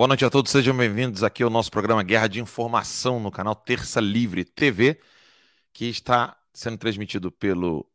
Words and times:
Boa 0.00 0.08
noite 0.08 0.24
a 0.24 0.30
todos, 0.30 0.50
sejam 0.50 0.74
bem-vindos 0.74 1.22
aqui 1.22 1.42
ao 1.42 1.50
nosso 1.50 1.70
programa 1.70 2.02
Guerra 2.02 2.26
de 2.26 2.40
Informação 2.40 3.20
no 3.20 3.30
canal 3.30 3.54
Terça 3.54 4.00
Livre 4.00 4.46
TV, 4.46 4.98
que 5.74 5.90
está 5.90 6.40
sendo 6.54 6.78
transmitido 6.78 7.30
pelo, 7.30 7.86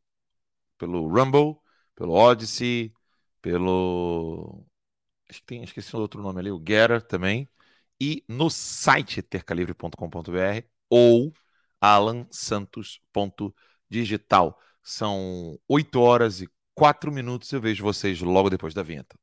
pelo 0.77 1.07
Rumble, 1.07 1.57
pelo 1.95 2.13
Odyssey, 2.13 2.93
pelo. 3.41 4.63
Acho 5.27 5.39
que 5.39 5.45
tem, 5.47 5.63
esqueci 5.63 5.95
o 5.95 5.99
outro 5.99 6.21
nome 6.21 6.39
ali, 6.39 6.51
o 6.51 6.59
Getter 6.59 7.01
também, 7.01 7.49
e 7.99 8.23
no 8.29 8.51
site 8.51 9.23
tercalivre.com.br 9.23 10.63
ou 10.87 11.33
alansantos.digital. 11.81 14.59
São 14.83 15.59
8 15.67 15.99
horas 15.99 16.39
e 16.39 16.47
4 16.75 17.11
minutos. 17.11 17.51
Eu 17.51 17.59
vejo 17.59 17.83
vocês 17.83 18.21
logo 18.21 18.51
depois 18.51 18.75
da 18.75 18.83
vinheta. 18.83 19.17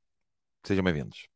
Sejam 0.64 0.82
bem-vindos. 0.82 1.31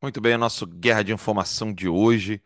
Muito 0.00 0.20
bem, 0.20 0.36
nosso 0.36 0.64
Guerra 0.64 1.02
de 1.02 1.12
Informação 1.12 1.72
de 1.72 1.88
hoje, 1.88 2.40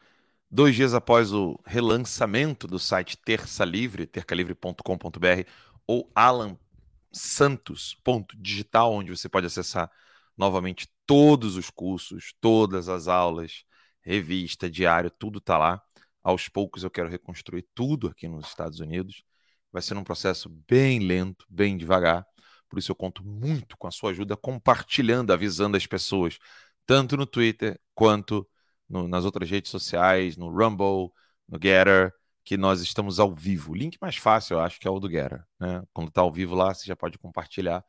dois 0.50 0.74
dias 0.74 0.94
após 0.94 1.34
o 1.34 1.60
relançamento 1.66 2.66
do 2.66 2.78
site 2.78 3.14
Terça 3.18 3.62
Livre, 3.62 4.06
tercalivre.com.br 4.06 5.46
ou 5.86 6.10
alansantos.digital, 6.14 8.94
onde 8.94 9.14
você 9.14 9.28
pode 9.28 9.46
acessar 9.46 9.90
novamente 10.34 10.88
todos 11.04 11.56
os 11.56 11.68
cursos, 11.68 12.32
todas 12.40 12.88
as 12.88 13.06
aulas, 13.06 13.66
revista, 14.00 14.70
diário, 14.70 15.10
tudo 15.10 15.38
está 15.38 15.58
lá. 15.58 15.82
Aos 16.22 16.48
poucos 16.48 16.84
eu 16.84 16.90
quero 16.90 17.10
reconstruir 17.10 17.66
tudo 17.74 18.08
aqui 18.08 18.28
nos 18.28 18.48
Estados 18.48 18.80
Unidos. 18.80 19.22
Vai 19.70 19.82
ser 19.82 19.94
um 19.94 20.04
processo 20.04 20.48
bem 20.66 21.00
lento, 21.00 21.44
bem 21.50 21.76
devagar. 21.76 22.26
Por 22.66 22.78
isso 22.78 22.90
eu 22.90 22.96
conto 22.96 23.22
muito 23.22 23.76
com 23.76 23.86
a 23.86 23.90
sua 23.90 24.12
ajuda, 24.12 24.38
compartilhando, 24.38 25.34
avisando 25.34 25.76
as 25.76 25.86
pessoas 25.86 26.38
tanto 26.86 27.16
no 27.16 27.26
Twitter 27.26 27.80
quanto 27.94 28.48
no, 28.88 29.08
nas 29.08 29.24
outras 29.24 29.48
redes 29.50 29.70
sociais, 29.70 30.36
no 30.36 30.48
Rumble, 30.50 31.12
no 31.48 31.58
Getter, 31.62 32.12
que 32.44 32.56
nós 32.56 32.80
estamos 32.80 33.20
ao 33.20 33.34
vivo. 33.34 33.72
O 33.72 33.74
link 33.74 33.98
mais 34.00 34.16
fácil, 34.16 34.54
eu 34.54 34.60
acho, 34.60 34.80
que 34.80 34.88
é 34.88 34.90
o 34.90 35.00
do 35.00 35.10
Getter. 35.10 35.44
Né? 35.60 35.82
Quando 35.92 36.08
está 36.08 36.20
ao 36.22 36.32
vivo 36.32 36.54
lá, 36.54 36.74
você 36.74 36.86
já 36.86 36.96
pode 36.96 37.18
compartilhar 37.18 37.84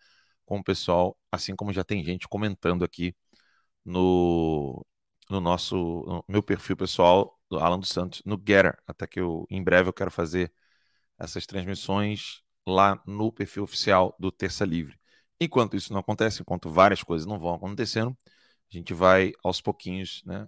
com 0.45 0.59
o 0.59 0.63
pessoal, 0.63 1.17
assim 1.31 1.55
como 1.55 1.73
já 1.73 1.83
tem 1.83 2.03
gente 2.03 2.27
comentando 2.27 2.83
aqui 2.83 3.15
no, 3.85 4.85
no 5.29 5.41
nosso 5.41 5.75
no 5.75 6.25
meu 6.27 6.43
perfil 6.43 6.77
pessoal, 6.77 7.39
do 7.49 7.59
Alan 7.59 7.79
dos 7.79 7.89
Santos, 7.89 8.21
no 8.25 8.35
Getter. 8.37 8.77
Até 8.87 9.07
que 9.07 9.19
eu, 9.19 9.45
em 9.49 9.63
breve 9.63 9.89
eu 9.89 9.93
quero 9.93 10.11
fazer 10.11 10.53
essas 11.19 11.45
transmissões 11.45 12.43
lá 12.65 13.01
no 13.05 13.31
perfil 13.31 13.63
oficial 13.63 14.15
do 14.19 14.31
Terça 14.31 14.65
Livre. 14.65 14.99
Enquanto 15.39 15.75
isso 15.75 15.91
não 15.93 15.99
acontece, 15.99 16.41
enquanto 16.41 16.69
várias 16.69 17.03
coisas 17.03 17.27
não 17.27 17.37
vão 17.39 17.55
acontecendo, 17.55 18.17
a 18.77 18.79
gente 18.79 18.93
vai 18.93 19.33
aos 19.43 19.61
pouquinhos, 19.61 20.21
né, 20.25 20.47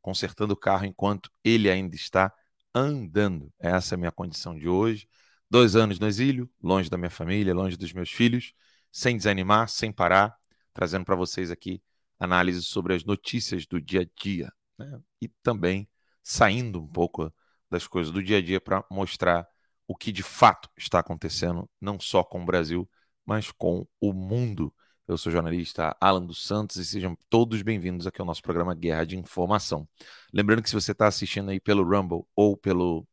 consertando 0.00 0.54
o 0.54 0.56
carro 0.56 0.84
enquanto 0.84 1.30
ele 1.42 1.70
ainda 1.70 1.96
está 1.96 2.32
andando. 2.74 3.52
Essa 3.58 3.94
é 3.94 3.96
a 3.96 3.98
minha 3.98 4.12
condição 4.12 4.56
de 4.56 4.68
hoje. 4.68 5.08
Dois 5.50 5.76
anos 5.76 5.98
no 5.98 6.06
exílio, 6.06 6.50
longe 6.62 6.90
da 6.90 6.96
minha 6.96 7.10
família, 7.10 7.54
longe 7.54 7.76
dos 7.76 7.92
meus 7.92 8.10
filhos, 8.10 8.52
sem 8.90 9.16
desanimar, 9.16 9.68
sem 9.68 9.92
parar, 9.92 10.36
trazendo 10.72 11.04
para 11.04 11.14
vocês 11.14 11.50
aqui 11.50 11.82
análise 12.18 12.62
sobre 12.62 12.94
as 12.94 13.04
notícias 13.04 13.66
do 13.66 13.80
dia 13.80 14.02
a 14.02 14.06
dia 14.20 14.52
né? 14.78 15.00
e 15.20 15.28
também 15.42 15.88
saindo 16.22 16.80
um 16.80 16.86
pouco 16.86 17.32
das 17.70 17.86
coisas 17.86 18.12
do 18.12 18.22
dia 18.22 18.38
a 18.38 18.42
dia 18.42 18.60
para 18.60 18.84
mostrar 18.90 19.46
o 19.86 19.94
que 19.94 20.10
de 20.10 20.22
fato 20.22 20.68
está 20.76 21.00
acontecendo, 21.00 21.68
não 21.80 22.00
só 22.00 22.24
com 22.24 22.42
o 22.42 22.46
Brasil, 22.46 22.88
mas 23.24 23.50
com 23.50 23.86
o 24.00 24.12
mundo. 24.12 24.74
Eu 25.06 25.18
sou 25.18 25.30
o 25.30 25.32
jornalista 25.32 25.94
Alan 26.00 26.24
dos 26.24 26.46
Santos 26.46 26.76
e 26.76 26.84
sejam 26.84 27.14
todos 27.28 27.60
bem-vindos 27.60 28.06
aqui 28.06 28.22
ao 28.22 28.26
nosso 28.26 28.40
programa 28.40 28.74
Guerra 28.74 29.04
de 29.04 29.18
Informação. 29.18 29.86
Lembrando 30.32 30.62
que 30.62 30.70
se 30.70 30.74
você 30.74 30.92
está 30.92 31.06
assistindo 31.06 31.50
aí 31.50 31.60
pelo 31.60 31.82
Rumble 31.84 32.24
ou 32.34 32.56
pelo, 32.56 33.06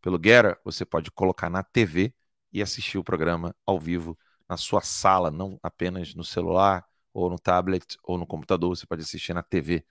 pelo 0.00 0.18
Guerra, 0.18 0.58
você 0.64 0.86
pode 0.86 1.10
colocar 1.10 1.50
na 1.50 1.62
TV 1.62 2.14
e 2.50 2.62
assistir 2.62 2.96
o 2.96 3.04
programa 3.04 3.54
ao 3.66 3.78
vivo 3.78 4.18
na 4.48 4.56
sua 4.56 4.80
sala, 4.80 5.30
não 5.30 5.58
apenas 5.62 6.14
no 6.14 6.24
celular 6.24 6.82
ou 7.12 7.28
no 7.28 7.38
tablet 7.38 7.98
ou 8.02 8.16
no 8.16 8.26
computador, 8.26 8.74
você 8.74 8.86
pode 8.86 9.02
assistir 9.02 9.34
na 9.34 9.42
TV. 9.42 9.84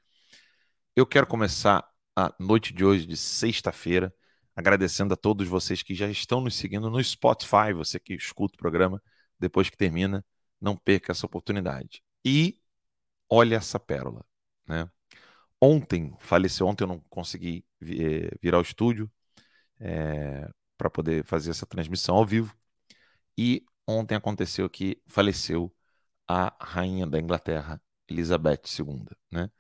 Eu 0.96 1.06
quero 1.06 1.28
começar 1.28 1.88
a 2.16 2.34
noite 2.40 2.74
de 2.74 2.84
hoje, 2.84 3.06
de 3.06 3.16
sexta-feira, 3.16 4.12
agradecendo 4.56 5.14
a 5.14 5.18
todos 5.18 5.48
vocês 5.48 5.84
que 5.84 5.94
já 5.94 6.10
estão 6.10 6.42
nos 6.42 6.56
seguindo 6.56 6.90
no 6.90 7.04
Spotify, 7.04 7.74
você 7.76 8.00
que 8.00 8.16
escuta 8.16 8.56
o 8.56 8.58
programa 8.58 9.02
depois 9.40 9.70
que 9.70 9.78
termina 9.78 10.26
não 10.64 10.78
perca 10.78 11.12
essa 11.12 11.26
oportunidade. 11.26 12.04
E 12.26 12.60
olha 13.30 13.58
essa 13.58 13.80
pérola. 13.80 14.26
Né? 14.68 14.90
Ontem, 15.62 16.16
faleceu 16.20 16.68
ontem, 16.68 16.86
eu 16.86 16.88
não 16.88 17.00
consegui 17.10 17.66
vir 17.82 18.32
eh, 18.44 18.56
ao 18.56 18.62
estúdio 18.62 19.12
é, 19.80 20.50
para 20.78 20.90
poder 20.90 21.26
fazer 21.26 21.52
essa 21.52 21.66
transmissão 21.66 22.16
ao 22.16 22.26
vivo. 22.26 22.56
E 23.38 23.66
ontem 23.88 24.16
aconteceu 24.16 24.70
que 24.70 25.02
faleceu 25.08 25.74
a 26.28 26.56
rainha 26.62 27.06
da 27.08 27.20
Inglaterra, 27.20 27.82
Elizabeth 28.08 28.62
II. 28.80 29.06
Né? 29.32 29.52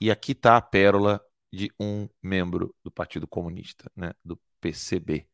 E 0.00 0.10
aqui 0.10 0.32
está 0.32 0.56
a 0.56 0.62
pérola 0.62 1.20
de 1.52 1.72
um 1.80 2.08
membro 2.22 2.74
do 2.82 2.90
Partido 2.90 3.28
Comunista, 3.28 3.90
né? 3.96 4.12
do 4.24 4.40
PCB, 4.60 5.28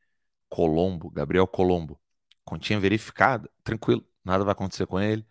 Colombo, 0.49 1.11
Gabriel 1.11 1.47
Colombo. 1.47 2.01
Continha 2.45 2.79
verificada, 2.81 3.51
tranquilo 3.65 4.07
nada 4.25 4.45
vai 4.45 4.53
acontecer 4.53 4.87
com 4.87 5.01
ele, 5.01 5.27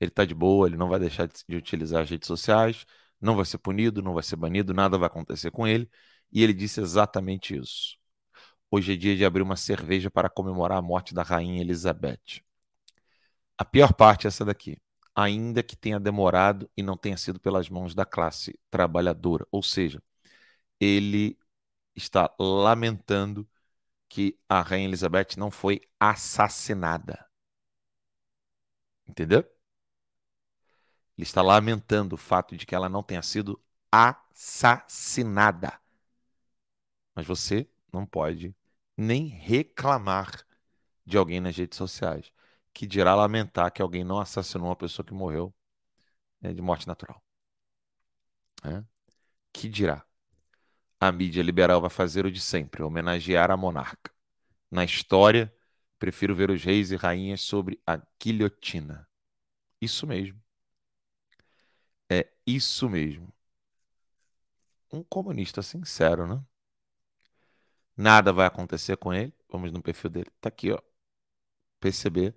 ele 0.00 0.10
está 0.10 0.24
de 0.24 0.34
boa, 0.34 0.66
ele 0.68 0.76
não 0.76 0.88
vai 0.88 1.00
deixar 1.00 1.28
de 1.28 1.56
utilizar 1.56 2.02
as 2.02 2.10
redes 2.10 2.26
sociais, 2.26 2.84
não 3.20 3.36
vai 3.36 3.44
ser 3.44 3.58
punido, 3.58 4.02
não 4.02 4.14
vai 4.14 4.22
ser 4.22 4.36
banido, 4.36 4.74
nada 4.74 4.98
vai 4.98 5.06
acontecer 5.08 5.50
com 5.50 5.66
ele, 5.66 5.90
e 6.32 6.42
ele 6.42 6.52
disse 6.54 6.80
exatamente 6.80 7.56
isso. 7.56 7.96
Hoje 8.70 8.94
é 8.94 8.96
dia 8.96 9.16
de 9.16 9.24
abrir 9.24 9.42
uma 9.42 9.56
cerveja 9.56 10.10
para 10.10 10.28
comemorar 10.28 10.78
a 10.78 10.82
morte 10.82 11.14
da 11.14 11.22
rainha 11.22 11.60
Elizabeth. 11.60 12.42
A 13.58 13.64
pior 13.64 13.92
parte 13.94 14.26
é 14.26 14.28
essa 14.28 14.44
daqui. 14.44 14.76
Ainda 15.14 15.62
que 15.62 15.76
tenha 15.76 15.98
demorado 15.98 16.70
e 16.76 16.82
não 16.82 16.96
tenha 16.96 17.16
sido 17.16 17.40
pelas 17.40 17.68
mãos 17.70 17.94
da 17.94 18.04
classe 18.04 18.58
trabalhadora. 18.70 19.46
Ou 19.50 19.62
seja, 19.62 20.02
ele 20.80 21.38
está 21.94 22.34
lamentando 22.38 23.48
que 24.08 24.38
a 24.48 24.62
rainha 24.62 24.88
Elizabeth 24.88 25.36
não 25.38 25.50
foi 25.50 25.80
assassinada. 26.00 27.25
Entendeu? 29.08 29.40
Ele 31.16 31.24
está 31.24 31.42
lamentando 31.42 32.14
o 32.14 32.18
fato 32.18 32.56
de 32.56 32.66
que 32.66 32.74
ela 32.74 32.88
não 32.88 33.02
tenha 33.02 33.22
sido 33.22 33.60
assassinada. 33.90 35.80
Mas 37.14 37.26
você 37.26 37.68
não 37.92 38.04
pode 38.04 38.54
nem 38.96 39.26
reclamar 39.26 40.46
de 41.04 41.16
alguém 41.16 41.40
nas 41.40 41.56
redes 41.56 41.78
sociais, 41.78 42.32
que 42.74 42.86
dirá 42.86 43.14
lamentar 43.14 43.72
que 43.72 43.80
alguém 43.80 44.04
não 44.04 44.18
assassinou 44.18 44.68
uma 44.68 44.76
pessoa 44.76 45.06
que 45.06 45.14
morreu 45.14 45.54
né, 46.40 46.52
de 46.52 46.60
morte 46.60 46.86
natural. 46.86 47.22
É? 48.64 48.84
Que 49.52 49.68
dirá? 49.68 50.04
A 51.00 51.12
mídia 51.12 51.42
liberal 51.42 51.80
vai 51.80 51.90
fazer 51.90 52.26
o 52.26 52.30
de 52.30 52.40
sempre, 52.40 52.82
homenagear 52.82 53.50
a 53.50 53.56
monarca. 53.56 54.12
Na 54.70 54.84
história, 54.84 55.54
Prefiro 55.98 56.34
ver 56.34 56.50
os 56.50 56.62
reis 56.62 56.90
e 56.90 56.96
rainhas 56.96 57.40
sobre 57.42 57.80
a 57.86 58.00
guilhotina. 58.20 59.08
Isso 59.80 60.06
mesmo. 60.06 60.40
É 62.10 62.28
isso 62.46 62.88
mesmo. 62.88 63.32
Um 64.92 65.04
comunista 65.04 65.62
sincero, 65.62 66.26
né? 66.26 66.44
Nada 67.96 68.32
vai 68.32 68.46
acontecer 68.46 68.96
com 68.96 69.12
ele. 69.12 69.34
Vamos 69.50 69.72
no 69.72 69.82
perfil 69.82 70.10
dele. 70.10 70.30
Tá 70.40 70.48
aqui, 70.48 70.72
ó. 70.72 70.80
PCB, 71.80 72.34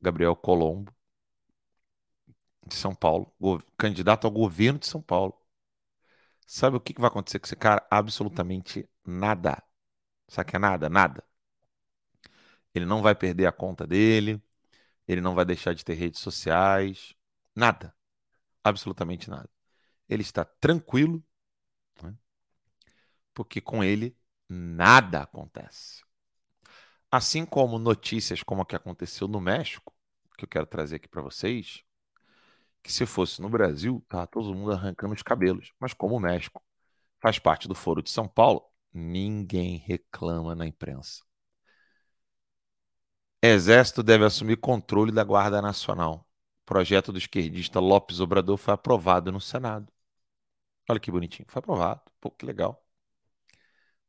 Gabriel 0.00 0.36
Colombo, 0.36 0.92
de 2.66 2.74
São 2.74 2.94
Paulo, 2.94 3.32
candidato 3.78 4.26
ao 4.26 4.30
governo 4.30 4.78
de 4.78 4.86
São 4.86 5.00
Paulo. 5.02 5.34
Sabe 6.46 6.76
o 6.76 6.80
que 6.80 6.94
vai 6.98 7.08
acontecer 7.08 7.38
com 7.38 7.46
esse 7.46 7.56
cara? 7.56 7.86
Absolutamente 7.90 8.88
nada. 9.04 9.62
Sabe 10.28 10.50
que 10.50 10.56
é 10.56 10.58
nada? 10.58 10.88
Nada. 10.88 11.24
Ele 12.74 12.86
não 12.86 13.02
vai 13.02 13.14
perder 13.14 13.46
a 13.46 13.52
conta 13.52 13.86
dele, 13.86 14.42
ele 15.06 15.20
não 15.20 15.34
vai 15.34 15.44
deixar 15.44 15.74
de 15.74 15.84
ter 15.84 15.94
redes 15.94 16.20
sociais, 16.20 17.14
nada. 17.54 17.94
Absolutamente 18.62 19.30
nada. 19.30 19.48
Ele 20.08 20.22
está 20.22 20.44
tranquilo, 20.44 21.22
né? 22.02 22.14
porque 23.32 23.60
com 23.60 23.82
ele 23.84 24.16
nada 24.48 25.22
acontece. 25.22 26.02
Assim 27.10 27.46
como 27.46 27.78
notícias 27.78 28.42
como 28.42 28.62
a 28.62 28.66
que 28.66 28.76
aconteceu 28.76 29.28
no 29.28 29.40
México, 29.40 29.94
que 30.36 30.44
eu 30.44 30.48
quero 30.48 30.66
trazer 30.66 30.96
aqui 30.96 31.08
para 31.08 31.22
vocês, 31.22 31.84
que 32.82 32.92
se 32.92 33.06
fosse 33.06 33.40
no 33.40 33.48
Brasil, 33.48 34.04
tá 34.08 34.26
todo 34.26 34.54
mundo 34.54 34.72
arrancando 34.72 35.14
os 35.14 35.22
cabelos. 35.22 35.72
Mas 35.78 35.94
como 35.94 36.16
o 36.16 36.20
México 36.20 36.62
faz 37.20 37.38
parte 37.38 37.68
do 37.68 37.74
Foro 37.74 38.02
de 38.02 38.10
São 38.10 38.28
Paulo, 38.28 38.62
ninguém 38.92 39.78
reclama 39.78 40.54
na 40.54 40.66
imprensa. 40.66 41.24
Exército 43.52 44.02
deve 44.02 44.24
assumir 44.24 44.56
controle 44.56 45.12
da 45.12 45.24
Guarda 45.24 45.60
Nacional. 45.60 46.26
O 46.62 46.66
projeto 46.66 47.12
do 47.12 47.18
esquerdista 47.18 47.80
Lopes 47.80 48.20
Obrador 48.20 48.56
foi 48.56 48.74
aprovado 48.74 49.30
no 49.32 49.40
Senado. 49.40 49.92
Olha 50.88 51.00
que 51.00 51.10
bonitinho, 51.10 51.46
foi 51.48 51.60
aprovado. 51.60 52.02
Pô, 52.20 52.30
que 52.30 52.46
legal. 52.46 52.82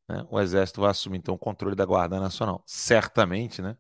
Né? 0.08 0.26
O 0.30 0.40
Exército 0.40 0.82
vai 0.82 0.92
assumir 0.92 1.18
então 1.18 1.34
o 1.36 1.38
controle 1.38 1.76
da 1.76 1.86
Guarda 1.86 2.20
Nacional. 2.20 2.64
Certamente, 2.66 3.62
né? 3.62 3.78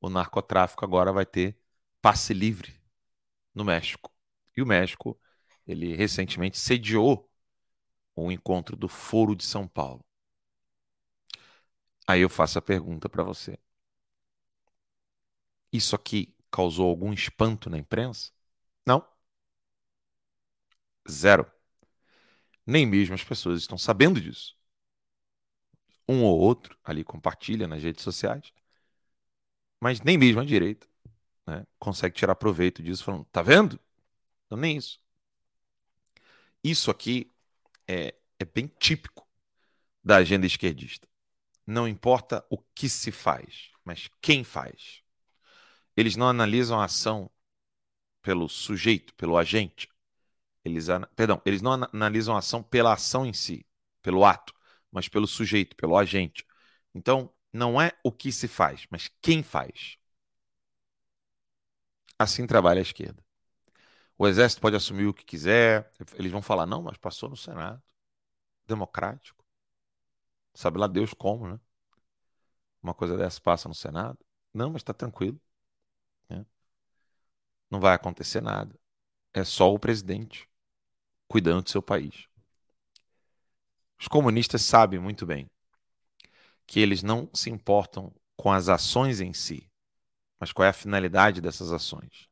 O 0.00 0.10
narcotráfico 0.10 0.84
agora 0.84 1.12
vai 1.12 1.26
ter 1.26 1.58
passe 2.02 2.34
livre 2.34 2.80
no 3.54 3.64
México. 3.64 4.12
E 4.56 4.62
o 4.62 4.66
México, 4.66 5.20
ele 5.66 5.94
recentemente 5.96 6.58
sediou 6.58 7.30
o 8.16 8.32
encontro 8.32 8.76
do 8.76 8.88
Foro 8.88 9.36
de 9.36 9.44
São 9.44 9.68
Paulo. 9.68 10.04
Aí 12.06 12.20
eu 12.22 12.28
faço 12.28 12.58
a 12.58 12.62
pergunta 12.62 13.08
para 13.08 13.22
você. 13.22 13.58
Isso 15.72 15.94
aqui 15.96 16.34
causou 16.50 16.88
algum 16.88 17.12
espanto 17.12 17.70
na 17.70 17.78
imprensa? 17.78 18.30
Não. 18.86 19.06
Zero. 21.08 21.46
Nem 22.64 22.86
mesmo 22.86 23.14
as 23.16 23.24
pessoas 23.24 23.60
estão 23.60 23.76
sabendo 23.76 24.20
disso. 24.20 24.56
Um 26.08 26.24
ou 26.24 26.38
outro 26.40 26.76
ali 26.82 27.04
compartilha 27.04 27.68
nas 27.68 27.82
redes 27.84 28.02
sociais, 28.02 28.52
mas 29.80 30.00
nem 30.00 30.18
mesmo 30.18 30.40
a 30.40 30.44
direita 30.44 30.86
né, 31.46 31.66
consegue 31.78 32.16
tirar 32.16 32.34
proveito 32.36 32.82
disso, 32.82 33.04
falando: 33.04 33.24
tá 33.26 33.42
vendo? 33.42 33.80
Não, 34.50 34.58
nem 34.58 34.76
isso. 34.76 35.00
Isso 36.62 36.90
aqui 36.90 37.30
é, 37.88 38.14
é 38.38 38.44
bem 38.44 38.68
típico 38.80 39.28
da 40.04 40.16
agenda 40.18 40.46
esquerdista. 40.46 41.08
Não 41.66 41.88
importa 41.88 42.46
o 42.50 42.58
que 42.58 42.88
se 42.88 43.12
faz, 43.12 43.70
mas 43.84 44.10
quem 44.22 44.44
faz. 44.44 45.02
Eles 45.98 46.14
não 46.14 46.28
analisam 46.28 46.80
a 46.80 46.84
ação 46.84 47.28
pelo 48.22 48.48
sujeito, 48.48 49.12
pelo 49.16 49.36
agente. 49.36 49.88
Eles, 50.64 50.86
perdão, 51.16 51.42
eles 51.44 51.60
não 51.60 51.72
analisam 51.72 52.36
a 52.36 52.38
ação 52.38 52.62
pela 52.62 52.92
ação 52.92 53.26
em 53.26 53.32
si, 53.32 53.66
pelo 54.00 54.24
ato, 54.24 54.54
mas 54.92 55.08
pelo 55.08 55.26
sujeito, 55.26 55.74
pelo 55.74 55.96
agente. 55.96 56.46
Então, 56.94 57.34
não 57.52 57.82
é 57.82 57.98
o 58.04 58.12
que 58.12 58.30
se 58.30 58.46
faz, 58.46 58.86
mas 58.88 59.10
quem 59.20 59.42
faz. 59.42 59.98
Assim 62.16 62.46
trabalha 62.46 62.78
a 62.78 62.82
esquerda. 62.82 63.24
O 64.16 64.28
exército 64.28 64.62
pode 64.62 64.76
assumir 64.76 65.06
o 65.08 65.14
que 65.14 65.24
quiser. 65.24 65.90
Eles 66.14 66.30
vão 66.30 66.40
falar, 66.40 66.64
não, 66.66 66.80
mas 66.80 66.96
passou 66.96 67.28
no 67.28 67.36
Senado. 67.36 67.82
Democrático. 68.66 69.44
Sabe 70.54 70.78
lá 70.78 70.86
Deus 70.86 71.12
como, 71.12 71.48
né? 71.48 71.60
Uma 72.82 72.94
coisa 72.94 73.16
dessa 73.16 73.40
passa 73.40 73.68
no 73.68 73.74
Senado. 73.74 74.18
Não, 74.52 74.70
mas 74.70 74.82
está 74.82 74.92
tranquilo. 74.94 75.40
Não 77.70 77.80
vai 77.80 77.94
acontecer 77.94 78.40
nada. 78.40 78.78
É 79.32 79.44
só 79.44 79.72
o 79.72 79.78
presidente 79.78 80.48
cuidando 81.28 81.62
do 81.62 81.70
seu 81.70 81.82
país. 81.82 82.26
Os 84.00 84.08
comunistas 84.08 84.62
sabem 84.62 84.98
muito 84.98 85.26
bem 85.26 85.50
que 86.66 86.80
eles 86.80 87.02
não 87.02 87.28
se 87.34 87.50
importam 87.50 88.14
com 88.36 88.52
as 88.52 88.68
ações 88.68 89.20
em 89.20 89.32
si, 89.32 89.68
mas 90.38 90.52
qual 90.52 90.66
é 90.66 90.68
a 90.68 90.72
finalidade 90.72 91.40
dessas 91.40 91.72
ações. 91.72 92.28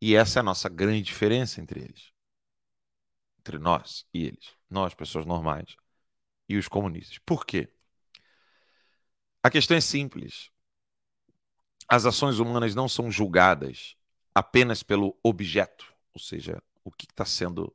E 0.00 0.14
essa 0.14 0.38
é 0.38 0.40
a 0.40 0.44
nossa 0.44 0.68
grande 0.68 1.02
diferença 1.02 1.60
entre 1.60 1.80
eles. 1.80 2.12
Entre 3.38 3.58
nós 3.58 4.06
e 4.12 4.24
eles. 4.26 4.54
Nós, 4.68 4.94
pessoas 4.94 5.24
normais, 5.24 5.76
e 6.48 6.56
os 6.56 6.68
comunistas. 6.68 7.18
Por 7.18 7.46
quê? 7.46 7.72
A 9.42 9.50
questão 9.50 9.76
é 9.76 9.80
simples. 9.80 10.50
As 11.88 12.04
ações 12.04 12.38
humanas 12.38 12.74
não 12.74 12.88
são 12.88 13.10
julgadas 13.10 13.95
apenas 14.36 14.82
pelo 14.82 15.18
objeto, 15.22 15.90
ou 16.12 16.20
seja, 16.20 16.62
o 16.84 16.90
que 16.90 17.06
está 17.06 17.24
sendo 17.24 17.74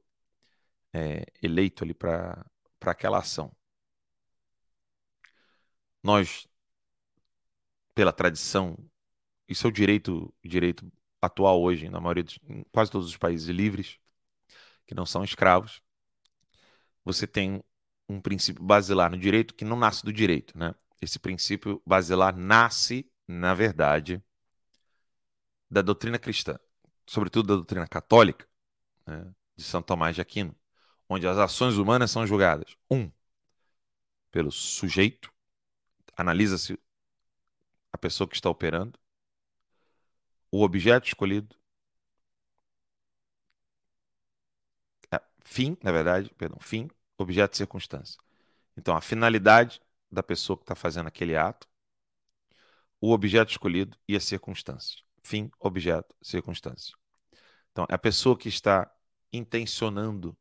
é, 0.93 1.25
eleito 1.41 1.83
ali 1.83 1.91
para 1.91 2.45
aquela 2.81 3.17
ação. 3.17 3.51
Nós, 6.03 6.47
pela 7.95 8.13
tradição, 8.13 8.77
isso 9.49 9.65
é 9.65 9.69
o 9.71 9.73
direito, 9.73 10.31
direito 10.45 10.85
atual 11.19 11.59
hoje, 11.59 11.89
na 11.89 11.99
maioria 11.99 12.23
dos, 12.23 12.37
em 12.47 12.63
quase 12.71 12.91
todos 12.91 13.07
os 13.07 13.17
países 13.17 13.49
livres, 13.49 13.97
que 14.85 14.93
não 14.93 15.05
são 15.05 15.23
escravos, 15.23 15.81
você 17.03 17.25
tem 17.25 17.63
um 18.07 18.21
princípio 18.21 18.63
basilar 18.63 19.09
no 19.09 19.17
direito 19.17 19.55
que 19.55 19.65
não 19.65 19.77
nasce 19.77 20.05
do 20.05 20.13
direito, 20.13 20.55
né? 20.55 20.75
Esse 21.01 21.17
princípio 21.17 21.81
basilar 21.83 22.37
nasce, 22.37 23.11
na 23.27 23.55
verdade, 23.55 24.23
da 25.71 25.81
doutrina 25.81 26.19
cristã, 26.19 26.59
sobretudo 27.07 27.47
da 27.47 27.55
doutrina 27.55 27.87
católica, 27.87 28.45
né? 29.07 29.33
de 29.55 29.63
São 29.63 29.81
Tomás 29.81 30.15
de 30.15 30.21
Aquino, 30.21 30.55
onde 31.07 31.25
as 31.25 31.37
ações 31.37 31.77
humanas 31.77 32.11
são 32.11 32.27
julgadas, 32.27 32.75
um, 32.89 33.09
pelo 34.29 34.51
sujeito, 34.51 35.31
analisa-se 36.15 36.77
a 37.93 37.97
pessoa 37.97 38.27
que 38.27 38.35
está 38.35 38.49
operando, 38.49 38.99
o 40.51 40.61
objeto 40.61 41.07
escolhido, 41.07 41.55
é, 45.09 45.21
fim, 45.45 45.77
na 45.81 45.91
verdade, 45.91 46.33
perdão, 46.37 46.59
fim, 46.59 46.89
objeto 47.17 47.53
e 47.53 47.57
circunstância. 47.57 48.19
Então, 48.75 48.95
a 48.95 49.01
finalidade 49.01 49.81
da 50.11 50.21
pessoa 50.21 50.57
que 50.57 50.63
está 50.63 50.75
fazendo 50.75 51.07
aquele 51.07 51.35
ato, 51.37 51.67
o 52.99 53.11
objeto 53.11 53.51
escolhido 53.51 53.97
e 54.07 54.15
as 54.15 54.23
circunstâncias. 54.25 55.03
Fim, 55.23 55.51
objeto, 55.59 56.15
circunstância. 56.21 56.93
Então, 57.71 57.85
é 57.89 57.95
a 57.95 57.99
pessoa 57.99 58.37
que 58.37 58.49
está 58.49 58.91
intencionando 59.31 60.37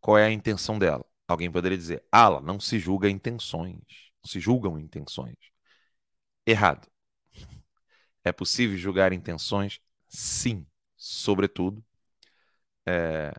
qual 0.00 0.18
é 0.18 0.26
a 0.26 0.30
intenção 0.32 0.78
dela. 0.78 1.04
Alguém 1.26 1.50
poderia 1.50 1.78
dizer, 1.78 2.04
ala, 2.12 2.40
não 2.40 2.60
se 2.60 2.78
julga 2.78 3.08
intenções, 3.08 3.80
não 4.22 4.30
se 4.30 4.38
julgam 4.40 4.78
intenções. 4.78 5.36
Errado. 6.46 6.88
É 8.22 8.32
possível 8.32 8.76
julgar 8.76 9.12
intenções? 9.12 9.80
Sim, 10.08 10.66
sobretudo, 10.96 11.84
é, 12.86 13.32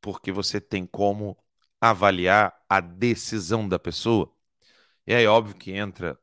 porque 0.00 0.32
você 0.32 0.60
tem 0.60 0.86
como 0.86 1.36
avaliar 1.80 2.58
a 2.68 2.80
decisão 2.80 3.68
da 3.68 3.78
pessoa. 3.78 4.32
E 5.06 5.14
aí, 5.14 5.26
óbvio 5.26 5.56
que 5.56 5.72
entra 5.72 6.18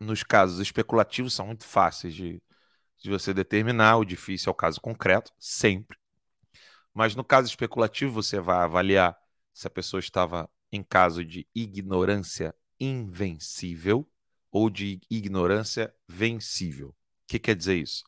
nos 0.00 0.22
casos 0.22 0.60
especulativos, 0.60 1.34
são 1.34 1.46
muito 1.46 1.64
fáceis 1.64 2.14
de, 2.14 2.42
de 3.04 3.10
você 3.10 3.34
determinar, 3.34 3.98
o 3.98 4.04
difícil 4.04 4.48
é 4.48 4.52
o 4.52 4.54
caso 4.54 4.80
concreto, 4.80 5.30
sempre. 5.38 5.98
Mas 6.94 7.14
no 7.14 7.22
caso 7.22 7.46
especulativo, 7.46 8.10
você 8.10 8.40
vai 8.40 8.64
avaliar 8.64 9.14
se 9.52 9.66
a 9.66 9.70
pessoa 9.70 10.00
estava 10.00 10.50
em 10.72 10.82
caso 10.82 11.22
de 11.22 11.46
ignorância 11.54 12.54
invencível 12.80 14.08
ou 14.50 14.70
de 14.70 15.02
ignorância 15.10 15.94
vencível 16.08 16.96
que 17.26 17.38
quer 17.38 17.54
dizer 17.54 17.76
isso? 17.76 18.04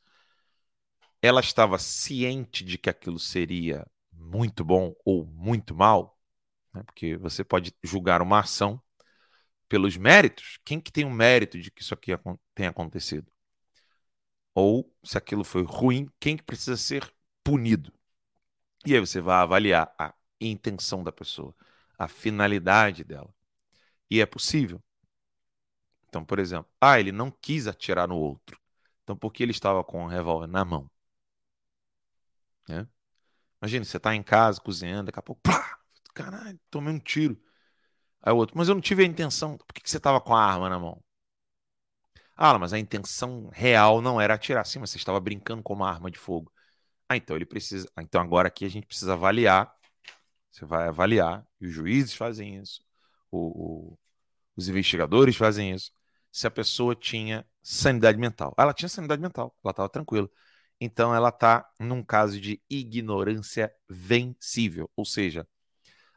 Ela 1.21 1.41
estava 1.41 1.79
ciente 1.79 2.65
de 2.65 2.79
que 2.79 2.89
aquilo 2.89 3.19
seria 3.19 3.87
muito 4.11 4.65
bom 4.65 4.95
ou 5.05 5.27
muito 5.27 5.75
mal, 5.75 6.19
né? 6.73 6.83
porque 6.85 7.19
você 7.19 7.45
pode 7.45 7.75
julgar 7.85 8.23
uma 8.23 8.41
ação 8.41 8.81
pelos 9.69 9.99
méritos. 9.99 10.59
Quem 10.65 10.81
que 10.81 10.91
tem 10.91 11.05
o 11.05 11.11
mérito 11.11 11.61
de 11.61 11.71
que 11.71 11.83
isso 11.83 11.93
aqui 11.93 12.13
tenha 12.55 12.71
acontecido? 12.71 13.31
Ou 14.57 14.91
se 15.05 15.19
aquilo 15.19 15.45
foi 15.45 15.63
ruim, 15.65 16.11
quem 16.19 16.35
que 16.35 16.43
precisa 16.43 16.79
ser 16.79 17.15
punido? 17.45 17.93
E 18.87 18.95
aí 18.95 19.01
você 19.01 19.21
vai 19.21 19.37
avaliar 19.37 19.95
a 19.99 20.15
intenção 20.41 21.05
da 21.05 21.13
pessoa, 21.13 21.55
a 21.99 22.09
finalidade 22.09 23.05
dela. 23.05 23.35
E 24.11 24.19
é 24.21 24.25
possível. 24.25 24.83
Então, 26.09 26.25
por 26.25 26.39
exemplo, 26.39 26.71
ah, 26.81 26.99
ele 26.99 27.13
não 27.13 27.31
quis 27.31 27.67
atirar 27.67 28.09
no 28.09 28.17
outro. 28.17 28.59
Então, 29.05 29.15
por 29.15 29.31
que 29.31 29.43
ele 29.43 29.53
estava 29.53 29.85
com 29.85 30.05
o 30.05 30.09
revólver 30.09 30.47
na 30.47 30.65
mão? 30.65 30.91
Né? 32.69 32.89
Imagina, 33.61 33.85
você 33.85 33.99
está 33.99 34.15
em 34.15 34.23
casa 34.23 34.61
cozinhando, 34.61 35.07
daqui 35.07 35.19
a 35.19 35.23
pouco, 35.23 35.43
pá, 35.43 35.79
caralho, 36.15 36.59
tomei 36.71 36.95
um 36.95 36.99
tiro. 36.99 37.39
Aí 38.23 38.33
o 38.33 38.37
outro, 38.37 38.57
mas 38.59 38.69
eu 38.69 38.75
não 38.75 38.83
tive 38.83 39.03
a 39.05 39.07
intenção. 39.07 39.59
Por 39.59 39.75
que, 39.75 39.83
que 39.83 39.91
você 39.91 39.99
estava 39.99 40.21
com 40.21 40.35
a 40.35 40.45
arma 40.45 40.71
na 40.71 40.79
mão? 40.79 41.03
Ah, 42.37 42.59
mas 42.59 42.73
a 42.73 42.79
intenção 42.79 43.49
real 43.53 44.03
não 44.03 44.21
era 44.21 44.35
atirar. 44.35 44.65
Sim, 44.67 44.81
mas 44.81 44.91
você 44.91 44.99
estava 44.99 45.21
brincando 45.21 45.63
com 45.63 45.73
uma 45.75 45.89
arma 45.91 46.11
de 46.11 46.19
fogo. 46.19 46.53
Ah, 47.09 47.17
então 47.17 47.37
ele 47.37 47.47
precisa. 47.47 47.91
Ah, 47.97 48.03
então 48.03 48.21
agora 48.21 48.49
aqui 48.49 48.65
a 48.65 48.71
gente 48.71 48.87
precisa 48.87 49.15
avaliar. 49.15 49.73
Você 50.51 50.65
vai 50.67 50.89
avaliar, 50.89 51.47
e 51.61 51.67
os 51.67 51.75
juízes 51.75 52.15
fazem 52.15 52.57
isso. 52.59 52.83
O, 53.31 53.93
o, 53.95 53.99
os 54.57 54.69
investigadores 54.69 55.37
fazem 55.37 55.73
isso, 55.75 55.93
se 56.33 56.47
a 56.47 56.51
pessoa 56.51 56.95
tinha 56.97 57.47
sanidade 57.63 58.19
mental. 58.19 58.55
Ela 58.59 58.75
tinha 58.75 58.89
sanidade 58.89 59.23
mental, 59.23 59.55
ela 59.65 59.73
estava 59.73 59.89
tranquila. 59.89 60.31
Então 60.81 61.15
ela 61.15 61.31
está 61.31 61.69
num 61.81 62.03
caso 62.05 62.41
de 62.41 62.63
ignorância 62.71 63.73
vencível, 63.89 64.91
ou 64.97 65.05
seja, 65.05 65.47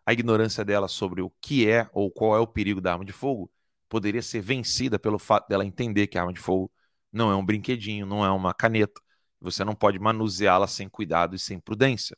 a 0.06 0.14
ignorância 0.14 0.66
dela 0.66 0.88
sobre 0.88 1.22
o 1.22 1.30
que 1.42 1.70
é 1.70 1.90
ou 1.94 2.12
qual 2.12 2.36
é 2.36 2.40
o 2.40 2.48
perigo 2.48 2.82
da 2.82 2.94
arma 2.94 3.06
de 3.06 3.14
fogo 3.14 3.52
poderia 3.90 4.22
ser 4.22 4.42
vencida 4.42 5.00
pelo 5.00 5.20
fato 5.20 5.50
dela 5.50 5.66
entender 5.66 6.08
que 6.08 6.18
a 6.18 6.22
arma 6.22 6.34
de 6.34 6.40
fogo 6.40 6.72
não 7.12 7.32
é 7.32 7.36
um 7.36 7.46
brinquedinho, 7.46 8.06
não 8.06 8.24
é 8.24 8.32
uma 8.32 8.54
caneta. 8.54 9.02
Você 9.42 9.64
não 9.64 9.76
pode 9.76 10.00
manuseá-la 10.00 10.68
sem 10.68 10.88
cuidado 10.88 11.36
e 11.36 11.40
sem 11.40 11.60
prudência. 11.60 12.18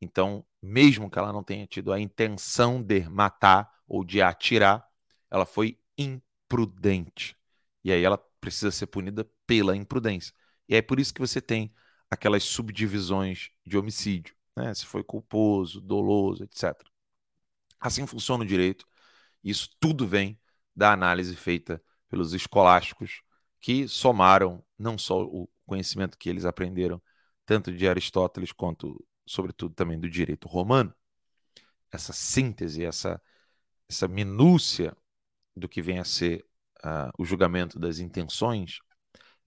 Então, 0.00 0.44
mesmo 0.62 1.10
que 1.10 1.18
ela 1.18 1.32
não 1.32 1.42
tenha 1.42 1.66
tido 1.66 1.92
a 1.92 2.00
intenção 2.00 2.82
de 2.82 3.08
matar 3.08 3.70
ou 3.86 4.04
de 4.04 4.20
atirar, 4.22 4.86
ela 5.30 5.46
foi 5.46 5.78
imprudente. 5.98 7.36
E 7.82 7.92
aí 7.92 8.02
ela 8.02 8.18
precisa 8.40 8.70
ser 8.70 8.86
punida 8.86 9.28
pela 9.46 9.76
imprudência. 9.76 10.34
E 10.68 10.74
é 10.76 10.82
por 10.82 10.98
isso 11.00 11.12
que 11.12 11.20
você 11.20 11.40
tem 11.40 11.74
aquelas 12.10 12.44
subdivisões 12.44 13.50
de 13.66 13.76
homicídio, 13.76 14.34
né? 14.56 14.72
Se 14.74 14.86
foi 14.86 15.02
culposo, 15.02 15.80
doloso, 15.80 16.44
etc. 16.44 16.74
Assim 17.80 18.06
funciona 18.06 18.44
o 18.44 18.46
direito. 18.46 18.86
Isso 19.42 19.68
tudo 19.80 20.06
vem 20.06 20.38
da 20.74 20.92
análise 20.92 21.34
feita 21.36 21.82
pelos 22.08 22.32
escolásticos 22.32 23.22
que 23.60 23.88
somaram 23.88 24.64
não 24.78 24.98
só 24.98 25.22
o 25.22 25.48
conhecimento 25.66 26.18
que 26.18 26.28
eles 26.28 26.44
aprenderam 26.44 27.02
tanto 27.46 27.72
de 27.72 27.88
Aristóteles 27.88 28.52
quanto, 28.52 29.02
sobretudo, 29.26 29.74
também 29.74 29.98
do 29.98 30.08
direito 30.08 30.48
romano, 30.48 30.94
essa 31.90 32.12
síntese, 32.12 32.84
essa, 32.84 33.20
essa 33.88 34.08
minúcia 34.08 34.96
do 35.56 35.68
que 35.68 35.80
vem 35.80 35.98
a 35.98 36.04
ser 36.04 36.44
uh, 36.84 37.10
o 37.18 37.24
julgamento 37.24 37.78
das 37.78 37.98
intenções, 37.98 38.78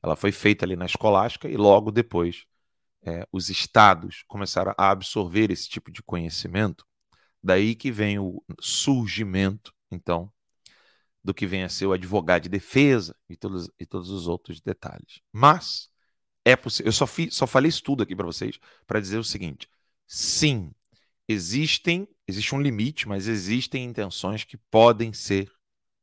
ela 0.01 0.15
foi 0.15 0.31
feita 0.31 0.65
ali 0.65 0.75
na 0.75 0.85
escolástica 0.85 1.49
e 1.49 1.57
logo 1.57 1.91
depois 1.91 2.45
é, 3.03 3.27
os 3.31 3.49
estados 3.49 4.23
começaram 4.27 4.73
a 4.77 4.89
absorver 4.91 5.51
esse 5.51 5.69
tipo 5.69 5.91
de 5.91 6.01
conhecimento. 6.03 6.85
Daí 7.41 7.75
que 7.75 7.91
vem 7.91 8.19
o 8.19 8.43
surgimento, 8.59 9.73
então, 9.91 10.31
do 11.27 11.33
que 11.33 11.45
vem 11.45 11.63
a 11.63 11.69
ser 11.69 11.85
o 11.85 11.91
advogado 11.91 12.43
de 12.43 12.49
defesa 12.49 13.13
e 13.27 13.35
todos, 13.35 13.69
e 13.77 13.85
todos 13.85 14.09
os 14.09 14.29
outros 14.29 14.61
detalhes. 14.61 15.19
Mas 15.29 15.89
é 16.45 16.55
possível. 16.55 16.87
Eu 16.87 16.93
só, 16.93 17.05
fi, 17.05 17.29
só 17.29 17.45
falei 17.45 17.67
isso 17.67 17.83
tudo 17.83 18.01
aqui 18.01 18.15
para 18.15 18.25
vocês 18.25 18.57
para 18.87 19.01
dizer 19.01 19.17
o 19.17 19.25
seguinte: 19.25 19.69
sim, 20.07 20.73
existem, 21.27 22.07
existe 22.25 22.55
um 22.55 22.61
limite, 22.61 23.09
mas 23.09 23.27
existem 23.27 23.83
intenções 23.83 24.45
que 24.45 24.55
podem 24.55 25.11
ser 25.11 25.51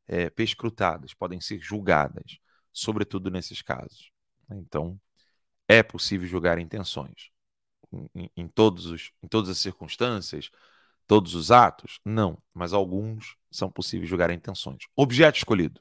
é, 0.07 0.29
perscrutadas, 0.29 1.15
podem 1.15 1.41
ser 1.41 1.59
julgadas, 1.59 2.39
sobretudo 2.71 3.31
nesses 3.31 3.63
casos. 3.63 4.11
Então, 4.51 5.01
é 5.67 5.83
possível 5.83 6.29
julgar 6.29 6.59
intenções. 6.59 7.31
Em, 8.15 8.31
em, 8.37 8.47
todos 8.47 8.85
os, 8.85 9.11
em 9.23 9.27
todas 9.27 9.49
as 9.49 9.57
circunstâncias, 9.57 10.51
todos 11.07 11.35
os 11.35 11.51
atos? 11.51 12.01
Não, 12.05 12.39
mas 12.53 12.73
alguns 12.73 13.37
são 13.51 13.71
possíveis 13.71 14.09
julgar 14.09 14.31
intenções. 14.31 14.85
Objeto 14.97 15.39
escolhido. 15.39 15.81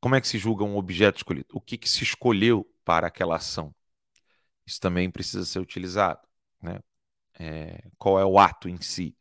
Como 0.00 0.14
é 0.14 0.20
que 0.20 0.28
se 0.28 0.38
julga 0.38 0.64
um 0.64 0.76
objeto 0.76 1.16
escolhido? 1.16 1.48
O 1.52 1.60
que, 1.60 1.76
que 1.76 1.88
se 1.88 2.04
escolheu 2.04 2.68
para 2.84 3.06
aquela 3.08 3.36
ação? 3.36 3.74
Isso 4.66 4.80
também 4.80 5.10
precisa 5.10 5.44
ser 5.44 5.58
utilizado. 5.58 6.20
Né? 6.62 6.80
É, 7.38 7.90
qual 7.98 8.18
é 8.18 8.24
o 8.24 8.38
ato 8.38 8.68
em 8.68 8.80
si? 8.80 9.16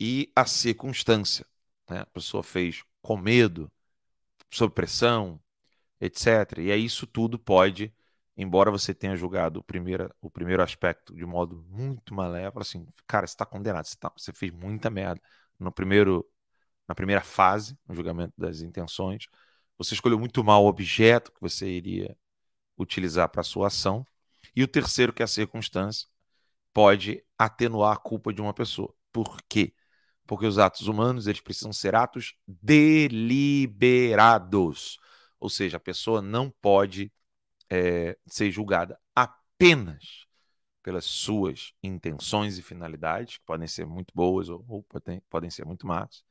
E 0.00 0.32
a 0.34 0.44
circunstância. 0.44 1.46
Né? 1.88 2.00
A 2.00 2.06
pessoa 2.06 2.42
fez 2.42 2.82
com 3.00 3.16
medo, 3.16 3.70
sob 4.50 4.74
pressão, 4.74 5.40
etc. 6.00 6.58
E 6.58 6.72
aí 6.72 6.84
isso 6.84 7.06
tudo 7.06 7.38
pode, 7.38 7.94
embora 8.36 8.70
você 8.70 8.94
tenha 8.94 9.16
julgado 9.16 9.60
o 9.60 9.64
primeiro, 9.64 10.14
o 10.20 10.30
primeiro 10.30 10.62
aspecto 10.62 11.14
de 11.14 11.24
modo 11.24 11.64
muito 11.68 12.14
malévolo, 12.14 12.62
assim, 12.62 12.86
cara, 13.06 13.26
você 13.26 13.32
está 13.32 13.46
condenado, 13.46 13.86
você, 13.86 13.96
tá, 13.96 14.12
você 14.16 14.32
fez 14.32 14.52
muita 14.52 14.90
merda 14.90 15.20
no 15.58 15.72
primeiro, 15.72 16.26
na 16.88 16.94
primeira 16.94 17.22
fase, 17.22 17.78
no 17.88 17.94
julgamento 17.94 18.34
das 18.36 18.60
intenções, 18.60 19.26
você 19.78 19.94
escolheu 19.94 20.18
muito 20.18 20.42
mal 20.44 20.64
o 20.64 20.68
objeto 20.68 21.32
que 21.32 21.40
você 21.40 21.68
iria 21.68 22.16
utilizar 22.78 23.28
para 23.28 23.42
sua 23.42 23.66
ação. 23.68 24.06
E 24.54 24.62
o 24.62 24.68
terceiro, 24.68 25.12
que 25.12 25.22
é 25.22 25.24
a 25.24 25.28
circunstância, 25.28 26.06
pode 26.72 27.22
atenuar 27.38 27.94
a 27.94 27.98
culpa 27.98 28.32
de 28.32 28.40
uma 28.40 28.54
pessoa. 28.54 28.94
Por 29.12 29.38
quê? 29.48 29.74
Porque 30.26 30.46
os 30.46 30.58
atos 30.58 30.88
humanos 30.88 31.26
eles 31.26 31.40
precisam 31.40 31.72
ser 31.72 31.94
atos 31.94 32.34
deliberados. 32.46 34.98
Ou 35.40 35.48
seja, 35.48 35.78
a 35.78 35.80
pessoa 35.80 36.20
não 36.22 36.50
pode 36.60 37.12
é, 37.70 38.16
ser 38.26 38.50
julgada 38.50 38.98
apenas 39.14 40.26
pelas 40.82 41.04
suas 41.04 41.74
intenções 41.82 42.58
e 42.58 42.62
finalidades, 42.62 43.38
que 43.38 43.44
podem 43.44 43.66
ser 43.66 43.86
muito 43.86 44.12
boas 44.14 44.48
ou, 44.48 44.64
ou 44.68 44.82
podem, 44.84 45.20
podem 45.28 45.50
ser 45.50 45.64
muito 45.64 45.86
más, 45.86 46.24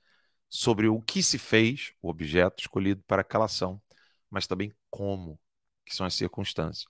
sobre 0.49 0.87
o 0.87 1.01
que 1.01 1.21
se 1.21 1.37
fez, 1.37 1.93
o 2.01 2.09
objeto 2.09 2.61
escolhido 2.61 3.03
para 3.07 3.21
aquela 3.21 3.45
ação, 3.45 3.81
mas 4.29 4.47
também 4.47 4.73
como, 4.89 5.39
que 5.85 5.93
são 5.95 6.05
as 6.05 6.13
circunstâncias. 6.15 6.87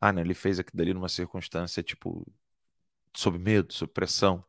Ah, 0.00 0.12
né, 0.12 0.22
ele 0.22 0.34
fez 0.34 0.58
aquilo 0.58 0.78
dali 0.78 0.94
numa 0.94 1.08
circunstância, 1.08 1.82
tipo, 1.82 2.26
sob 3.14 3.38
medo, 3.38 3.72
sob 3.72 3.92
pressão. 3.92 4.44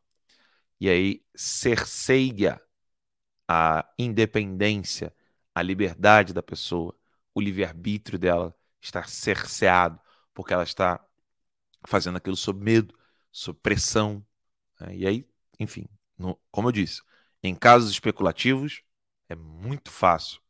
E 0.80 0.88
aí 0.88 1.24
cerceia 1.34 2.60
a 3.48 3.88
independência, 3.98 5.14
a 5.54 5.62
liberdade 5.62 6.32
da 6.32 6.42
pessoa, 6.42 6.96
o 7.34 7.40
livre-arbítrio 7.40 8.18
dela 8.18 8.54
está 8.80 9.02
cerceado, 9.04 10.00
porque 10.34 10.52
ela 10.54 10.62
está 10.62 11.04
fazendo 11.86 12.16
aquilo 12.16 12.36
sob 12.36 12.62
medo, 12.62 12.98
sob 13.30 13.58
pressão. 13.60 14.24
Né? 14.80 14.96
E 14.96 15.06
aí, 15.06 15.28
enfim, 15.58 15.86
no, 16.18 16.38
como 16.50 16.68
eu 16.68 16.72
disse, 16.72 17.02
em 17.42 17.54
casos 17.54 17.90
especulativos 17.90 18.82
é 19.28 19.34
muito 19.34 19.90
fácil 19.90 20.40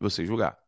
você 0.00 0.24
julgar. 0.24 0.58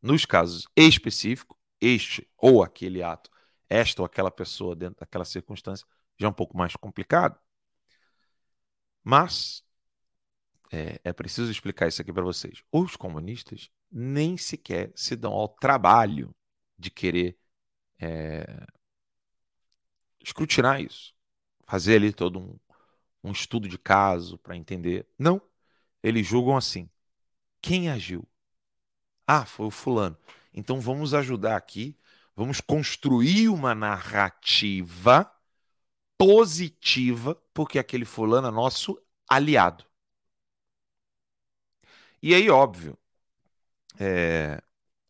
Nos 0.00 0.24
casos 0.24 0.68
específicos, 0.76 1.56
este 1.80 2.28
ou 2.36 2.62
aquele 2.62 3.02
ato, 3.02 3.30
esta 3.68 4.02
ou 4.02 4.06
aquela 4.06 4.30
pessoa 4.30 4.76
dentro 4.76 5.00
daquela 5.00 5.24
circunstância, 5.24 5.86
já 6.18 6.26
é 6.26 6.30
um 6.30 6.34
pouco 6.34 6.56
mais 6.56 6.76
complicado. 6.76 7.38
Mas 9.02 9.64
é, 10.72 11.00
é 11.04 11.12
preciso 11.12 11.50
explicar 11.50 11.88
isso 11.88 12.00
aqui 12.02 12.12
para 12.12 12.22
vocês. 12.22 12.62
Os 12.72 12.96
comunistas 12.96 13.70
nem 13.90 14.36
sequer 14.36 14.92
se 14.94 15.16
dão 15.16 15.32
ao 15.32 15.48
trabalho 15.48 16.34
de 16.78 16.90
querer 16.90 17.38
é, 17.98 18.66
escrutinar 20.20 20.80
isso, 20.80 21.14
fazer 21.66 21.96
ali 21.96 22.12
todo 22.12 22.38
um, 22.40 22.58
um 23.22 23.32
estudo 23.32 23.68
de 23.68 23.78
caso 23.78 24.38
para 24.38 24.56
entender. 24.56 25.06
Não. 25.18 25.40
Eles 26.02 26.26
julgam 26.26 26.56
assim: 26.56 26.88
quem 27.60 27.90
agiu? 27.90 28.26
Ah, 29.26 29.46
foi 29.46 29.66
o 29.66 29.70
fulano. 29.70 30.16
Então 30.52 30.80
vamos 30.80 31.14
ajudar 31.14 31.56
aqui, 31.56 31.98
vamos 32.36 32.60
construir 32.60 33.48
uma 33.48 33.74
narrativa 33.74 35.30
positiva, 36.18 37.34
porque 37.52 37.78
aquele 37.78 38.04
fulano 38.04 38.48
é 38.48 38.50
nosso 38.50 39.00
aliado. 39.28 39.84
E 42.22 42.34
aí, 42.34 42.48
óbvio, 42.48 42.96
é, 43.98 44.62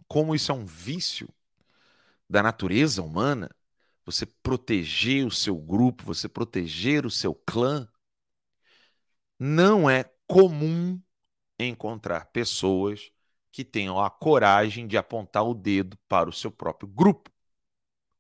como 0.09 0.35
isso 0.35 0.51
é 0.53 0.55
um 0.55 0.65
vício 0.65 1.29
da 2.35 2.43
natureza 2.43 3.01
humana, 3.01 3.49
você 4.05 4.27
proteger 4.27 5.25
o 5.25 5.31
seu 5.31 5.57
grupo, 5.57 6.03
você 6.03 6.29
proteger 6.29 7.07
o 7.07 7.11
seu 7.11 7.33
clã, 7.33 7.89
não 9.39 9.89
é 9.89 10.03
comum 10.27 11.01
encontrar 11.57 12.27
pessoas 12.33 13.13
que 13.53 13.65
tenham 13.65 14.03
a 14.03 14.11
coragem 14.11 14.89
de 14.89 14.97
apontar 14.97 15.45
o 15.45 15.55
dedo 15.55 15.97
para 16.09 16.29
o 16.29 16.33
seu 16.33 16.51
próprio 16.51 16.89
grupo 16.89 17.31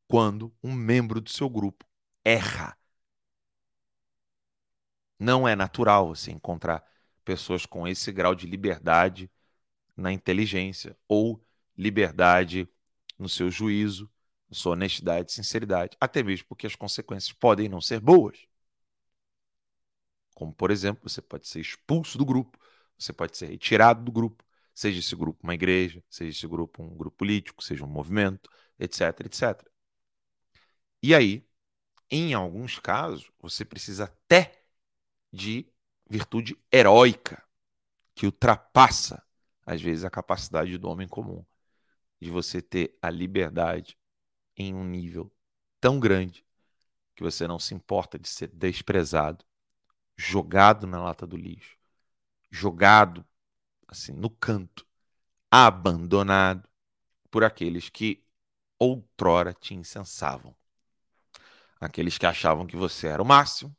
quando 0.06 0.54
um 0.62 0.72
membro 0.72 1.20
do 1.20 1.28
seu 1.28 1.50
grupo 1.50 1.84
erra. 2.24 2.78
Não 5.18 5.48
é 5.48 5.56
natural 5.56 6.14
você 6.14 6.30
encontrar 6.30 6.88
pessoas 7.24 7.66
com 7.66 7.88
esse 7.88 8.12
grau 8.12 8.32
de 8.32 8.46
liberdade 8.46 9.28
na 9.96 10.12
inteligência 10.12 10.96
ou 11.08 11.44
liberdade 11.76 12.68
no 13.18 13.28
seu 13.28 13.50
juízo 13.50 14.10
sua 14.54 14.72
honestidade, 14.72 15.32
sinceridade, 15.32 15.96
até 16.00 16.22
mesmo 16.22 16.46
porque 16.48 16.66
as 16.66 16.76
consequências 16.76 17.32
podem 17.32 17.68
não 17.68 17.80
ser 17.80 18.00
boas. 18.00 18.46
Como, 20.34 20.52
por 20.52 20.70
exemplo, 20.70 21.08
você 21.08 21.22
pode 21.22 21.46
ser 21.48 21.60
expulso 21.60 22.18
do 22.18 22.24
grupo, 22.24 22.58
você 22.98 23.12
pode 23.12 23.36
ser 23.36 23.46
retirado 23.46 24.02
do 24.04 24.12
grupo, 24.12 24.44
seja 24.74 24.98
esse 24.98 25.14
grupo 25.14 25.40
uma 25.42 25.54
igreja, 25.54 26.02
seja 26.08 26.30
esse 26.30 26.46
grupo 26.46 26.82
um 26.82 26.96
grupo 26.96 27.16
político, 27.16 27.62
seja 27.62 27.84
um 27.84 27.88
movimento, 27.88 28.50
etc, 28.78 29.20
etc. 29.26 29.70
E 31.02 31.14
aí, 31.14 31.46
em 32.10 32.34
alguns 32.34 32.78
casos, 32.78 33.30
você 33.40 33.64
precisa 33.64 34.04
até 34.04 34.64
de 35.32 35.68
virtude 36.08 36.58
heróica, 36.72 37.42
que 38.14 38.26
ultrapassa, 38.26 39.22
às 39.66 39.82
vezes, 39.82 40.04
a 40.04 40.10
capacidade 40.10 40.78
do 40.78 40.88
homem 40.88 41.08
comum. 41.08 41.44
De 42.20 42.30
você 42.30 42.62
ter 42.62 42.96
a 43.02 43.10
liberdade 43.10 43.98
em 44.56 44.74
um 44.74 44.84
nível 44.84 45.32
tão 45.80 46.00
grande 46.00 46.44
que 47.14 47.22
você 47.22 47.46
não 47.46 47.58
se 47.58 47.74
importa 47.74 48.18
de 48.18 48.28
ser 48.28 48.48
desprezado, 48.48 49.44
jogado 50.16 50.86
na 50.86 51.02
lata 51.02 51.26
do 51.26 51.36
lixo, 51.36 51.76
jogado 52.50 53.24
assim 53.86 54.12
no 54.12 54.30
canto, 54.30 54.86
abandonado 55.50 56.68
por 57.30 57.44
aqueles 57.44 57.88
que 57.88 58.24
outrora 58.78 59.52
te 59.52 59.74
incensavam. 59.74 60.54
Aqueles 61.80 62.16
que 62.16 62.26
achavam 62.26 62.66
que 62.66 62.76
você 62.76 63.08
era 63.08 63.22
o 63.22 63.26
máximo, 63.26 63.76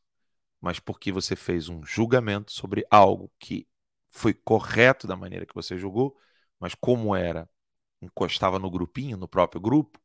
mas 0.61 0.79
porque 0.79 1.11
você 1.11 1.35
fez 1.35 1.69
um 1.69 1.83
julgamento 1.85 2.51
sobre 2.51 2.85
algo 2.89 3.31
que 3.39 3.67
foi 4.09 4.33
correto 4.33 5.07
da 5.07 5.15
maneira 5.15 5.45
que 5.45 5.53
você 5.55 5.77
julgou, 5.77 6.17
mas 6.59 6.73
como 6.75 7.15
era, 7.15 7.49
encostava 8.01 8.59
no 8.59 8.69
grupinho, 8.69 9.17
no 9.17 9.27
próprio 9.27 9.61
grupo, 9.61 9.99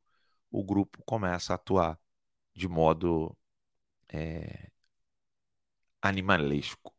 o 0.51 0.65
grupo 0.65 1.03
começa 1.05 1.53
a 1.53 1.57
atuar 1.57 1.99
de 2.55 2.69
modo 2.69 3.37
é, 4.13 4.71
animalesco, 6.03 6.95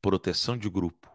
proteção 0.00 0.56
de 0.56 0.68
grupo. 0.70 1.10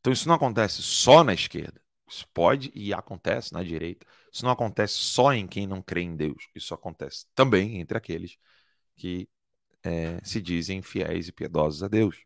Então 0.00 0.12
isso 0.12 0.28
não 0.28 0.34
acontece 0.34 0.82
só 0.82 1.24
na 1.24 1.34
esquerda. 1.34 1.80
Isso 2.08 2.26
pode 2.34 2.72
e 2.74 2.92
acontece 2.92 3.52
na 3.52 3.62
direita. 3.62 4.06
Isso 4.32 4.44
não 4.44 4.52
acontece 4.52 4.94
só 4.94 5.32
em 5.32 5.46
quem 5.46 5.66
não 5.66 5.82
crê 5.82 6.02
em 6.02 6.16
Deus. 6.16 6.48
Isso 6.54 6.74
acontece 6.74 7.26
também 7.34 7.80
entre 7.80 7.96
aqueles 7.96 8.36
que 8.96 9.28
é, 9.84 10.20
se 10.24 10.40
dizem 10.42 10.82
fiéis 10.82 11.28
e 11.28 11.32
piedosos 11.32 11.82
a 11.82 11.88
Deus. 11.88 12.24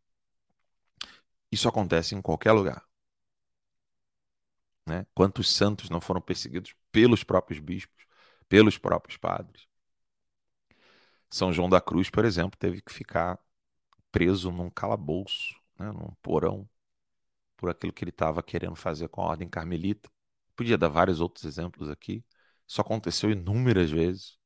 Isso 1.51 1.67
acontece 1.69 2.15
em 2.15 2.21
qualquer 2.21 2.53
lugar. 2.53 2.85
Né? 4.87 5.07
Quantos 5.15 5.51
santos 5.51 5.89
não 5.91 6.01
foram 6.01 6.21
perseguidos 6.21 6.75
pelos 6.93 7.25
próprios 7.25 7.61
bispos, 7.61 8.05
pelos 8.49 8.79
próprios 8.79 9.17
padres? 9.17 9.67
São 11.31 11.53
João 11.53 11.69
da 11.69 11.81
Cruz, 11.81 12.11
por 12.11 12.25
exemplo, 12.25 12.59
teve 12.59 12.81
que 12.81 12.93
ficar 12.93 13.39
preso 14.13 14.53
num 14.53 14.71
calabouço, 14.71 15.55
né? 15.79 15.91
num 15.91 16.15
porão, 16.23 16.69
por 17.57 17.71
aquilo 17.71 17.93
que 17.93 18.05
ele 18.05 18.11
estava 18.11 18.43
querendo 18.43 18.77
fazer 18.77 19.09
com 19.09 19.23
a 19.23 19.27
ordem 19.27 19.49
carmelita. 19.49 20.11
Podia 20.55 20.79
dar 20.79 20.89
vários 20.89 21.21
outros 21.21 21.45
exemplos 21.45 21.89
aqui. 21.89 22.25
Isso 22.67 22.81
aconteceu 22.81 23.31
inúmeras 23.31 23.91
vezes 23.91 24.39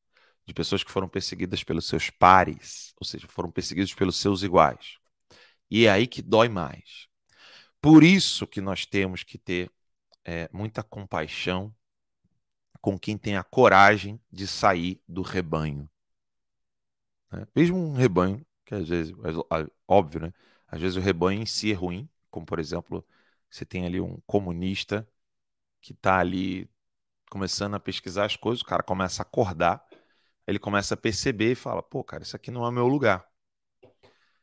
de 0.47 0.55
pessoas 0.55 0.83
que 0.83 0.91
foram 0.91 1.09
perseguidas 1.09 1.63
pelos 1.63 1.87
seus 1.87 2.09
pares, 2.09 2.95
ou 2.99 3.07
seja, 3.07 3.29
foram 3.29 3.51
perseguidos 3.51 3.93
pelos 3.95 4.17
seus 4.17 4.43
iguais. 4.43 4.97
E 5.71 5.87
é 5.87 5.91
aí 5.91 6.07
que 6.07 6.23
dói 6.23 6.49
mais. 6.49 7.07
Por 7.81 8.03
isso 8.03 8.47
que 8.47 8.61
nós 8.61 8.87
temos 8.87 9.23
que 9.23 9.37
ter 9.39 9.71
é, 10.29 10.47
muita 10.53 10.83
compaixão 10.83 11.75
com 12.83 12.99
quem 12.99 13.17
tem 13.17 13.39
a 13.39 13.43
coragem 13.43 14.21
de 14.31 14.47
sair 14.47 15.03
do 15.09 15.23
rebanho. 15.23 15.89
Né? 17.33 17.47
Mesmo 17.57 17.79
um 17.79 17.95
rebanho, 17.95 18.47
que 18.67 18.75
às 18.75 18.87
vezes, 18.87 19.15
é 19.15 19.71
óbvio, 19.87 20.21
né? 20.21 20.35
Às 20.67 20.83
vezes 20.83 20.97
o 20.99 21.01
rebanho 21.01 21.41
em 21.41 21.47
si 21.47 21.73
é 21.73 21.75
ruim, 21.75 22.07
como 22.31 22.45
por 22.45 22.59
exemplo, 22.59 23.03
você 23.49 23.65
tem 23.65 23.87
ali 23.87 24.03
um 24.03 24.21
comunista 24.27 25.09
que 25.81 25.93
está 25.93 26.19
ali 26.19 26.71
começando 27.31 27.77
a 27.77 27.81
pesquisar 27.81 28.27
as 28.27 28.37
coisas, 28.37 28.61
o 28.61 28.67
cara 28.67 28.83
começa 28.83 29.23
a 29.23 29.25
acordar, 29.25 29.83
ele 30.47 30.59
começa 30.59 30.93
a 30.93 30.97
perceber 30.97 31.53
e 31.53 31.55
fala: 31.55 31.83
pô, 31.83 32.05
cara, 32.05 32.23
isso 32.23 32.37
aqui 32.37 32.51
não 32.51 32.67
é 32.67 32.71
meu 32.71 32.87
lugar. 32.87 33.27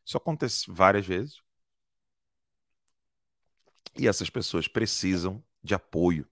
Isso 0.04 0.18
acontece 0.18 0.66
várias 0.68 1.06
vezes. 1.06 1.44
E 3.98 4.08
essas 4.08 4.30
pessoas 4.32 4.68
precisam 4.68 5.44
de 5.66 5.76
apoio. 5.76 6.28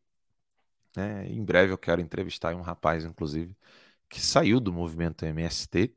Né? 0.95 1.27
Em 1.27 1.43
breve 1.43 1.73
eu 1.73 1.77
quero 1.77 2.01
entrevistar 2.01 2.55
um 2.55 2.61
rapaz, 2.61 3.05
inclusive, 3.05 3.57
que 4.09 4.21
saiu 4.21 4.59
do 4.59 4.71
movimento 4.71 5.25
MST. 5.25 5.95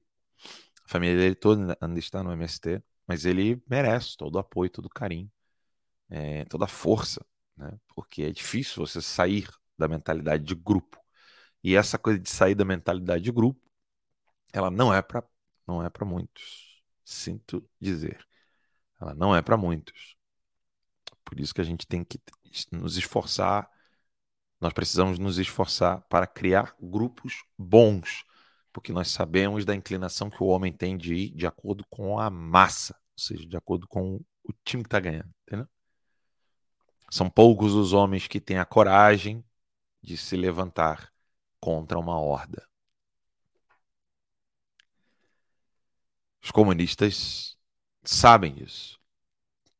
A 0.84 0.88
família 0.88 1.16
dele 1.16 1.34
toda 1.34 1.76
ainda 1.80 1.98
está 1.98 2.22
no 2.22 2.32
MST, 2.32 2.82
mas 3.06 3.24
ele 3.24 3.62
merece 3.68 4.16
todo 4.16 4.36
o 4.36 4.38
apoio, 4.38 4.70
todo 4.70 4.86
o 4.86 4.90
carinho, 4.90 5.30
é, 6.10 6.44
toda 6.46 6.64
a 6.64 6.68
força, 6.68 7.24
né? 7.56 7.78
porque 7.94 8.22
é 8.22 8.32
difícil 8.32 8.86
você 8.86 9.02
sair 9.02 9.48
da 9.78 9.88
mentalidade 9.88 10.44
de 10.44 10.54
grupo. 10.54 10.98
E 11.62 11.76
essa 11.76 11.98
coisa 11.98 12.18
de 12.18 12.30
sair 12.30 12.54
da 12.54 12.64
mentalidade 12.64 13.24
de 13.24 13.32
grupo, 13.32 13.60
ela 14.52 14.70
não 14.70 14.94
é 14.94 15.02
para 15.02 15.22
não 15.66 15.82
é 15.82 15.90
para 15.90 16.06
muitos, 16.06 16.80
sinto 17.04 17.68
dizer. 17.80 18.24
Ela 19.00 19.14
não 19.14 19.34
é 19.34 19.42
para 19.42 19.56
muitos. 19.56 20.16
Por 21.24 21.40
isso 21.40 21.52
que 21.52 21.60
a 21.60 21.64
gente 21.64 21.86
tem 21.86 22.04
que 22.04 22.20
nos 22.70 22.96
esforçar, 22.96 23.70
nós 24.60 24.72
precisamos 24.72 25.18
nos 25.18 25.38
esforçar 25.38 26.00
para 26.08 26.26
criar 26.26 26.74
grupos 26.80 27.44
bons, 27.58 28.24
porque 28.72 28.92
nós 28.92 29.08
sabemos 29.08 29.64
da 29.64 29.74
inclinação 29.74 30.30
que 30.30 30.42
o 30.42 30.46
homem 30.46 30.72
tem 30.72 30.96
de 30.96 31.14
ir 31.14 31.30
de 31.30 31.46
acordo 31.46 31.84
com 31.88 32.18
a 32.18 32.30
massa, 32.30 32.94
ou 32.94 33.22
seja, 33.22 33.46
de 33.46 33.56
acordo 33.56 33.86
com 33.86 34.16
o 34.44 34.52
time 34.64 34.82
que 34.82 34.88
está 34.88 35.00
ganhando, 35.00 35.30
entendeu? 35.46 35.68
São 37.10 37.30
poucos 37.30 37.74
os 37.74 37.92
homens 37.92 38.26
que 38.26 38.40
têm 38.40 38.58
a 38.58 38.64
coragem 38.64 39.44
de 40.02 40.16
se 40.16 40.36
levantar 40.36 41.12
contra 41.60 41.98
uma 41.98 42.18
horda. 42.20 42.66
Os 46.42 46.50
comunistas 46.50 47.58
sabem 48.04 48.54
disso. 48.54 49.00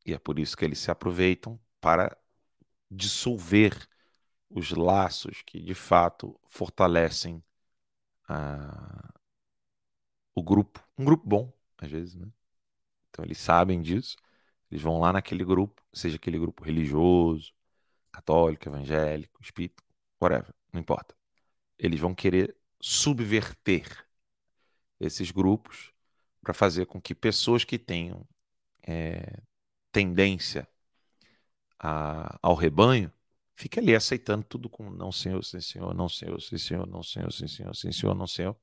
E 0.05 0.13
é 0.13 0.19
por 0.19 0.39
isso 0.39 0.55
que 0.55 0.65
eles 0.65 0.79
se 0.79 0.91
aproveitam 0.91 1.59
para 1.79 2.17
dissolver 2.89 3.87
os 4.49 4.71
laços 4.71 5.41
que 5.43 5.61
de 5.61 5.73
fato 5.73 6.39
fortalecem 6.47 7.43
ah, 8.27 9.13
o 10.35 10.43
grupo, 10.43 10.83
um 10.97 11.05
grupo 11.05 11.27
bom, 11.27 11.51
às 11.77 11.91
vezes, 11.91 12.15
né? 12.15 12.27
Então 13.09 13.25
eles 13.25 13.37
sabem 13.39 13.81
disso, 13.81 14.15
eles 14.71 14.83
vão 14.83 14.99
lá 14.99 15.13
naquele 15.13 15.43
grupo, 15.43 15.81
seja 15.93 16.17
aquele 16.17 16.39
grupo 16.39 16.63
religioso, 16.63 17.53
católico, 18.11 18.69
evangélico, 18.69 19.41
espírita, 19.41 19.83
whatever, 20.21 20.53
não 20.73 20.81
importa. 20.81 21.15
Eles 21.79 21.99
vão 21.99 22.15
querer 22.15 22.55
subverter 22.81 24.07
esses 24.99 25.31
grupos 25.31 25.93
para 26.41 26.53
fazer 26.53 26.85
com 26.85 27.01
que 27.01 27.15
pessoas 27.15 27.63
que 27.63 27.77
tenham 27.79 28.27
é, 28.87 29.41
tendência 29.91 30.67
a, 31.79 32.37
ao 32.41 32.55
rebanho, 32.55 33.11
fica 33.55 33.79
ali 33.81 33.95
aceitando 33.95 34.43
tudo 34.45 34.69
com 34.69 34.89
não 34.89 35.11
senhor, 35.11 35.43
sim 35.43 35.61
senhor, 35.61 35.93
não 35.93 36.09
senhor, 36.09 36.41
sim 36.41 36.57
senhor, 36.57 36.87
não 36.87 37.03
senhor, 37.03 37.31
sim 37.31 37.47
senhor, 37.47 37.75
sim 37.75 37.91
senhor, 37.91 38.15
não 38.15 38.27
senhor. 38.27 38.55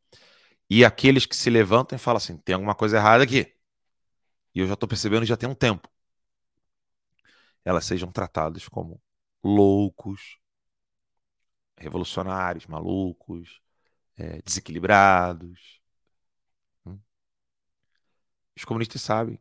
E 0.71 0.85
aqueles 0.85 1.27
que 1.27 1.37
se 1.37 1.51
levantam 1.51 1.97
e 1.97 1.99
falam 2.01 2.19
assim, 2.19 2.37
tem 2.39 2.55
alguma 2.55 2.75
coisa 2.75 2.99
errada 2.99 3.25
aqui. 3.25 3.55
E 4.55 4.61
eu 4.61 4.67
já 4.67 4.75
estou 4.75 4.89
percebendo 4.89 5.27
já 5.27 5.37
tem 5.37 5.49
um 5.49 5.55
tempo. 5.55 5.89
Elas 7.65 7.85
sejam 7.85 8.11
tratadas 8.11 8.69
como 8.69 9.01
loucos, 9.43 10.39
revolucionários, 11.77 12.67
malucos, 12.67 13.61
é, 14.17 14.43
desequilibrados. 14.43 15.81
Hum? 16.87 16.99
Os 18.57 18.65
comunistas 18.65 19.03
sabem 19.03 19.39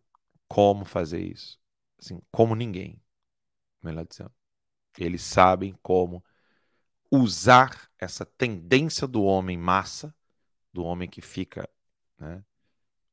como 0.47 0.85
fazer 0.85 1.21
isso. 1.21 1.59
Assim, 1.99 2.21
como 2.31 2.55
ninguém, 2.55 3.01
melhor 3.83 4.05
dizendo. 4.05 4.33
Eles 4.97 5.21
sabem 5.23 5.73
como 5.81 6.23
usar 7.11 7.89
essa 7.99 8.25
tendência 8.25 9.07
do 9.07 9.23
homem 9.23 9.57
massa, 9.57 10.15
do 10.71 10.83
homem 10.83 11.09
que 11.09 11.21
fica 11.21 11.69
né, 12.17 12.43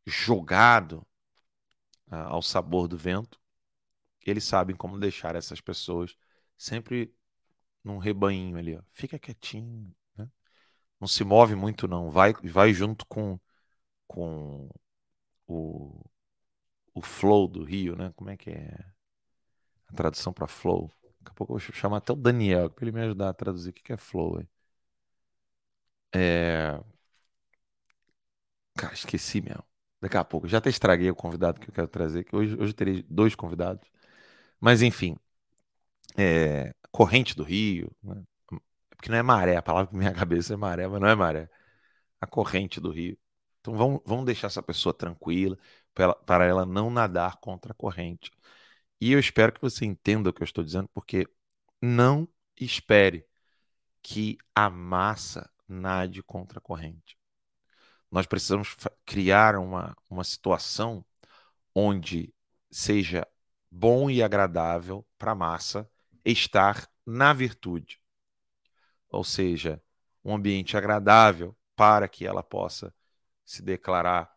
jogado 0.06 1.06
uh, 2.11 2.14
ao 2.28 2.42
sabor 2.42 2.88
do 2.88 2.96
vento. 2.96 3.40
Eles 4.24 4.44
sabem 4.44 4.76
como 4.76 4.98
deixar 4.98 5.35
essas 5.35 5.61
pessoas 5.61 6.16
sempre 6.56 7.14
num 7.83 7.98
rebanho 7.98 8.56
ali, 8.59 8.76
ó. 8.76 8.83
fica 8.92 9.18
quietinho, 9.18 9.94
né? 10.16 10.30
não 11.00 11.09
se 11.09 11.24
move 11.24 11.54
muito 11.54 11.88
não, 11.88 12.11
vai, 12.11 12.35
vai 12.44 12.72
junto 12.74 13.06
com, 13.06 13.40
com 14.06 14.68
o, 15.46 16.04
o 16.94 17.02
flow 17.02 17.48
do 17.48 17.64
rio, 17.64 17.96
né? 17.96 18.12
Como 18.14 18.30
é 18.30 18.37
que 18.37 18.50
é 18.50 18.92
a 19.90 19.96
tradução 19.96 20.33
para 20.33 20.46
flow? 20.46 20.90
Daqui 21.20 21.33
a 21.33 21.35
pouco 21.35 21.55
eu 21.55 21.59
vou 21.59 21.74
chamar 21.74 21.98
até 21.98 22.12
o 22.12 22.16
Daniel 22.16 22.70
para 22.70 22.85
ele 22.85 22.92
me 22.92 23.03
ajudar 23.03 23.31
a 23.31 23.35
traduzir 23.35 23.70
o 23.70 23.72
que 23.72 23.92
é 23.92 23.96
flow. 23.96 24.42
É... 26.12 26.81
Cara, 28.76 28.94
esqueci 28.94 29.40
mesmo. 29.40 29.64
Daqui 30.00 30.16
a 30.16 30.24
pouco. 30.24 30.48
Já 30.48 30.59
até 30.59 30.70
estraguei 30.70 31.11
o 31.11 31.14
convidado 31.14 31.61
que 31.61 31.68
eu 31.68 31.74
quero 31.74 31.88
trazer. 31.88 32.24
Que 32.24 32.35
hoje, 32.35 32.57
hoje 32.59 32.72
terei 32.72 33.03
dois 33.09 33.35
convidados. 33.35 33.88
Mas 34.61 34.83
enfim. 34.83 35.16
É... 36.16 36.74
Corrente 36.90 37.37
do 37.37 37.42
rio. 37.44 37.90
Né? 38.03 38.22
Porque 38.96 39.11
não 39.11 39.18
é 39.18 39.22
maré. 39.22 39.57
A 39.57 39.62
palavra 39.62 39.90
que 39.90 39.96
minha 39.96 40.12
cabeça 40.14 40.55
é 40.55 40.57
maré, 40.57 40.87
mas 40.88 41.00
não 41.00 41.09
é 41.09 41.14
maré. 41.14 41.50
A 42.20 42.26
corrente 42.26 42.81
do 42.81 42.90
rio. 42.90 43.18
Então 43.61 43.74
vamos, 43.76 44.00
vamos 44.07 44.26
deixar 44.26 44.48
essa 44.48 44.62
pessoa 44.62 44.94
tranquila 44.94 45.59
para 45.94 46.05
ela, 46.05 46.14
para 46.16 46.44
ela 46.46 46.66
não 46.66 46.90
nadar 46.90 47.38
contra 47.38 47.72
a 47.72 47.74
corrente. 47.74 48.31
E 49.00 49.12
eu 49.12 49.18
espero 49.18 49.52
que 49.52 49.60
você 49.60 49.84
entenda 49.84 50.28
o 50.28 50.32
que 50.32 50.42
eu 50.42 50.44
estou 50.44 50.62
dizendo, 50.62 50.88
porque 50.92 51.26
não 51.80 52.28
espere 52.60 53.26
que 54.02 54.36
a 54.54 54.68
massa 54.68 55.50
nade 55.66 56.22
contra 56.22 56.58
a 56.58 56.62
corrente. 56.62 57.18
Nós 58.10 58.26
precisamos 58.26 58.76
criar 59.06 59.56
uma, 59.56 59.96
uma 60.08 60.24
situação 60.24 61.04
onde 61.74 62.34
seja 62.70 63.26
bom 63.70 64.10
e 64.10 64.22
agradável 64.22 65.06
para 65.16 65.32
a 65.32 65.34
massa 65.34 65.88
estar 66.24 66.90
na 67.06 67.32
virtude. 67.32 68.00
Ou 69.08 69.24
seja, 69.24 69.82
um 70.24 70.34
ambiente 70.34 70.76
agradável 70.76 71.56
para 71.74 72.08
que 72.08 72.26
ela 72.26 72.42
possa 72.42 72.94
se 73.44 73.62
declarar 73.62 74.30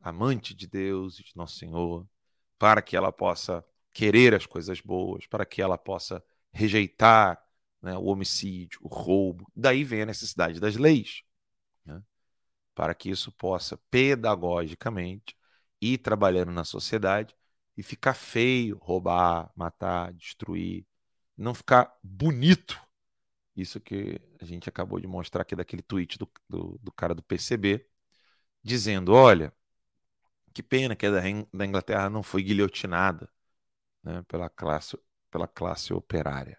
amante 0.00 0.54
de 0.54 0.66
Deus 0.66 1.18
e 1.18 1.24
de 1.24 1.32
Nosso 1.34 1.56
Senhor, 1.56 2.06
para 2.58 2.80
que 2.82 2.96
ela 2.96 3.10
possa 3.10 3.64
querer 3.94 4.34
as 4.34 4.44
coisas 4.44 4.80
boas, 4.80 5.26
para 5.26 5.46
que 5.46 5.62
ela 5.62 5.78
possa 5.78 6.22
rejeitar 6.52 7.40
né, 7.80 7.96
o 7.96 8.04
homicídio, 8.06 8.80
o 8.82 8.88
roubo. 8.88 9.50
Daí 9.54 9.84
vem 9.84 10.02
a 10.02 10.06
necessidade 10.06 10.60
das 10.60 10.76
leis, 10.76 11.22
né, 11.86 12.02
para 12.74 12.94
que 12.94 13.08
isso 13.08 13.30
possa 13.32 13.78
pedagogicamente 13.90 15.36
ir 15.80 15.98
trabalhando 15.98 16.50
na 16.52 16.64
sociedade 16.64 17.34
e 17.76 17.82
ficar 17.82 18.14
feio 18.14 18.78
roubar, 18.78 19.52
matar, 19.54 20.12
destruir, 20.12 20.84
não 21.36 21.54
ficar 21.54 21.96
bonito. 22.02 22.80
Isso 23.56 23.80
que 23.80 24.20
a 24.40 24.44
gente 24.44 24.68
acabou 24.68 24.98
de 24.98 25.06
mostrar 25.06 25.42
aqui 25.42 25.54
daquele 25.54 25.82
tweet 25.82 26.18
do, 26.18 26.28
do, 26.48 26.78
do 26.82 26.92
cara 26.92 27.14
do 27.14 27.22
PCB, 27.22 27.86
dizendo: 28.62 29.12
olha, 29.12 29.52
que 30.52 30.62
pena 30.62 30.96
que 30.96 31.06
a 31.06 31.10
da 31.10 31.66
Inglaterra 31.66 32.10
não 32.10 32.22
foi 32.22 32.42
guilhotinada 32.42 33.28
né, 34.04 34.22
pela, 34.28 34.50
classe, 34.50 34.98
pela 35.30 35.48
classe 35.48 35.92
operária. 35.92 36.58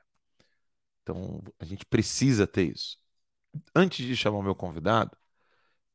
Então, 1.04 1.42
a 1.60 1.66
gente 1.66 1.86
precisa 1.86 2.48
ter 2.48 2.74
isso. 2.74 3.00
Antes 3.76 4.06
de 4.06 4.16
chamar 4.18 4.40
o 4.40 4.44
meu 4.44 4.56
convidado, 4.56 5.16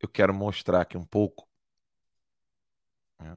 eu 0.01 0.09
quero 0.09 0.33
mostrar 0.33 0.83
aqui 0.83 0.97
um 0.97 1.05
pouco 1.05 1.49
né, 3.19 3.37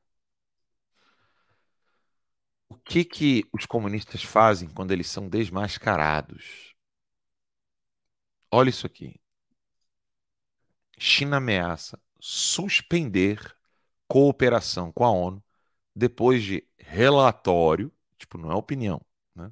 o 2.70 2.76
que, 2.76 3.04
que 3.04 3.44
os 3.52 3.66
comunistas 3.66 4.24
fazem 4.24 4.70
quando 4.70 4.92
eles 4.92 5.08
são 5.08 5.28
desmascarados. 5.28 6.76
Olha 8.52 8.70
isso 8.70 8.86
aqui. 8.86 9.20
China 10.98 11.38
ameaça 11.38 12.00
suspender 12.20 13.58
cooperação 14.08 14.92
com 14.92 15.04
a 15.04 15.12
ONU 15.12 15.44
depois 15.96 16.44
de 16.44 16.68
relatório, 16.78 17.92
tipo, 18.18 18.38
não 18.38 18.52
é 18.52 18.56
opinião, 18.56 19.02
né, 19.36 19.52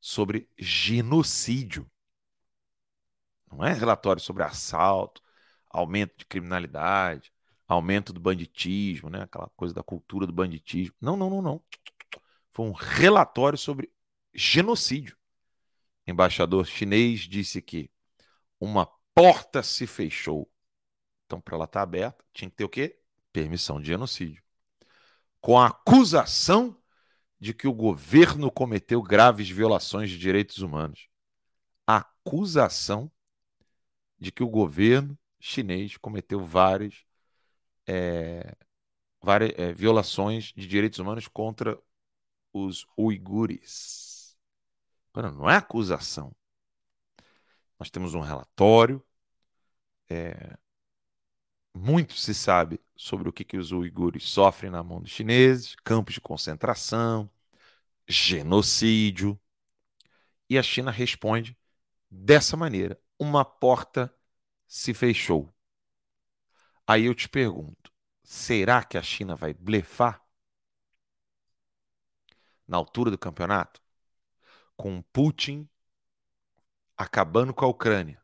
sobre 0.00 0.48
genocídio. 0.58 1.90
Não 3.50 3.64
é 3.64 3.72
relatório 3.72 4.20
sobre 4.20 4.42
assalto, 4.42 5.22
aumento 5.70 6.18
de 6.18 6.26
criminalidade, 6.26 7.32
aumento 7.66 8.12
do 8.12 8.20
banditismo, 8.20 9.10
né, 9.10 9.22
aquela 9.22 9.48
coisa 9.56 9.74
da 9.74 9.82
cultura 9.82 10.26
do 10.26 10.32
banditismo. 10.32 10.94
Não, 11.00 11.16
não, 11.16 11.30
não, 11.30 11.42
não. 11.42 11.64
Foi 12.50 12.66
um 12.66 12.72
relatório 12.72 13.58
sobre 13.58 13.92
genocídio. 14.34 15.16
O 16.06 16.10
embaixador 16.10 16.66
chinês 16.66 17.20
disse 17.20 17.60
que 17.60 17.90
uma 18.60 18.86
porta 19.14 19.62
se 19.62 19.86
fechou. 19.86 20.50
Então, 21.26 21.40
para 21.40 21.56
ela 21.56 21.64
estar 21.64 21.80
tá 21.80 21.82
aberta, 21.82 22.24
tinha 22.32 22.48
que 22.48 22.56
ter 22.56 22.64
o 22.64 22.68
quê? 22.68 22.98
Permissão 23.32 23.80
de 23.80 23.88
genocídio. 23.88 24.42
Com 25.40 25.58
a 25.58 25.66
acusação 25.66 26.77
de 27.40 27.54
que 27.54 27.68
o 27.68 27.72
governo 27.72 28.50
cometeu 28.50 29.02
graves 29.02 29.48
violações 29.48 30.10
de 30.10 30.18
direitos 30.18 30.58
humanos. 30.58 31.08
Acusação 31.86 33.10
de 34.18 34.32
que 34.32 34.42
o 34.42 34.48
governo 34.48 35.16
chinês 35.40 35.96
cometeu 35.96 36.40
várias, 36.44 37.04
é, 37.86 38.56
várias 39.22 39.52
é, 39.56 39.72
violações 39.72 40.52
de 40.56 40.66
direitos 40.66 40.98
humanos 40.98 41.28
contra 41.28 41.78
os 42.52 42.86
uigures. 42.98 44.36
Não 45.14 45.50
é 45.50 45.56
acusação. 45.56 46.34
Nós 47.78 47.90
temos 47.90 48.14
um 48.14 48.20
relatório. 48.20 49.04
É, 50.08 50.56
muito 51.78 52.14
se 52.14 52.34
sabe 52.34 52.80
sobre 52.96 53.28
o 53.28 53.32
que, 53.32 53.44
que 53.44 53.56
os 53.56 53.72
uigures 53.72 54.24
sofrem 54.24 54.70
na 54.70 54.82
mão 54.82 55.00
dos 55.00 55.10
chineses, 55.10 55.76
campos 55.84 56.14
de 56.14 56.20
concentração, 56.20 57.30
genocídio. 58.08 59.38
E 60.48 60.58
a 60.58 60.62
China 60.62 60.90
responde 60.90 61.56
dessa 62.10 62.56
maneira: 62.56 63.00
uma 63.18 63.44
porta 63.44 64.12
se 64.66 64.92
fechou. 64.94 65.52
Aí 66.86 67.04
eu 67.06 67.14
te 67.14 67.28
pergunto: 67.28 67.92
será 68.22 68.82
que 68.84 68.98
a 68.98 69.02
China 69.02 69.36
vai 69.36 69.54
blefar? 69.54 70.22
na 72.68 72.76
altura 72.76 73.10
do 73.10 73.18
campeonato, 73.18 73.80
com 74.76 75.02
Putin 75.02 75.68
acabando 76.96 77.54
com 77.54 77.64
a 77.64 77.68
Ucrânia. 77.68 78.22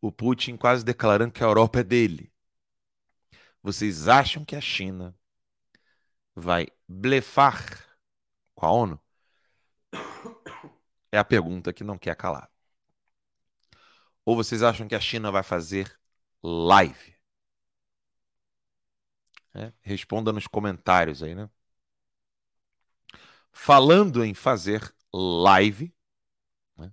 O 0.00 0.10
Putin 0.10 0.56
quase 0.56 0.84
declarando 0.84 1.32
que 1.32 1.42
a 1.44 1.46
Europa 1.46 1.80
é 1.80 1.84
dele. 1.84 2.32
Vocês 3.62 4.08
acham 4.08 4.44
que 4.44 4.56
a 4.56 4.60
China 4.60 5.14
vai 6.34 6.66
blefar 6.88 7.64
com 8.54 8.66
a 8.66 8.72
ONU? 8.72 9.00
É 11.12 11.18
a 11.18 11.24
pergunta 11.24 11.72
que 11.72 11.84
não 11.84 11.98
quer 11.98 12.16
calar. 12.16 12.50
Ou 14.24 14.36
vocês 14.36 14.62
acham 14.62 14.88
que 14.88 14.94
a 14.94 15.00
China 15.00 15.30
vai 15.30 15.42
fazer 15.42 15.98
live? 16.42 17.16
É, 19.54 19.72
responda 19.82 20.32
nos 20.32 20.46
comentários 20.46 21.22
aí, 21.22 21.34
né? 21.34 21.50
Falando 23.52 24.24
em 24.24 24.32
fazer 24.34 24.94
live, 25.12 25.92
né, 26.76 26.92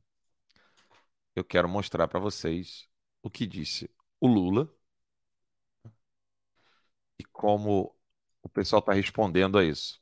eu 1.35 1.43
quero 1.43 1.69
mostrar 1.69 2.07
para 2.07 2.19
vocês 2.19 2.89
o 3.21 3.30
que 3.30 3.45
disse 3.45 3.89
o 4.19 4.27
Lula 4.27 4.71
e 7.19 7.23
como 7.25 7.95
o 8.41 8.49
pessoal 8.49 8.80
está 8.80 8.93
respondendo 8.93 9.58
a 9.58 9.63
isso. 9.63 10.01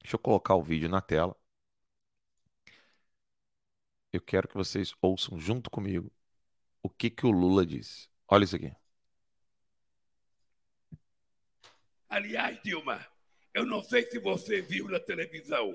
Deixa 0.00 0.16
eu 0.16 0.20
colocar 0.20 0.54
o 0.54 0.62
vídeo 0.62 0.88
na 0.88 1.00
tela. 1.00 1.36
Eu 4.12 4.20
quero 4.20 4.48
que 4.48 4.54
vocês 4.54 4.94
ouçam 5.00 5.38
junto 5.38 5.70
comigo 5.70 6.12
o 6.82 6.90
que, 6.90 7.08
que 7.08 7.24
o 7.24 7.30
Lula 7.30 7.64
disse. 7.64 8.08
Olha 8.28 8.44
isso 8.44 8.56
aqui. 8.56 8.72
Aliás, 12.08 12.60
Dilma, 12.62 13.06
eu 13.54 13.64
não 13.64 13.82
sei 13.82 14.02
se 14.10 14.18
você 14.18 14.60
viu 14.60 14.88
na 14.88 15.00
televisão. 15.00 15.74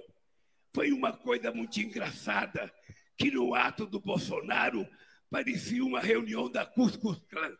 Foi 0.73 0.91
uma 0.91 1.11
coisa 1.11 1.51
muito 1.51 1.79
engraçada 1.79 2.71
que 3.17 3.31
no 3.31 3.55
ato 3.55 3.87
do 3.87 3.99
Bolsonaro 3.99 4.87
parecia 5.29 5.83
uma 5.83 5.99
reunião 5.99 6.49
da 6.49 6.65
Cuscus 6.65 7.19
Clã. 7.29 7.55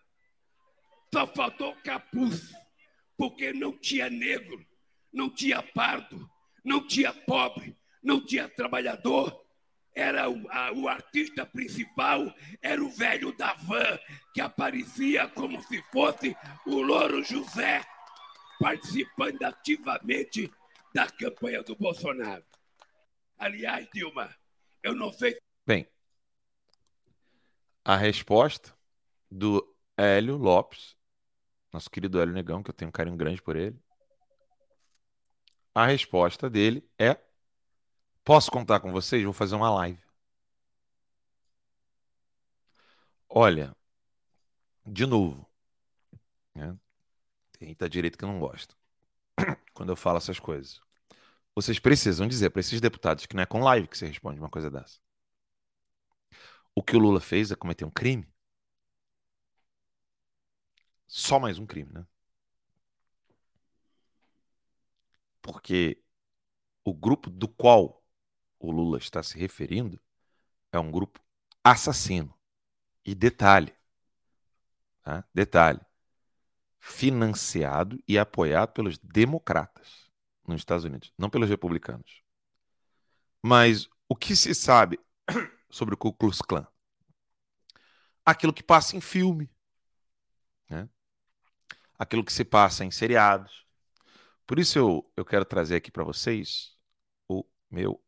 Só 1.13 1.25
faltou 1.27 1.75
capuz, 1.83 2.53
porque 3.17 3.53
não 3.53 3.77
tinha 3.77 4.09
negro, 4.09 4.65
não 5.13 5.29
tinha 5.29 5.61
pardo, 5.61 6.29
não 6.63 6.85
tinha 6.85 7.13
pobre, 7.13 7.75
não 8.03 8.25
tinha 8.25 8.49
trabalhador. 8.49 9.45
Era 9.95 10.29
o, 10.29 10.47
a, 10.51 10.71
o 10.73 10.87
artista 10.87 11.45
principal, 11.45 12.31
era 12.61 12.83
o 12.83 12.89
velho 12.89 13.35
da 13.35 13.53
van, 13.53 13.97
que 14.33 14.41
aparecia 14.41 15.27
como 15.29 15.61
se 15.63 15.81
fosse 15.91 16.35
o 16.67 16.81
Louro 16.81 17.23
José 17.23 17.81
participando 18.59 19.41
ativamente 19.43 20.51
da 20.93 21.09
campanha 21.09 21.63
do 21.63 21.75
Bolsonaro. 21.75 22.43
Aliás, 23.37 23.87
Dilma, 23.93 24.35
eu 24.83 24.95
não 24.95 25.11
sei. 25.11 25.37
Bem, 25.65 25.87
a 27.87 27.95
resposta 27.95 28.75
do 29.31 29.65
Hélio 29.95 30.35
Lopes, 30.35 30.97
nosso 31.71 31.89
querido 31.89 32.19
Hélio 32.19 32.33
Negão, 32.33 32.61
que 32.61 32.69
eu 32.69 32.73
tenho 32.73 32.89
um 32.89 32.91
carinho 32.91 33.15
grande 33.15 33.41
por 33.41 33.55
ele. 33.55 33.79
A 35.73 35.85
resposta 35.85 36.49
dele 36.49 36.85
é: 36.99 37.17
Posso 38.25 38.51
contar 38.51 38.81
com 38.81 38.91
vocês? 38.91 39.23
Vou 39.23 39.31
fazer 39.31 39.55
uma 39.55 39.69
live. 39.69 40.01
Olha, 43.29 43.73
de 44.85 45.05
novo, 45.05 45.49
né? 46.53 46.77
Tem 47.57 47.73
da 47.73 47.87
direita 47.87 48.17
que 48.17 48.25
não 48.25 48.37
gosta. 48.37 48.75
Quando 49.73 49.89
eu 49.89 49.95
falo 49.95 50.17
essas 50.17 50.39
coisas. 50.39 50.81
Vocês 51.55 51.79
precisam 51.79 52.27
dizer 52.27 52.49
para 52.49 52.59
esses 52.59 52.81
deputados 52.81 53.25
que 53.25 53.35
não 53.35 53.43
é 53.43 53.45
com 53.45 53.61
live 53.61 53.87
que 53.87 53.97
você 53.97 54.07
responde 54.07 54.39
uma 54.39 54.49
coisa 54.49 54.69
dessa. 54.69 54.99
O 56.77 56.83
que 56.83 56.95
o 56.95 56.99
Lula 56.99 57.19
fez 57.19 57.49
é 57.49 57.55
cometer 57.55 57.85
um 57.85 57.89
crime. 57.89 58.31
Só 61.07 61.39
mais 61.39 61.57
um 61.57 61.65
crime, 61.65 61.91
né? 61.91 62.05
Porque 65.41 65.99
o 66.83 66.93
grupo 66.93 67.31
do 67.31 67.47
qual 67.47 68.05
o 68.59 68.69
Lula 68.69 68.99
está 68.99 69.23
se 69.23 69.39
referindo 69.39 69.99
é 70.71 70.77
um 70.77 70.91
grupo 70.91 71.19
assassino. 71.63 72.31
E 73.03 73.15
detalhe, 73.15 73.73
tá? 75.01 75.27
detalhe, 75.33 75.81
financiado 76.79 77.99
e 78.07 78.19
apoiado 78.19 78.73
pelos 78.73 78.99
democratas 78.99 80.11
nos 80.47 80.61
Estados 80.61 80.85
Unidos, 80.85 81.11
não 81.17 81.27
pelos 81.27 81.49
republicanos. 81.49 82.21
Mas 83.41 83.89
o 84.07 84.15
que 84.15 84.35
se 84.35 84.53
sabe 84.53 84.99
sobre 85.69 85.93
o 85.93 85.97
Ku 85.97 86.13
Klux 86.13 86.41
Klan? 86.41 86.67
Aquilo 88.25 88.53
que 88.53 88.63
passa 88.63 88.95
em 88.95 89.01
filme, 89.01 89.49
né? 90.69 90.87
aquilo 91.97 92.23
que 92.23 92.33
se 92.33 92.43
passa 92.43 92.83
em 92.83 92.91
seriados. 92.91 93.65
Por 94.45 94.59
isso 94.59 94.77
eu, 94.77 95.05
eu 95.15 95.25
quero 95.25 95.45
trazer 95.45 95.75
aqui 95.75 95.91
para 95.91 96.03
vocês 96.03 96.75
o 97.27 97.43
meu 97.69 98.01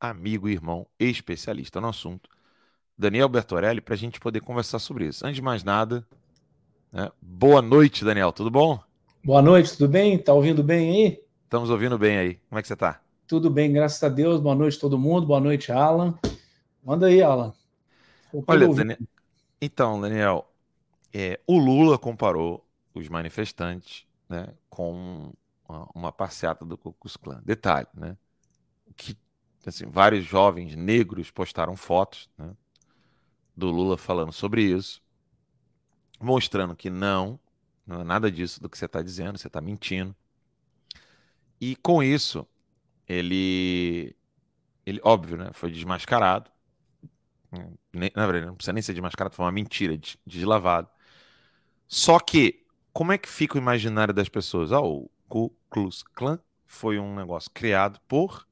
amigo 0.00 0.48
e 0.48 0.52
irmão 0.52 0.86
especialista 0.98 1.80
no 1.80 1.88
assunto, 1.88 2.28
Daniel 2.98 3.28
Bertorelli, 3.28 3.80
para 3.80 3.94
a 3.94 3.98
gente 3.98 4.20
poder 4.20 4.40
conversar 4.40 4.78
sobre 4.78 5.06
isso. 5.06 5.24
Antes 5.26 5.36
de 5.36 5.42
mais 5.42 5.62
nada, 5.62 6.06
né? 6.92 7.10
boa 7.20 7.60
noite, 7.60 8.04
Daniel, 8.04 8.32
tudo 8.32 8.50
bom? 8.50 8.78
Boa 9.24 9.42
noite, 9.42 9.76
tudo 9.76 9.88
bem? 9.88 10.18
Tá 10.18 10.32
ouvindo 10.32 10.62
bem 10.62 10.90
aí? 10.90 11.20
Estamos 11.44 11.68
ouvindo 11.68 11.98
bem 11.98 12.16
aí. 12.16 12.34
Como 12.48 12.58
é 12.58 12.62
que 12.62 12.68
você 12.68 12.74
está? 12.74 13.00
Tudo 13.26 13.50
bem, 13.50 13.72
graças 13.72 14.02
a 14.02 14.08
Deus. 14.08 14.40
Boa 14.40 14.54
noite 14.54 14.78
todo 14.78 14.98
mundo. 14.98 15.26
Boa 15.26 15.40
noite, 15.40 15.72
Alan. 15.72 16.18
Manda 16.86 17.06
aí, 17.08 17.20
Alan. 17.20 17.52
Olha, 18.46 18.68
Daniel... 18.72 18.98
então, 19.60 20.00
Daniel, 20.00 20.48
é, 21.12 21.40
o 21.44 21.58
Lula 21.58 21.98
comparou 21.98 22.64
os 22.94 23.08
manifestantes 23.08 24.06
né, 24.28 24.54
com 24.70 25.32
uma, 25.68 25.88
uma 25.92 26.12
passeata 26.12 26.64
do 26.64 26.78
Ku 26.78 26.92
Klux 26.92 27.16
Klan. 27.16 27.42
Detalhe, 27.44 27.88
né? 27.92 28.16
Que 28.96 29.16
assim, 29.66 29.86
vários 29.86 30.24
jovens 30.24 30.76
negros 30.76 31.28
postaram 31.28 31.74
fotos 31.74 32.30
né, 32.38 32.54
do 33.56 33.68
Lula 33.68 33.98
falando 33.98 34.30
sobre 34.30 34.62
isso, 34.62 35.02
mostrando 36.20 36.76
que 36.76 36.88
não, 36.88 37.36
não 37.84 38.02
é 38.02 38.04
nada 38.04 38.30
disso 38.30 38.62
do 38.62 38.70
que 38.70 38.78
você 38.78 38.84
está 38.84 39.02
dizendo, 39.02 39.36
você 39.36 39.48
está 39.48 39.60
mentindo. 39.60 40.14
E 41.60 41.74
com 41.74 42.00
isso, 42.00 42.46
ele, 43.08 44.14
ele 44.86 45.00
óbvio, 45.02 45.36
né, 45.36 45.50
foi 45.52 45.72
desmascarado. 45.72 46.54
Nem, 47.92 48.10
na 48.14 48.26
verdade, 48.26 48.46
não 48.46 48.54
precisa 48.54 48.72
nem 48.72 48.82
ser 48.82 48.92
desmascarado, 48.92 49.34
foi 49.34 49.44
uma 49.44 49.52
mentira, 49.52 49.98
deslavado. 50.26 50.88
Só 51.86 52.18
que, 52.18 52.64
como 52.92 53.12
é 53.12 53.18
que 53.18 53.28
fica 53.28 53.56
o 53.56 53.60
imaginário 53.60 54.12
das 54.12 54.28
pessoas? 54.28 54.72
Ah, 54.72 54.80
o 54.80 55.10
Ku 55.28 55.54
Klux 55.70 56.02
Klan 56.02 56.38
foi 56.66 56.98
um 56.98 57.14
negócio 57.14 57.50
criado 57.52 58.00
por 58.08 58.46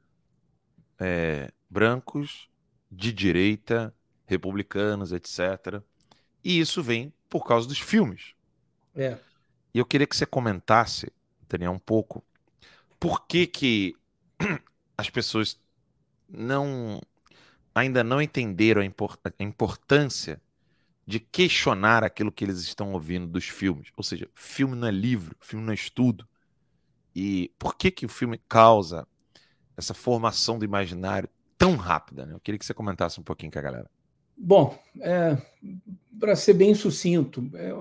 é, 0.98 1.52
brancos 1.68 2.48
de 2.90 3.12
direita, 3.12 3.94
republicanos, 4.26 5.12
etc. 5.12 5.82
E 6.42 6.60
isso 6.60 6.82
vem 6.82 7.12
por 7.28 7.44
causa 7.44 7.66
dos 7.66 7.78
filmes. 7.78 8.34
É. 8.94 9.18
E 9.72 9.78
eu 9.78 9.84
queria 9.84 10.06
que 10.06 10.16
você 10.16 10.24
comentasse, 10.24 11.12
Daniel, 11.48 11.72
um 11.72 11.78
pouco, 11.78 12.24
por 13.00 13.26
que 13.26 13.46
que 13.46 13.96
as 14.96 15.10
pessoas 15.10 15.58
não 16.28 17.00
ainda 17.74 18.04
não 18.04 18.22
entenderam 18.22 18.80
a, 18.80 18.84
import, 18.84 19.18
a 19.26 19.42
importância 19.42 20.40
de 21.06 21.20
questionar 21.20 22.02
aquilo 22.02 22.32
que 22.32 22.44
eles 22.44 22.60
estão 22.60 22.92
ouvindo 22.92 23.26
dos 23.26 23.44
filmes. 23.44 23.88
Ou 23.96 24.02
seja, 24.02 24.28
filme 24.34 24.74
não 24.74 24.88
é 24.88 24.90
livro, 24.90 25.36
filme 25.40 25.64
não 25.64 25.72
é 25.72 25.74
estudo. 25.74 26.26
E 27.14 27.52
por 27.58 27.76
que 27.76 27.90
que 27.90 28.06
o 28.06 28.08
filme 28.08 28.40
causa 28.48 29.06
essa 29.76 29.92
formação 29.92 30.58
do 30.58 30.64
imaginário 30.64 31.28
tão 31.58 31.76
rápida? 31.76 32.24
Né? 32.24 32.34
Eu 32.34 32.40
queria 32.40 32.58
que 32.58 32.64
você 32.64 32.74
comentasse 32.74 33.20
um 33.20 33.24
pouquinho 33.24 33.52
com 33.52 33.58
a 33.58 33.62
galera. 33.62 33.90
Bom, 34.36 34.76
é, 35.00 35.38
para 36.18 36.34
ser 36.34 36.54
bem 36.54 36.74
sucinto, 36.74 37.48
é, 37.54 37.72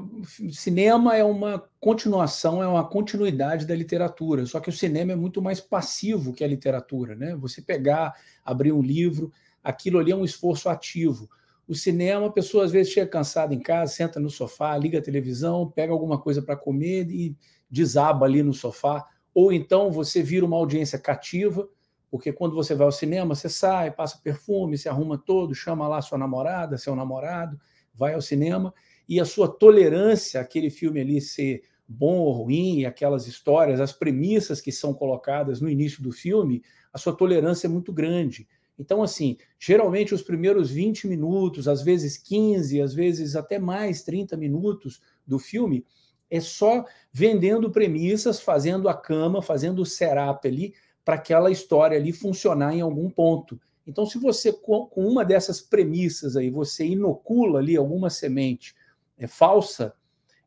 cinema 0.51 1.15
é 1.15 1.23
uma 1.23 1.63
continuação, 1.79 2.61
é 2.61 2.67
uma 2.67 2.87
continuidade 2.87 3.65
da 3.65 3.75
literatura, 3.75 4.45
só 4.45 4.59
que 4.59 4.69
o 4.69 4.73
cinema 4.73 5.13
é 5.13 5.15
muito 5.15 5.41
mais 5.41 5.59
passivo 5.59 6.31
que 6.31 6.43
a 6.43 6.47
literatura. 6.47 7.15
Né? 7.15 7.35
Você 7.37 7.59
pegar, 7.59 8.13
abrir 8.45 8.71
um 8.71 8.83
livro, 8.83 9.31
aquilo 9.63 9.99
ali 9.99 10.11
é 10.11 10.15
um 10.15 10.25
esforço 10.25 10.69
ativo. 10.69 11.29
O 11.67 11.73
cinema, 11.73 12.27
a 12.27 12.31
pessoa 12.31 12.65
às 12.65 12.71
vezes 12.71 12.91
chega 12.91 13.09
cansada 13.09 13.53
em 13.53 13.59
casa, 13.59 13.93
senta 13.93 14.19
no 14.19 14.29
sofá, 14.29 14.77
liga 14.77 14.99
a 14.99 15.01
televisão, 15.01 15.71
pega 15.71 15.93
alguma 15.93 16.19
coisa 16.19 16.41
para 16.41 16.57
comer 16.57 17.09
e 17.09 17.37
desaba 17.69 18.25
ali 18.25 18.43
no 18.43 18.53
sofá. 18.53 19.05
Ou 19.33 19.51
então 19.53 19.89
você 19.89 20.21
vira 20.21 20.45
uma 20.45 20.57
audiência 20.57 20.99
cativa, 20.99 21.67
porque 22.11 22.31
quando 22.31 22.53
você 22.53 22.75
vai 22.75 22.85
ao 22.85 22.91
cinema, 22.91 23.33
você 23.33 23.49
sai, 23.49 23.89
passa 23.89 24.19
perfume, 24.21 24.77
se 24.77 24.89
arruma 24.89 25.17
todo, 25.17 25.55
chama 25.55 25.87
lá 25.87 26.01
sua 26.01 26.17
namorada, 26.17 26.77
seu 26.77 26.95
namorado, 26.95 27.59
vai 27.93 28.13
ao 28.13 28.21
cinema, 28.21 28.73
e 29.07 29.19
a 29.19 29.25
sua 29.25 29.47
tolerância 29.47 30.41
àquele 30.41 30.69
filme 30.69 30.99
ali 30.99 31.19
ser 31.21 31.63
bom 31.87 32.19
ou 32.19 32.31
ruim, 32.31 32.85
aquelas 32.85 33.27
histórias, 33.27 33.79
as 33.79 33.91
premissas 33.91 34.61
que 34.61 34.71
são 34.71 34.93
colocadas 34.93 35.61
no 35.61 35.69
início 35.69 36.03
do 36.03 36.11
filme, 36.11 36.61
a 36.91 36.97
sua 36.97 37.13
tolerância 37.13 37.67
é 37.67 37.69
muito 37.69 37.91
grande. 37.91 38.47
Então, 38.77 39.03
assim, 39.03 39.37
geralmente 39.59 40.13
os 40.13 40.21
primeiros 40.21 40.71
20 40.71 41.07
minutos, 41.07 41.67
às 41.67 41.81
vezes 41.81 42.17
15, 42.17 42.81
às 42.81 42.93
vezes 42.93 43.35
até 43.35 43.59
mais 43.59 44.03
30 44.03 44.35
minutos 44.35 45.01
do 45.25 45.37
filme, 45.37 45.85
é 46.29 46.39
só 46.39 46.83
vendendo 47.11 47.69
premissas, 47.69 48.39
fazendo 48.39 48.89
a 48.89 48.93
cama, 48.93 49.41
fazendo 49.41 49.81
o 49.81 49.85
setup 49.85 50.47
ali, 50.47 50.73
para 51.05 51.15
aquela 51.15 51.51
história 51.51 51.97
ali 51.97 52.11
funcionar 52.11 52.73
em 52.73 52.81
algum 52.81 53.09
ponto. 53.09 53.59
Então, 53.85 54.05
se 54.05 54.17
você, 54.17 54.51
com 54.51 54.89
uma 54.95 55.25
dessas 55.25 55.61
premissas 55.61 56.35
aí, 56.35 56.49
você 56.49 56.85
inocula 56.85 57.59
ali 57.59 57.75
alguma 57.75 58.09
semente 58.09 58.73
é, 59.17 59.27
falsa, 59.27 59.93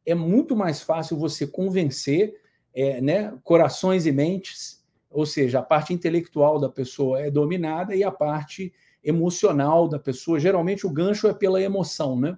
é 0.04 0.14
muito 0.14 0.56
mais 0.56 0.80
fácil 0.80 1.18
você 1.18 1.46
convencer 1.46 2.34
é, 2.74 3.00
né, 3.00 3.36
corações 3.44 4.06
e 4.06 4.12
mentes, 4.12 4.75
ou 5.16 5.24
seja, 5.24 5.60
a 5.60 5.62
parte 5.62 5.94
intelectual 5.94 6.60
da 6.60 6.68
pessoa 6.68 7.18
é 7.22 7.30
dominada 7.30 7.96
e 7.96 8.04
a 8.04 8.10
parte 8.10 8.70
emocional 9.02 9.88
da 9.88 9.98
pessoa, 9.98 10.38
geralmente 10.38 10.86
o 10.86 10.90
gancho 10.90 11.26
é 11.26 11.32
pela 11.32 11.58
emoção, 11.58 12.20
né? 12.20 12.36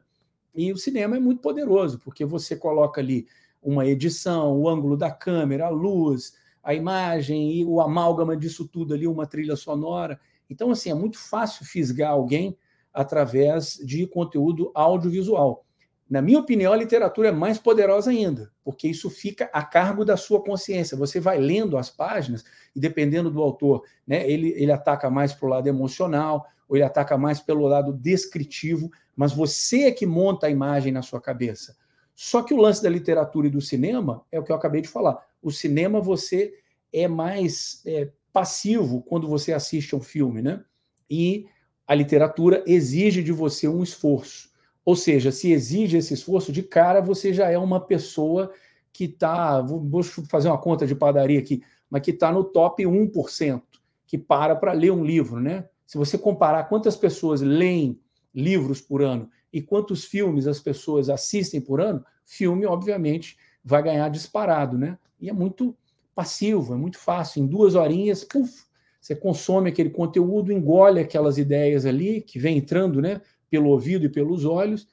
E 0.55 0.73
o 0.73 0.77
cinema 0.77 1.17
é 1.17 1.19
muito 1.19 1.43
poderoso, 1.43 1.99
porque 1.99 2.25
você 2.25 2.55
coloca 2.55 3.01
ali 3.01 3.27
uma 3.61 3.85
edição, 3.85 4.57
o 4.57 4.69
ângulo 4.69 4.97
da 4.97 5.11
câmera, 5.11 5.67
a 5.67 5.71
luz, 5.71 6.35
a 6.63 6.73
imagem 6.73 7.51
e 7.53 7.65
o 7.65 7.81
amálgama 7.81 8.37
disso 8.37 8.69
tudo 8.69 8.95
ali, 8.95 9.09
uma 9.09 9.27
trilha 9.27 9.57
sonora. 9.57 10.21
Então, 10.49 10.71
assim, 10.71 10.89
é 10.89 10.95
muito 10.95 11.19
fácil 11.19 11.67
fisgar 11.67 12.13
alguém 12.13 12.57
através 12.95 13.75
de 13.85 14.07
conteúdo 14.07 14.71
audiovisual. 14.73 15.67
Na 16.09 16.23
minha 16.23 16.39
opinião, 16.39 16.73
a 16.73 16.77
literatura 16.77 17.29
é 17.29 17.33
mais 17.33 17.59
poderosa 17.59 18.11
ainda, 18.11 18.51
porque 18.65 18.89
isso 18.89 19.11
fica 19.11 19.51
a 19.53 19.63
cargo 19.63 20.05
da 20.05 20.17
sua 20.17 20.43
consciência. 20.43 20.97
Você 20.97 21.21
vai 21.21 21.39
lendo 21.39 21.77
as 21.77 21.91
páginas 21.91 22.45
e, 22.75 22.81
dependendo 22.81 23.31
do 23.31 23.43
autor, 23.43 23.85
né, 24.07 24.29
ele, 24.29 24.55
ele 24.57 24.73
ataca 24.73 25.11
mais 25.11 25.35
para 25.35 25.47
o 25.47 25.51
lado 25.51 25.67
emocional, 25.67 26.47
ou 26.69 26.77
ele 26.77 26.85
ataca 26.85 27.19
mais 27.19 27.41
pelo 27.41 27.67
lado 27.67 27.93
descritivo, 27.93 28.91
mas 29.15 29.33
você 29.33 29.85
é 29.85 29.93
que 29.93 30.07
monta 30.07 30.47
a 30.47 30.51
imagem 30.51 30.93
na 30.93 31.03
sua 31.03 31.21
cabeça. 31.21 31.77
Só 32.15 32.43
que 32.43 32.53
o 32.53 32.59
lance 32.59 32.83
da 32.83 32.91
literatura 32.91 33.47
e 33.47 33.51
do 33.51 33.61
cinema 33.61 34.25
é 34.33 34.41
o 34.41 34.45
que 34.45 34.51
eu 34.51 34.57
acabei 34.57 34.81
de 34.81 34.89
falar. 34.89 35.19
O 35.43 35.51
cinema 35.51 36.01
você 36.01 36.53
é 36.93 37.07
mais 37.07 37.83
é, 37.87 38.11
passivo 38.33 39.03
quando 39.03 39.29
você 39.29 39.53
assiste 39.53 39.95
a 39.95 39.99
um 39.99 40.01
filme, 40.01 40.43
né? 40.43 40.65
E 41.09 41.47
a 41.87 41.95
literatura 41.95 42.63
exige 42.67 43.23
de 43.23 43.33
você 43.33 43.69
um 43.69 43.83
esforço. 43.83 44.48
Ou 44.89 44.97
seja, 44.97 45.31
se 45.31 45.53
exige 45.53 45.99
esse 45.99 46.15
esforço, 46.15 46.51
de 46.51 46.63
cara 46.63 47.03
você 47.03 47.31
já 47.31 47.51
é 47.51 47.59
uma 47.59 47.79
pessoa 47.79 48.51
que 48.91 49.05
está, 49.05 49.61
vou 49.61 50.03
fazer 50.31 50.49
uma 50.49 50.57
conta 50.57 50.87
de 50.87 50.95
padaria 50.95 51.39
aqui, 51.39 51.63
mas 51.91 52.01
que 52.01 52.11
está 52.11 52.33
no 52.33 52.43
top 52.43 52.83
1%, 52.85 53.63
que 54.07 54.17
para 54.17 54.57
para 54.57 54.73
ler 54.73 54.91
um 54.91 55.05
livro, 55.05 55.41
né? 55.41 55.69
Se 55.87 55.99
você 55.99 56.17
comparar 56.17 56.71
quantas 56.71 56.97
pessoas 56.97 57.43
leem 57.43 58.01
livros 58.35 58.81
por 58.81 59.03
ano 59.03 59.29
e 59.53 59.61
quantos 59.61 60.07
filmes 60.07 60.47
as 60.47 60.59
pessoas 60.59 61.11
assistem 61.11 61.61
por 61.61 61.83
ano, 61.83 62.03
filme, 62.25 62.65
obviamente, 62.65 63.37
vai 63.63 63.83
ganhar 63.83 64.09
disparado, 64.09 64.79
né? 64.79 64.97
E 65.21 65.29
é 65.29 65.35
muito 65.35 65.77
passivo, 66.15 66.73
é 66.73 66.79
muito 66.79 66.97
fácil. 66.99 67.43
Em 67.43 67.47
duas 67.47 67.75
horinhas, 67.75 68.25
puf, 68.25 68.65
você 69.03 69.15
consome 69.15 69.69
aquele 69.69 69.91
conteúdo, 69.91 70.51
engole 70.51 70.99
aquelas 70.99 71.37
ideias 71.37 71.85
ali 71.85 72.23
que 72.23 72.39
vem 72.39 72.57
entrando, 72.57 73.03
né? 73.03 73.21
Pelo 73.51 73.71
ouvido 73.71 74.07
e 74.07 74.09
pelos 74.09 74.45
olhos, 74.45 74.87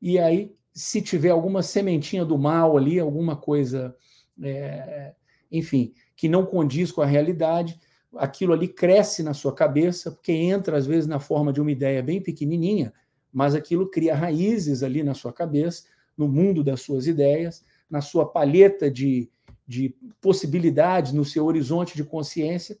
e 0.00 0.18
aí, 0.18 0.54
se 0.72 1.00
tiver 1.00 1.30
alguma 1.30 1.62
sementinha 1.62 2.24
do 2.24 2.36
mal 2.36 2.76
ali, 2.76 2.98
alguma 2.98 3.36
coisa, 3.36 3.96
é, 4.42 5.14
enfim, 5.50 5.94
que 6.14 6.28
não 6.28 6.44
condiz 6.44 6.92
com 6.92 7.00
a 7.00 7.06
realidade, 7.06 7.78
aquilo 8.14 8.52
ali 8.52 8.68
cresce 8.68 9.22
na 9.22 9.34
sua 9.34 9.54
cabeça, 9.54 10.10
porque 10.10 10.32
entra 10.32 10.76
às 10.76 10.86
vezes 10.86 11.06
na 11.06 11.18
forma 11.18 11.52
de 11.52 11.60
uma 11.60 11.70
ideia 11.70 12.02
bem 12.02 12.22
pequenininha, 12.22 12.92
mas 13.32 13.54
aquilo 13.54 13.90
cria 13.90 14.14
raízes 14.14 14.82
ali 14.82 15.02
na 15.02 15.14
sua 15.14 15.32
cabeça, 15.32 15.84
no 16.16 16.28
mundo 16.28 16.64
das 16.64 16.80
suas 16.80 17.06
ideias, 17.06 17.64
na 17.88 18.00
sua 18.00 18.26
palheta 18.26 18.90
de, 18.90 19.30
de 19.66 19.94
possibilidades, 20.20 21.12
no 21.12 21.24
seu 21.24 21.44
horizonte 21.44 21.96
de 21.96 22.04
consciência. 22.04 22.78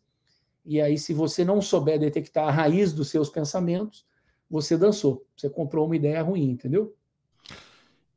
E 0.64 0.80
aí, 0.80 0.98
se 0.98 1.12
você 1.12 1.44
não 1.44 1.60
souber 1.60 1.98
detectar 1.98 2.48
a 2.48 2.50
raiz 2.50 2.92
dos 2.92 3.10
seus 3.10 3.28
pensamentos, 3.28 4.06
você 4.50 4.76
dançou. 4.76 5.26
Você 5.36 5.48
comprou 5.50 5.86
uma 5.86 5.96
ideia 5.96 6.22
ruim, 6.22 6.50
entendeu? 6.50 6.94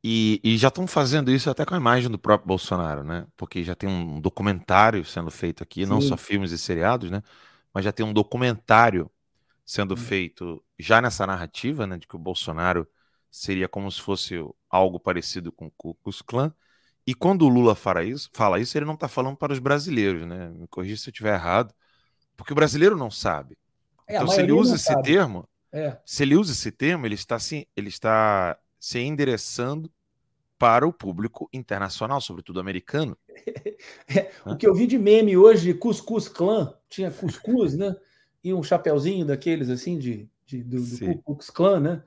E, 0.02 0.40
e 0.42 0.56
já 0.56 0.68
estão 0.68 0.86
fazendo 0.86 1.30
isso 1.30 1.50
até 1.50 1.64
com 1.64 1.74
a 1.74 1.78
imagem 1.78 2.10
do 2.10 2.18
próprio 2.18 2.48
Bolsonaro, 2.48 3.04
né? 3.04 3.26
Porque 3.36 3.62
já 3.62 3.74
tem 3.74 3.88
um 3.88 4.20
documentário 4.20 5.04
sendo 5.04 5.30
feito 5.30 5.62
aqui, 5.62 5.84
Sim. 5.84 5.90
não 5.90 6.00
só 6.00 6.16
filmes 6.16 6.52
e 6.52 6.58
seriados, 6.58 7.10
né? 7.10 7.22
Mas 7.72 7.84
já 7.84 7.92
tem 7.92 8.04
um 8.04 8.12
documentário 8.12 9.10
sendo 9.64 9.94
hum. 9.94 9.98
feito 9.98 10.62
já 10.78 11.02
nessa 11.02 11.26
narrativa, 11.26 11.86
né? 11.86 11.98
De 11.98 12.06
que 12.06 12.16
o 12.16 12.18
Bolsonaro 12.18 12.88
seria 13.30 13.68
como 13.68 13.90
se 13.90 14.00
fosse 14.00 14.36
algo 14.70 14.98
parecido 14.98 15.52
com 15.52 15.66
o 15.66 15.70
Ku 15.70 15.94
Klux 15.94 16.22
Klan. 16.22 16.52
E 17.06 17.14
quando 17.14 17.42
o 17.42 17.48
Lula 17.48 17.74
fala 17.74 18.02
isso, 18.02 18.30
fala 18.32 18.58
isso, 18.58 18.76
ele 18.76 18.86
não 18.86 18.94
está 18.94 19.06
falando 19.06 19.36
para 19.36 19.52
os 19.52 19.58
brasileiros, 19.58 20.26
né? 20.26 20.48
Me 20.48 20.66
corrija 20.66 20.96
se 20.96 21.08
eu 21.08 21.12
estiver 21.12 21.34
errado. 21.34 21.74
Porque 22.36 22.52
o 22.52 22.56
brasileiro 22.56 22.96
não 22.96 23.10
sabe. 23.10 23.58
É, 24.06 24.16
então, 24.16 24.28
se 24.28 24.40
ele 24.40 24.52
usa 24.52 24.76
esse 24.76 24.84
sabe. 24.84 25.02
termo, 25.02 25.46
é. 25.72 25.98
se 26.04 26.22
ele 26.22 26.36
usa 26.36 26.52
esse 26.52 26.70
termo, 26.70 27.06
ele 27.06 27.14
está 27.14 27.38
se, 27.38 27.68
ele 27.76 27.88
está 27.88 28.58
se 28.78 28.98
endereçando 28.98 29.90
para 30.58 30.86
o 30.86 30.92
público 30.92 31.48
internacional, 31.52 32.20
sobretudo 32.20 32.60
americano. 32.60 33.16
É, 34.14 34.30
o 34.44 34.56
que 34.56 34.66
eu 34.66 34.74
vi 34.74 34.86
de 34.86 34.98
meme 34.98 35.36
hoje, 35.36 35.72
Cuscuz 35.72 36.28
Clã, 36.28 36.74
tinha 36.86 37.10
cuscuz, 37.10 37.74
né? 37.74 37.96
E 38.44 38.52
um 38.52 38.62
chapeuzinho 38.62 39.24
daqueles 39.24 39.70
assim 39.70 39.98
de, 39.98 40.28
de 40.44 40.62
do, 40.62 40.82
do 40.82 40.98
Ku 40.98 41.22
Klux 41.22 41.48
Klan, 41.48 41.80
né? 41.80 42.02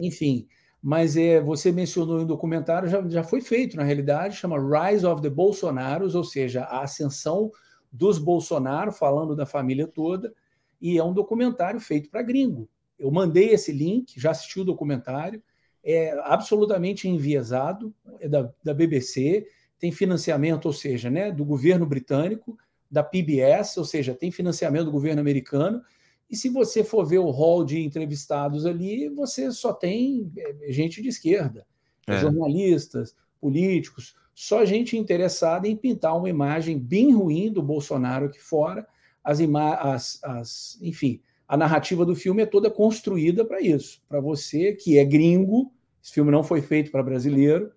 Enfim, 0.00 0.48
mas 0.82 1.16
é, 1.16 1.40
você 1.40 1.70
mencionou 1.70 2.18
em 2.18 2.24
um 2.24 2.26
documentário, 2.26 2.88
já, 2.88 3.08
já 3.08 3.22
foi 3.22 3.40
feito 3.40 3.76
na 3.76 3.84
realidade, 3.84 4.36
chama 4.36 4.56
Rise 4.58 5.06
of 5.06 5.22
the 5.22 5.30
Bolsonaros, 5.30 6.16
ou 6.16 6.24
seja, 6.24 6.64
a 6.64 6.82
ascensão 6.82 7.52
dos 7.92 8.18
Bolsonaro, 8.18 8.90
falando 8.90 9.36
da 9.36 9.46
família 9.46 9.86
toda, 9.86 10.34
e 10.80 10.98
é 10.98 11.04
um 11.04 11.12
documentário 11.12 11.78
feito 11.78 12.10
para 12.10 12.22
gringo. 12.22 12.68
Eu 13.02 13.10
mandei 13.10 13.50
esse 13.50 13.72
link, 13.72 14.18
já 14.18 14.30
assisti 14.30 14.60
o 14.60 14.64
documentário, 14.64 15.42
é 15.84 16.12
absolutamente 16.22 17.08
enviesado, 17.08 17.92
é 18.20 18.28
da, 18.28 18.48
da 18.62 18.72
BBC, 18.72 19.44
tem 19.76 19.90
financiamento, 19.90 20.66
ou 20.66 20.72
seja, 20.72 21.10
né, 21.10 21.32
do 21.32 21.44
governo 21.44 21.84
britânico, 21.84 22.56
da 22.88 23.02
PBS, 23.02 23.76
ou 23.78 23.84
seja, 23.84 24.14
tem 24.14 24.30
financiamento 24.30 24.84
do 24.84 24.92
governo 24.92 25.20
americano, 25.20 25.82
e 26.30 26.36
se 26.36 26.48
você 26.48 26.84
for 26.84 27.04
ver 27.04 27.18
o 27.18 27.30
hall 27.30 27.64
de 27.64 27.82
entrevistados 27.82 28.64
ali, 28.64 29.08
você 29.08 29.50
só 29.50 29.72
tem 29.72 30.30
é, 30.38 30.72
gente 30.72 31.02
de 31.02 31.08
esquerda, 31.08 31.66
é. 32.06 32.18
jornalistas, 32.18 33.16
políticos, 33.40 34.14
só 34.32 34.64
gente 34.64 34.96
interessada 34.96 35.66
em 35.66 35.76
pintar 35.76 36.16
uma 36.16 36.30
imagem 36.30 36.78
bem 36.78 37.12
ruim 37.12 37.52
do 37.52 37.62
Bolsonaro 37.62 38.26
aqui 38.26 38.40
fora. 38.40 38.86
As, 39.24 39.40
as, 39.40 40.20
as 40.22 40.78
enfim, 40.80 41.20
a 41.52 41.56
narrativa 41.58 42.06
do 42.06 42.16
filme 42.16 42.42
é 42.42 42.46
toda 42.46 42.70
construída 42.70 43.44
para 43.44 43.60
isso, 43.60 44.00
para 44.08 44.18
você 44.20 44.72
que 44.72 44.96
é 44.96 45.04
gringo. 45.04 45.70
Esse 46.02 46.14
filme 46.14 46.30
não 46.30 46.42
foi 46.42 46.62
feito 46.62 46.90
para 46.90 47.02
brasileiro. 47.02 47.70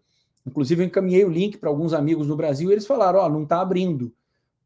Inclusive, 0.47 0.81
eu 0.81 0.87
encaminhei 0.87 1.25
o 1.25 1.29
link 1.29 1.57
para 1.57 1.67
alguns 1.67 1.91
amigos 1.91 2.25
no 2.25 2.37
Brasil 2.37 2.69
e 2.69 2.73
eles 2.73 2.87
falaram: 2.87 3.19
Ó, 3.19 3.25
oh, 3.25 3.29
não 3.29 3.43
está 3.43 3.59
abrindo. 3.59 4.15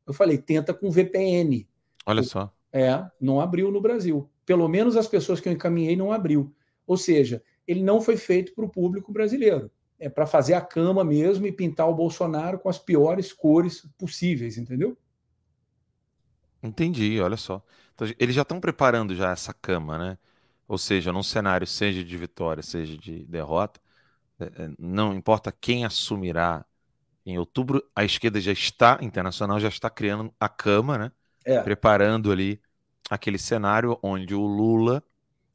Eu 0.05 0.13
falei: 0.13 0.37
tenta 0.37 0.75
com 0.75 0.91
VPN. 0.91 1.67
Olha 2.05 2.21
só. 2.21 2.53
É, 2.71 3.03
não 3.19 3.41
abriu 3.41 3.71
no 3.71 3.81
Brasil. 3.81 4.29
Pelo 4.45 4.67
menos 4.67 4.95
as 4.95 5.07
pessoas 5.07 5.39
que 5.39 5.49
eu 5.49 5.53
encaminhei 5.53 5.95
não 5.95 6.11
abriu. 6.11 6.53
Ou 6.85 6.95
seja, 6.95 7.41
ele 7.67 7.81
não 7.81 7.99
foi 7.99 8.15
feito 8.15 8.53
para 8.53 8.65
o 8.65 8.69
público 8.69 9.11
brasileiro 9.11 9.71
é 9.99 10.07
para 10.07 10.25
fazer 10.25 10.53
a 10.53 10.61
cama 10.61 11.03
mesmo 11.03 11.45
e 11.45 11.51
pintar 11.51 11.89
o 11.89 11.93
Bolsonaro 11.93 12.57
com 12.57 12.69
as 12.69 12.79
piores 12.79 13.33
cores 13.33 13.85
possíveis, 13.97 14.57
entendeu? 14.57 14.97
Entendi, 16.63 17.19
olha 17.19 17.37
só. 17.37 17.63
Então, 17.99 18.15
eles 18.17 18.33
já 18.33 18.43
estão 18.43 18.61
preparando 18.61 19.13
já 19.13 19.31
essa 19.31 19.53
cama, 19.53 19.97
né? 19.97 20.17
Ou 20.67 20.77
seja, 20.77 21.11
num 21.11 21.23
cenário 21.23 21.67
seja 21.67 22.01
de 22.03 22.17
vitória, 22.17 22.63
seja 22.63 22.97
de 22.97 23.25
derrota, 23.25 23.81
é, 24.39 24.45
é, 24.45 24.71
não 24.79 25.13
importa 25.13 25.51
quem 25.51 25.83
assumirá 25.83 26.65
em 27.25 27.37
outubro, 27.37 27.83
a 27.93 28.05
esquerda 28.05 28.39
já 28.39 28.53
está, 28.53 28.97
internacional, 29.01 29.59
já 29.59 29.67
está 29.67 29.89
criando 29.89 30.33
a 30.39 30.47
cama, 30.47 30.97
né? 30.97 31.11
É. 31.43 31.61
Preparando 31.61 32.31
ali 32.31 32.61
aquele 33.09 33.37
cenário 33.37 33.99
onde 34.01 34.33
o 34.33 34.45
Lula, 34.45 35.03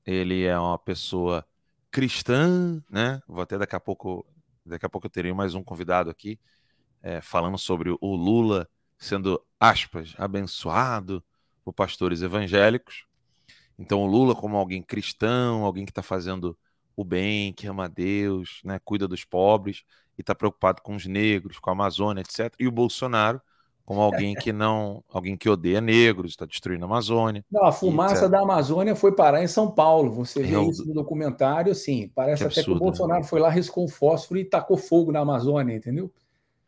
ele 0.04 0.44
é 0.44 0.58
uma 0.58 0.78
pessoa 0.78 1.46
cristã, 1.90 2.82
né? 2.90 3.22
Vou 3.26 3.40
até 3.40 3.56
daqui 3.56 3.74
a 3.74 3.80
pouco 3.80 4.26
Daqui 4.66 4.86
a 4.86 4.88
pouco 4.88 5.06
eu 5.06 5.10
terei 5.10 5.32
mais 5.32 5.54
um 5.54 5.62
convidado 5.62 6.08
aqui 6.08 6.40
é, 7.02 7.20
falando 7.20 7.58
sobre 7.58 7.90
o 7.90 8.16
Lula 8.16 8.66
sendo, 8.96 9.44
aspas, 9.60 10.14
abençoado 10.16 11.22
por 11.64 11.72
pastores 11.72 12.22
evangélicos. 12.22 13.06
Então, 13.78 14.02
o 14.02 14.06
Lula, 14.06 14.34
como 14.34 14.56
alguém 14.56 14.82
cristão, 14.82 15.64
alguém 15.64 15.84
que 15.84 15.90
está 15.90 16.02
fazendo 16.02 16.56
o 16.96 17.04
bem, 17.04 17.52
que 17.52 17.66
ama 17.66 17.86
a 17.86 17.88
Deus, 17.88 18.60
né, 18.64 18.78
cuida 18.84 19.08
dos 19.08 19.24
pobres 19.24 19.82
e 20.16 20.20
está 20.20 20.34
preocupado 20.34 20.80
com 20.82 20.94
os 20.94 21.06
negros, 21.06 21.58
com 21.58 21.70
a 21.70 21.72
Amazônia, 21.72 22.20
etc. 22.20 22.54
E 22.58 22.68
o 22.68 22.72
Bolsonaro, 22.72 23.40
como 23.84 24.00
alguém 24.00 24.34
que 24.34 24.52
não, 24.52 25.02
alguém 25.12 25.36
que 25.36 25.48
odeia 25.48 25.80
negros, 25.80 26.32
está 26.32 26.46
destruindo 26.46 26.84
a 26.84 26.88
Amazônia. 26.88 27.44
Não, 27.50 27.64
a 27.64 27.72
fumaça 27.72 28.28
da 28.28 28.40
Amazônia 28.40 28.94
foi 28.94 29.12
parar 29.12 29.42
em 29.42 29.48
São 29.48 29.70
Paulo. 29.70 30.12
Você 30.12 30.42
vê 30.42 30.54
é 30.54 30.62
isso 30.62 30.86
no 30.86 30.94
documentário, 30.94 31.72
assim, 31.72 32.10
parece 32.14 32.44
que 32.44 32.46
até 32.46 32.60
absurdo, 32.60 32.78
que 32.78 32.84
o 32.84 32.86
Bolsonaro 32.86 33.22
né? 33.22 33.28
foi 33.28 33.40
lá, 33.40 33.50
riscou 33.50 33.84
um 33.84 33.88
fósforo 33.88 34.38
e 34.38 34.44
tacou 34.44 34.76
fogo 34.76 35.10
na 35.10 35.20
Amazônia, 35.20 35.74
entendeu? 35.74 36.12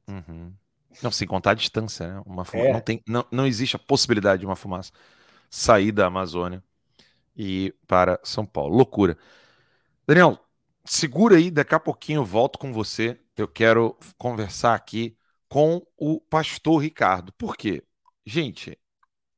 Uhum. 0.09 0.53
Não, 1.03 1.11
sem 1.11 1.27
contar 1.27 1.53
a 1.53 1.55
distância, 1.55 2.07
né? 2.07 2.23
Uma 2.25 2.45
fumaça, 2.45 2.69
é. 2.69 2.73
não, 2.73 2.81
tem, 2.81 3.03
não, 3.07 3.27
não 3.31 3.47
existe 3.47 3.77
a 3.77 3.79
possibilidade 3.79 4.41
de 4.41 4.47
uma 4.47 4.57
fumaça 4.57 4.93
sair 5.51 5.93
da 5.93 6.07
Amazônia 6.07 6.63
e 7.37 7.75
para 7.87 8.19
São 8.25 8.47
Paulo. 8.47 8.77
Loucura. 8.77 9.17
Daniel, 10.07 10.39
segura 10.85 11.37
aí, 11.37 11.51
daqui 11.51 11.75
a 11.75 11.81
pouquinho 11.81 12.21
eu 12.21 12.25
volto 12.25 12.59
com 12.59 12.73
você. 12.73 13.19
Eu 13.37 13.49
quero 13.49 13.97
conversar 14.17 14.75
aqui 14.75 15.17
com 15.49 15.87
o 15.97 16.21
pastor 16.21 16.83
Ricardo. 16.83 17.33
Por 17.33 17.57
quê? 17.57 17.83
Gente, 18.25 18.79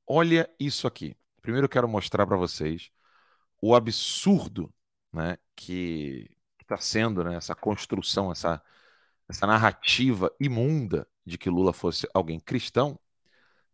olha 0.06 0.48
isso 0.58 0.86
aqui. 0.86 1.16
Primeiro 1.42 1.66
eu 1.66 1.68
quero 1.68 1.88
mostrar 1.88 2.26
para 2.26 2.36
vocês 2.36 2.90
o 3.60 3.74
absurdo 3.74 4.72
né, 5.12 5.38
que 5.56 6.30
está 6.62 6.76
sendo 6.76 7.24
né, 7.24 7.34
essa 7.36 7.54
construção, 7.54 8.30
essa, 8.30 8.62
essa 9.28 9.46
narrativa 9.46 10.30
imunda 10.38 11.06
de 11.28 11.38
que 11.38 11.50
Lula 11.50 11.72
fosse 11.72 12.08
alguém 12.14 12.40
cristão. 12.40 12.98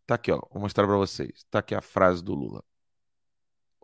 Tá 0.06 0.16
aqui, 0.16 0.30
ó, 0.32 0.40
vou 0.52 0.60
mostrar 0.62 0.86
para 0.86 0.96
vocês. 0.96 1.44
Tá 1.50 1.60
aqui 1.60 1.74
a 1.74 1.80
frase 1.80 2.22
do 2.22 2.34
Lula. 2.34 2.62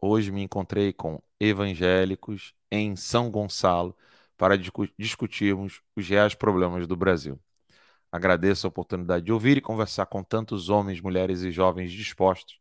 Hoje 0.03 0.31
me 0.33 0.43
encontrei 0.43 0.93
com 0.93 1.23
evangélicos 1.39 2.55
em 2.71 2.97
São 2.97 3.31
Gonçalo 3.31 3.97
para 4.37 4.57
discutirmos 4.99 5.83
os 5.97 6.09
reais 6.09 6.35
problemas 6.35 6.87
do 6.87 6.97
Brasil. 6.97 7.39
Agradeço 8.13 8.67
a 8.67 8.69
oportunidade 8.69 9.25
de 9.27 9.33
ouvir 9.33 9.57
e 9.59 9.61
conversar 9.61 10.07
com 10.07 10.23
tantos 10.23 10.69
homens, 10.69 11.01
mulheres 11.01 11.43
e 11.43 11.53
jovens 11.53 11.93
dispostos 11.93 12.59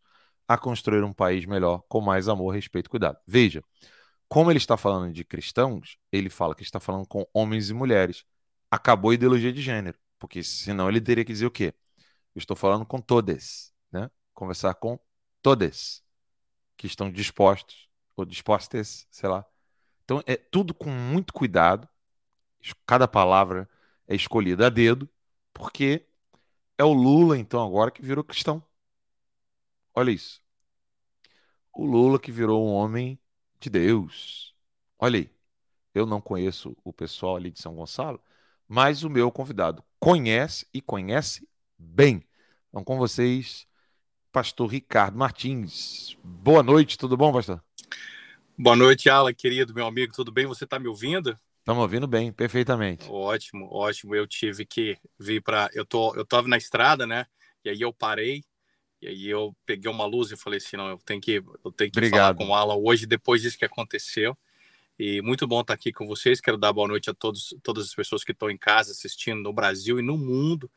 a 0.48 0.58
construir 0.58 1.04
um 1.04 1.14
país 1.14 1.46
melhor, 1.46 1.84
com 1.88 2.02
mais 2.02 2.28
amor, 2.28 2.54
respeito 2.54 2.88
e 2.88 2.90
cuidado. 2.90 3.18
Veja, 3.26 3.64
como 4.28 4.52
ele 4.52 4.58
está 4.58 4.78
falando 4.78 5.14
de 5.14 5.24
cristãos, 5.24 5.98
ele 6.12 6.30
fala 6.30 6.56
que 6.56 6.64
está 6.64 6.80
falando 6.80 7.08
com 7.08 7.26
homens 7.34 7.70
e 7.70 7.74
mulheres. 7.74 8.26
Acabou 8.72 9.12
a 9.12 9.14
ideologia 9.14 9.54
de 9.54 9.62
gênero, 9.62 9.98
porque 10.20 10.44
senão 10.44 10.90
ele 10.90 11.02
teria 11.02 11.26
que 11.26 11.34
dizer 11.34 11.46
o 11.46 11.52
quê? 11.52 11.74
Estou 12.36 12.56
falando 12.56 12.86
com 12.86 13.02
todas, 13.02 13.74
né? 13.92 14.12
Conversar 14.34 14.76
com 14.76 15.00
todas 15.42 16.04
que 16.78 16.88
estão 16.88 17.12
dispostos 17.12 17.90
ou 18.16 18.26
dispostas, 18.26 19.08
sei 19.10 19.30
lá. 19.30 19.46
Então 20.04 20.22
é 20.28 20.36
tudo 20.36 20.74
com 20.74 20.90
muito 20.90 21.34
cuidado. 21.34 21.88
Cada 22.86 23.08
palavra 23.08 23.70
é 24.08 24.16
escolhida 24.16 24.68
a 24.68 24.70
dedo 24.70 25.10
porque 25.54 26.06
é 26.78 26.84
o 26.84 26.94
Lula, 26.94 27.38
então, 27.38 27.66
agora 27.66 27.92
que 27.92 28.02
virou 28.02 28.24
cristão. 28.24 28.64
Olha 29.94 30.12
isso. 30.12 30.42
O 31.74 31.86
Lula 31.86 32.20
que 32.20 32.32
virou 32.32 32.66
um 32.68 32.74
homem 32.74 33.20
de 33.60 33.70
Deus. 33.70 34.56
Olha 34.98 35.20
aí. 35.20 35.32
Eu 35.94 36.06
não 36.06 36.22
conheço 36.22 36.76
o 36.84 36.94
pessoal 36.94 37.36
ali 37.36 37.52
de 37.52 37.60
São 37.60 37.76
Gonçalo, 37.76 38.22
mas 38.68 39.04
o 39.04 39.10
meu 39.10 39.32
convidado 39.32 39.84
conhece 40.00 40.66
e 40.74 40.82
conhece 40.82 41.48
bem. 41.78 42.24
Então, 42.70 42.84
com 42.84 42.98
vocês, 42.98 43.68
pastor 44.32 44.68
Ricardo 44.68 45.18
Martins. 45.18 46.18
Boa 46.24 46.64
noite, 46.64 46.98
tudo 46.98 47.18
bom, 47.18 47.34
pastor? 47.34 47.62
Boa 48.58 48.76
noite, 48.76 49.10
Alan, 49.10 49.34
querido, 49.34 49.74
meu 49.74 49.86
amigo, 49.86 50.14
tudo 50.14 50.32
bem? 50.32 50.46
Você 50.46 50.64
está 50.64 50.80
me 50.80 50.88
ouvindo? 50.88 51.38
Estamos 51.60 51.82
ouvindo 51.82 52.08
bem, 52.08 52.32
perfeitamente. 52.32 53.08
Ótimo, 53.10 53.68
ótimo. 53.72 54.16
Eu 54.16 54.26
tive 54.26 54.66
que 54.66 54.98
vir 55.20 55.42
para. 55.42 55.70
Eu 55.74 55.86
tô, 55.86 56.16
eu 56.16 56.26
tava 56.26 56.48
na 56.48 56.58
estrada, 56.58 57.06
né? 57.06 57.26
E 57.64 57.70
aí 57.70 57.82
eu 57.82 57.94
parei, 57.94 58.44
e 59.02 59.08
aí 59.08 59.28
eu 59.28 59.56
peguei 59.66 59.92
uma 59.92 60.06
luz 60.06 60.32
e 60.32 60.38
falei 60.38 60.58
assim: 60.58 60.78
não, 60.78 60.90
eu 60.90 60.98
tenho 61.06 61.22
que, 61.22 61.44
eu 61.64 61.72
tenho 61.72 61.92
que 61.92 62.10
falar 62.10 62.34
com 62.34 62.48
o 62.48 62.54
Alan 62.54 62.76
hoje, 62.76 63.06
depois 63.06 63.42
disso 63.42 63.58
que 63.58 63.66
aconteceu. 63.66 64.38
E 65.00 65.22
muito 65.22 65.48
bom 65.48 65.62
estar 65.62 65.74
aqui 65.74 65.94
com 65.94 66.06
vocês. 66.06 66.42
Quero 66.42 66.58
dar 66.58 66.74
boa 66.74 66.86
noite 66.86 67.10
a 67.10 67.14
todos, 67.14 67.56
todas 67.64 67.86
as 67.86 67.96
pessoas 67.96 68.22
que 68.22 68.34
estão 68.34 68.52
em 68.52 68.58
casa 68.58 68.92
assistindo 68.92 69.42
no 69.42 69.54
Brasil 69.54 69.98
e 69.98 70.02
no 70.02 70.18
mundo. 70.18 70.70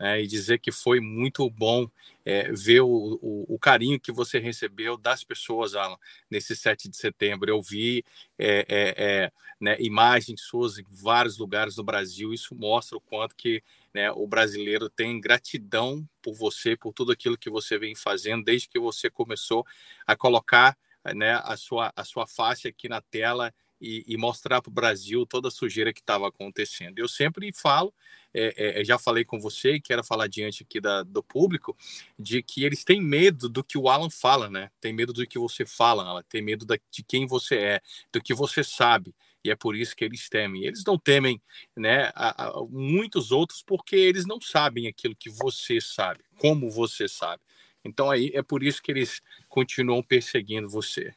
né, 0.00 0.22
e 0.22 0.26
dizer 0.26 0.58
que 0.58 0.72
foi 0.72 0.98
muito 0.98 1.48
bom 1.50 1.86
é, 2.24 2.50
ver 2.52 2.80
o, 2.80 3.18
o, 3.20 3.54
o, 3.54 3.58
carinho 3.58 4.00
que 4.00 4.12
você 4.12 4.38
recebeu 4.38 4.96
das 4.96 5.24
pessoas, 5.24 5.74
Alan, 5.74 5.96
nesse 6.30 6.56
7 6.56 6.88
de 6.88 6.96
setembro. 6.96 7.50
Eu 7.50 7.60
vi 7.62 8.02
é, 8.38 8.66
é, 8.68 8.94
é, 8.96 9.32
né, 9.60 9.76
imagens 9.80 10.40
suas 10.40 10.78
em 10.78 10.84
vários 10.90 11.38
lugares 11.38 11.76
do 11.76 11.84
Brasil, 11.84 12.32
isso 12.32 12.54
mostra 12.54 12.96
o 12.96 13.00
quanto 13.00 13.34
que 13.34 13.62
né, 13.92 14.10
o 14.10 14.26
brasileiro 14.26 14.88
tem 14.90 15.20
gratidão 15.20 16.06
por 16.22 16.34
você, 16.34 16.76
por 16.76 16.92
tudo 16.92 17.12
aquilo 17.12 17.38
que 17.38 17.50
você 17.50 17.78
vem 17.78 17.94
fazendo, 17.94 18.44
desde 18.44 18.68
que 18.68 18.78
você 18.78 19.08
começou 19.10 19.66
a 20.06 20.16
colocar 20.16 20.76
né, 21.14 21.40
a, 21.42 21.56
sua, 21.56 21.92
a 21.94 22.04
sua 22.04 22.26
face 22.26 22.68
aqui 22.68 22.88
na 22.88 23.00
tela 23.00 23.52
e, 23.80 24.04
e 24.06 24.16
mostrar 24.16 24.62
para 24.62 24.70
o 24.70 24.74
Brasil 24.74 25.26
toda 25.26 25.48
a 25.48 25.50
sujeira 25.50 25.92
que 25.92 26.00
estava 26.00 26.28
acontecendo. 26.28 26.98
Eu 26.98 27.08
sempre 27.08 27.52
falo 27.52 27.92
é, 28.38 28.80
é, 28.80 28.84
já 28.84 28.98
falei 28.98 29.24
com 29.24 29.40
você 29.40 29.76
e 29.76 29.80
quero 29.80 30.04
falar 30.04 30.26
diante 30.26 30.62
aqui 30.62 30.78
da, 30.78 31.02
do 31.02 31.22
público, 31.22 31.74
de 32.18 32.42
que 32.42 32.64
eles 32.64 32.84
têm 32.84 33.00
medo 33.00 33.48
do 33.48 33.64
que 33.64 33.78
o 33.78 33.88
Alan 33.88 34.10
fala, 34.10 34.50
né? 34.50 34.70
Tem 34.78 34.92
medo 34.92 35.12
do 35.12 35.26
que 35.26 35.38
você 35.38 35.64
fala, 35.64 36.04
Alan, 36.04 36.22
tem 36.28 36.42
medo 36.42 36.66
da, 36.66 36.78
de 36.90 37.02
quem 37.02 37.26
você 37.26 37.56
é, 37.56 37.80
do 38.12 38.20
que 38.20 38.34
você 38.34 38.62
sabe. 38.62 39.14
E 39.42 39.50
é 39.50 39.56
por 39.56 39.74
isso 39.74 39.96
que 39.96 40.04
eles 40.04 40.28
temem. 40.28 40.64
Eles 40.64 40.84
não 40.84 40.98
temem, 40.98 41.40
né, 41.74 42.10
a, 42.14 42.48
a, 42.48 42.66
muitos 42.68 43.32
outros, 43.32 43.62
porque 43.62 43.96
eles 43.96 44.26
não 44.26 44.40
sabem 44.40 44.86
aquilo 44.86 45.16
que 45.16 45.30
você 45.30 45.80
sabe, 45.80 46.20
como 46.38 46.70
você 46.70 47.08
sabe. 47.08 47.42
Então 47.82 48.10
aí 48.10 48.30
é 48.34 48.42
por 48.42 48.62
isso 48.62 48.82
que 48.82 48.90
eles 48.90 49.22
continuam 49.48 50.02
perseguindo 50.02 50.68
você. 50.68 51.14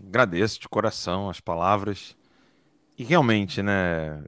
Agradeço 0.00 0.60
de 0.60 0.68
coração 0.68 1.28
as 1.28 1.40
palavras. 1.40 2.16
E 2.98 3.04
realmente, 3.04 3.62
né, 3.62 4.24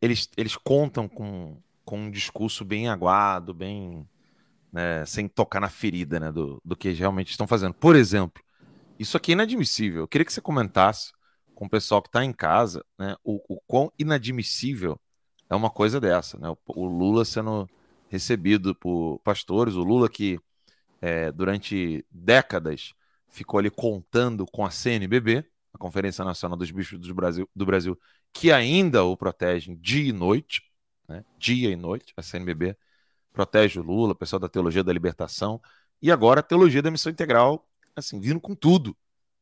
eles, 0.00 0.28
eles 0.36 0.56
contam 0.56 1.08
com, 1.08 1.56
com 1.84 1.98
um 1.98 2.10
discurso 2.10 2.64
bem 2.64 2.88
aguado, 2.88 3.54
bem. 3.54 4.08
Né, 4.72 5.06
sem 5.06 5.28
tocar 5.28 5.60
na 5.60 5.68
ferida 5.68 6.18
né, 6.18 6.32
do, 6.32 6.60
do 6.64 6.74
que 6.74 6.90
realmente 6.90 7.30
estão 7.30 7.46
fazendo. 7.46 7.74
Por 7.74 7.94
exemplo, 7.94 8.42
isso 8.98 9.16
aqui 9.16 9.30
é 9.30 9.34
inadmissível. 9.34 10.02
Eu 10.02 10.08
queria 10.08 10.24
que 10.24 10.32
você 10.32 10.40
comentasse 10.40 11.12
com 11.54 11.66
o 11.66 11.70
pessoal 11.70 12.02
que 12.02 12.08
está 12.08 12.24
em 12.24 12.32
casa 12.32 12.84
né, 12.98 13.14
o, 13.22 13.40
o 13.48 13.60
quão 13.68 13.92
inadmissível 13.96 14.98
é 15.48 15.54
uma 15.54 15.70
coisa 15.70 16.00
dessa. 16.00 16.38
Né? 16.38 16.48
O, 16.48 16.56
o 16.66 16.86
Lula 16.86 17.24
sendo 17.24 17.68
recebido 18.08 18.74
por 18.74 19.20
pastores, 19.20 19.74
o 19.74 19.82
Lula 19.84 20.08
que 20.08 20.38
é, 21.00 21.30
durante 21.30 22.04
décadas 22.10 22.94
ficou 23.34 23.58
ali 23.58 23.68
contando 23.68 24.46
com 24.46 24.64
a 24.64 24.70
CNBB, 24.70 25.44
a 25.72 25.78
Conferência 25.78 26.24
Nacional 26.24 26.56
dos 26.56 26.70
Bispos 26.70 27.00
do 27.00 27.14
Brasil, 27.14 27.50
do 27.54 27.66
Brasil 27.66 27.98
que 28.32 28.52
ainda 28.52 29.04
o 29.04 29.16
protegem 29.16 29.76
dia 29.76 30.08
e 30.08 30.12
noite, 30.12 30.62
né? 31.08 31.24
dia 31.36 31.70
e 31.70 31.76
noite, 31.76 32.12
a 32.16 32.22
CNBB 32.22 32.76
protege 33.32 33.80
o 33.80 33.82
Lula, 33.82 34.12
o 34.12 34.16
pessoal 34.16 34.38
da 34.38 34.48
Teologia 34.48 34.84
da 34.84 34.92
Libertação, 34.92 35.60
e 36.00 36.12
agora 36.12 36.40
a 36.40 36.42
Teologia 36.42 36.80
da 36.80 36.90
Missão 36.90 37.10
Integral, 37.10 37.66
assim, 37.96 38.20
vindo 38.20 38.40
com 38.40 38.54
tudo, 38.54 38.96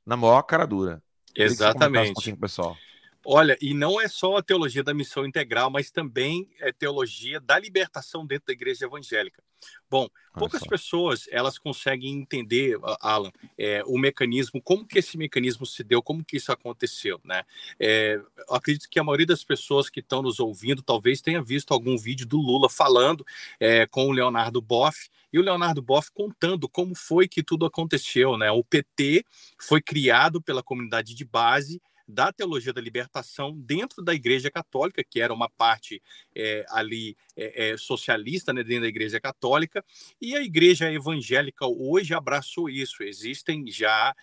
na 0.06 0.16
maior 0.16 0.42
cara 0.42 0.66
dura. 0.66 1.02
Exatamente. 1.36 2.32
Um 2.32 2.36
pessoal. 2.36 2.76
Olha, 3.24 3.56
e 3.60 3.72
não 3.72 4.00
é 4.00 4.08
só 4.08 4.36
a 4.36 4.42
teologia 4.42 4.82
da 4.82 4.92
missão 4.92 5.24
integral, 5.24 5.70
mas 5.70 5.90
também 5.90 6.48
é 6.58 6.72
teologia 6.72 7.40
da 7.40 7.58
libertação 7.58 8.26
dentro 8.26 8.46
da 8.46 8.52
igreja 8.52 8.86
evangélica. 8.86 9.42
Bom, 9.88 10.08
poucas 10.34 10.62
pessoas 10.66 11.28
elas 11.30 11.56
conseguem 11.56 12.18
entender, 12.18 12.76
Alan, 13.00 13.30
é, 13.56 13.82
o 13.86 13.96
mecanismo, 13.96 14.60
como 14.60 14.84
que 14.84 14.98
esse 14.98 15.16
mecanismo 15.16 15.64
se 15.64 15.84
deu, 15.84 16.02
como 16.02 16.24
que 16.24 16.36
isso 16.36 16.50
aconteceu, 16.50 17.20
né? 17.22 17.44
É, 17.78 18.20
acredito 18.48 18.88
que 18.90 18.98
a 18.98 19.04
maioria 19.04 19.26
das 19.26 19.44
pessoas 19.44 19.88
que 19.88 20.00
estão 20.00 20.22
nos 20.22 20.40
ouvindo 20.40 20.82
talvez 20.82 21.20
tenha 21.20 21.40
visto 21.40 21.72
algum 21.72 21.96
vídeo 21.96 22.26
do 22.26 22.38
Lula 22.38 22.68
falando 22.68 23.24
é, 23.60 23.86
com 23.86 24.06
o 24.06 24.12
Leonardo 24.12 24.60
Boff 24.60 25.08
e 25.32 25.38
o 25.38 25.42
Leonardo 25.42 25.80
Boff 25.80 26.10
contando 26.12 26.68
como 26.68 26.94
foi 26.94 27.28
que 27.28 27.42
tudo 27.42 27.64
aconteceu, 27.64 28.36
né? 28.36 28.50
O 28.50 28.64
PT 28.64 29.24
foi 29.58 29.80
criado 29.80 30.42
pela 30.42 30.62
comunidade 30.62 31.14
de 31.14 31.24
base 31.24 31.80
da 32.12 32.32
teologia 32.32 32.72
da 32.72 32.80
libertação 32.80 33.56
dentro 33.56 34.02
da 34.02 34.14
Igreja 34.14 34.50
Católica, 34.50 35.02
que 35.02 35.20
era 35.20 35.32
uma 35.32 35.48
parte 35.48 36.02
é, 36.34 36.64
ali 36.68 37.16
é, 37.36 37.70
é, 37.70 37.76
socialista 37.76 38.52
né, 38.52 38.62
dentro 38.62 38.82
da 38.82 38.88
Igreja 38.88 39.20
Católica, 39.20 39.84
e 40.20 40.36
a 40.36 40.42
Igreja 40.42 40.92
Evangélica 40.92 41.66
hoje 41.66 42.14
abraçou 42.14 42.68
isso. 42.68 43.02
Existem 43.02 43.70
já, 43.70 44.14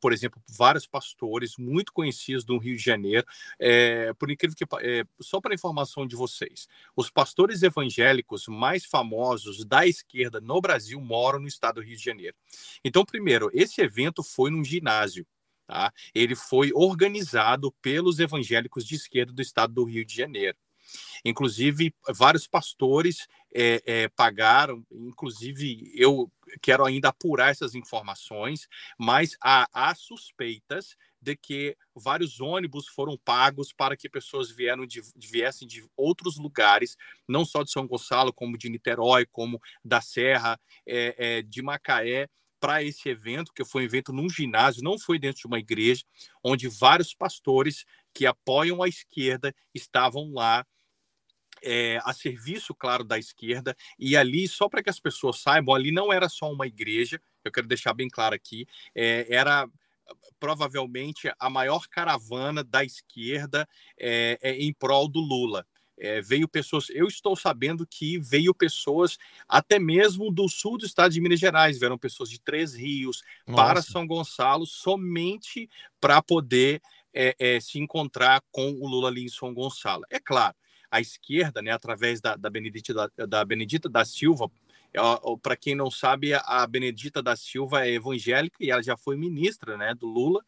por 0.00 0.12
exemplo, 0.12 0.40
vários 0.48 0.86
pastores 0.86 1.56
muito 1.56 1.92
conhecidos 1.92 2.44
do 2.44 2.58
Rio 2.58 2.76
de 2.76 2.82
Janeiro, 2.82 3.26
por 4.18 4.30
incrível 4.30 4.56
que 4.56 4.64
só 5.20 5.40
para 5.40 5.54
informação 5.54 6.06
de 6.06 6.14
vocês, 6.14 6.68
os 6.94 7.10
pastores 7.10 7.62
evangélicos 7.62 8.46
mais 8.46 8.84
famosos 8.84 9.64
da 9.64 9.86
esquerda 9.86 10.40
no 10.40 10.60
Brasil 10.60 11.00
moram 11.00 11.40
no 11.40 11.48
estado 11.48 11.76
do 11.76 11.82
Rio 11.82 11.96
de 11.96 12.04
Janeiro. 12.04 12.36
Então, 12.84 13.04
primeiro, 13.04 13.50
esse 13.52 13.80
evento 13.80 14.22
foi 14.22 14.50
num 14.50 14.64
ginásio. 14.64 15.26
Tá? 15.70 15.92
Ele 16.12 16.34
foi 16.34 16.72
organizado 16.74 17.70
pelos 17.80 18.18
evangélicos 18.18 18.84
de 18.84 18.96
esquerda 18.96 19.32
do 19.32 19.40
estado 19.40 19.72
do 19.72 19.84
Rio 19.84 20.04
de 20.04 20.16
Janeiro. 20.16 20.58
Inclusive, 21.24 21.94
vários 22.08 22.48
pastores 22.48 23.28
é, 23.54 23.80
é, 23.86 24.08
pagaram, 24.08 24.84
inclusive 24.90 25.92
eu 25.94 26.28
quero 26.60 26.84
ainda 26.84 27.10
apurar 27.10 27.52
essas 27.52 27.76
informações, 27.76 28.66
mas 28.98 29.36
há, 29.40 29.68
há, 29.72 29.94
suspeitas 29.94 30.96
de 31.22 31.36
que 31.36 31.76
vários 31.94 32.40
ônibus 32.40 32.88
foram 32.88 33.16
pagos 33.16 33.72
para 33.72 33.96
que 33.96 34.08
pessoas 34.08 34.50
vieram 34.50 34.84
de, 34.84 35.00
viessem 35.14 35.68
de 35.68 35.88
outros 35.96 36.36
lugares, 36.36 36.96
não 37.28 37.44
só 37.44 37.62
de 37.62 37.70
São 37.70 37.86
Gonçalo, 37.86 38.32
como 38.32 38.58
de 38.58 38.68
Niterói, 38.68 39.24
como 39.24 39.60
da 39.84 40.00
Serra, 40.00 40.58
é, 40.84 41.38
é 41.38 41.42
de 41.42 41.62
Macaé, 41.62 42.28
para 42.60 42.82
esse 42.82 43.08
evento, 43.08 43.52
que 43.52 43.64
foi 43.64 43.82
um 43.82 43.86
evento 43.86 44.12
num 44.12 44.28
ginásio, 44.28 44.84
não 44.84 44.98
foi 44.98 45.18
dentro 45.18 45.40
de 45.40 45.46
uma 45.46 45.58
igreja, 45.58 46.04
onde 46.44 46.68
vários 46.68 47.14
pastores 47.14 47.84
que 48.14 48.26
apoiam 48.26 48.82
a 48.82 48.88
esquerda 48.88 49.54
estavam 49.74 50.30
lá 50.32 50.66
é, 51.62 51.98
a 52.04 52.12
serviço, 52.12 52.74
claro, 52.74 53.04
da 53.04 53.18
esquerda, 53.18 53.76
e 53.98 54.16
ali, 54.16 54.46
só 54.46 54.68
para 54.68 54.82
que 54.82 54.90
as 54.90 55.00
pessoas 55.00 55.40
saibam, 55.40 55.74
ali 55.74 55.90
não 55.90 56.12
era 56.12 56.28
só 56.28 56.50
uma 56.50 56.66
igreja, 56.66 57.20
eu 57.44 57.52
quero 57.52 57.66
deixar 57.66 57.94
bem 57.94 58.08
claro 58.08 58.34
aqui, 58.34 58.66
é, 58.94 59.26
era 59.28 59.68
provavelmente 60.38 61.32
a 61.38 61.50
maior 61.50 61.86
caravana 61.88 62.64
da 62.64 62.84
esquerda 62.84 63.68
é, 63.98 64.38
em 64.42 64.72
prol 64.72 65.08
do 65.08 65.20
Lula. 65.20 65.66
É, 66.00 66.22
veio 66.22 66.48
pessoas, 66.48 66.88
eu 66.90 67.06
estou 67.06 67.36
sabendo 67.36 67.86
que 67.86 68.18
veio 68.18 68.54
pessoas 68.54 69.18
até 69.46 69.78
mesmo 69.78 70.30
do 70.30 70.48
sul 70.48 70.78
do 70.78 70.86
estado 70.86 71.12
de 71.12 71.20
Minas 71.20 71.38
Gerais, 71.38 71.78
vieram 71.78 71.98
pessoas 71.98 72.30
de 72.30 72.40
Três 72.40 72.74
Rios 72.74 73.22
Nossa. 73.46 73.62
para 73.62 73.82
São 73.82 74.06
Gonçalo 74.06 74.64
somente 74.64 75.68
para 76.00 76.22
poder 76.22 76.80
é, 77.12 77.36
é, 77.38 77.60
se 77.60 77.78
encontrar 77.78 78.42
com 78.50 78.72
o 78.72 78.88
Lula 78.88 79.08
ali 79.08 79.24
em 79.24 79.28
São 79.28 79.52
Gonçalo. 79.52 80.04
É 80.08 80.18
claro, 80.18 80.54
a 80.90 81.00
esquerda, 81.00 81.60
né, 81.62 81.70
através 81.70 82.20
da, 82.20 82.34
da, 82.34 82.50
Benedita, 82.50 82.94
da, 82.94 83.26
da 83.26 83.44
Benedita 83.44 83.88
da 83.88 84.04
Silva, 84.04 84.50
para 85.42 85.56
quem 85.56 85.74
não 85.74 85.90
sabe, 85.90 86.32
a 86.34 86.66
Benedita 86.66 87.22
da 87.22 87.36
Silva 87.36 87.86
é 87.86 87.92
evangélica 87.92 88.56
e 88.60 88.70
ela 88.70 88.82
já 88.82 88.96
foi 88.96 89.16
ministra 89.16 89.76
né, 89.76 89.94
do 89.94 90.06
Lula 90.06 90.44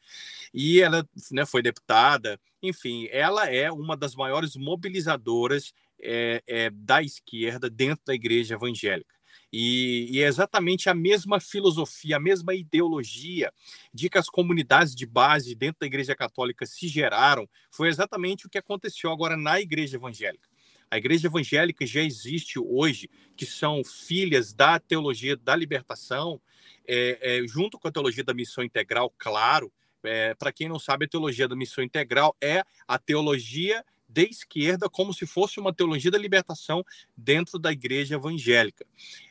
e 0.52 0.80
ela 0.80 1.06
né, 1.30 1.46
foi 1.46 1.62
deputada. 1.62 2.40
Enfim, 2.62 3.08
ela 3.10 3.48
é 3.48 3.70
uma 3.70 3.96
das 3.96 4.14
maiores 4.14 4.56
mobilizadoras 4.56 5.72
é, 6.00 6.42
é, 6.46 6.70
da 6.70 7.02
esquerda 7.02 7.70
dentro 7.70 8.04
da 8.04 8.14
igreja 8.14 8.54
evangélica. 8.54 9.12
E, 9.52 10.08
e, 10.10 10.22
é 10.22 10.26
exatamente 10.26 10.88
a 10.88 10.94
mesma 10.94 11.38
filosofia, 11.38 12.16
a 12.16 12.20
mesma 12.20 12.54
ideologia 12.54 13.52
de 13.92 14.08
que 14.08 14.16
as 14.16 14.26
comunidades 14.26 14.94
de 14.94 15.04
base 15.04 15.54
dentro 15.54 15.80
da 15.80 15.86
Igreja 15.86 16.16
Católica 16.16 16.64
se 16.64 16.88
geraram, 16.88 17.46
foi 17.70 17.88
exatamente 17.88 18.46
o 18.46 18.48
que 18.48 18.56
aconteceu 18.56 19.12
agora 19.12 19.36
na 19.36 19.60
Igreja 19.60 19.96
Evangélica. 19.96 20.48
A 20.92 20.98
igreja 20.98 21.26
evangélica 21.26 21.86
já 21.86 22.02
existe 22.02 22.58
hoje, 22.58 23.08
que 23.34 23.46
são 23.46 23.82
filhas 23.82 24.52
da 24.52 24.78
teologia 24.78 25.34
da 25.34 25.56
libertação, 25.56 26.38
é, 26.86 27.38
é, 27.38 27.48
junto 27.48 27.78
com 27.78 27.88
a 27.88 27.90
teologia 27.90 28.22
da 28.22 28.34
missão 28.34 28.62
integral, 28.62 29.10
claro. 29.16 29.72
É, 30.04 30.34
Para 30.34 30.52
quem 30.52 30.68
não 30.68 30.78
sabe, 30.78 31.06
a 31.06 31.08
teologia 31.08 31.48
da 31.48 31.56
missão 31.56 31.82
integral 31.82 32.36
é 32.42 32.62
a 32.86 32.98
teologia 32.98 33.82
de 34.12 34.24
esquerda, 34.24 34.88
como 34.90 35.14
se 35.14 35.26
fosse 35.26 35.58
uma 35.58 35.72
teologia 35.72 36.10
da 36.10 36.18
libertação 36.18 36.84
dentro 37.16 37.58
da 37.58 37.72
igreja 37.72 38.16
evangélica. 38.16 38.86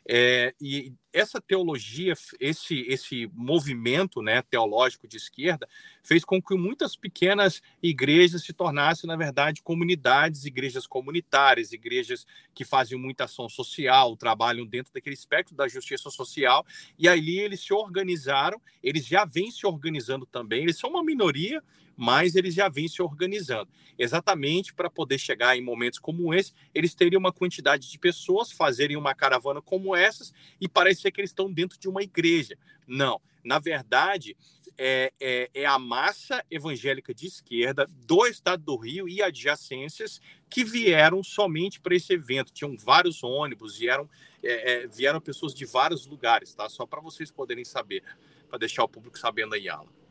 É, 0.08 0.52
e 0.60 0.92
essa 1.12 1.40
teologia, 1.40 2.14
esse, 2.40 2.80
esse 2.88 3.30
movimento 3.32 4.20
né, 4.22 4.42
teológico 4.42 5.06
de 5.06 5.16
esquerda, 5.16 5.68
fez 6.02 6.24
com 6.24 6.42
que 6.42 6.56
muitas 6.56 6.96
pequenas 6.96 7.62
igrejas 7.82 8.42
se 8.42 8.52
tornassem, 8.52 9.06
na 9.06 9.14
verdade, 9.14 9.62
comunidades, 9.62 10.44
igrejas 10.44 10.86
comunitárias, 10.86 11.72
igrejas 11.72 12.26
que 12.54 12.64
fazem 12.64 12.98
muita 12.98 13.24
ação 13.24 13.48
social, 13.48 14.16
trabalham 14.16 14.66
dentro 14.66 14.92
daquele 14.92 15.14
espectro 15.14 15.54
da 15.54 15.68
justiça 15.68 16.10
social, 16.10 16.66
e 16.98 17.06
ali 17.06 17.38
eles 17.38 17.60
se 17.60 17.72
organizaram, 17.72 18.60
eles 18.82 19.06
já 19.06 19.24
vêm 19.24 19.50
se 19.50 19.66
organizando 19.66 20.26
também, 20.26 20.62
eles 20.62 20.78
são 20.78 20.90
uma 20.90 21.04
minoria, 21.04 21.62
mas 21.96 22.34
eles 22.34 22.54
já 22.54 22.68
vêm 22.68 22.88
se 22.88 23.02
organizando. 23.02 23.70
Exatamente 23.98 24.72
para 24.74 24.90
poder 24.90 25.18
chegar 25.18 25.56
em 25.56 25.62
momentos 25.62 25.98
como 25.98 26.32
esse, 26.32 26.52
eles 26.74 26.94
teriam 26.94 27.20
uma 27.20 27.32
quantidade 27.32 27.90
de 27.90 27.98
pessoas, 27.98 28.50
fazerem 28.50 28.96
uma 28.96 29.14
caravana 29.14 29.60
como 29.60 29.94
essas 29.94 30.32
e 30.60 30.68
parecer 30.68 31.10
que 31.10 31.20
eles 31.20 31.30
estão 31.30 31.52
dentro 31.52 31.78
de 31.78 31.88
uma 31.88 32.02
igreja. 32.02 32.56
Não. 32.86 33.20
Na 33.44 33.58
verdade, 33.58 34.36
é, 34.78 35.12
é, 35.20 35.50
é, 35.54 35.66
a 35.66 35.78
massa 35.78 36.44
evangélica 36.50 37.12
de 37.12 37.26
esquerda 37.26 37.86
do 38.06 38.26
estado 38.26 38.62
do 38.62 38.76
Rio 38.76 39.08
e 39.08 39.22
adjacências 39.22 40.20
que 40.48 40.64
vieram 40.64 41.22
somente 41.22 41.80
para 41.80 41.94
esse 41.94 42.12
evento. 42.12 42.52
Tinham 42.52 42.76
vários 42.76 43.22
ônibus, 43.22 43.78
vieram, 43.78 44.08
é, 44.42 44.72
é 44.72 44.86
vieram 44.86 45.20
pessoas 45.20 45.54
de 45.54 45.64
vários 45.64 46.06
lugares, 46.06 46.54
tá? 46.54 46.68
Só 46.68 46.86
para 46.86 47.00
vocês 47.00 47.30
poderem 47.30 47.64
saber, 47.64 48.02
para 48.48 48.58
deixar 48.58 48.84
o 48.84 48.88
público 48.88 49.18
sabendo 49.18 49.54
aí, 49.54 49.68
Alan. 49.68 50.01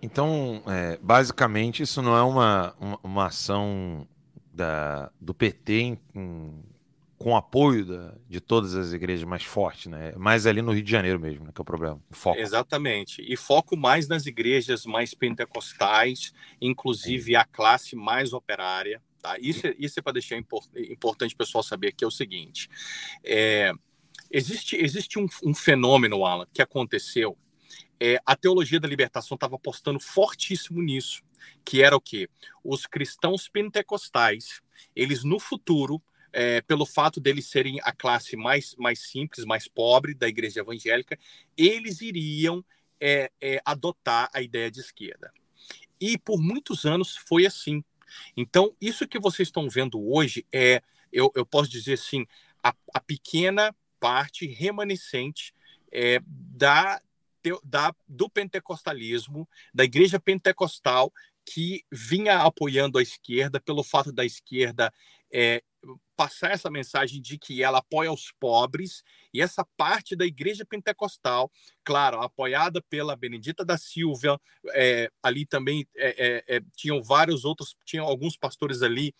Então, 0.00 0.62
é, 0.66 0.98
basicamente, 1.02 1.82
isso 1.82 2.00
não 2.00 2.16
é 2.16 2.22
uma, 2.22 2.74
uma, 2.78 3.00
uma 3.02 3.26
ação 3.26 4.06
da, 4.52 5.10
do 5.20 5.34
PT 5.34 5.72
em, 5.72 5.98
em, 6.14 6.62
com 7.18 7.36
apoio 7.36 7.84
da, 7.84 8.14
de 8.28 8.40
todas 8.40 8.74
as 8.76 8.92
igrejas 8.92 9.24
mais 9.24 9.42
forte, 9.42 9.88
né? 9.88 10.12
Mais 10.16 10.46
ali 10.46 10.62
no 10.62 10.72
Rio 10.72 10.82
de 10.82 10.90
Janeiro 10.90 11.18
mesmo, 11.18 11.44
né, 11.44 11.50
que 11.52 11.60
é 11.60 11.62
o 11.62 11.64
problema. 11.64 12.00
Foco. 12.10 12.38
Exatamente. 12.38 13.20
E 13.20 13.36
foco 13.36 13.76
mais 13.76 14.06
nas 14.06 14.24
igrejas 14.24 14.86
mais 14.86 15.14
pentecostais, 15.14 16.32
inclusive 16.60 17.34
a 17.34 17.44
classe 17.44 17.96
mais 17.96 18.32
operária. 18.32 19.02
Tá? 19.20 19.36
Isso, 19.40 19.66
é, 19.66 19.74
isso 19.78 19.98
é 19.98 20.02
para 20.02 20.12
deixar 20.12 20.36
import, 20.36 20.68
importante 20.76 21.34
o 21.34 21.38
pessoal 21.38 21.64
saber 21.64 21.92
que 21.92 22.04
é 22.04 22.06
o 22.06 22.10
seguinte: 22.10 22.70
é, 23.24 23.72
existe, 24.30 24.76
existe 24.76 25.18
um, 25.18 25.26
um 25.42 25.52
fenômeno, 25.52 26.24
Alan, 26.24 26.46
que 26.52 26.62
aconteceu 26.62 27.36
é, 28.00 28.20
a 28.24 28.36
teologia 28.36 28.78
da 28.80 28.88
libertação 28.88 29.34
estava 29.34 29.56
apostando 29.56 29.98
fortíssimo 29.98 30.80
nisso, 30.82 31.22
que 31.64 31.82
era 31.82 31.96
o 31.96 32.00
quê? 32.00 32.28
Os 32.62 32.86
cristãos 32.86 33.48
pentecostais, 33.48 34.60
eles 34.94 35.24
no 35.24 35.38
futuro, 35.38 36.02
é, 36.32 36.60
pelo 36.60 36.84
fato 36.84 37.20
deles 37.20 37.46
serem 37.46 37.80
a 37.82 37.92
classe 37.92 38.36
mais, 38.36 38.74
mais 38.76 39.00
simples, 39.00 39.44
mais 39.44 39.66
pobre 39.66 40.14
da 40.14 40.28
igreja 40.28 40.60
evangélica, 40.60 41.18
eles 41.56 42.00
iriam 42.00 42.64
é, 43.00 43.30
é, 43.40 43.60
adotar 43.64 44.30
a 44.32 44.42
ideia 44.42 44.70
de 44.70 44.80
esquerda. 44.80 45.32
E 46.00 46.18
por 46.18 46.40
muitos 46.40 46.84
anos 46.84 47.16
foi 47.16 47.46
assim. 47.46 47.82
Então, 48.36 48.74
isso 48.80 49.08
que 49.08 49.18
vocês 49.18 49.48
estão 49.48 49.68
vendo 49.68 50.00
hoje 50.12 50.46
é, 50.52 50.82
eu, 51.12 51.32
eu 51.34 51.44
posso 51.44 51.70
dizer 51.70 51.94
assim, 51.94 52.26
a, 52.62 52.74
a 52.94 53.00
pequena 53.00 53.74
parte 53.98 54.46
remanescente 54.46 55.54
é, 55.90 56.20
da 56.24 57.00
da, 57.64 57.94
do 58.06 58.28
pentecostalismo, 58.28 59.48
da 59.72 59.84
igreja 59.84 60.18
pentecostal, 60.20 61.12
que 61.44 61.82
vinha 61.90 62.42
apoiando 62.42 62.98
a 62.98 63.02
esquerda 63.02 63.58
pelo 63.60 63.82
fato 63.82 64.12
da 64.12 64.24
esquerda 64.24 64.92
é, 65.32 65.62
passar 66.16 66.50
essa 66.50 66.70
mensagem 66.70 67.22
de 67.22 67.38
que 67.38 67.62
ela 67.62 67.78
apoia 67.78 68.12
os 68.12 68.32
pobres 68.40 69.02
e 69.32 69.40
essa 69.40 69.64
parte 69.76 70.16
da 70.16 70.26
igreja 70.26 70.64
pentecostal, 70.64 71.50
claro, 71.84 72.20
apoiada 72.20 72.82
pela 72.82 73.16
Benedita 73.16 73.64
da 73.64 73.78
Silva, 73.78 74.40
é, 74.74 75.10
ali 75.22 75.46
também 75.46 75.86
é, 75.96 76.44
é, 76.48 76.56
é 76.56 76.60
tinham 76.74 77.02
vários 77.02 77.44
outros, 77.44 77.76
tinham 77.84 78.04
alguns 78.04 78.36
pastores 78.36 78.82
ali 78.82 79.14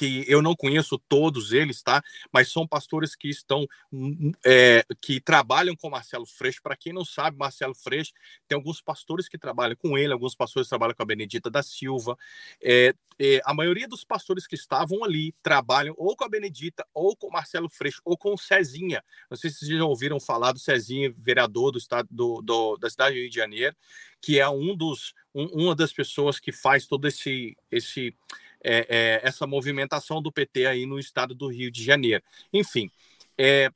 que 0.00 0.24
eu 0.26 0.40
não 0.40 0.56
conheço 0.56 0.98
todos 0.98 1.52
eles, 1.52 1.82
tá? 1.82 2.02
Mas 2.32 2.50
são 2.50 2.66
pastores 2.66 3.14
que 3.14 3.28
estão, 3.28 3.66
hum, 3.92 4.32
é, 4.42 4.82
que 4.98 5.20
trabalham 5.20 5.76
com 5.76 5.90
Marcelo 5.90 6.24
Freixo. 6.24 6.62
Para 6.62 6.74
quem 6.74 6.90
não 6.90 7.04
sabe, 7.04 7.36
Marcelo 7.36 7.74
Freixo 7.74 8.14
tem 8.48 8.56
alguns 8.56 8.80
pastores 8.80 9.28
que 9.28 9.36
trabalham 9.36 9.76
com 9.76 9.98
ele, 9.98 10.14
alguns 10.14 10.34
pastores 10.34 10.70
trabalham 10.70 10.94
com 10.94 11.02
a 11.02 11.06
Benedita 11.06 11.50
da 11.50 11.62
Silva. 11.62 12.16
É, 12.62 12.94
é, 13.18 13.42
a 13.44 13.52
maioria 13.52 13.86
dos 13.86 14.02
pastores 14.02 14.46
que 14.46 14.54
estavam 14.54 15.04
ali 15.04 15.34
trabalham 15.42 15.94
ou 15.98 16.16
com 16.16 16.24
a 16.24 16.28
Benedita, 16.30 16.82
ou 16.94 17.14
com 17.14 17.28
Marcelo 17.28 17.68
Freixo, 17.68 18.00
ou 18.02 18.16
com 18.16 18.34
Cezinha. 18.38 19.04
Não 19.30 19.36
sei 19.36 19.50
se 19.50 19.58
vocês 19.58 19.78
já 19.78 19.84
ouviram 19.84 20.18
falar 20.18 20.52
do 20.52 20.58
Cezinha, 20.58 21.14
vereador 21.18 21.72
do 21.72 21.78
estado 21.78 22.08
do, 22.10 22.40
do 22.40 22.78
da 22.78 22.88
cidade 22.88 23.16
do 23.16 23.20
Rio 23.20 23.28
de 23.28 23.36
Janeiro, 23.36 23.76
que 24.22 24.40
é 24.40 24.48
um 24.48 24.74
dos, 24.74 25.12
um, 25.34 25.44
uma 25.64 25.76
das 25.76 25.92
pessoas 25.92 26.40
que 26.40 26.52
faz 26.52 26.86
todo 26.86 27.06
esse 27.06 27.54
esse 27.70 28.16
é, 28.62 28.86
é, 28.88 29.20
essa 29.22 29.46
movimentação 29.46 30.20
do 30.20 30.32
PT 30.32 30.66
aí 30.66 30.86
no 30.86 30.98
estado 30.98 31.34
do 31.34 31.48
Rio 31.48 31.70
de 31.70 31.82
Janeiro. 31.82 32.22
Enfim, 32.52 32.90
é, 33.36 33.70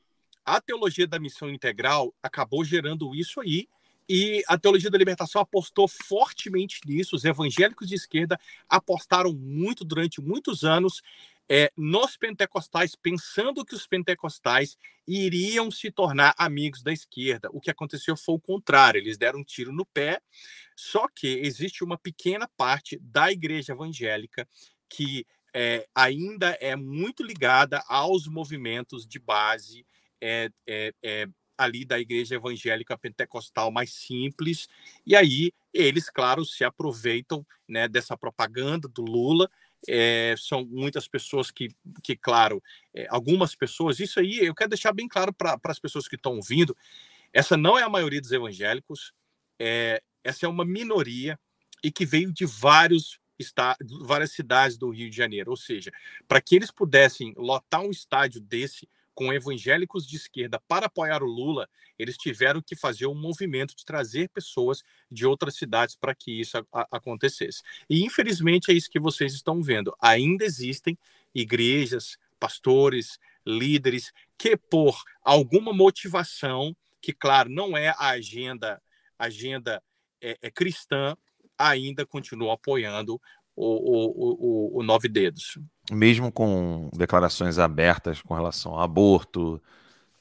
a 0.45 0.61
teologia 0.61 1.07
da 1.07 1.18
missão 1.18 1.51
integral 1.51 2.14
acabou 2.22 2.64
gerando 2.64 3.14
isso 3.14 3.41
aí, 3.41 3.66
e 4.09 4.43
a 4.47 4.59
teologia 4.59 4.91
da 4.91 4.99
libertação 4.99 5.41
apostou 5.41 5.89
fortemente 5.89 6.80
nisso. 6.85 7.16
Os 7.16 7.24
evangélicos 7.24 7.89
de 7.89 7.95
esquerda 7.95 8.39
apostaram 8.68 9.32
muito 9.32 9.85
durante 9.85 10.20
muitos 10.20 10.62
anos 10.62 11.03
é, 11.49 11.70
nos 11.76 12.16
pentecostais, 12.16 12.95
pensando 12.95 13.64
que 13.64 13.74
os 13.74 13.87
pentecostais 13.87 14.76
iriam 15.07 15.70
se 15.70 15.91
tornar 15.91 16.35
amigos 16.39 16.82
da 16.82 16.93
esquerda. 16.93 17.49
O 17.53 17.61
que 17.61 17.70
aconteceu 17.70 18.16
foi 18.16 18.35
o 18.35 18.41
contrário, 18.41 18.99
eles 18.99 19.18
deram 19.18 19.41
um 19.41 19.45
tiro 19.45 19.72
no 19.72 19.85
pé. 19.85 20.20
Só 20.76 21.07
que 21.09 21.26
existe 21.26 21.85
uma 21.85 21.97
pequena 21.97 22.49
parte 22.57 22.99
da 23.01 23.30
igreja 23.30 23.72
evangélica 23.72 24.49
que 24.95 25.26
é, 25.53 25.86
ainda 25.95 26.51
é 26.61 26.76
muito 26.76 27.22
ligada 27.22 27.82
aos 27.88 28.28
movimentos 28.28 29.07
de 29.07 29.18
base 29.18 29.84
é, 30.20 30.51
é, 30.66 31.28
ali 31.59 31.84
da 31.84 31.99
igreja 31.99 32.36
evangélica 32.36 32.97
pentecostal 32.97 33.72
mais 33.72 33.92
simples. 33.92 34.68
E 35.05 35.16
aí 35.16 35.53
eles, 35.72 36.09
claro, 36.09 36.45
se 36.45 36.64
aproveitam 36.64 37.45
né, 37.68 37.88
dessa 37.88 38.16
propaganda 38.16 38.88
do 38.88 39.03
Lula. 39.03 39.51
São 40.38 40.64
muitas 40.64 41.07
pessoas 41.07 41.51
que, 41.51 41.68
que 42.03 42.16
claro, 42.16 42.62
algumas 43.11 43.55
pessoas, 43.55 44.01
isso 44.01 44.18
aí 44.18 44.38
eu 44.38 44.55
quero 44.55 44.70
deixar 44.70 44.95
bem 44.95 45.07
claro 45.07 45.30
para 45.30 45.61
as 45.64 45.78
pessoas 45.78 46.09
que 46.09 46.16
estão 46.16 46.36
ouvindo, 46.36 46.74
essa 47.34 47.55
não 47.55 47.78
é 47.78 47.82
a 47.82 47.88
maioria 47.90 48.18
dos 48.18 48.32
evangélicos, 48.32 49.12
essa 50.24 50.47
é 50.47 50.49
uma 50.49 50.64
minoria 50.64 51.38
e 51.82 51.92
que 51.92 52.07
veio 52.07 52.32
de 52.32 52.47
vários 52.47 53.20
está, 53.39 53.76
várias 54.03 54.32
cidades 54.32 54.76
do 54.76 54.91
Rio 54.91 55.11
de 55.11 55.16
Janeiro. 55.16 55.51
Ou 55.51 55.57
seja, 55.57 55.93
para 56.26 56.41
que 56.41 56.57
eles 56.57 56.70
pudessem 56.70 57.35
lotar 57.37 57.80
um 57.80 57.91
estádio 57.91 58.41
desse 58.41 58.89
com 59.14 59.32
evangélicos 59.32 60.07
de 60.07 60.16
esquerda 60.16 60.61
para 60.66 60.87
apoiar 60.87 61.22
o 61.22 61.26
Lula, 61.26 61.68
eles 61.99 62.16
tiveram 62.16 62.61
que 62.61 62.74
fazer 62.74 63.07
um 63.07 63.14
movimento 63.14 63.76
de 63.76 63.85
trazer 63.85 64.28
pessoas 64.28 64.82
de 65.11 65.24
outras 65.24 65.55
cidades 65.55 65.95
para 65.95 66.14
que 66.14 66.41
isso 66.41 66.57
acontecesse. 66.91 67.62
E 67.89 68.05
infelizmente 68.05 68.72
é 68.72 68.74
isso 68.74 68.91
que 68.91 68.99
vocês 68.99 69.32
estão 69.32 69.62
vendo. 69.62 69.97
Ainda 70.01 70.45
existem 70.45 70.99
igrejas, 71.32 72.18
pastores, 72.41 73.18
líderes 73.47 74.12
que 74.37 74.57
por 74.57 75.01
alguma 75.22 75.72
motivação, 75.72 76.76
que 77.01 77.12
claro 77.12 77.49
não 77.49 77.76
é 77.76 77.91
a 77.91 78.09
agenda 78.09 78.82
agenda 79.18 79.82
é, 80.20 80.37
é 80.43 80.51
cristã, 80.51 81.16
ainda 81.59 82.05
continua 82.07 82.55
apoiando 82.55 83.21
o, 83.57 83.67
o, 83.67 84.77
o, 84.77 84.81
o 84.81 84.83
Nove 84.83 85.09
Dedos. 85.09 85.59
Mesmo 85.91 86.33
com 86.33 86.89
declarações 86.93 87.59
abertas 87.59 88.21
com 88.23 88.35
relação 88.35 88.73
ao 88.73 88.81
aborto, 88.81 89.61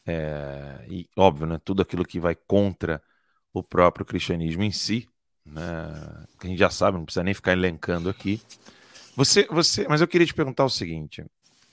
é, 0.06 0.86
e 0.90 1.08
óbvio, 1.18 1.48
né, 1.48 1.60
tudo 1.64 1.82
aquilo 1.82 2.06
que 2.06 2.20
vai 2.20 2.36
contra 2.36 3.02
o 3.54 3.64
próprio 3.64 4.06
cristianismo 4.06 4.64
em 4.64 4.72
si, 4.72 5.08
né, 5.46 5.62
que 6.40 6.48
a 6.48 6.50
gente 6.50 6.60
já 6.60 6.70
sabe, 6.70 6.98
não 6.98 7.06
precisa 7.06 7.24
nem 7.24 7.34
ficar 7.34 7.54
elencando 7.54 8.10
aqui. 8.10 8.42
Você, 9.16 9.48
você, 9.50 9.88
mas 9.88 10.02
eu 10.02 10.08
queria 10.08 10.28
te 10.28 10.34
perguntar 10.34 10.66
o 10.66 10.70
seguinte: 10.70 11.24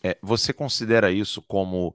é, 0.03 0.17
você 0.23 0.53
considera 0.53 1.11
isso 1.11 1.43
como 1.43 1.95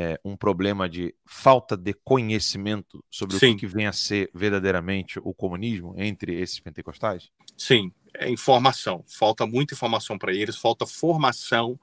é, 0.00 0.18
um 0.24 0.34
problema 0.34 0.88
de 0.88 1.14
falta 1.26 1.76
de 1.76 1.92
conhecimento 1.92 3.04
sobre 3.10 3.38
Sim. 3.38 3.52
o 3.52 3.56
que 3.58 3.66
vem 3.66 3.86
a 3.86 3.92
ser 3.92 4.30
verdadeiramente 4.32 5.18
o 5.22 5.34
comunismo 5.34 5.94
entre 5.98 6.40
esses 6.40 6.58
pentecostais? 6.58 7.30
Sim, 7.54 7.92
é 8.14 8.30
informação. 8.30 9.04
Falta 9.06 9.46
muita 9.46 9.74
informação 9.74 10.16
para 10.16 10.32
eles, 10.32 10.56
falta 10.56 10.86
formação, 10.86 11.78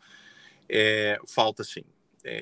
é, 0.68 1.20
falta 1.28 1.64
sim. 1.64 1.84
É, 2.24 2.42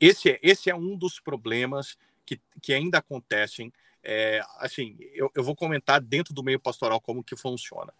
esse, 0.00 0.30
é, 0.30 0.40
esse 0.42 0.70
é 0.70 0.74
um 0.74 0.96
dos 0.96 1.20
problemas 1.20 1.98
que, 2.24 2.40
que 2.62 2.72
ainda 2.72 2.96
acontecem. 2.96 3.70
É, 4.02 4.40
assim, 4.60 4.96
eu, 5.12 5.30
eu, 5.34 5.44
vou 5.44 5.54
comentar 5.54 6.00
dentro 6.00 6.32
do 6.32 6.42
meio 6.42 6.58
pastoral 6.58 7.02
como 7.02 7.22
que 7.22 7.36
funciona. 7.36 7.92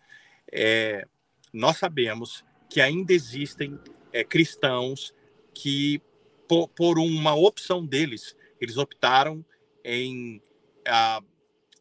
É, 0.50 1.06
nós 1.52 1.76
sabemos 1.76 2.42
que 2.70 2.80
ainda 2.80 3.12
existem 3.12 3.78
é, 4.14 4.24
cristãos 4.24 5.14
que 5.54 6.00
por, 6.52 6.68
por 6.68 6.98
uma 6.98 7.34
opção 7.34 7.86
deles, 7.86 8.36
eles 8.60 8.76
optaram 8.76 9.42
em, 9.82 10.38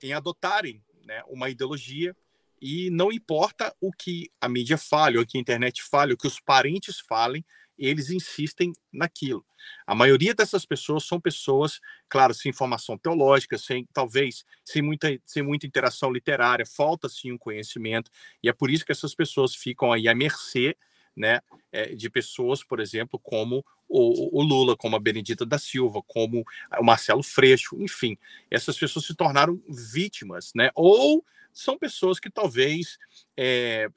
em 0.02 0.14
adotarem 0.14 0.82
né, 1.04 1.22
uma 1.28 1.50
ideologia 1.50 2.16
e 2.62 2.90
não 2.90 3.12
importa 3.12 3.76
o 3.82 3.92
que 3.92 4.32
a 4.40 4.48
mídia 4.48 4.78
fale, 4.78 5.18
o 5.18 5.26
que 5.26 5.38
a 5.38 5.42
internet 5.42 5.84
fale, 5.84 6.14
o 6.14 6.18
que 6.18 6.28
os 6.28 6.40
parentes 6.40 7.02
falem, 7.02 7.44
eles 7.78 8.12
insistem 8.12 8.72
naquilo. 8.94 9.46
A 9.86 9.94
maioria 9.94 10.34
dessas 10.34 10.66
pessoas 10.66 11.04
são 11.04 11.20
pessoas, 11.20 11.82
claro, 12.08 12.34
sem 12.34 12.54
formação 12.54 12.98
teológica, 12.98 13.58
sem 13.58 13.86
talvez 13.92 14.46
sem 14.64 14.82
muita, 14.82 15.20
sem 15.26 15.44
muita 15.44 15.68
interação 15.68 16.10
literária, 16.10 16.66
falta 16.66 17.10
sim 17.10 17.34
um 17.34 17.38
conhecimento, 17.38 18.10
e 18.42 18.48
é 18.48 18.54
por 18.54 18.72
isso 18.72 18.86
que 18.86 18.94
essas 18.94 19.14
pessoas 19.14 19.54
ficam 19.54 19.92
aí 19.92 20.08
à 20.08 20.16
mercê 20.16 20.78
né, 21.16 21.42
é, 21.72 21.96
de 21.96 22.10
pessoas, 22.10 22.64
por 22.64 22.80
exemplo, 22.80 23.20
como 23.20 23.66
o, 23.88 24.40
o, 24.40 24.44
Lula, 24.44 24.76
como 24.78 24.96
a 24.96 25.00
Benedita 25.00 25.46
da 25.46 25.60
Silva, 25.60 26.02
como 26.08 26.46
o 26.80 26.84
Marcelo 26.84 27.22
Freixo, 27.22 27.76
enfim, 27.82 28.18
essas 28.50 28.78
pessoas 28.78 29.06
se 29.06 29.16
tornaram 29.16 29.62
vítimas, 29.68 30.52
né? 30.56 30.72
Ou 30.74 31.26
são 31.52 31.78
pessoas 31.78 32.20
que 32.20 32.30
talvez, 32.30 32.98
é, 33.36 33.90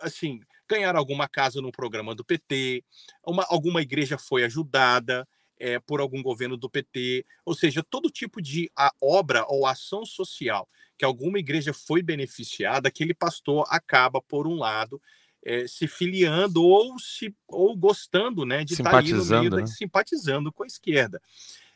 assim, 0.00 0.40
ganharam 0.68 0.98
alguma 0.98 1.26
casa 1.26 1.60
no 1.62 1.72
programa 1.72 2.14
do 2.14 2.24
PT, 2.24 2.84
uma, 3.26 3.44
alguma 3.48 3.80
igreja 3.80 4.18
foi 4.18 4.44
ajudada 4.44 5.26
é, 5.58 5.78
por 5.78 6.00
algum 6.00 6.22
governo 6.22 6.56
do 6.56 6.70
PT, 6.70 7.24
ou 7.44 7.54
seja, 7.54 7.82
todo 7.82 8.10
tipo 8.10 8.40
de 8.40 8.70
obra 9.00 9.44
ou 9.48 9.66
ação 9.66 10.04
social 10.04 10.68
que 10.96 11.04
alguma 11.04 11.38
igreja 11.38 11.72
foi 11.72 12.02
beneficiada, 12.02 12.88
aquele 12.88 13.14
pastor 13.14 13.64
acaba, 13.70 14.20
por 14.20 14.46
um 14.46 14.56
lado, 14.56 15.00
é, 15.44 15.66
se 15.66 15.86
filiando 15.86 16.62
ou 16.62 16.98
se 16.98 17.34
ou 17.48 17.76
gostando, 17.76 18.44
né, 18.44 18.64
de 18.64 18.74
estar 18.74 18.94
ali 18.94 19.12
no 19.12 19.24
meio, 19.24 19.50
né? 19.50 19.66
simpatizando 19.66 20.52
com 20.52 20.62
a 20.62 20.66
esquerda. 20.66 21.20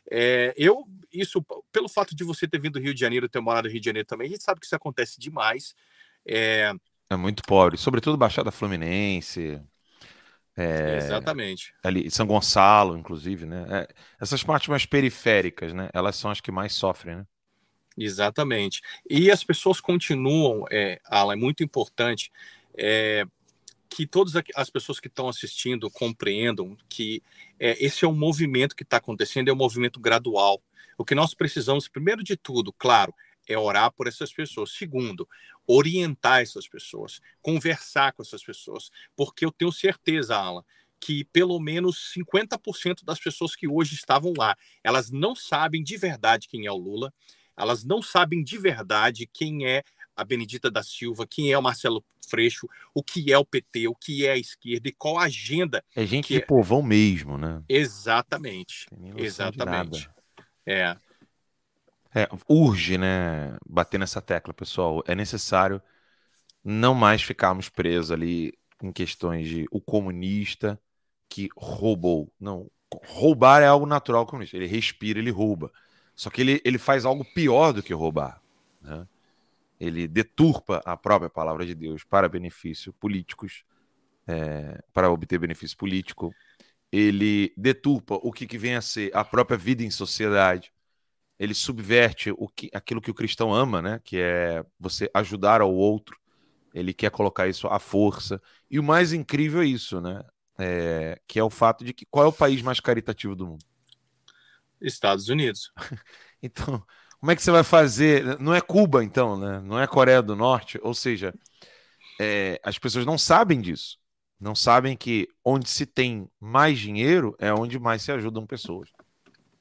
É, 0.09 0.53
eu, 0.55 0.87
isso, 1.11 1.43
pelo 1.71 1.89
fato 1.89 2.15
de 2.15 2.23
você 2.23 2.47
ter 2.47 2.59
vindo 2.59 2.73
do 2.73 2.79
Rio 2.79 2.93
de 2.93 2.99
Janeiro, 2.99 3.27
ter 3.27 3.39
morado 3.39 3.67
no 3.67 3.71
Rio 3.71 3.81
de 3.81 3.85
Janeiro 3.85 4.07
também, 4.07 4.27
a 4.27 4.31
gente 4.31 4.43
sabe 4.43 4.59
que 4.59 4.65
isso 4.65 4.75
acontece 4.75 5.19
demais. 5.19 5.75
É, 6.25 6.71
é 7.09 7.15
muito 7.15 7.43
pobre, 7.43 7.77
sobretudo 7.77 8.17
Baixada 8.17 8.51
Fluminense. 8.51 9.61
É, 10.57 10.97
Exatamente. 10.97 11.73
Ali, 11.83 12.09
São 12.09 12.25
Gonçalo, 12.25 12.97
inclusive, 12.97 13.45
né? 13.45 13.65
É, 13.69 13.87
essas 14.21 14.41
partes 14.43 14.69
mais 14.69 14.85
periféricas, 14.85 15.73
né? 15.73 15.89
Elas 15.93 16.15
são 16.15 16.31
as 16.31 16.39
que 16.39 16.51
mais 16.51 16.73
sofrem, 16.73 17.17
né? 17.17 17.25
Exatamente. 17.97 18.81
E 19.09 19.31
as 19.31 19.43
pessoas 19.43 19.79
continuam, 19.79 20.65
é, 20.71 20.99
Alan, 21.05 21.33
é 21.33 21.35
muito 21.35 21.63
importante. 21.63 22.31
É, 22.77 23.25
que 23.95 24.05
todas 24.05 24.33
as 24.53 24.69
pessoas 24.69 24.99
que 24.99 25.07
estão 25.07 25.29
assistindo 25.29 25.89
compreendam 25.89 26.75
que 26.89 27.23
é, 27.57 27.81
esse 27.81 28.03
é 28.03 28.07
um 28.07 28.13
movimento 28.13 28.75
que 28.75 28.83
está 28.83 28.97
acontecendo, 28.97 29.47
é 29.47 29.53
um 29.53 29.55
movimento 29.55 30.01
gradual. 30.01 30.61
O 30.97 31.05
que 31.05 31.15
nós 31.15 31.33
precisamos, 31.33 31.87
primeiro 31.87 32.21
de 32.21 32.35
tudo, 32.35 32.73
claro, 32.73 33.13
é 33.47 33.57
orar 33.57 33.89
por 33.93 34.05
essas 34.05 34.33
pessoas. 34.33 34.71
Segundo, 34.71 35.25
orientar 35.65 36.41
essas 36.41 36.67
pessoas, 36.67 37.21
conversar 37.41 38.11
com 38.11 38.21
essas 38.21 38.43
pessoas, 38.43 38.91
porque 39.15 39.45
eu 39.45 39.51
tenho 39.51 39.71
certeza, 39.71 40.35
Alan, 40.35 40.65
que 40.99 41.23
pelo 41.23 41.57
menos 41.57 42.11
50% 42.13 43.05
das 43.05 43.17
pessoas 43.17 43.55
que 43.55 43.65
hoje 43.65 43.95
estavam 43.95 44.33
lá, 44.37 44.57
elas 44.83 45.09
não 45.09 45.33
sabem 45.33 45.81
de 45.81 45.95
verdade 45.95 46.49
quem 46.49 46.65
é 46.65 46.71
o 46.71 46.75
Lula, 46.75 47.13
elas 47.55 47.85
não 47.85 48.01
sabem 48.01 48.43
de 48.43 48.57
verdade 48.57 49.25
quem 49.31 49.65
é 49.65 49.83
a 50.15 50.23
Benedita 50.23 50.71
da 50.71 50.81
Silva, 50.81 51.27
quem 51.27 51.51
é 51.51 51.57
o 51.57 51.61
Marcelo 51.61 52.03
Freixo, 52.27 52.67
o 52.93 53.03
que 53.03 53.31
é 53.31 53.37
o 53.37 53.45
PT, 53.45 53.87
o 53.87 53.95
que 53.95 54.25
é 54.25 54.31
a 54.31 54.37
esquerda 54.37 54.87
e 54.87 54.91
qual 54.91 55.17
a 55.17 55.23
agenda. 55.23 55.83
É 55.95 56.05
gente 56.05 56.33
de 56.33 56.41
é... 56.41 56.45
povão 56.45 56.81
mesmo, 56.81 57.37
né? 57.37 57.61
Exatamente. 57.67 58.87
Exatamente. 59.15 60.09
É. 60.65 60.95
é. 62.13 62.29
Urge, 62.49 62.97
né? 62.97 63.57
Bater 63.67 63.99
nessa 63.99 64.21
tecla, 64.21 64.53
pessoal. 64.53 65.03
É 65.05 65.13
necessário 65.13 65.81
não 66.63 66.95
mais 66.95 67.21
ficarmos 67.21 67.69
presos 67.69 68.11
ali 68.11 68.53
em 68.81 68.91
questões 68.91 69.47
de 69.47 69.65
o 69.71 69.79
comunista 69.79 70.79
que 71.29 71.49
roubou. 71.55 72.31
Não, 72.39 72.69
roubar 73.05 73.61
é 73.61 73.67
algo 73.67 73.85
natural 73.85 74.25
comunista. 74.25 74.57
Ele 74.57 74.67
respira, 74.67 75.19
ele 75.19 75.31
rouba. 75.31 75.71
Só 76.15 76.29
que 76.29 76.41
ele, 76.41 76.61
ele 76.63 76.77
faz 76.77 77.05
algo 77.05 77.25
pior 77.33 77.73
do 77.73 77.83
que 77.83 77.93
roubar. 77.93 78.41
Né? 78.81 79.05
Ele 79.79 80.07
deturpa 80.07 80.81
a 80.85 80.95
própria 80.95 81.29
palavra 81.29 81.65
de 81.65 81.75
Deus 81.75 82.03
para 82.03 82.29
benefício 82.29 82.93
políticos, 82.93 83.63
é, 84.27 84.81
para 84.93 85.11
obter 85.11 85.39
benefício 85.39 85.77
político. 85.77 86.33
Ele 86.91 87.53
deturpa 87.57 88.15
o 88.15 88.31
que, 88.31 88.47
que 88.47 88.57
vem 88.57 88.75
a 88.75 88.81
ser 88.81 89.15
a 89.15 89.23
própria 89.23 89.57
vida 89.57 89.83
em 89.83 89.89
sociedade. 89.89 90.73
Ele 91.37 91.53
subverte 91.53 92.31
o 92.37 92.47
que, 92.47 92.69
aquilo 92.73 93.01
que 93.01 93.11
o 93.11 93.13
cristão 93.15 93.53
ama, 93.53 93.81
né? 93.81 93.99
Que 94.03 94.17
é 94.17 94.65
você 94.79 95.09
ajudar 95.13 95.61
ao 95.61 95.73
outro. 95.73 96.17
Ele 96.73 96.93
quer 96.93 97.11
colocar 97.11 97.47
isso 97.47 97.67
à 97.67 97.79
força. 97.79 98.41
E 98.69 98.79
o 98.79 98.83
mais 98.83 99.11
incrível 99.11 99.61
é 99.61 99.65
isso, 99.65 99.99
né? 99.99 100.23
É, 100.57 101.19
que 101.27 101.37
é 101.37 101.43
o 101.43 101.49
fato 101.49 101.83
de 101.83 101.93
que 101.93 102.05
qual 102.05 102.25
é 102.25 102.27
o 102.29 102.33
país 102.33 102.61
mais 102.61 102.79
caritativo 102.79 103.35
do 103.35 103.45
mundo? 103.45 103.65
Estados 104.81 105.27
Unidos. 105.27 105.71
então, 106.41 106.85
como 107.25 107.31
é 107.31 107.35
que 107.35 107.41
você 107.41 107.49
vai 107.49 107.63
fazer? 107.63 108.39
Não 108.39 108.53
é 108.53 108.61
Cuba, 108.61 109.03
então, 109.03 109.35
né? 109.35 109.59
Não 109.61 109.79
é 109.79 109.87
Coreia 109.87 110.21
do 110.21 110.35
Norte. 110.35 110.79
Ou 110.83 110.93
seja, 110.93 111.33
é, 112.21 112.59
as 112.61 112.77
pessoas 112.77 113.03
não 113.03 113.17
sabem 113.17 113.59
disso. 113.59 113.97
Não 114.39 114.53
sabem 114.53 114.95
que 114.95 115.27
onde 115.43 115.67
se 115.67 115.87
tem 115.87 116.29
mais 116.39 116.77
dinheiro 116.77 117.35
é 117.39 117.51
onde 117.51 117.79
mais 117.79 118.03
se 118.03 118.11
ajudam 118.11 118.45
pessoas. 118.45 118.91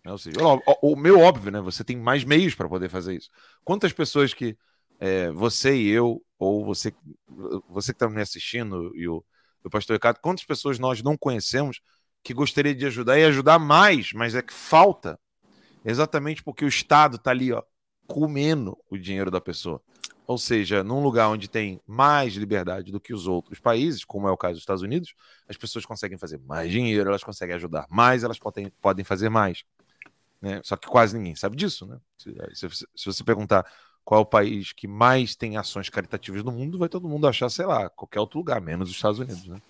Né? 0.04 0.12
Ou 0.12 0.18
seja, 0.18 0.36
o, 0.42 0.92
o 0.92 0.94
meu 0.94 1.20
óbvio, 1.20 1.50
né? 1.50 1.58
Você 1.62 1.82
tem 1.82 1.96
mais 1.96 2.22
meios 2.22 2.54
para 2.54 2.68
poder 2.68 2.90
fazer 2.90 3.16
isso. 3.16 3.30
Quantas 3.64 3.94
pessoas 3.94 4.34
que 4.34 4.58
é, 5.00 5.30
você 5.30 5.74
e 5.74 5.88
eu, 5.88 6.22
ou 6.38 6.66
você, 6.66 6.92
você 7.66 7.94
que 7.94 7.96
está 7.96 8.10
me 8.10 8.20
assistindo 8.20 8.92
e 8.94 9.08
o, 9.08 9.24
o 9.64 9.70
pastor 9.70 9.94
Ricardo, 9.94 10.20
quantas 10.20 10.44
pessoas 10.44 10.78
nós 10.78 11.02
não 11.02 11.16
conhecemos 11.16 11.80
que 12.22 12.34
gostaria 12.34 12.74
de 12.74 12.84
ajudar 12.84 13.18
e 13.18 13.24
ajudar 13.24 13.58
mais, 13.58 14.12
mas 14.12 14.34
é 14.34 14.42
que 14.42 14.52
falta 14.52 15.18
Exatamente 15.84 16.42
porque 16.42 16.64
o 16.64 16.68
Estado 16.68 17.16
está 17.16 17.30
ali, 17.30 17.52
ó, 17.52 17.62
comendo 18.06 18.78
o 18.90 18.96
dinheiro 18.96 19.30
da 19.30 19.40
pessoa. 19.40 19.82
Ou 20.26 20.38
seja, 20.38 20.82
num 20.82 21.02
lugar 21.02 21.28
onde 21.28 21.48
tem 21.48 21.80
mais 21.86 22.34
liberdade 22.34 22.90
do 22.90 22.98
que 22.98 23.12
os 23.12 23.26
outros 23.26 23.60
países, 23.60 24.04
como 24.04 24.26
é 24.26 24.32
o 24.32 24.36
caso 24.36 24.54
dos 24.54 24.62
Estados 24.62 24.82
Unidos, 24.82 25.14
as 25.46 25.56
pessoas 25.56 25.84
conseguem 25.84 26.16
fazer 26.16 26.38
mais 26.38 26.70
dinheiro, 26.70 27.10
elas 27.10 27.22
conseguem 27.22 27.54
ajudar 27.56 27.86
mais, 27.90 28.24
elas 28.24 28.38
podem, 28.38 28.70
podem 28.80 29.04
fazer 29.04 29.28
mais. 29.28 29.64
Né? 30.40 30.60
Só 30.64 30.76
que 30.76 30.88
quase 30.88 31.16
ninguém 31.16 31.36
sabe 31.36 31.56
disso. 31.56 31.86
Né? 31.86 31.98
Se, 32.16 32.34
se, 32.54 32.86
se, 32.94 33.04
você 33.04 33.22
perguntar 33.22 33.66
qual 34.02 34.20
é 34.20 34.22
o 34.22 34.26
país 34.26 34.72
que 34.72 34.88
mais 34.88 35.36
tem 35.36 35.58
ações 35.58 35.90
caritativas 35.90 36.42
no 36.42 36.52
mundo, 36.52 36.78
vai 36.78 36.88
todo 36.88 37.08
mundo 37.08 37.26
achar, 37.26 37.50
sei 37.50 37.66
lá, 37.66 37.90
qualquer 37.90 38.20
outro 38.20 38.38
lugar, 38.38 38.62
menos 38.62 38.88
os 38.88 38.96
Estados 38.96 39.18
Unidos. 39.18 39.46
Né? 39.46 39.60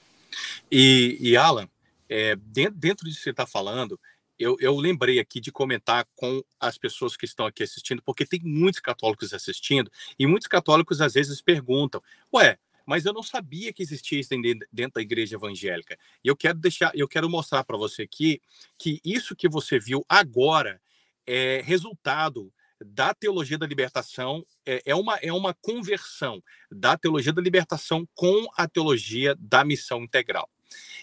E, 0.70 1.16
e 1.20 1.36
Alan, 1.36 1.68
é, 2.08 2.36
dentro, 2.36 2.78
dentro 2.78 3.06
disso 3.06 3.18
que 3.18 3.24
você 3.24 3.30
está 3.30 3.46
falando, 3.46 3.98
eu, 4.44 4.56
eu 4.60 4.76
lembrei 4.76 5.18
aqui 5.18 5.40
de 5.40 5.50
comentar 5.50 6.06
com 6.14 6.42
as 6.60 6.76
pessoas 6.76 7.16
que 7.16 7.24
estão 7.24 7.46
aqui 7.46 7.62
assistindo, 7.62 8.02
porque 8.02 8.26
tem 8.26 8.40
muitos 8.42 8.80
católicos 8.80 9.32
assistindo, 9.32 9.90
e 10.18 10.26
muitos 10.26 10.46
católicos 10.46 11.00
às 11.00 11.14
vezes 11.14 11.40
perguntam: 11.40 12.02
ué, 12.32 12.58
mas 12.86 13.06
eu 13.06 13.14
não 13.14 13.22
sabia 13.22 13.72
que 13.72 13.82
existia 13.82 14.20
isso 14.20 14.28
dentro 14.70 14.94
da 14.96 15.00
igreja 15.00 15.36
evangélica. 15.36 15.98
E 16.22 16.28
eu 16.28 16.36
quero 16.36 16.58
deixar, 16.58 16.92
eu 16.94 17.08
quero 17.08 17.30
mostrar 17.30 17.64
para 17.64 17.78
você 17.78 18.02
aqui 18.02 18.42
que 18.78 19.00
isso 19.02 19.34
que 19.34 19.48
você 19.48 19.78
viu 19.78 20.04
agora 20.06 20.78
é 21.26 21.62
resultado 21.64 22.52
da 22.84 23.14
teologia 23.14 23.56
da 23.56 23.66
libertação, 23.66 24.44
é, 24.66 24.82
é, 24.84 24.94
uma, 24.94 25.16
é 25.16 25.32
uma 25.32 25.54
conversão 25.54 26.42
da 26.70 26.98
teologia 26.98 27.32
da 27.32 27.40
libertação 27.40 28.06
com 28.14 28.46
a 28.54 28.68
teologia 28.68 29.34
da 29.38 29.64
missão 29.64 30.02
integral. 30.02 30.50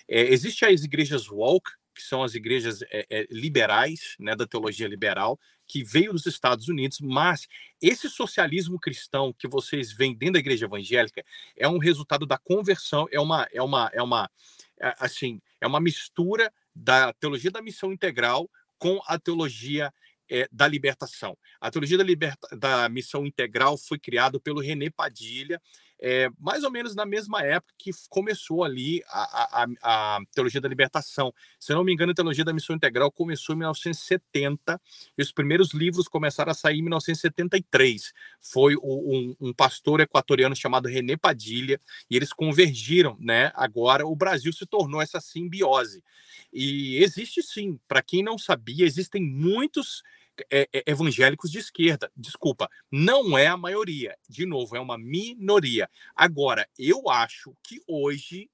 É, 0.07 0.21
Existem 0.31 0.71
as 0.71 0.83
igrejas 0.83 1.27
walk, 1.29 1.71
que 2.01 2.07
são 2.07 2.23
as 2.23 2.33
igrejas 2.33 2.81
é, 2.83 3.05
é, 3.09 3.27
liberais, 3.29 4.15
né, 4.19 4.35
da 4.35 4.47
teologia 4.47 4.87
liberal, 4.87 5.39
que 5.67 5.83
veio 5.83 6.11
dos 6.11 6.25
Estados 6.25 6.67
Unidos, 6.67 6.99
mas 6.99 7.47
esse 7.81 8.09
socialismo 8.09 8.79
cristão 8.79 9.33
que 9.37 9.47
vocês 9.47 9.91
veem 9.91 10.13
dentro 10.13 10.33
da 10.33 10.39
igreja 10.39 10.65
evangélica 10.65 11.23
é 11.55 11.67
um 11.67 11.77
resultado 11.77 12.25
da 12.25 12.37
conversão, 12.37 13.07
é 13.11 13.19
uma, 13.19 13.47
é 13.53 13.61
uma, 13.61 13.89
é 13.93 14.01
uma, 14.01 14.29
é, 14.79 14.93
assim, 14.99 15.39
é 15.61 15.67
uma 15.67 15.79
mistura 15.79 16.51
da 16.75 17.13
teologia 17.13 17.51
da 17.51 17.61
missão 17.61 17.93
integral 17.93 18.49
com 18.77 18.99
a 19.05 19.17
teologia 19.17 19.93
é, 20.29 20.47
da 20.51 20.67
libertação. 20.67 21.37
A 21.59 21.69
teologia 21.69 21.97
da, 21.97 22.03
liberta, 22.03 22.47
da 22.57 22.89
missão 22.89 23.25
integral 23.25 23.77
foi 23.77 23.99
criada 23.99 24.39
pelo 24.39 24.61
René 24.61 24.89
Padilha, 24.89 25.61
é, 26.01 26.29
mais 26.39 26.63
ou 26.63 26.71
menos 26.71 26.95
na 26.95 27.05
mesma 27.05 27.43
época 27.43 27.73
que 27.77 27.91
começou 28.09 28.63
ali 28.63 29.03
a, 29.07 29.63
a, 29.63 29.67
a, 29.83 30.19
Teologia 30.33 30.59
da 30.59 30.67
Libertação. 30.67 31.31
Se 31.59 31.71
eu 31.71 31.77
não 31.77 31.83
me 31.83 31.93
engano, 31.93 32.11
a 32.11 32.15
Teologia 32.15 32.43
da 32.43 32.51
Missão 32.51 32.75
Integral 32.75 33.11
começou 33.11 33.53
em 33.53 33.59
1970 33.59 34.81
e 35.15 35.21
os 35.21 35.31
primeiros 35.31 35.73
livros 35.73 36.07
começaram 36.07 36.51
a 36.51 36.55
sair 36.55 36.79
em 36.79 36.81
1973. 36.81 38.13
Foi 38.41 38.75
um, 38.77 39.35
um, 39.39 39.53
pastor 39.53 39.99
equatoriano 39.99 40.55
chamado 40.55 40.87
René 40.87 41.15
Padilha 41.15 41.79
e 42.09 42.15
eles 42.15 42.33
convergiram, 42.33 43.15
né? 43.19 43.51
Agora 43.53 44.07
o 44.07 44.15
Brasil 44.15 44.51
se 44.51 44.65
tornou 44.65 45.01
essa 45.01 45.21
simbiose. 45.21 46.03
E 46.51 46.97
existe 46.97 47.43
sim, 47.43 47.79
para 47.87 48.01
quem 48.01 48.23
não 48.23 48.37
sabia, 48.39 48.85
existem 48.85 49.21
muitos 49.21 50.01
é, 50.49 50.67
é, 50.73 50.83
evangélicos 50.85 51.51
de 51.51 51.59
esquerda. 51.59 52.11
Desculpa, 52.15 52.69
não 52.91 53.37
é 53.37 53.47
a 53.47 53.57
maioria. 53.57 54.17
De 54.29 54.45
novo, 54.45 54.75
é 54.75 54.79
uma 54.79 54.97
minoria. 54.97 55.89
Agora, 56.15 56.67
eu 56.77 57.09
acho 57.09 57.55
que 57.63 57.81
hoje 57.87 58.49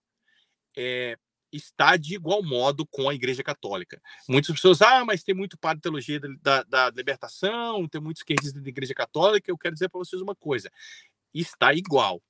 é, 0.75 1.17
está 1.51 1.95
de 1.97 2.15
igual 2.15 2.43
modo 2.43 2.85
com 2.85 3.09
a 3.09 3.15
Igreja 3.15 3.43
Católica. 3.43 4.01
Muitas 4.27 4.53
pessoas, 4.53 4.81
ah, 4.81 5.05
mas 5.05 5.23
tem 5.23 5.35
muito 5.35 5.57
padre 5.57 5.77
de 5.77 5.83
teologia 5.83 6.19
da, 6.41 6.63
da, 6.63 6.89
libertação, 6.89 7.87
tem 7.87 8.01
muitos 8.01 8.21
esquerdistas 8.21 8.61
da 8.61 8.69
Igreja 8.69 8.93
Católica. 8.93 9.49
Eu 9.49 9.57
quero 9.57 9.73
dizer 9.73 9.89
para 9.89 9.99
vocês 9.99 10.21
uma 10.21 10.35
coisa: 10.35 10.71
está 11.33 11.73
igual. 11.73 12.21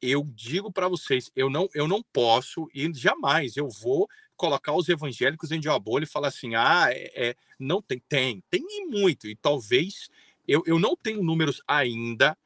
Eu 0.00 0.24
digo 0.34 0.70
para 0.70 0.88
vocês, 0.88 1.30
eu 1.34 1.48
não, 1.48 1.68
eu 1.74 1.88
não 1.88 2.02
posso 2.12 2.68
e 2.74 2.92
jamais 2.92 3.56
eu 3.56 3.68
vou 3.68 4.06
colocar 4.36 4.72
os 4.74 4.88
evangélicos 4.88 5.50
em 5.50 5.60
uma 5.66 5.78
bolha 5.78 6.04
e 6.04 6.08
falar 6.08 6.28
assim: 6.28 6.54
ah, 6.54 6.88
é, 6.90 7.28
é, 7.28 7.36
não 7.58 7.80
tem, 7.80 8.02
tem, 8.08 8.42
tem 8.50 8.86
muito, 8.88 9.26
e 9.26 9.34
talvez 9.34 10.08
eu, 10.46 10.62
eu 10.66 10.78
não 10.78 10.96
tenho 10.96 11.22
números 11.22 11.62
ainda, 11.66 12.36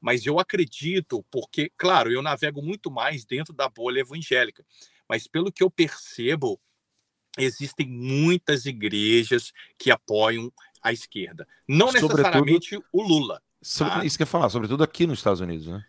mas 0.00 0.24
eu 0.24 0.38
acredito, 0.38 1.24
porque, 1.30 1.70
claro, 1.76 2.10
eu 2.10 2.22
navego 2.22 2.62
muito 2.62 2.90
mais 2.90 3.24
dentro 3.24 3.52
da 3.52 3.68
bolha 3.68 4.00
evangélica, 4.00 4.64
mas 5.08 5.26
pelo 5.26 5.52
que 5.52 5.62
eu 5.62 5.70
percebo, 5.70 6.58
existem 7.38 7.86
muitas 7.86 8.64
igrejas 8.64 9.52
que 9.78 9.90
apoiam 9.90 10.52
a 10.82 10.92
esquerda, 10.92 11.46
não 11.68 11.92
necessariamente 11.92 12.70
sobretudo, 12.70 12.88
o 12.92 13.02
Lula. 13.02 13.42
Sobre, 13.62 13.92
tá? 13.92 14.04
Isso 14.06 14.16
que 14.16 14.22
eu 14.22 14.26
ia 14.26 14.30
falar, 14.30 14.48
sobretudo 14.48 14.82
aqui 14.82 15.06
nos 15.06 15.18
Estados 15.18 15.40
Unidos, 15.40 15.66
né? 15.66 15.84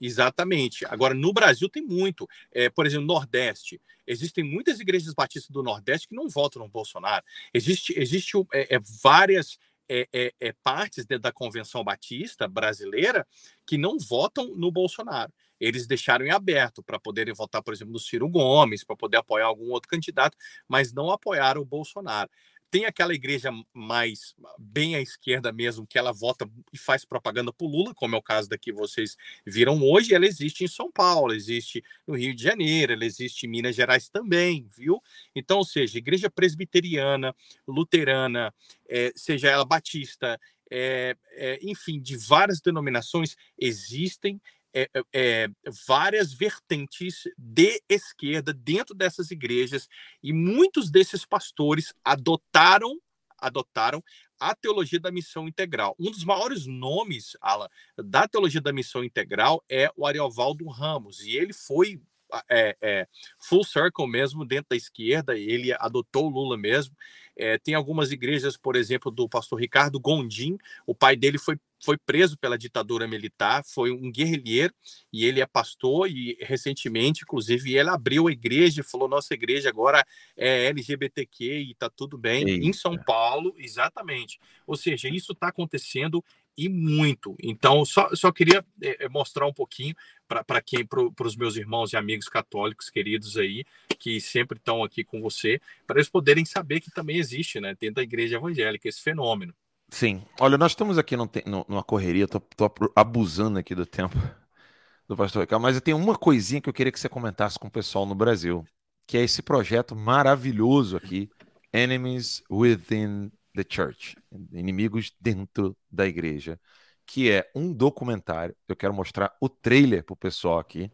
Exatamente. 0.00 0.84
Agora, 0.86 1.14
no 1.14 1.32
Brasil 1.32 1.68
tem 1.68 1.82
muito. 1.82 2.28
É, 2.52 2.68
por 2.68 2.86
exemplo, 2.86 3.06
Nordeste. 3.06 3.80
Existem 4.06 4.44
muitas 4.44 4.80
igrejas 4.80 5.14
batistas 5.14 5.50
do 5.50 5.62
Nordeste 5.62 6.08
que 6.08 6.14
não 6.14 6.28
votam 6.28 6.62
no 6.62 6.68
Bolsonaro. 6.68 7.24
Existe, 7.54 7.94
existe 7.96 8.36
é, 8.52 8.76
é, 8.76 8.80
várias 9.02 9.58
é, 9.88 10.08
é, 10.12 10.32
é, 10.40 10.52
partes 10.62 11.04
da 11.04 11.32
Convenção 11.32 11.82
Batista 11.82 12.46
brasileira 12.46 13.26
que 13.66 13.76
não 13.76 13.98
votam 13.98 14.54
no 14.54 14.70
Bolsonaro. 14.70 15.32
Eles 15.58 15.86
deixaram 15.86 16.24
em 16.24 16.30
aberto 16.30 16.82
para 16.82 16.98
poderem 16.98 17.34
votar, 17.34 17.62
por 17.62 17.74
exemplo, 17.74 17.92
no 17.92 17.98
Ciro 17.98 18.28
Gomes, 18.28 18.84
para 18.84 18.96
poder 18.96 19.18
apoiar 19.18 19.46
algum 19.46 19.70
outro 19.70 19.88
candidato, 19.88 20.36
mas 20.66 20.92
não 20.92 21.10
apoiaram 21.10 21.60
o 21.60 21.66
Bolsonaro 21.66 22.30
tem 22.70 22.84
aquela 22.84 23.12
igreja 23.12 23.50
mais 23.74 24.34
bem 24.58 24.94
à 24.94 25.00
esquerda 25.00 25.52
mesmo, 25.52 25.86
que 25.86 25.98
ela 25.98 26.12
vota 26.12 26.48
e 26.72 26.78
faz 26.78 27.04
propaganda 27.04 27.52
para 27.52 27.66
Lula, 27.66 27.92
como 27.94 28.14
é 28.14 28.18
o 28.18 28.22
caso 28.22 28.48
daqui 28.48 28.72
vocês 28.72 29.16
viram 29.44 29.82
hoje, 29.82 30.14
ela 30.14 30.26
existe 30.26 30.62
em 30.64 30.68
São 30.68 30.90
Paulo, 30.90 31.34
existe 31.34 31.82
no 32.06 32.16
Rio 32.16 32.34
de 32.34 32.42
Janeiro, 32.42 32.92
ela 32.92 33.04
existe 33.04 33.46
em 33.46 33.48
Minas 33.48 33.74
Gerais 33.74 34.08
também, 34.08 34.68
viu? 34.76 35.02
Então, 35.34 35.58
ou 35.58 35.64
seja, 35.64 35.98
igreja 35.98 36.30
presbiteriana, 36.30 37.34
luterana, 37.66 38.54
é, 38.88 39.12
seja 39.16 39.48
ela 39.48 39.64
batista, 39.64 40.38
é, 40.70 41.16
é, 41.32 41.58
enfim, 41.62 42.00
de 42.00 42.16
várias 42.16 42.60
denominações 42.60 43.36
existem 43.58 44.40
é, 44.74 44.88
é, 45.12 45.48
várias 45.86 46.32
vertentes 46.32 47.24
de 47.36 47.82
esquerda 47.88 48.52
dentro 48.52 48.94
dessas 48.94 49.30
igrejas 49.30 49.88
e 50.22 50.32
muitos 50.32 50.90
desses 50.90 51.24
pastores 51.24 51.92
adotaram 52.04 52.98
adotaram 53.38 54.02
a 54.38 54.54
teologia 54.54 55.00
da 55.00 55.10
missão 55.10 55.48
integral. 55.48 55.96
Um 55.98 56.10
dos 56.10 56.24
maiores 56.24 56.66
nomes, 56.66 57.36
Alan, 57.40 57.68
da 57.96 58.28
teologia 58.28 58.60
da 58.60 58.72
missão 58.72 59.02
integral 59.02 59.64
é 59.68 59.90
o 59.96 60.06
Ariovaldo 60.06 60.66
Ramos, 60.68 61.20
e 61.20 61.36
ele 61.36 61.54
foi 61.54 62.00
é, 62.48 62.76
é, 62.80 63.08
full 63.38 63.64
circle 63.64 64.06
mesmo 64.06 64.44
dentro 64.44 64.66
da 64.70 64.76
esquerda, 64.76 65.36
ele 65.36 65.72
adotou 65.78 66.26
o 66.26 66.30
Lula 66.30 66.56
mesmo. 66.56 66.94
É, 67.40 67.56
tem 67.56 67.74
algumas 67.74 68.12
igrejas, 68.12 68.54
por 68.54 68.76
exemplo, 68.76 69.10
do 69.10 69.26
pastor 69.26 69.58
Ricardo 69.58 69.98
Gondim, 69.98 70.58
o 70.86 70.94
pai 70.94 71.16
dele 71.16 71.38
foi, 71.38 71.56
foi 71.82 71.96
preso 71.96 72.36
pela 72.36 72.58
ditadura 72.58 73.08
militar, 73.08 73.64
foi 73.64 73.90
um 73.90 74.12
guerrilheiro 74.12 74.74
e 75.10 75.24
ele 75.24 75.40
é 75.40 75.46
pastor 75.46 76.10
e 76.10 76.36
recentemente, 76.42 77.22
inclusive, 77.22 77.74
ele 77.74 77.88
abriu 77.88 78.28
a 78.28 78.32
igreja 78.32 78.82
e 78.82 78.84
falou: 78.84 79.08
nossa 79.08 79.32
igreja 79.32 79.70
agora 79.70 80.04
é 80.36 80.66
LGBTQ 80.66 81.60
e 81.70 81.74
tá 81.74 81.88
tudo 81.88 82.18
bem, 82.18 82.46
Eita. 82.46 82.66
em 82.66 82.72
São 82.74 82.94
Paulo, 82.98 83.54
exatamente. 83.56 84.38
Ou 84.66 84.76
seja, 84.76 85.08
isso 85.08 85.32
está 85.32 85.48
acontecendo 85.48 86.22
e 86.56 86.68
muito. 86.68 87.36
Então, 87.42 87.84
só, 87.84 88.14
só 88.14 88.30
queria 88.30 88.64
é, 88.82 89.08
mostrar 89.08 89.46
um 89.46 89.52
pouquinho 89.52 89.94
para 90.28 90.60
quem, 90.60 90.86
para 90.86 91.26
os 91.26 91.36
meus 91.36 91.56
irmãos 91.56 91.92
e 91.92 91.96
amigos 91.96 92.28
católicos 92.28 92.88
queridos 92.88 93.36
aí, 93.36 93.64
que 93.98 94.20
sempre 94.20 94.58
estão 94.58 94.84
aqui 94.84 95.02
com 95.02 95.20
você, 95.20 95.60
para 95.86 95.96
eles 95.96 96.08
poderem 96.08 96.44
saber 96.44 96.80
que 96.80 96.90
também 96.90 97.16
existe, 97.16 97.60
né, 97.60 97.76
dentro 97.78 97.96
da 97.96 98.02
igreja 98.02 98.36
evangélica, 98.36 98.88
esse 98.88 99.00
fenômeno. 99.00 99.52
Sim. 99.90 100.22
Olha, 100.38 100.56
nós 100.56 100.72
estamos 100.72 100.98
aqui 100.98 101.16
numa 101.16 101.82
correria, 101.82 102.28
tô, 102.28 102.38
tô 102.40 102.72
abusando 102.94 103.58
aqui 103.58 103.74
do 103.74 103.84
tempo 103.84 104.16
do 105.08 105.16
pastor 105.16 105.42
Ricardo, 105.42 105.62
mas 105.62 105.74
eu 105.74 105.82
tenho 105.82 105.96
uma 105.96 106.16
coisinha 106.16 106.60
que 106.60 106.68
eu 106.68 106.72
queria 106.72 106.92
que 106.92 107.00
você 107.00 107.08
comentasse 107.08 107.58
com 107.58 107.66
o 107.66 107.70
pessoal 107.70 108.06
no 108.06 108.14
Brasil, 108.14 108.64
que 109.06 109.18
é 109.18 109.24
esse 109.24 109.42
projeto 109.42 109.96
maravilhoso 109.96 110.96
aqui, 110.96 111.28
Enemies 111.72 112.42
Within 112.48 113.32
the 113.54 113.64
Church, 113.68 114.16
Inimigos 114.52 115.12
Dentro 115.20 115.76
da 115.90 116.06
Igreja, 116.06 116.58
que 117.06 117.30
é 117.30 117.50
um 117.54 117.72
documentário. 117.72 118.54
Eu 118.68 118.76
quero 118.76 118.94
mostrar 118.94 119.34
o 119.40 119.48
trailer 119.48 120.04
para 120.04 120.12
o 120.12 120.16
pessoal 120.16 120.58
aqui. 120.58 120.90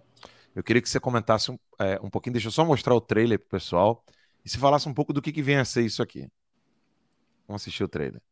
Eu 0.55 0.63
queria 0.63 0.81
que 0.81 0.89
você 0.89 0.99
comentasse 0.99 1.51
um, 1.51 1.59
é, 1.79 2.01
um 2.03 2.09
pouquinho, 2.09 2.33
deixa 2.33 2.49
eu 2.49 2.53
só 2.53 2.65
mostrar 2.65 2.95
o 2.95 3.01
trailer 3.01 3.39
para 3.39 3.47
o 3.47 3.51
pessoal 3.51 4.05
e 4.45 4.49
se 4.49 4.57
falasse 4.57 4.89
um 4.89 4.95
pouco 4.95 5.13
do 5.13 5.21
que, 5.21 5.33
que 5.33 5.43
vem 5.43 5.57
a 5.57 5.65
ser 5.65 5.83
isso 5.83 6.03
aqui. 6.03 6.27
Vamos 7.47 7.63
assistir 7.63 7.85
o 7.85 7.89
trailer. 7.89 8.23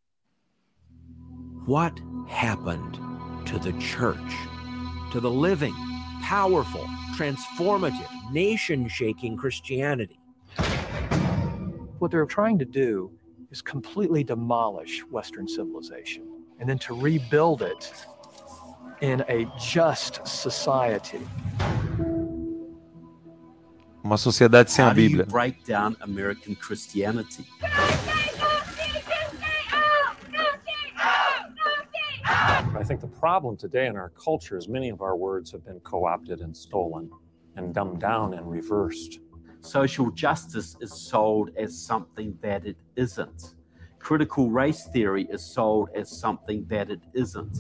What 1.67 2.01
happened 2.29 2.99
to 3.47 3.59
the 3.59 3.79
church? 3.81 4.35
To 5.13 5.21
the 5.21 5.31
living, 5.31 5.75
powerful, 6.23 6.87
transformative, 7.17 8.09
nation 8.33 8.89
shaking 8.89 9.37
Christianity? 9.37 10.19
What 11.99 12.11
they're 12.11 12.27
trying 12.27 12.59
to 12.59 12.65
do 12.65 13.13
is 13.55 13.63
completely 13.63 14.25
demolish 14.25 15.03
Western 15.17 15.47
civilization 15.47 16.25
and 16.59 16.69
then 16.69 16.77
to 16.77 16.93
rebuild 16.93 17.63
it 17.63 17.93
in 19.01 19.25
a 19.29 19.47
just 19.61 20.27
society. 20.27 21.21
Uma 24.03 24.19
sociedade 24.19 24.69
sem 24.69 24.87
How 24.87 24.91
a 24.91 24.95
Bíblia. 24.95 25.09
Do 25.11 25.17
you 25.19 25.25
break 25.27 25.65
down 25.65 25.97
American 26.01 26.57
Christianity. 26.57 27.47
I 32.81 32.83
think 32.85 33.01
the 33.01 33.15
problem 33.25 33.57
today 33.57 33.87
in 33.87 33.97
our 33.97 34.11
culture 34.11 34.59
is 34.59 34.69
many 34.69 34.89
of 34.91 35.01
our 35.01 35.17
words 35.17 35.53
have 35.53 35.65
been 35.65 35.79
co 35.81 36.07
opted 36.07 36.41
and 36.41 36.55
stolen 36.57 37.09
and 37.57 37.73
dumbed 37.73 38.01
down 38.01 38.35
and 38.35 38.51
reversed 38.51 39.21
social 39.65 40.11
justice 40.11 40.77
is 40.81 40.93
sold 40.93 41.51
as 41.57 41.77
something 41.77 42.37
that 42.43 42.67
it 42.67 42.77
isn't. 42.97 43.55
Critical 43.99 44.51
race 44.51 44.87
theory 44.93 45.27
is 45.31 45.43
sold 45.43 45.89
as 45.95 46.11
something 46.11 46.67
that 46.69 46.91
it 46.91 47.01
isn't. 47.15 47.57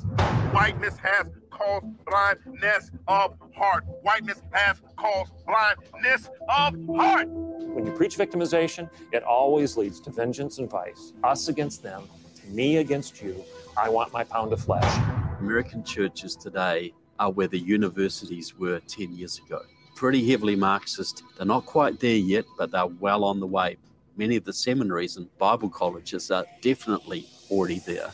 Whiteness 0.53 0.99
has 0.99 1.27
caused 1.51 1.87
blindness 2.05 2.91
of 3.09 3.35
heart. 3.57 3.85
Whiteness 4.03 4.43
has 4.53 4.83
caused 4.97 5.33
blindness 5.47 6.29
of 6.51 6.75
heart. 6.95 7.29
When 7.29 7.87
you 7.87 7.93
preach 7.93 8.19
victimization, 8.19 8.91
it 9.13 9.23
always 9.23 9.79
leads 9.79 9.99
to 10.01 10.11
vengeance 10.11 10.59
and 10.59 10.71
vice. 10.71 11.15
Us 11.23 11.49
against 11.49 11.83
them, 11.83 12.03
me 12.49 12.77
against 12.77 13.23
you. 13.23 13.43
I 13.79 13.89
want 13.89 14.13
my 14.13 14.25
pound 14.25 14.53
of 14.53 14.61
flesh. 14.61 15.01
American 15.41 15.83
churches 15.83 16.37
today 16.37 16.93
are 17.19 17.31
where 17.31 17.49
the 17.49 17.59
universities 17.59 18.59
were 18.59 18.81
10 18.81 19.13
years 19.15 19.39
ago 19.39 19.63
pretty 19.95 20.29
heavily 20.29 20.57
Marxist. 20.57 21.23
They're 21.37 21.47
not 21.47 21.67
quite 21.67 22.01
there 22.01 22.17
yet, 22.17 22.45
but 22.59 22.71
they're 22.71 22.87
well 22.87 23.25
on 23.25 23.41
the 23.41 23.47
way. 23.47 23.77
Many 24.17 24.37
of 24.37 24.45
the 24.45 24.53
seminaries 24.53 25.17
and 25.17 25.29
Bible 25.39 25.69
colleges 25.69 26.31
are 26.31 26.45
definitely 26.61 27.27
already 27.51 27.81
there. 27.81 28.11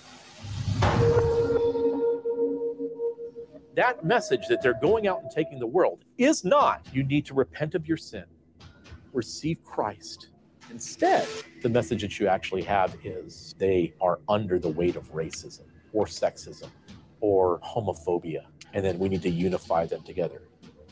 That 3.76 4.04
message 4.04 4.46
that 4.48 4.62
they're 4.62 4.78
going 4.80 5.06
out 5.06 5.22
and 5.22 5.30
taking 5.30 5.58
the 5.58 5.66
world 5.66 6.04
is 6.18 6.44
not 6.44 6.86
you 6.92 7.02
need 7.02 7.24
to 7.26 7.34
repent 7.34 7.74
of 7.74 7.86
your 7.86 7.96
sin, 7.96 8.24
receive 9.12 9.62
Christ. 9.64 10.28
Instead, 10.70 11.26
the 11.62 11.68
message 11.68 12.02
that 12.02 12.18
you 12.20 12.28
actually 12.28 12.62
have 12.62 12.96
is 13.04 13.54
they 13.58 13.92
are 14.00 14.20
under 14.28 14.58
the 14.58 14.68
weight 14.68 14.96
of 14.96 15.12
racism 15.12 15.62
or 15.92 16.06
sexism 16.06 16.68
or 17.20 17.58
homophobia, 17.60 18.44
and 18.72 18.84
then 18.84 18.98
we 18.98 19.08
need 19.08 19.22
to 19.22 19.30
unify 19.30 19.86
them 19.86 20.02
together. 20.02 20.42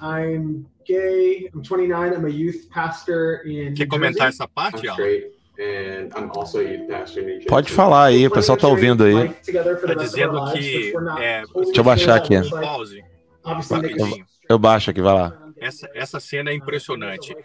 I'm 0.01 0.67
gay. 0.85 1.51
I'm 1.53 1.63
29. 1.63 2.15
I'm 2.15 2.25
a 2.25 2.29
youth 2.29 2.69
pastor 2.71 3.43
in. 3.47 3.75
Quer 3.75 3.87
comentar 3.87 4.29
essa 4.29 4.47
parte, 4.47 4.87
I'm 4.87 4.93
straight, 4.93 5.33
and 5.59 6.13
I'm 6.15 6.31
also 6.31 6.61
a 6.61 6.63
youth 6.63 6.89
pastor 6.89 7.23
in 7.23 7.27
New 7.27 7.35
Jersey. 7.35 7.49
Pode 7.49 7.71
falar 7.71 8.07
aí, 8.07 8.27
o 8.27 8.31
pessoal 8.31 8.57
tá 8.57 8.69
ouvindo 8.69 9.05
aí. 9.05 9.29
Tá 9.29 9.95
dizendo 9.95 10.53
que 10.53 10.93
é, 11.21 11.43
Deixa 11.65 11.81
eu 11.81 11.85
baixar 11.85 12.17
aqui. 12.17 12.35
Pause. 12.51 13.05
Eu, 13.45 14.27
eu 14.49 14.59
baixo 14.59 14.91
aqui, 14.91 15.01
vai 15.01 15.15
lá. 15.15 15.49
Essa, 15.57 15.91
essa 15.95 16.21
cena 16.21 16.51
é 16.51 16.55
impressionante. 16.55 17.37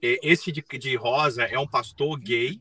Esse 0.00 0.52
de, 0.52 0.62
de 0.78 0.96
rosa 0.96 1.44
é 1.44 1.58
um 1.58 1.66
pastor 1.66 2.18
gay 2.18 2.60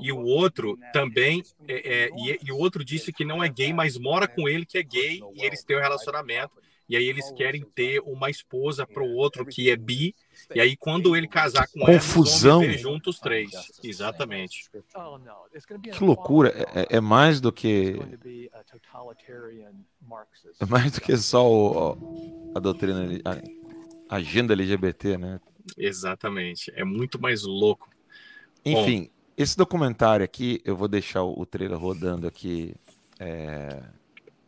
e 0.00 0.10
o 0.10 0.20
outro 0.20 0.78
também 0.92 1.42
é, 1.68 2.04
é, 2.04 2.10
e, 2.16 2.38
e, 2.44 2.52
o 2.52 2.56
outro 2.56 2.84
disse 2.84 3.12
que 3.12 3.24
não 3.24 3.44
é 3.44 3.48
gay, 3.48 3.72
mas 3.72 3.98
mora 3.98 4.26
com 4.26 4.48
ele 4.48 4.64
que 4.64 4.78
é 4.78 4.82
gay 4.82 5.20
e 5.34 5.44
eles 5.44 5.62
têm 5.62 5.76
um 5.76 5.80
relacionamento 5.80 6.61
e 6.92 6.96
aí 6.96 7.08
eles 7.08 7.32
querem 7.32 7.62
ter 7.74 8.00
uma 8.00 8.28
esposa 8.28 8.86
para 8.86 9.02
o 9.02 9.14
outro 9.14 9.46
que 9.46 9.70
é 9.70 9.76
bi 9.76 10.14
e 10.54 10.60
aí 10.60 10.76
quando 10.76 11.16
ele 11.16 11.26
casar 11.26 11.66
com 11.68 11.80
confusão 11.86 12.62
ela, 12.62 12.76
juntos 12.76 13.18
três, 13.18 13.50
exatamente. 13.82 14.70
Que 15.90 16.04
loucura! 16.04 16.52
É, 16.74 16.96
é 16.96 17.00
mais 17.00 17.40
do 17.40 17.50
que 17.50 17.98
é 20.60 20.66
mais 20.66 20.92
do 20.92 21.00
que 21.00 21.16
só 21.16 21.50
o, 21.50 22.52
a 22.54 22.60
doutrina 22.60 23.08
a 24.06 24.16
agenda 24.16 24.52
LGBT, 24.52 25.16
né? 25.16 25.40
Exatamente. 25.78 26.70
É 26.76 26.84
muito 26.84 27.18
mais 27.18 27.44
louco. 27.44 27.88
Enfim, 28.62 29.04
Bom, 29.04 29.10
esse 29.38 29.56
documentário 29.56 30.22
aqui, 30.22 30.60
eu 30.62 30.76
vou 30.76 30.88
deixar 30.88 31.22
o 31.22 31.46
trailer 31.46 31.78
rodando 31.78 32.26
aqui 32.28 32.74
é, 33.18 33.82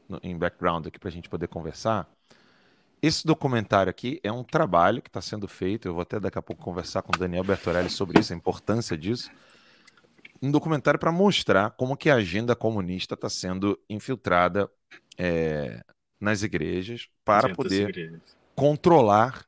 no, 0.08 0.20
em 0.22 0.36
background 0.36 0.86
aqui 0.86 0.98
para 0.98 1.08
a 1.08 1.12
gente 1.12 1.28
poder 1.28 1.48
conversar. 1.48 2.08
Esse 3.02 3.26
documentário 3.26 3.90
aqui 3.90 4.18
é 4.22 4.32
um 4.32 4.42
trabalho 4.42 5.02
que 5.02 5.08
está 5.08 5.20
sendo 5.20 5.46
feito. 5.46 5.86
Eu 5.86 5.94
vou 5.94 6.02
até 6.02 6.18
daqui 6.18 6.38
a 6.38 6.42
pouco 6.42 6.62
conversar 6.62 7.02
com 7.02 7.12
o 7.14 7.18
Daniel 7.18 7.44
Bertorelli 7.44 7.90
sobre 7.90 8.18
isso, 8.20 8.32
a 8.32 8.36
importância 8.36 8.96
disso. 8.96 9.30
Um 10.40 10.50
documentário 10.50 10.98
para 10.98 11.12
mostrar 11.12 11.70
como 11.72 11.96
que 11.96 12.08
a 12.08 12.16
agenda 12.16 12.56
comunista 12.56 13.14
está 13.14 13.28
sendo 13.28 13.78
infiltrada 13.88 14.70
é, 15.18 15.84
nas 16.20 16.42
igrejas 16.42 17.08
para 17.24 17.54
poder 17.54 17.90
igrejas. 17.90 18.36
controlar 18.54 19.44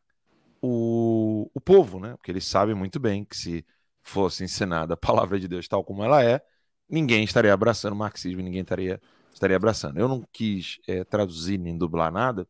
o, 0.61 1.51
o 1.55 1.61
povo, 1.61 1.99
né? 1.99 2.15
Porque 2.17 2.31
eles 2.31 2.47
sabem 2.47 2.75
muito 2.75 3.01
bem 3.01 3.25
que 3.25 3.37
se 3.37 3.65
fosse 4.03 4.45
ensinada 4.45 4.95
a 4.95 4.97
palavra 4.97 5.39
de 5.39 5.49
Deus 5.49 5.67
tal 5.67 5.83
como 5.83 6.05
ela 6.05 6.23
é, 6.23 6.41
ninguém 6.89 7.25
estaria 7.25 7.53
abraçando 7.53 7.93
o 7.93 7.97
marxismo, 7.97 8.41
ninguém 8.43 8.63
estaria, 8.63 9.01
estaria 9.37 9.57
abraçando. 9.57 9.99
Eu 9.99 10.09
não 10.09 10.25
quis 10.33 10.81
é, 10.87 11.05
traduzir 11.05 11.59
nem 11.59 11.77
dublar 11.77 12.11
nada, 12.11 12.47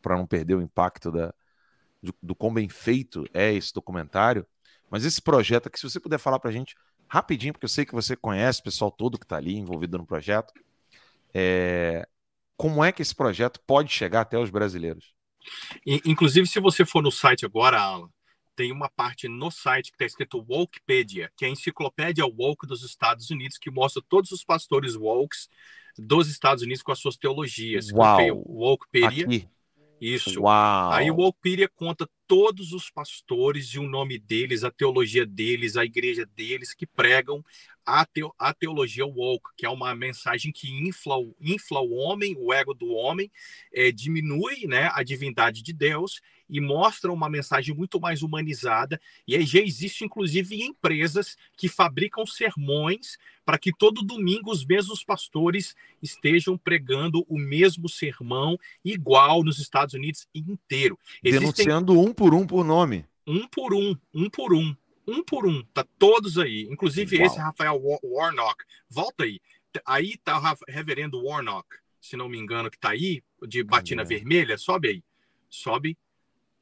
para 0.00 0.16
não 0.16 0.26
perder 0.26 0.54
o 0.54 0.62
impacto 0.62 1.12
da, 1.12 1.34
do, 2.02 2.14
do 2.22 2.34
quão 2.34 2.52
bem 2.52 2.68
feito 2.68 3.24
é 3.32 3.52
esse 3.52 3.72
documentário, 3.72 4.46
mas 4.90 5.04
esse 5.04 5.20
projeto 5.20 5.66
aqui, 5.66 5.78
se 5.78 5.88
você 5.88 6.00
puder 6.00 6.18
falar 6.18 6.38
para 6.38 6.50
a 6.50 6.52
gente 6.52 6.74
rapidinho, 7.06 7.52
porque 7.52 7.66
eu 7.66 7.68
sei 7.70 7.84
que 7.84 7.94
você 7.94 8.16
conhece 8.16 8.60
o 8.60 8.64
pessoal 8.64 8.90
todo 8.90 9.18
que 9.18 9.24
está 9.24 9.36
ali 9.36 9.56
envolvido 9.56 9.98
no 9.98 10.06
projeto, 10.06 10.52
é, 11.32 12.06
como 12.56 12.82
é 12.82 12.90
que 12.90 13.02
esse 13.02 13.14
projeto 13.14 13.60
pode 13.66 13.92
chegar 13.92 14.22
até 14.22 14.38
os 14.38 14.50
brasileiros? 14.50 15.12
Inclusive, 15.84 16.46
se 16.46 16.58
você 16.58 16.86
for 16.86 17.02
no 17.02 17.10
site 17.10 17.44
agora, 17.44 17.78
Alan, 17.78 18.08
tem 18.56 18.72
uma 18.72 18.88
parte 18.88 19.28
no 19.28 19.50
site 19.50 19.90
que 19.90 19.96
está 19.96 20.04
escrito 20.04 20.44
Wokepedia, 20.48 21.30
que 21.36 21.44
é 21.44 21.48
a 21.48 21.50
enciclopédia 21.50 22.24
woke 22.26 22.66
dos 22.66 22.82
Estados 22.82 23.30
Unidos, 23.30 23.58
que 23.58 23.70
mostra 23.70 24.02
todos 24.08 24.30
os 24.32 24.44
pastores 24.44 24.96
wokes 24.96 25.48
dos 25.98 26.28
Estados 26.28 26.62
Unidos 26.62 26.82
com 26.82 26.92
as 26.92 26.98
suas 26.98 27.16
teologias. 27.16 27.90
Uau! 27.90 28.42
Wokepedia. 28.46 29.24
Aqui. 29.24 29.48
Isso. 30.00 30.40
Uau. 30.40 30.92
Aí 30.92 31.10
o 31.10 31.16
Wokepedia 31.16 31.68
conta 31.68 32.08
todos 32.26 32.72
os 32.72 32.90
pastores 32.90 33.68
e 33.68 33.78
o 33.78 33.88
nome 33.88 34.18
deles, 34.18 34.64
a 34.64 34.70
teologia 34.70 35.24
deles, 35.24 35.76
a 35.76 35.84
igreja 35.84 36.26
deles 36.26 36.74
que 36.74 36.86
pregam 36.86 37.44
a, 37.86 38.04
teo, 38.04 38.34
a 38.38 38.52
teologia 38.52 39.06
woke, 39.06 39.50
que 39.56 39.66
é 39.66 39.68
uma 39.68 39.94
mensagem 39.94 40.50
que 40.50 40.70
infla, 40.86 41.16
infla 41.40 41.80
o 41.80 41.94
homem, 41.94 42.34
o 42.38 42.52
ego 42.52 42.74
do 42.74 42.88
homem, 42.88 43.30
é, 43.72 43.92
diminui 43.92 44.66
né, 44.66 44.90
a 44.92 45.02
divindade 45.02 45.62
de 45.62 45.72
Deus 45.72 46.20
e 46.48 46.60
mostra 46.60 47.12
uma 47.12 47.28
mensagem 47.28 47.74
muito 47.74 48.00
mais 48.00 48.22
humanizada. 48.22 49.00
E 49.26 49.34
aí 49.34 49.44
já 49.44 49.60
existe, 49.60 50.04
inclusive, 50.04 50.62
empresas 50.62 51.36
que 51.56 51.68
fabricam 51.68 52.26
sermões 52.26 53.16
para 53.44 53.58
que 53.58 53.72
todo 53.72 54.02
domingo 54.02 54.50
os 54.50 54.64
mesmos 54.64 55.04
pastores 55.04 55.74
estejam 56.02 56.56
pregando 56.56 57.24
o 57.28 57.38
mesmo 57.38 57.88
sermão 57.88 58.58
igual 58.84 59.42
nos 59.42 59.58
Estados 59.58 59.94
Unidos 59.94 60.26
inteiro. 60.34 60.98
Existem... 61.22 61.40
Denunciando 61.40 62.00
um 62.00 62.12
por 62.12 62.34
um 62.34 62.46
por 62.46 62.64
nome. 62.64 63.04
Um 63.26 63.46
por 63.48 63.74
um, 63.74 63.96
um 64.12 64.28
por 64.28 64.54
um 64.54 64.74
um 65.06 65.22
por 65.22 65.46
um, 65.46 65.62
tá 65.72 65.84
todos 65.98 66.38
aí, 66.38 66.66
inclusive 66.70 67.18
Uau. 67.18 67.26
esse 67.26 67.38
Rafael 67.38 67.80
Warnock. 68.02 68.64
Volta 68.88 69.24
aí. 69.24 69.40
Aí 69.84 70.16
tá 70.16 70.38
o 70.38 70.70
reverendo 70.70 71.22
Warnock, 71.22 71.66
se 72.00 72.16
não 72.16 72.28
me 72.28 72.38
engano, 72.38 72.70
que 72.70 72.78
tá 72.78 72.90
aí, 72.90 73.22
de 73.46 73.62
batina 73.62 74.02
é. 74.02 74.04
vermelha. 74.04 74.56
Sobe 74.56 74.88
aí. 74.88 75.04
Sobe. 75.50 75.96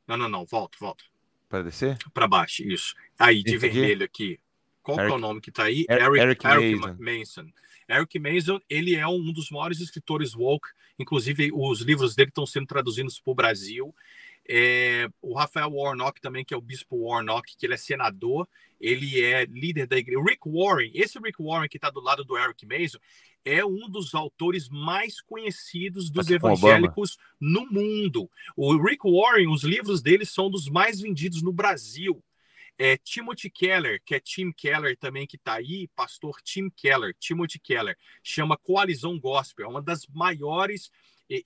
Não, 0.07 0.17
não, 0.17 0.29
não. 0.29 0.45
Volta, 0.45 0.77
volta. 0.81 1.05
Para 1.49 1.65
descer? 1.65 1.99
Para 2.15 2.27
baixo, 2.27 2.63
isso. 2.63 2.95
Aí, 3.19 3.43
de 3.43 3.57
vermelho 3.59 4.05
aqui. 4.05 4.41
Qual 4.83 4.99
Eric, 4.99 5.13
é 5.13 5.17
o 5.17 5.19
nome 5.19 5.41
que 5.41 5.53
tá 5.53 5.65
aí? 5.65 5.87
Eric, 5.89 6.19
Eric, 6.19 6.47
Eric 6.47 6.77
Mason. 6.77 6.97
Mason. 6.99 7.53
Eric 7.89 8.19
Mason, 8.19 8.61
ele 8.69 8.97
é 8.97 9.07
um 9.07 9.33
dos 9.33 9.51
maiores 9.51 9.81
escritores 9.81 10.35
woke, 10.35 10.69
inclusive 10.99 11.51
os 11.53 11.81
livros 11.81 12.15
dele 12.15 12.31
estão 12.31 12.47
sendo 12.47 12.67
traduzidos 12.67 13.21
para 13.21 13.31
o 13.31 13.35
Brasil. 13.35 13.95
É, 14.49 15.09
o 15.21 15.35
Rafael 15.35 15.71
Warnock 15.71 16.21
também, 16.21 16.45
que 16.45 16.53
é 16.53 16.57
o 16.57 16.61
bispo 16.61 16.97
Warnock, 16.97 17.57
que 17.57 17.65
ele 17.65 17.75
é 17.75 17.77
senador, 17.77 18.49
ele 18.81 19.23
é 19.23 19.45
líder 19.45 19.87
da 19.87 19.97
igreja. 19.97 20.19
O 20.19 20.25
Rick 20.25 20.51
Warren, 20.51 20.91
esse 20.95 21.19
Rick 21.19 21.43
Warren 21.43 21.69
que 21.69 21.77
está 21.77 21.91
do 21.91 22.01
lado 22.01 22.25
do 22.25 22.37
Eric 22.37 22.67
Mason, 22.67 22.99
é 23.45 23.65
um 23.65 23.89
dos 23.89 24.15
autores 24.15 24.69
mais 24.69 25.21
conhecidos 25.21 26.11
dos 26.11 26.31
evangélicos 26.31 27.17
no 27.41 27.67
mundo. 27.67 28.31
O 28.57 28.77
Rick 28.77 29.09
Warren, 29.09 29.49
os 29.49 29.63
livros 29.63 30.03
dele 30.03 30.25
são 30.25 30.51
dos 30.51 30.69
mais 30.69 31.01
vendidos 31.01 31.43
no 31.43 31.53
Brasil. 31.53 32.23
É, 32.79 32.97
Timothy 32.97 33.51
Keller, 33.51 34.01
que 34.05 34.15
é 34.15 34.21
Tim 34.21 34.51
Keller 34.51 34.97
também 34.97 35.27
que 35.27 35.37
está 35.37 35.55
aí, 35.55 35.89
pastor 35.95 36.41
Tim 36.43 36.71
Keller, 36.71 37.15
Timothy 37.19 37.59
Keller, 37.59 37.97
chama 38.23 38.57
Coalizão 38.57 39.19
Gospel, 39.21 39.67
é 39.67 39.69
uma 39.69 39.83
das 39.83 40.07
maiores 40.07 40.91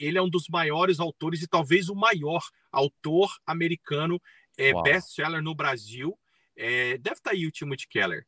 ele 0.01 0.18
é 0.18 0.22
um 0.22 0.28
dos 0.28 0.49
maiores 0.49 0.99
autores 0.99 1.43
e 1.43 1.47
talvez 1.47 1.89
o 1.89 1.95
maior 1.95 2.43
autor 2.72 3.30
americano 3.47 4.20
é, 4.57 4.72
best-seller 4.82 5.43
no 5.43 5.55
Brasil. 5.55 6.18
É, 6.57 6.97
deve 6.99 7.16
estar 7.16 7.30
tá 7.30 7.37
aí 7.37 7.47
o 7.47 7.51
Timothy 7.51 7.87
Keller. 7.87 8.26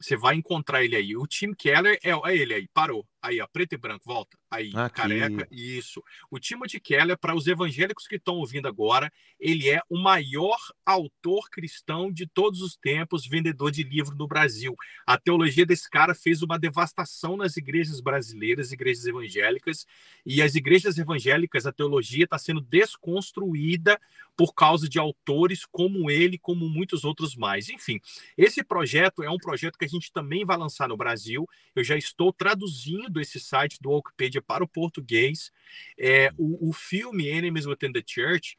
Você 0.00 0.16
vai 0.16 0.34
encontrar 0.34 0.84
ele 0.84 0.96
aí. 0.96 1.16
O 1.16 1.26
Tim 1.26 1.52
Keller 1.54 1.98
é, 2.02 2.10
é 2.10 2.36
ele 2.36 2.54
aí, 2.54 2.68
parou. 2.72 3.06
Aí, 3.26 3.40
ó, 3.40 3.46
preto 3.46 3.72
e 3.72 3.76
branco, 3.76 4.04
volta. 4.06 4.38
Aí, 4.48 4.70
Aqui. 4.74 4.94
careca, 4.94 5.48
isso. 5.50 6.00
O 6.30 6.38
Timothy 6.38 6.78
Keller, 6.78 7.18
para 7.18 7.34
os 7.34 7.48
evangélicos 7.48 8.06
que 8.06 8.14
estão 8.14 8.36
ouvindo 8.36 8.68
agora, 8.68 9.12
ele 9.40 9.68
é 9.68 9.80
o 9.90 9.98
maior 9.98 10.58
autor 10.84 11.50
cristão 11.50 12.12
de 12.12 12.26
todos 12.26 12.60
os 12.60 12.76
tempos, 12.76 13.26
vendedor 13.26 13.72
de 13.72 13.82
livro 13.82 14.14
no 14.14 14.28
Brasil. 14.28 14.76
A 15.04 15.18
teologia 15.18 15.66
desse 15.66 15.90
cara 15.90 16.14
fez 16.14 16.40
uma 16.40 16.56
devastação 16.56 17.36
nas 17.36 17.56
igrejas 17.56 18.00
brasileiras, 18.00 18.70
igrejas 18.70 19.06
evangélicas, 19.06 19.86
e 20.24 20.40
as 20.40 20.54
igrejas 20.54 20.96
evangélicas, 20.96 21.66
a 21.66 21.72
teologia 21.72 22.24
está 22.24 22.38
sendo 22.38 22.60
desconstruída 22.60 23.98
por 24.36 24.54
causa 24.54 24.88
de 24.88 24.98
autores 24.98 25.64
como 25.64 26.10
ele, 26.10 26.38
como 26.38 26.68
muitos 26.68 27.04
outros 27.04 27.34
mais. 27.34 27.70
Enfim, 27.70 27.98
esse 28.36 28.62
projeto 28.62 29.22
é 29.22 29.30
um 29.30 29.38
projeto 29.38 29.78
que 29.78 29.85
a 29.86 29.88
gente 29.88 30.12
também 30.12 30.44
vai 30.44 30.56
lançar 30.56 30.88
no 30.88 30.96
Brasil. 30.96 31.48
Eu 31.74 31.82
já 31.82 31.96
estou 31.96 32.32
traduzindo 32.32 33.20
esse 33.20 33.40
site 33.40 33.78
do 33.80 33.90
Wikipedia 33.90 34.42
para 34.42 34.62
o 34.62 34.68
português. 34.68 35.50
É, 35.98 36.30
o, 36.36 36.68
o 36.68 36.72
filme 36.72 37.28
Enemies 37.28 37.66
Within 37.66 37.92
the 37.92 38.02
Church 38.06 38.58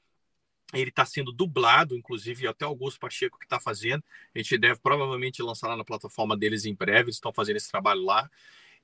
ele 0.74 0.90
está 0.90 1.06
sendo 1.06 1.32
dublado, 1.32 1.96
inclusive 1.96 2.46
até 2.46 2.66
o 2.66 2.70
Augusto 2.70 3.00
Pacheco 3.00 3.40
que 3.40 3.46
está 3.46 3.60
fazendo. 3.60 4.04
A 4.36 4.40
gente 4.40 4.58
deve 4.58 4.80
provavelmente 4.82 5.42
lançar 5.42 5.70
lá 5.70 5.78
na 5.78 5.86
plataforma 5.86 6.36
deles 6.36 6.66
em 6.66 6.76
breve. 6.76 7.04
Eles 7.04 7.16
estão 7.16 7.32
fazendo 7.32 7.56
esse 7.56 7.72
trabalho 7.72 8.04
lá. 8.04 8.30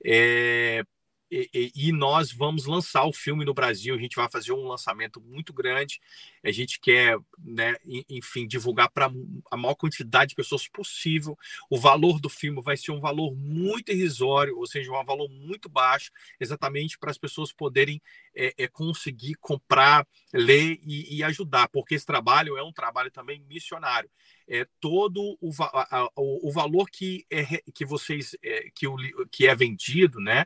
É, 0.03 0.85
e, 1.33 1.71
e, 1.75 1.91
nós 1.91 2.31
vamos 2.31 2.65
lançar 2.65 3.05
o 3.05 3.13
filme 3.13 3.43
no 3.43 3.53
Brasil. 3.53 3.95
A 3.95 3.97
gente 3.97 4.15
vai 4.15 4.29
fazer 4.29 4.51
um 4.51 4.67
lançamento 4.67 5.19
muito 5.19 5.51
grande. 5.51 5.99
A 6.43 6.51
gente 6.51 6.79
quer, 6.79 7.17
né, 7.39 7.75
enfim, 8.09 8.45
divulgar 8.45 8.91
para 8.91 9.11
a 9.49 9.57
maior 9.57 9.73
quantidade 9.73 10.29
de 10.29 10.35
pessoas 10.35 10.67
possível. 10.67 11.37
O 11.69 11.79
valor 11.79 12.19
do 12.19 12.29
filme 12.29 12.61
vai 12.61 12.77
ser 12.77 12.91
um 12.91 12.99
valor 12.99 13.35
muito 13.35 13.91
irrisório, 13.91 14.57
ou 14.57 14.67
seja, 14.67 14.91
um 14.91 15.03
valor 15.03 15.27
muito 15.29 15.67
baixo, 15.67 16.11
exatamente 16.39 16.99
para 16.99 17.09
as 17.09 17.17
pessoas 17.17 17.51
poderem 17.51 17.99
é, 18.35 18.53
é 18.57 18.67
conseguir 18.67 19.35
comprar, 19.35 20.07
ler 20.33 20.79
e, 20.83 21.17
e, 21.17 21.23
ajudar, 21.23 21.67
porque 21.69 21.95
esse 21.95 22.05
trabalho 22.05 22.57
é 22.57 22.63
um 22.63 22.71
trabalho 22.71 23.11
também 23.11 23.39
missionário. 23.47 24.09
É 24.47 24.67
todo 24.79 25.37
o, 25.39 25.51
a, 25.61 26.09
o, 26.17 26.49
o 26.49 26.51
valor 26.51 26.89
que 26.89 27.25
é 27.29 27.61
que 27.73 27.85
vocês 27.85 28.35
é, 28.43 28.69
que, 28.75 28.85
o, 28.87 28.97
que 29.31 29.47
é 29.47 29.55
vendido, 29.55 30.19
né? 30.19 30.45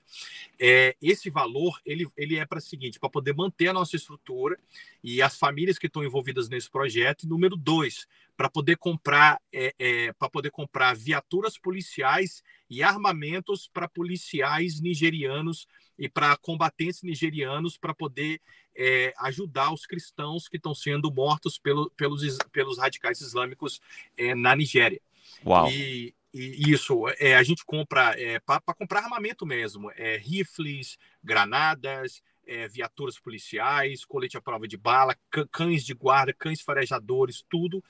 É, 0.60 0.96
esse 1.02 1.30
valor 1.30 1.80
ele, 1.84 2.08
ele 2.16 2.38
é 2.38 2.46
para 2.46 2.60
o 2.60 2.62
seguinte, 2.62 3.00
para 3.00 3.10
poder 3.10 3.34
manter 3.34 3.70
a 3.70 3.74
nossa 3.74 3.96
estrutura 3.96 4.60
e 5.04 5.22
as 5.22 5.38
famílias 5.38 5.80
que 5.80 5.88
estão 5.88 6.04
envolvidas 6.04 6.48
nesse 6.48 6.70
projeto. 6.70 7.24
E 7.24 7.28
número 7.28 7.56
dois, 7.56 8.06
para 8.36 8.50
poder 8.50 8.78
comprar 8.78 9.42
é, 9.52 9.74
é 9.80 10.14
para 10.14 10.30
poder 10.30 10.52
comprar 10.52 10.96
viaturas 10.96 11.58
policiais 11.58 12.44
e 12.70 12.84
armamentos 12.84 13.68
para 13.68 13.88
policiais 13.88 14.80
nigerianos 14.80 15.68
e 15.98 16.08
para 16.08 16.36
combatentes 16.38 17.02
nigerianos 17.02 17.78
para 17.78 17.93
poder 17.93 18.41
é, 18.76 19.14
ajudar 19.20 19.74
os 19.74 19.86
cristãos 19.86 20.48
que 20.48 20.58
estão 20.58 20.76
sendo 20.76 21.12
mortos 21.12 21.58
pelo, 21.58 21.89
pelos, 21.91 22.22
pelos 22.52 22.78
radicais 22.78 23.22
islâmicos 23.22 23.82
é, 24.16 24.36
na 24.36 24.56
Nigéria. 24.56 25.02
Uau. 25.45 25.70
E, 25.72 26.14
e 26.34 26.72
isso, 26.72 27.08
é, 27.18 27.36
a 27.36 27.43
gente 27.43 27.66
compra 27.66 28.14
é, 28.20 28.39
para 28.39 28.62
comprar 28.78 29.02
armamento 29.02 29.45
mesmo, 29.45 29.91
é, 29.95 30.18
rifles, 30.18 30.98
granadas, 31.24 32.22
é, 32.45 32.68
viaturas 32.68 33.20
policiais, 33.20 34.06
colete 34.06 34.38
à 34.38 34.41
prova 34.41 34.68
de 34.68 34.78
bala, 34.78 35.16
cães 35.52 35.84
de 35.84 35.93
guarda, 35.93 36.34
cães 36.34 36.62
farejadores, 36.62 37.43
tudo 37.50 37.84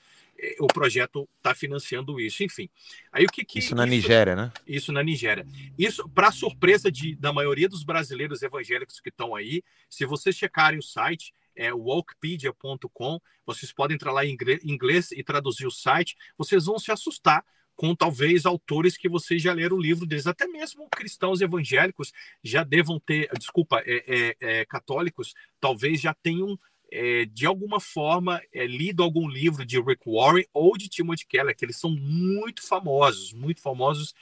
o 0.60 0.66
projeto 0.66 1.28
está 1.36 1.54
financiando 1.54 2.20
isso. 2.20 2.42
Enfim, 2.42 2.68
aí 3.12 3.24
o 3.24 3.28
que, 3.28 3.44
que 3.44 3.58
isso 3.58 3.74
na 3.74 3.84
isso, 3.84 3.90
Nigéria, 3.90 4.36
né? 4.36 4.52
Isso 4.66 4.92
na 4.92 5.02
Nigéria. 5.02 5.46
Isso 5.76 6.08
para 6.08 6.30
surpresa 6.30 6.90
de, 6.90 7.16
da 7.16 7.32
maioria 7.32 7.68
dos 7.68 7.82
brasileiros 7.82 8.42
evangélicos 8.42 9.00
que 9.00 9.08
estão 9.08 9.34
aí, 9.34 9.62
se 9.88 10.04
vocês 10.04 10.36
checarem 10.36 10.78
o 10.78 10.82
site 10.82 11.32
é 11.56 11.72
walkpedia.com, 11.74 13.20
vocês 13.44 13.72
podem 13.72 13.96
entrar 13.96 14.12
lá 14.12 14.24
em 14.24 14.36
inglês 14.64 15.10
e 15.10 15.24
traduzir 15.24 15.66
o 15.66 15.72
site, 15.72 16.16
vocês 16.36 16.66
vão 16.66 16.78
se 16.78 16.92
assustar 16.92 17.44
com 17.74 17.94
talvez 17.94 18.46
autores 18.46 18.96
que 18.96 19.08
vocês 19.08 19.40
já 19.42 19.52
leram 19.52 19.76
o 19.76 19.80
livro 19.80 20.06
deles, 20.06 20.26
até 20.26 20.46
mesmo 20.46 20.88
cristãos 20.90 21.40
evangélicos 21.40 22.12
já 22.42 22.64
devam 22.64 22.98
ter, 22.98 23.28
desculpa, 23.38 23.80
é, 23.86 24.04
é, 24.06 24.36
é, 24.40 24.64
católicos, 24.64 25.32
talvez 25.60 26.00
já 26.00 26.12
tenham 26.14 26.58
é, 26.90 27.24
de 27.26 27.46
alguma 27.46 27.80
forma 27.80 28.42
é, 28.52 28.66
lido 28.66 29.02
algum 29.02 29.28
livro 29.28 29.64
de 29.64 29.80
Rick 29.80 30.02
Warren 30.06 30.44
ou 30.52 30.76
de 30.76 30.88
Timothy 30.88 31.26
Keller, 31.26 31.56
que 31.56 31.64
eles 31.64 31.76
são 31.76 31.90
muito 31.90 32.66
famosos, 32.66 33.32
muito 33.32 33.60
famosos 33.60 34.14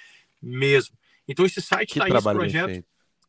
mesmo. 0.42 0.96
Então 1.28 1.44
esse 1.44 1.60
site 1.60 1.92
está 1.92 2.04
aí, 2.04 2.12
esse 2.12 2.22
projeto. 2.22 2.84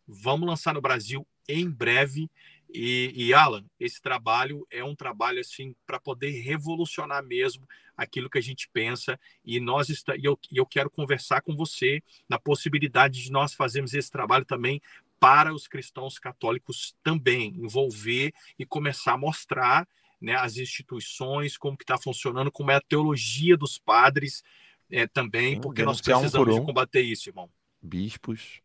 Vamos 0.08 0.48
lançar 0.48 0.74
no 0.74 0.82
Brasil 0.82 1.28
em 1.48 1.70
breve. 1.70 2.30
E, 2.74 3.14
e, 3.16 3.34
Alan, 3.34 3.64
esse 3.80 4.02
trabalho 4.02 4.68
é 4.70 4.84
um 4.84 4.96
trabalho 4.96 5.40
assim 5.40 5.74
para 5.86 6.00
poder 6.00 6.32
revolucionar 6.42 7.24
mesmo 7.24 7.66
aquilo 7.96 8.30
que 8.30 8.38
a 8.38 8.42
gente 8.42 8.70
pensa. 8.72 9.20
E 9.44 9.60
nós 9.60 9.90
está, 9.90 10.16
e 10.16 10.26
eu, 10.26 10.38
eu 10.52 10.66
quero 10.66 10.90
conversar 10.90 11.42
com 11.42 11.56
você 11.56 12.02
na 12.28 12.38
possibilidade 12.38 13.24
de 13.24 13.32
nós 13.32 13.54
fazermos 13.54 13.94
esse 13.94 14.12
trabalho 14.12 14.46
também 14.46 14.82
para 15.20 15.54
os 15.54 15.68
cristãos 15.68 16.20
católicos 16.20 16.96
também, 17.04 17.56
envolver 17.58 18.34
e 18.58 18.66
começar 18.66 19.14
a 19.14 19.18
mostrar 19.18 19.88
né, 20.22 20.36
as 20.36 20.58
instituições, 20.58 21.58
como 21.58 21.78
que 21.78 21.84
está 21.84 21.98
funcionando, 21.98 22.52
como 22.52 22.72
é 22.72 22.76
a 22.76 22.82
teologia 22.82 23.56
dos 23.56 23.78
padres 23.78 24.44
é, 24.90 25.06
também, 25.06 25.56
Sim, 25.56 25.62
porque 25.62 25.84
nós 25.84 26.02
precisamos 26.02 26.34
um 26.34 26.62
um. 26.62 26.66
combater 26.66 27.02
isso, 27.02 27.30
irmão. 27.30 27.50
Bispos. 27.82 28.62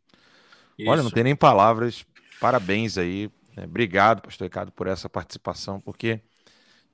Isso. 0.78 0.90
Olha, 0.90 1.03
não 1.03 1.11
tem 1.11 1.24
nem 1.24 1.36
palavras. 1.36 2.07
Parabéns 2.40 2.96
aí. 2.96 3.30
Né? 3.57 3.64
Obrigado, 3.64 4.22
pastor 4.22 4.46
Ricardo, 4.46 4.72
por 4.72 4.86
essa 4.86 5.09
participação, 5.09 5.80
porque, 5.80 6.20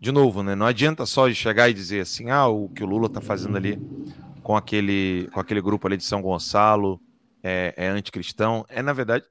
de 0.01 0.11
novo, 0.11 0.43
né, 0.43 0.55
não 0.55 0.67
adianta 0.67 1.07
só 1.07 1.31
chegar 1.33 1.69
e 1.69 1.75
dizer 1.75 2.01
assim, 2.01 2.31
ah, 2.31 2.49
o 2.49 2.69
que 2.69 2.83
o 2.83 2.87
Lula 2.87 3.07
está 3.07 3.21
fazendo 3.21 3.57
ali 3.57 3.79
com 4.43 4.57
aquele, 4.57 5.29
com 5.33 5.41
aquele 5.41 5.61
grupo 5.61 5.87
ali 5.87 5.97
de 5.97 6.05
São 6.05 6.23
Gonçalo 6.23 7.01
é, 7.43 7.75
é 7.77 7.89
anticristão. 7.89 8.65
É, 8.69 8.83
na 8.83 8.93
verdade, 8.93 9.25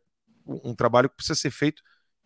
um 0.47 0.73
trabalho 0.73 1.09
que 1.09 1.15
precisa 1.15 1.35
ser 1.35 1.51
feito 1.51 1.81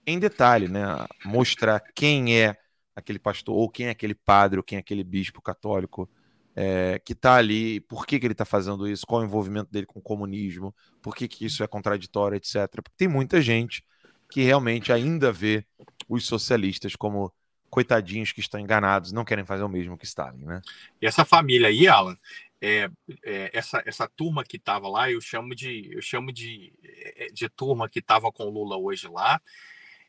em 0.06 0.20
detalhe, 0.20 0.68
né? 0.68 0.84
Mostrar 1.26 1.80
quem 1.96 2.40
é 2.40 2.58
aquele 2.96 3.20
pastor, 3.20 3.56
ou 3.56 3.70
quem 3.70 3.88
é 3.88 3.90
aquele 3.92 4.16
padre, 4.16 4.60
ou 4.60 4.64
quem 4.64 4.78
é 4.78 4.80
aquele 4.80 5.04
bispo 5.04 5.42
católico 5.42 6.10
é, 6.56 7.00
que 7.04 7.14
está 7.14 7.36
ali, 7.36 7.80
por 7.82 8.06
que, 8.06 8.20
que 8.20 8.26
ele 8.26 8.34
está 8.34 8.46
fazendo 8.46 8.88
isso, 8.88 9.06
qual 9.06 9.22
é 9.22 9.26
o 9.26 9.28
envolvimento 9.28 9.72
dele 9.72 9.86
com 9.86 10.00
o 10.00 10.04
comunismo, 10.04 10.76
por 11.02 11.16
que, 11.16 11.28
que 11.28 11.46
isso 11.46 11.64
é 11.64 11.68
contraditório, 11.68 12.36
etc. 12.36 12.68
Porque 12.84 12.98
tem 12.98 13.08
muita 13.08 13.42
gente 13.42 13.84
que 14.30 14.42
realmente 14.42 14.92
ainda 14.92 15.32
vê 15.32 15.66
os 16.08 16.26
socialistas 16.26 16.96
como 16.96 17.34
coitadinhos 17.70 18.34
que 18.34 18.42
estão 18.42 18.60
enganados, 18.60 19.14
não 19.14 19.24
querem 19.24 19.46
fazer 19.46 19.64
o 19.64 19.70
mesmo 19.70 19.98
que 19.98 20.06
Stalin, 20.06 20.44
né? 20.44 20.62
E 21.02 21.06
essa 21.06 21.24
família 21.24 21.70
aí, 21.70 21.88
Alan, 21.88 22.18
é, 22.62 22.90
é, 23.24 23.50
essa, 23.54 23.82
essa 23.86 24.08
turma 24.08 24.44
que 24.44 24.58
estava 24.58 24.88
lá, 24.88 25.10
eu 25.10 25.20
chamo 25.20 25.56
de 25.56 25.90
eu 25.94 26.02
chamo 26.02 26.32
de, 26.32 26.72
é, 26.84 27.28
de 27.34 27.50
turma 27.50 27.90
que 27.90 28.00
estava 28.00 28.32
com 28.32 28.50
Lula 28.50 28.78
hoje 28.78 29.08
lá, 29.08 29.42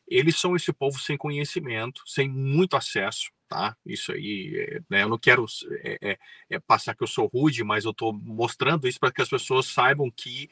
eles 0.07 0.37
são 0.37 0.55
esse 0.55 0.71
povo 0.71 0.99
sem 0.99 1.17
conhecimento, 1.17 2.03
sem 2.05 2.29
muito 2.29 2.75
acesso, 2.75 3.31
tá? 3.47 3.75
Isso 3.85 4.11
aí, 4.11 4.53
é, 4.55 4.81
né, 4.89 5.03
eu 5.03 5.09
não 5.09 5.17
quero 5.17 5.45
é, 5.83 5.97
é, 6.01 6.19
é, 6.49 6.59
passar 6.59 6.95
que 6.95 7.03
eu 7.03 7.07
sou 7.07 7.27
rude, 7.27 7.63
mas 7.63 7.85
eu 7.85 7.91
estou 7.91 8.13
mostrando 8.13 8.87
isso 8.87 8.99
para 8.99 9.11
que 9.11 9.21
as 9.21 9.29
pessoas 9.29 9.67
saibam 9.67 10.11
que 10.11 10.49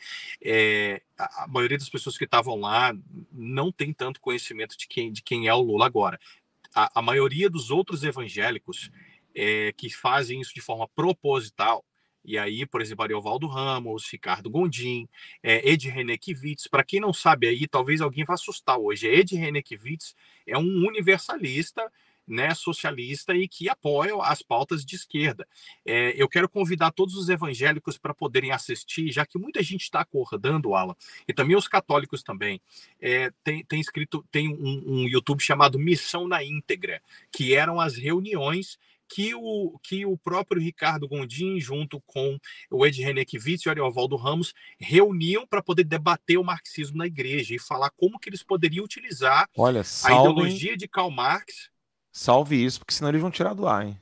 a, 1.17 1.43
a, 1.43 1.47
maioria 1.47 1.77
das 1.77 1.89
pessoas 1.89 2.17
que 2.17 2.25
estavam 2.25 2.59
lá 2.59 2.93
não 3.31 3.71
tem 3.71 3.93
tanto 3.93 4.21
conhecimento 4.21 4.77
de 4.77 4.87
quem, 4.87 5.11
de 5.11 5.21
quem 5.21 5.47
é 5.47 5.53
o 5.53 5.61
Lula 5.61 5.85
agora. 5.85 6.19
A, 6.73 6.99
a 6.99 7.01
maioria 7.01 7.49
dos 7.49 7.69
outros 7.69 8.03
evangélicos 8.03 8.89
que 9.77 9.89
fazem 9.89 10.41
isso 10.41 10.53
de 10.53 10.59
forma 10.59 10.89
proposital, 10.89 11.85
e 12.24 12.38
aí, 12.38 12.65
por 12.65 12.82
exemplo, 12.82 13.03
Ariovaldo 13.03 13.47
Ramos, 13.47 14.07
Ricardo 14.11 14.49
Gondim, 14.49 15.07
é, 15.41 15.67
Ed 15.69 15.89
Renekiewicz. 15.89 16.67
Para 16.67 16.84
quem 16.84 16.99
não 16.99 17.13
sabe 17.13 17.47
aí, 17.47 17.67
talvez 17.67 18.01
alguém 18.01 18.24
vá 18.24 18.36
assustar 18.36 18.78
hoje. 18.78 19.07
Ed 19.07 19.36
Renekiewicz 19.36 20.15
é 20.45 20.57
um 20.57 20.86
universalista 20.88 21.89
né, 22.28 22.53
socialista 22.53 23.36
e 23.36 23.47
que 23.47 23.67
apoia 23.67 24.13
as 24.24 24.41
pautas 24.41 24.86
de 24.86 24.95
esquerda. 24.95 25.47
É, 25.86 26.13
eu 26.15 26.30
quero 26.30 26.47
convidar 26.47 26.91
todos 26.91 27.15
os 27.15 27.30
evangélicos 27.30 27.97
para 27.97 28.13
poderem 28.13 28.51
assistir, 28.51 29.11
já 29.11 29.26
que 29.26 29.38
muita 29.38 29.61
gente 29.61 29.82
está 29.82 30.01
acordando, 30.01 30.74
Alan, 30.74 30.95
e 31.28 31.34
também 31.34 31.55
os 31.55 31.67
católicos 31.67 32.24
também. 32.24 32.61
É, 32.99 33.32
tem, 33.43 33.65
tem 33.65 33.82
escrito, 33.82 34.26
tem 34.32 34.47
um, 34.47 34.84
um 34.86 35.07
YouTube 35.07 35.41
chamado 35.41 35.78
Missão 35.78 36.28
na 36.28 36.43
Íntegra, 36.43 37.01
que 37.32 37.53
eram 37.53 37.80
as 37.80 37.97
reuniões 37.97 38.80
que 39.14 39.36
o, 39.36 39.78
que 39.84 40.05
o 40.05 40.18
próprio 40.18 40.62
Ricardo 40.62 41.07
Gondim, 41.07 41.59
junto 41.59 42.01
com 42.05 42.39
o 42.70 42.86
Ed 42.86 43.01
Renekiewicz 43.01 43.66
e 43.66 43.68
o 43.68 43.72
Ariovaldo 43.72 44.16
Ramos, 44.16 44.53
reuniam 44.80 45.45
para 45.45 45.62
poder 45.62 45.84
debater 45.84 46.38
o 46.38 46.43
marxismo 46.43 46.97
na 46.97 47.07
igreja 47.07 47.53
e 47.53 47.59
falar 47.59 47.89
como 47.91 48.18
que 48.18 48.30
eles 48.30 48.41
poderiam 48.41 48.86
utilizar 48.86 49.49
Olha, 49.57 49.82
a 49.82 50.12
ideologia 50.12 50.78
de 50.78 50.88
Karl 50.88 51.12
Marx. 51.12 51.70
Salve 52.12 52.64
isso, 52.64 52.80
porque 52.80 52.93
senão 52.93 53.09
eles 53.09 53.22
vão 53.22 53.32
tirar 53.32 53.53
do 53.53 53.68
ar, 53.68 53.86
hein? 53.86 53.99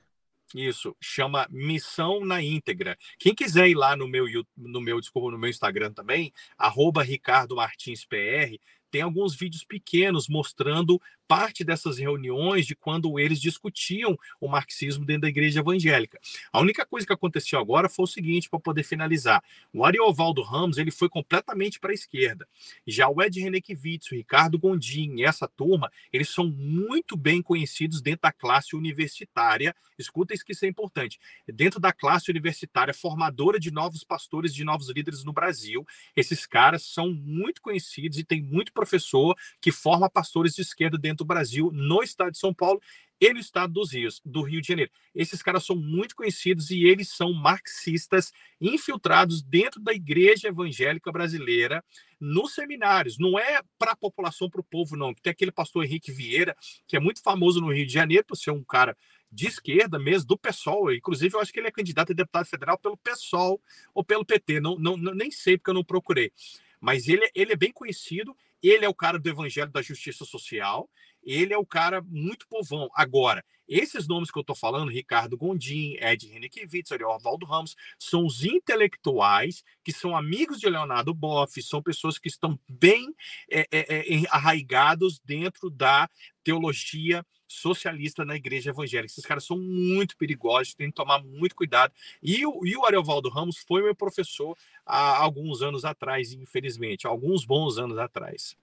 Isso, 0.53 0.95
chama 0.99 1.47
Missão 1.49 2.26
na 2.26 2.41
Íntegra. 2.41 2.97
Quem 3.20 3.36
quiser 3.36 3.68
ir 3.70 3.76
lá 3.76 3.95
no 3.95 4.07
meu, 4.07 4.26
no 4.57 4.82
meu, 4.82 4.99
desculpa, 4.99 5.32
no 5.32 5.38
meu 5.38 5.49
Instagram 5.49 5.91
também, 5.91 6.34
arroba 6.57 7.03
Ricardo 7.03 7.55
Martins 7.55 8.03
PR, 8.03 8.57
tem 8.89 9.01
alguns 9.01 9.36
vídeos 9.36 9.64
pequenos 9.64 10.28
mostrando 10.28 10.99
parte 11.30 11.63
dessas 11.63 11.99
reuniões 11.99 12.65
de 12.65 12.75
quando 12.75 13.19
eles 13.19 13.39
discutiam 13.39 14.17
o 14.41 14.47
marxismo 14.47 15.05
dentro 15.05 15.21
da 15.21 15.30
igreja 15.30 15.59
evangélica. 15.59 16.19
A 16.51 16.59
única 16.59 16.84
coisa 16.84 17.05
que 17.05 17.13
aconteceu 17.13 17.59
agora 17.59 17.88
foi 17.88 18.05
o 18.05 18.07
seguinte, 18.07 18.49
para 18.49 18.59
poder 18.59 18.82
finalizar. 18.82 19.43
O 19.71 19.86
Ariovaldo 19.86 20.41
Ramos 20.41 20.80
ele 20.80 20.89
foi 20.89 21.07
completamente 21.07 21.80
para 21.80 21.91
a 21.91 21.93
esquerda. 21.93 22.47
Já 22.88 23.07
o 23.07 23.21
Ed 23.21 23.39
Renekiewicz, 23.39 24.11
o 24.11 24.15
Ricardo 24.15 24.57
Gondim 24.57 25.17
e 25.17 25.23
essa 25.23 25.47
turma, 25.47 25.91
eles 26.11 26.30
são 26.30 26.47
muito 26.47 27.15
bem 27.15 27.43
conhecidos 27.43 28.01
dentro 28.01 28.21
da 28.23 28.32
classe 28.32 28.75
universitária. 28.75 29.75
Escuta 29.99 30.34
isso 30.34 30.43
que 30.43 30.53
isso 30.53 30.65
é 30.65 30.67
importante. 30.67 31.19
Dentro 31.47 31.80
da 31.80 31.93
classe 31.93 32.32
universitária 32.32 32.93
formadora 32.93 33.59
de 33.59 33.69
novos 33.69 34.03
pastores, 34.03 34.51
de 34.51 34.63
novos 34.63 34.89
líderes 34.89 35.23
no 35.23 35.32
Brasil, 35.32 35.86
esses 36.15 36.47
caras 36.47 36.82
são 36.82 37.13
muito 37.13 37.61
conhecidos 37.61 38.17
e 38.17 38.23
tem 38.23 38.41
muito 38.41 38.73
professor 38.73 39.38
que 39.61 39.71
forma 39.71 40.09
pastores 40.09 40.55
de 40.55 40.63
esquerda 40.63 40.97
dentro 40.97 41.18
do 41.20 41.26
Brasil, 41.26 41.70
no 41.74 42.01
estado 42.01 42.32
de 42.32 42.38
São 42.38 42.53
Paulo 42.53 42.82
e 43.22 43.34
no 43.34 43.39
estado 43.39 43.74
dos 43.74 43.91
Rios, 43.91 44.22
do 44.24 44.41
Rio 44.41 44.61
de 44.61 44.67
Janeiro. 44.67 44.91
Esses 45.13 45.43
caras 45.43 45.65
são 45.65 45.76
muito 45.76 46.15
conhecidos 46.15 46.72
e 46.72 46.86
eles 46.86 47.09
são 47.09 47.34
marxistas 47.34 48.32
infiltrados 48.61 49.41
dentro 49.41 49.82
da 49.82 49.93
igreja 49.93 50.47
evangélica 50.47 51.11
brasileira 51.11 51.84
nos 52.20 52.53
seminários. 52.53 53.17
Não 53.17 53.38
é 53.38 53.61
para 53.78 53.91
a 53.91 53.95
população, 53.95 54.49
para 54.49 54.61
o 54.61 54.63
povo, 54.63 54.95
não. 54.95 55.13
Tem 55.13 55.32
aquele 55.32 55.51
pastor 55.51 55.84
Henrique 55.84 56.11
Vieira, 56.11 56.55
que 56.88 56.95
é 56.95 56.99
muito 56.99 57.22
famoso 57.22 57.59
no 57.59 57.74
Rio 57.74 57.86
de 57.86 57.93
Janeiro 57.93 58.26
por 58.26 58.38
ser 58.38 58.51
um 58.51 58.63
cara 58.63 58.95
de 59.32 59.47
esquerda 59.47 59.99
mesmo, 59.99 60.28
do 60.28 60.38
PSOL. 60.38 60.93
Inclusive, 60.93 61.36
eu 61.36 61.41
acho 61.41 61.51
que 61.51 61.59
ele 61.59 61.67
é 61.67 61.72
candidato 61.72 62.13
a 62.13 62.15
deputado 62.15 62.45
federal 62.45 62.78
pelo 62.80 62.97
PSOL 62.97 63.61
ou 63.93 64.03
pelo 64.03 64.26
PT. 64.26 64.61
Não, 64.61 64.78
não, 64.78 64.95
nem 64.95 65.30
sei, 65.30 65.57
porque 65.57 65.70
eu 65.70 65.76
não 65.76 65.84
procurei. 65.84 66.32
Mas 66.80 67.07
ele, 67.09 67.30
ele 67.36 67.51
é 67.51 67.57
bem 67.57 67.72
conhecido 67.72 68.36
ele 68.61 68.86
é 68.86 68.89
o 68.89 68.93
cara 68.93 69.17
do 69.17 69.30
evangelho 69.30 69.72
da 69.72 69.82
justiça 69.82 70.26
social, 70.26 70.89
ele 71.24 71.53
é 71.53 71.57
o 71.57 71.65
cara 71.65 72.01
muito 72.01 72.47
povão. 72.47 72.89
Agora, 72.93 73.43
esses 73.70 74.07
nomes 74.07 74.32
que 74.32 74.38
eu 74.38 74.41
estou 74.41 74.55
falando, 74.55 74.89
Ricardo 74.89 75.38
Gondim, 75.38 75.95
Ed 76.01 76.28
Renekiewicz, 76.28 76.89
Orvaldo 76.91 77.45
Ramos, 77.45 77.76
são 77.99 78.26
os 78.26 78.43
intelectuais 78.43 79.63
que 79.84 79.93
são 79.93 80.17
amigos 80.17 80.59
de 80.59 80.67
Leonardo 80.67 81.13
Boff, 81.13 81.61
são 81.61 81.82
pessoas 81.82 82.17
que 82.17 82.28
estão 82.28 82.59
bem 82.67 83.13
é, 83.51 83.67
é, 83.72 83.80
é, 83.80 84.24
arraigados 84.32 85.20
dentro 85.24 85.70
da 85.70 86.09
teologia 86.43 87.24
socialista 87.47 88.26
na 88.26 88.36
igreja 88.36 88.72
evangélica. 88.72 89.11
Esses 89.11 89.26
caras 89.26 89.45
são 89.45 89.57
muito 89.57 90.17
perigosos, 90.17 90.74
tem 90.74 90.89
que 90.89 90.95
tomar 90.95 91.24
muito 91.24 91.55
cuidado. 91.55 91.93
E 92.24 92.45
o, 92.45 92.65
e 92.65 92.76
o 92.76 92.86
Ariovaldo 92.86 93.30
Ramos 93.30 93.57
foi 93.67 93.84
meu 93.84 93.95
professor 93.95 94.57
há 94.84 95.17
alguns 95.17 95.61
anos 95.61 95.86
atrás, 95.86 96.34
infelizmente, 96.34 97.05
alguns 97.05 97.45
bons 97.45 97.78
anos 97.78 97.97
atrás. 97.97 98.57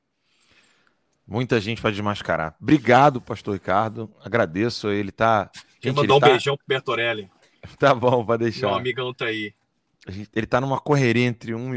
Muita 1.27 1.61
gente 1.61 1.81
para 1.81 1.91
desmascarar. 1.91 2.55
Obrigado, 2.61 3.21
pastor 3.21 3.55
Ricardo. 3.55 4.11
Agradeço. 4.25 4.89
Ele 4.89 5.11
tá. 5.11 5.51
Gente, 5.83 5.97
mandar 5.97 6.15
um 6.15 6.21
tá... 6.21 6.29
beijão 6.29 6.57
pro 6.57 6.67
Bertorelli. 6.67 7.31
Tá 7.81 7.93
bom, 7.93 8.25
vai 8.25 8.39
deixar. 8.39 8.69
Meu 8.69 8.77
amigão 8.77 9.13
tá 9.13 9.25
aí. 9.25 9.53
Ele 10.33 10.47
tá 10.47 10.61
numa 10.61 10.79
correria 10.79 11.27
entre 11.27 11.53
um, 11.53 11.73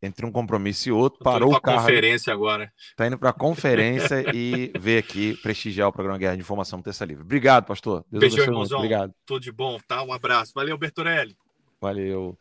entre 0.00 0.24
um 0.24 0.30
compromisso 0.30 0.88
e 0.88 0.92
outro. 0.92 1.18
Parou 1.24 1.52
o 1.52 1.60
carro. 1.60 1.78
conferência 1.78 2.32
agora. 2.32 2.72
Tá 2.94 3.08
indo 3.08 3.18
para 3.18 3.32
conferência 3.32 4.24
e 4.32 4.70
veio 4.78 5.00
aqui 5.00 5.36
prestigiar 5.42 5.88
o 5.88 5.92
programa 5.92 6.16
Guerra 6.16 6.36
de 6.36 6.42
Informação 6.42 6.80
Terça 6.80 7.04
Livre. 7.04 7.24
Obrigado, 7.24 7.64
pastor. 7.64 8.04
Deus 8.08 8.20
Beijão, 8.20 8.44
irmãozão. 8.44 8.78
Obrigado. 8.78 9.12
Tudo 9.26 9.42
de 9.42 9.50
bom, 9.50 9.80
tá? 9.88 10.00
Um 10.02 10.12
abraço. 10.12 10.52
Valeu, 10.54 10.78
Bertorelli. 10.78 11.36
Valeu. 11.80 12.38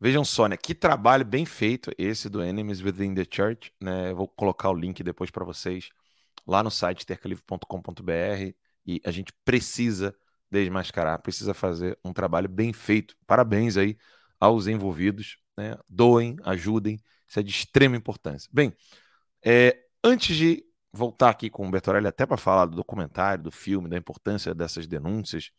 Vejam 0.00 0.24
só, 0.24 0.46
né? 0.46 0.56
Que 0.56 0.74
trabalho 0.74 1.24
bem 1.24 1.44
feito 1.44 1.90
esse 1.98 2.28
do 2.28 2.42
Enemies 2.42 2.80
Within 2.80 3.14
the 3.14 3.24
Church, 3.28 3.72
né? 3.80 4.10
Eu 4.12 4.16
vou 4.16 4.28
colocar 4.28 4.70
o 4.70 4.74
link 4.74 5.02
depois 5.02 5.30
para 5.30 5.44
vocês 5.44 5.90
lá 6.46 6.62
no 6.62 6.70
site 6.70 7.04
tercalivre.com.br 7.04 8.54
e 8.86 9.00
a 9.04 9.10
gente 9.10 9.32
precisa 9.44 10.14
desmascarar, 10.50 11.20
precisa 11.20 11.52
fazer 11.52 11.98
um 12.04 12.12
trabalho 12.12 12.48
bem 12.48 12.72
feito. 12.72 13.16
Parabéns 13.26 13.76
aí 13.76 13.98
aos 14.38 14.68
envolvidos, 14.68 15.38
né? 15.56 15.76
Doem, 15.88 16.36
ajudem, 16.44 17.00
isso 17.26 17.40
é 17.40 17.42
de 17.42 17.50
extrema 17.50 17.96
importância. 17.96 18.48
Bem, 18.52 18.72
é, 19.44 19.76
antes 20.02 20.36
de 20.36 20.64
voltar 20.92 21.30
aqui 21.30 21.50
com 21.50 21.66
o 21.66 21.70
Bertorelli 21.70 22.06
até 22.06 22.24
para 22.24 22.36
falar 22.36 22.66
do 22.66 22.76
documentário, 22.76 23.44
do 23.44 23.50
filme, 23.50 23.88
da 23.88 23.96
importância 23.96 24.54
dessas 24.54 24.86
denúncias, 24.86 25.50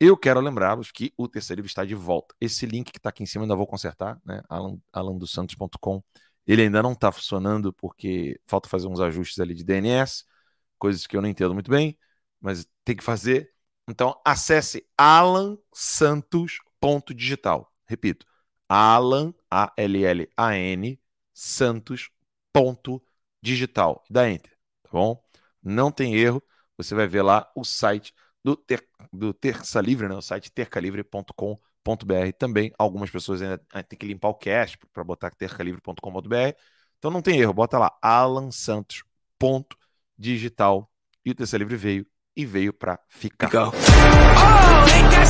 eu 0.00 0.16
quero 0.16 0.40
lembrá-los 0.40 0.90
que 0.92 1.12
o 1.16 1.28
terceiro 1.28 1.60
livro 1.60 1.68
está 1.68 1.84
de 1.84 1.94
volta. 1.94 2.34
Esse 2.40 2.66
link 2.66 2.90
que 2.92 2.98
está 2.98 3.10
aqui 3.10 3.22
em 3.22 3.26
cima 3.26 3.44
ainda 3.44 3.56
vou 3.56 3.66
consertar, 3.66 4.20
né? 4.24 4.42
Alan, 4.48 4.78
alandosantos.com. 4.92 6.02
Ele 6.46 6.62
ainda 6.62 6.82
não 6.82 6.92
está 6.92 7.12
funcionando 7.12 7.72
porque 7.72 8.40
falta 8.46 8.68
fazer 8.68 8.86
uns 8.86 9.00
ajustes 9.00 9.38
ali 9.40 9.54
de 9.54 9.64
DNS, 9.64 10.24
coisas 10.78 11.06
que 11.06 11.16
eu 11.16 11.22
não 11.22 11.28
entendo 11.28 11.54
muito 11.54 11.70
bem, 11.70 11.98
mas 12.40 12.66
tem 12.84 12.96
que 12.96 13.04
fazer. 13.04 13.52
Então 13.88 14.20
acesse 14.24 14.86
alansantos.digital. 14.96 17.72
Repito, 17.86 18.26
alan, 18.68 19.34
A-L-L-A-N, 19.50 21.00
santos.digital. 21.34 24.04
Dá 24.10 24.30
enter, 24.30 24.52
tá 24.82 24.90
bom? 24.92 25.22
Não 25.62 25.90
tem 25.90 26.14
erro, 26.14 26.42
você 26.76 26.94
vai 26.94 27.06
ver 27.06 27.22
lá 27.22 27.50
o 27.56 27.64
site 27.64 28.12
do, 28.44 28.56
ter, 28.56 28.86
do 29.12 29.34
Terça 29.34 29.80
Livre, 29.80 30.08
né, 30.08 30.14
o 30.14 30.22
site 30.22 30.52
tercalivre.com.br. 30.52 32.32
Também 32.38 32.72
algumas 32.78 33.10
pessoas 33.10 33.42
ainda 33.42 33.58
têm 33.88 33.98
que 33.98 34.06
limpar 34.06 34.28
o 34.28 34.34
cache 34.34 34.78
para 34.92 35.02
botar 35.04 35.30
tercalivre.com.br. 35.30 36.54
Então 36.98 37.10
não 37.10 37.22
tem 37.22 37.40
erro, 37.40 37.54
bota 37.54 37.78
lá 37.78 37.96
alansantos.digital 38.02 40.90
e 41.24 41.30
o 41.30 41.34
Terça 41.34 41.56
Livre 41.56 41.76
veio 41.76 42.06
e 42.36 42.44
veio 42.46 42.72
para 42.72 42.98
ficar. 43.08 43.50
Go. 43.50 43.58
Oh, 43.58 43.72
ain't 44.94 45.10
that 45.12 45.26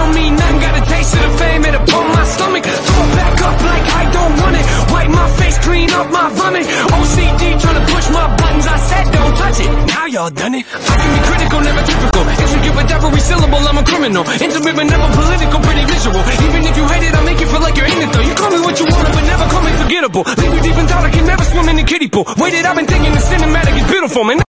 tell 0.00 0.12
me 0.16 0.24
nothing. 0.30 0.58
Got 0.60 0.74
a 0.80 0.84
taste 0.88 1.14
of 1.16 1.22
the 1.26 1.32
fame, 1.38 1.62
it 1.68 1.74
upon 1.74 2.04
my 2.16 2.24
stomach. 2.24 2.64
Throw 2.64 3.04
it 3.04 3.12
back 3.20 3.36
up 3.48 3.58
like 3.70 3.86
I 4.00 4.04
don't 4.16 4.34
want 4.40 4.54
it. 4.56 4.64
Wipe 4.92 5.12
my 5.12 5.28
face, 5.38 5.58
clean 5.66 5.90
up 5.92 6.08
my 6.10 6.26
vomit. 6.38 6.64
OCD 6.96 7.42
trying 7.60 7.78
to 7.80 7.84
push 7.92 8.06
my 8.10 8.26
buttons, 8.36 8.66
I 8.66 8.78
said 8.88 9.04
don't 9.12 9.34
touch 9.36 9.58
it. 9.60 9.70
Now 9.92 10.06
y'all 10.06 10.30
done 10.30 10.54
it. 10.54 10.64
I 10.64 10.94
can 11.00 11.10
be 11.16 11.20
critical, 11.28 11.58
never 11.60 11.82
typical. 11.84 12.22
Insecure 12.42 12.74
with 12.76 12.90
every 12.90 13.22
syllable, 13.28 13.62
I'm 13.70 13.78
a 13.78 13.84
criminal. 13.84 14.24
Intimate 14.24 14.74
but 14.78 14.86
never 14.88 15.08
political, 15.20 15.58
pretty 15.60 15.84
visual. 15.84 16.20
Even 16.46 16.60
if 16.64 16.74
you 16.76 16.84
hate 16.92 17.04
it, 17.08 17.12
I'll 17.14 17.26
make 17.28 17.40
you 17.40 17.48
feel 17.52 17.62
like 17.66 17.76
you're 17.76 17.90
in 17.90 17.98
it 18.04 18.10
though. 18.12 18.24
You 18.24 18.34
call 18.34 18.50
me 18.50 18.60
what 18.64 18.76
you 18.80 18.86
want, 18.88 19.08
but 19.16 19.24
never 19.32 19.46
call 19.52 19.62
me 19.64 19.72
forgettable. 19.84 20.22
Leave 20.40 20.54
you 20.56 20.62
deep 20.64 20.78
in 20.80 20.86
thought, 20.88 21.04
I 21.04 21.10
can 21.10 21.26
never 21.26 21.44
swim 21.44 21.68
in 21.68 21.76
the 21.76 21.84
kiddie 21.84 22.08
pool. 22.08 22.24
Waited, 22.40 22.64
I've 22.64 22.76
been 22.76 22.88
thinking 22.88 23.12
this 23.12 23.26
cinematic 23.28 23.74
is 23.76 23.86
beautiful, 23.88 24.24
man. 24.24 24.49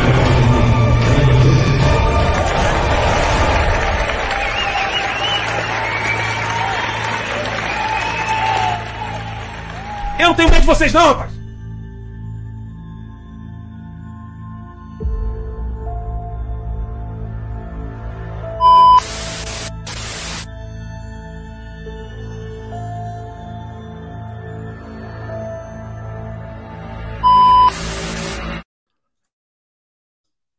Eu 10.21 10.27
não 10.27 10.35
tenho 10.35 10.51
medo 10.51 10.61
de 10.61 10.67
vocês, 10.67 10.93
não, 10.93 11.03
rapaz! 11.03 11.31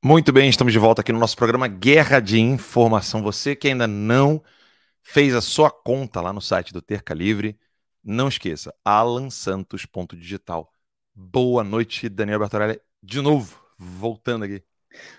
Muito 0.04 0.32
bem, 0.32 0.48
estamos 0.48 0.72
de 0.72 0.78
volta 0.80 1.02
aqui 1.02 1.12
no 1.12 1.20
nosso 1.20 1.36
programa 1.36 1.68
Guerra 1.68 2.18
de 2.18 2.40
Informação. 2.40 3.22
Você 3.22 3.54
que 3.54 3.68
ainda 3.68 3.86
não 3.86 4.42
fez 5.04 5.36
a 5.36 5.40
sua 5.40 5.70
conta 5.70 6.20
lá 6.20 6.32
no 6.32 6.40
site 6.40 6.72
do 6.72 6.82
Terca 6.82 7.14
Livre, 7.14 7.56
não 8.02 8.28
esqueça, 8.28 8.74
alansantos.digital. 8.84 10.70
Boa 11.14 11.62
noite, 11.62 12.08
Daniel 12.08 12.38
Bertorelli. 12.38 12.80
De 13.02 13.20
novo, 13.20 13.60
voltando 13.78 14.44
aqui. 14.44 14.62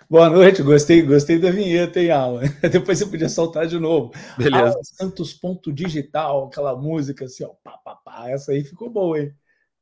Boa 0.10 0.30
noite, 0.30 0.62
gostei, 0.62 1.02
gostei 1.02 1.40
da 1.40 1.50
vinheta, 1.50 2.00
hein, 2.00 2.12
Alan? 2.12 2.42
Depois 2.72 3.00
você 3.00 3.06
podia 3.06 3.30
soltar 3.30 3.66
de 3.68 3.80
novo. 3.80 4.12
Beleza. 4.38 4.80
Santos.digital, 4.84 6.48
aquela 6.48 6.76
música 6.76 7.26
assim, 7.26 7.44
ó, 7.44 7.50
pá, 7.64 7.78
pá, 7.84 7.96
pá. 7.96 8.30
Essa 8.30 8.52
aí 8.52 8.64
ficou 8.64 8.90
boa, 8.90 9.20
hein? 9.20 9.34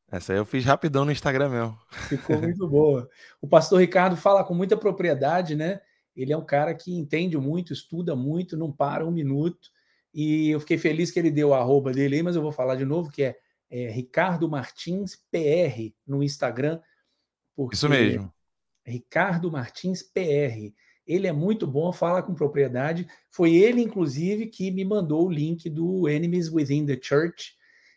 Essa 0.10 0.34
aí 0.34 0.40
eu 0.40 0.46
fiz 0.46 0.66
rapidão 0.66 1.06
no 1.06 1.12
Instagram 1.12 1.50
meu. 1.50 1.78
Ficou 2.08 2.38
muito 2.42 2.68
boa. 2.68 3.10
O 3.42 3.48
pastor 3.48 3.80
Ricardo 3.80 4.16
fala 4.16 4.44
com 4.44 4.54
muita 4.54 4.78
propriedade, 4.78 5.56
né? 5.56 5.82
Ele 6.16 6.34
é 6.34 6.38
um 6.38 6.46
cara 6.46 6.74
que 6.76 6.94
entende 6.94 7.38
muito, 7.38 7.72
estuda 7.72 8.16
muito, 8.16 8.58
não 8.58 8.72
para 8.72 9.06
um 9.06 9.12
minuto. 9.12 9.70
E 10.14 10.50
eu 10.50 10.60
fiquei 10.60 10.78
feliz 10.78 11.12
que 11.12 11.20
ele 11.20 11.32
deu 11.32 11.50
o 11.50 11.54
arroba 11.54 11.92
dele 11.92 12.18
aí, 12.18 12.24
mas 12.24 12.36
eu 12.36 12.42
vou 12.42 12.52
falar 12.52 12.76
de 12.76 12.86
novo, 12.86 13.12
que 13.12 13.24
é, 13.24 13.38
é 13.70 13.90
Ricardo 13.90 14.50
Martins 14.50 15.16
PR 15.32 15.94
no 16.06 16.22
Instagram. 16.22 16.80
Isso 17.72 17.88
mesmo. 17.88 18.32
Ricardo 18.86 19.52
Martins 19.52 20.04
PR. 20.04 20.74
Ele 21.06 21.28
é 21.28 21.32
muito 21.32 21.66
bom, 21.66 21.92
fala 21.92 22.22
com 22.22 22.34
propriedade. 22.34 23.08
Foi 23.30 23.56
ele, 23.56 23.82
inclusive, 23.82 24.48
que 24.48 24.72
me 24.72 24.84
mandou 24.84 25.28
o 25.28 25.32
link 25.32 25.70
do 25.70 26.08
Enemies 26.08 26.50
Within 26.52 26.86
the 26.86 27.00
Church. 27.02 27.56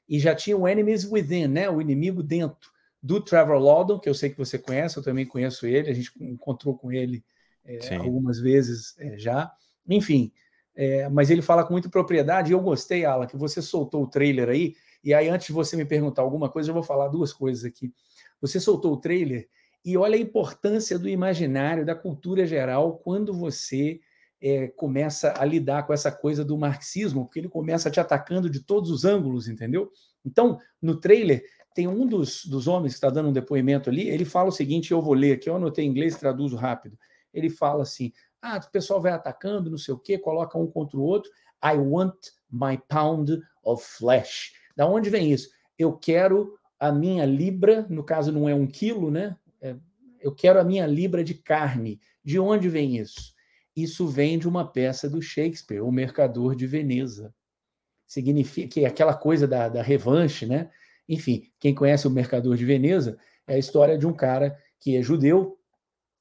E 0.09 0.19
já 0.19 0.35
tinha 0.35 0.57
o 0.57 0.69
Enemies 0.69 1.05
Within, 1.05 1.49
né? 1.49 1.69
O 1.69 1.81
inimigo 1.81 2.23
dentro 2.23 2.71
do 3.03 3.21
Trevor 3.21 3.59
Loudon, 3.59 3.99
que 3.99 4.09
eu 4.09 4.15
sei 4.15 4.31
que 4.31 4.39
você 4.39 4.59
conhece, 4.59 4.97
eu 4.97 5.03
também 5.03 5.27
conheço 5.27 5.67
ele, 5.67 5.91
a 5.91 5.95
gente 5.95 6.11
encontrou 6.21 6.75
com 6.75 6.91
ele 6.91 7.23
é, 7.65 7.97
algumas 7.97 8.41
vezes 8.41 8.95
é, 8.99 9.19
já. 9.19 9.53
Enfim, 9.87 10.33
é, 10.75 11.09
mas 11.09 11.31
ele 11.31 11.43
fala 11.43 11.65
com 11.65 11.73
muita 11.73 11.89
propriedade. 11.89 12.51
E 12.51 12.55
eu 12.55 12.61
gostei, 12.61 13.05
Alan, 13.05 13.27
que 13.27 13.37
você 13.37 13.63
soltou 13.63 14.03
o 14.03 14.09
trailer 14.09 14.49
aí. 14.49 14.75
E 15.03 15.13
aí, 15.13 15.29
antes 15.29 15.49
de 15.49 15.53
você 15.53 15.77
me 15.77 15.85
perguntar 15.85 16.23
alguma 16.23 16.49
coisa, 16.49 16.71
eu 16.71 16.75
vou 16.75 16.83
falar 16.83 17.09
duas 17.09 17.33
coisas 17.33 17.65
aqui. 17.65 17.93
Você 18.41 18.59
soltou 18.59 18.93
o 18.93 18.97
trailer 18.97 19.49
e 19.85 19.97
olha 19.97 20.17
a 20.17 20.21
importância 20.21 20.99
do 20.99 21.09
imaginário, 21.09 21.85
da 21.85 21.95
cultura 21.95 22.47
geral, 22.47 22.99
quando 22.99 23.35
você 23.35 24.01
é, 24.41 24.69
começa 24.69 25.35
a 25.37 25.45
lidar 25.45 25.87
com 25.87 25.93
essa 25.93 26.11
coisa 26.11 26.45
do 26.45 26.57
marxismo, 26.57 27.25
porque 27.25 27.39
ele 27.39 27.49
começa 27.49 27.91
te 27.91 28.01
atacando 28.01 28.49
de 28.49 28.61
todos 28.61 28.91
os 28.91 29.05
ângulos, 29.05 29.47
entendeu? 29.47 29.91
Então, 30.25 30.59
no 30.81 30.99
trailer, 30.99 31.45
tem 31.75 31.87
um 31.87 32.07
dos, 32.07 32.47
dos 32.47 32.67
homens 32.67 32.93
que 32.93 32.97
está 32.97 33.11
dando 33.11 33.29
um 33.29 33.33
depoimento 33.33 33.91
ali, 33.91 34.09
ele 34.09 34.25
fala 34.25 34.49
o 34.49 34.53
seguinte, 34.53 34.93
eu 34.93 35.03
vou 35.03 35.13
ler 35.13 35.33
aqui, 35.33 35.51
eu 35.51 35.57
anotei 35.57 35.85
em 35.85 35.89
inglês, 35.89 36.17
traduzo 36.17 36.57
rápido. 36.57 36.99
Ele 37.33 37.51
fala 37.51 37.83
assim, 37.83 38.13
ah, 38.45 38.59
o 38.59 38.71
pessoal 38.71 39.01
vai 39.01 39.11
atacando, 39.11 39.71
não 39.71 39.79
sei 39.79 39.95
o 39.95 39.99
quê, 39.99 40.19
coloca 40.19 40.59
um 40.59 40.67
contra 40.67 40.99
o 40.99 41.03
outro. 41.03 41.31
I 41.65 41.79
want 41.79 42.15
my 42.51 42.79
pound 42.89 43.41
of 43.63 43.83
flesh. 43.83 44.53
Da 44.77 44.87
onde 44.87 45.09
vem 45.09 45.33
isso? 45.33 45.49
Eu 45.79 45.97
quero 45.97 46.59
a 46.79 46.93
minha 46.93 47.25
libra, 47.25 47.87
no 47.89 48.05
caso 48.05 48.31
não 48.31 48.47
é 48.47 48.55
um 48.55 48.67
quilo, 48.67 49.11
né? 49.11 49.35
É, 49.63 49.75
eu 50.21 50.31
quero 50.35 50.61
a 50.61 50.65
minha 50.65 50.87
libra 50.87 51.25
de 51.25 51.33
carne. 51.33 51.99
De 52.23 52.39
onde 52.39 52.69
vem 52.69 52.99
isso? 52.99 53.33
Isso 53.75 54.07
vem 54.07 54.39
de 54.39 54.47
uma 54.47 54.71
peça 54.71 55.09
do 55.09 55.23
Shakespeare, 55.23 55.81
O 55.81 55.91
Mercador 55.91 56.55
de 56.55 56.67
Veneza. 56.67 57.35
Significa 58.07 58.69
que 58.69 58.85
é 58.85 58.87
aquela 58.87 59.15
coisa 59.15 59.49
da, 59.49 59.71
da 59.71 59.83
revanche, 59.83 60.45
né? 60.45 60.71
Enfim, 61.09 61.51
quem 61.59 61.75
conhece 61.75 62.07
o 62.07 62.11
Mercador 62.11 62.57
de 62.59 62.65
Veneza 62.67 63.19
é 63.47 63.55
a 63.55 63.59
história 63.59 63.97
de 63.97 64.07
um 64.07 64.13
cara 64.13 64.55
que 64.79 64.97
é 64.97 65.03
judeu 65.03 65.59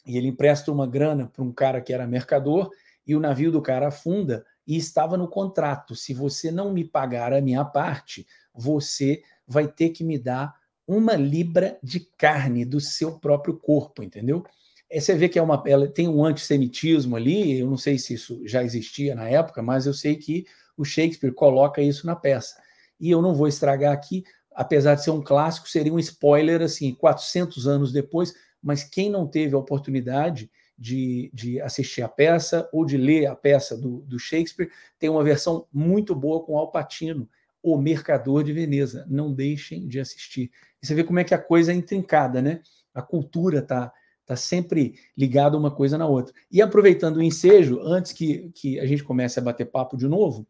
e 0.06 0.18
ele 0.18 0.28
empresta 0.28 0.72
uma 0.72 0.88
grana 0.88 1.28
para 1.28 1.44
um 1.44 1.52
cara 1.52 1.82
que 1.82 1.94
era 1.94 2.08
mercador 2.08 2.70
e 3.06 3.16
o 3.16 3.20
navio 3.20 3.52
do 3.52 3.62
cara 3.62 3.88
afunda 3.88 4.46
e 4.66 4.78
estava 4.78 5.18
no 5.18 5.28
contrato: 5.28 5.96
se 5.96 6.14
você 6.14 6.52
não 6.52 6.74
me 6.74 6.84
pagar 6.84 7.34
a 7.34 7.42
minha 7.42 7.64
parte, 7.64 8.26
você 8.54 9.22
vai 9.48 9.68
ter 9.68 9.90
que 9.90 10.04
me 10.04 10.18
dar 10.18 10.56
uma 10.88 11.16
libra 11.16 11.78
de 11.82 12.00
carne 12.18 12.66
do 12.66 12.80
seu 12.80 13.20
próprio 13.20 13.58
corpo, 13.58 14.04
entendeu? 14.04 14.44
É, 14.90 15.00
você 15.00 15.16
vê 15.16 15.28
que 15.30 15.40
é 15.40 15.42
uma, 15.42 15.62
ela 15.66 15.88
tem 15.88 16.08
um 16.08 16.24
antissemitismo 16.24 17.16
ali, 17.16 17.60
eu 17.60 17.70
não 17.70 17.78
sei 17.78 17.98
se 17.98 18.14
isso 18.14 18.42
já 18.46 18.64
existia 18.64 19.16
na 19.16 19.28
época, 19.28 19.62
mas 19.62 19.86
eu 19.86 19.94
sei 19.94 20.16
que 20.16 20.46
o 20.78 20.84
Shakespeare 20.84 21.34
coloca 21.34 21.82
isso 21.82 22.06
na 22.06 22.16
peça. 22.16 22.56
E 23.00 23.10
eu 23.10 23.22
não 23.22 23.34
vou 23.34 23.48
estragar 23.48 23.94
aqui, 23.94 24.24
apesar 24.54 24.96
de 24.96 25.04
ser 25.04 25.12
um 25.12 25.22
clássico, 25.22 25.70
seria 25.70 25.94
um 25.94 26.00
spoiler 26.00 26.62
assim, 26.62 26.94
400 26.94 27.68
anos 27.68 27.92
depois, 27.92 28.34
mas 28.64 28.84
quem 28.84 29.10
não 29.10 29.28
teve 29.28 29.54
a 29.56 29.60
oportunidade 29.60 30.50
de, 30.78 31.30
de 31.34 31.62
assistir 31.62 32.02
a 32.02 32.10
peça 32.10 32.68
ou 32.72 32.86
de 32.86 32.98
ler 32.98 33.28
a 33.28 33.36
peça 33.36 33.78
do, 33.78 34.02
do 34.02 34.18
Shakespeare, 34.18 34.72
tem 34.98 35.10
uma 35.10 35.24
versão 35.24 35.68
muito 35.72 36.16
boa 36.16 36.44
com 36.44 36.58
Al 36.58 36.72
Pacino, 36.72 37.30
O 37.62 37.78
Mercador 37.78 38.44
de 38.44 38.54
Veneza. 38.54 39.06
Não 39.10 39.34
deixem 39.34 39.88
de 39.88 40.00
assistir. 40.00 40.50
E 40.82 40.88
você 40.88 40.96
vê 40.96 41.04
como 41.04 41.20
é 41.20 41.24
que 41.24 41.34
a 41.34 41.38
coisa 41.38 41.72
é 41.72 41.76
intrincada, 41.76 42.42
né? 42.42 42.62
A 42.94 43.02
cultura 43.02 43.60
está 43.60 43.92
tá 44.26 44.36
sempre 44.36 44.96
ligada 45.18 45.58
uma 45.58 45.72
coisa 45.72 45.98
na 45.98 46.08
outra. 46.08 46.34
E 46.52 46.62
aproveitando 46.62 47.18
o 47.18 47.24
ensejo, 47.24 47.80
antes 47.82 48.12
que, 48.14 48.52
que 48.56 48.80
a 48.80 48.86
gente 48.86 49.04
comece 49.04 49.40
a 49.40 49.44
bater 49.44 49.66
papo 49.66 49.98
de 49.98 50.08
novo, 50.08 50.48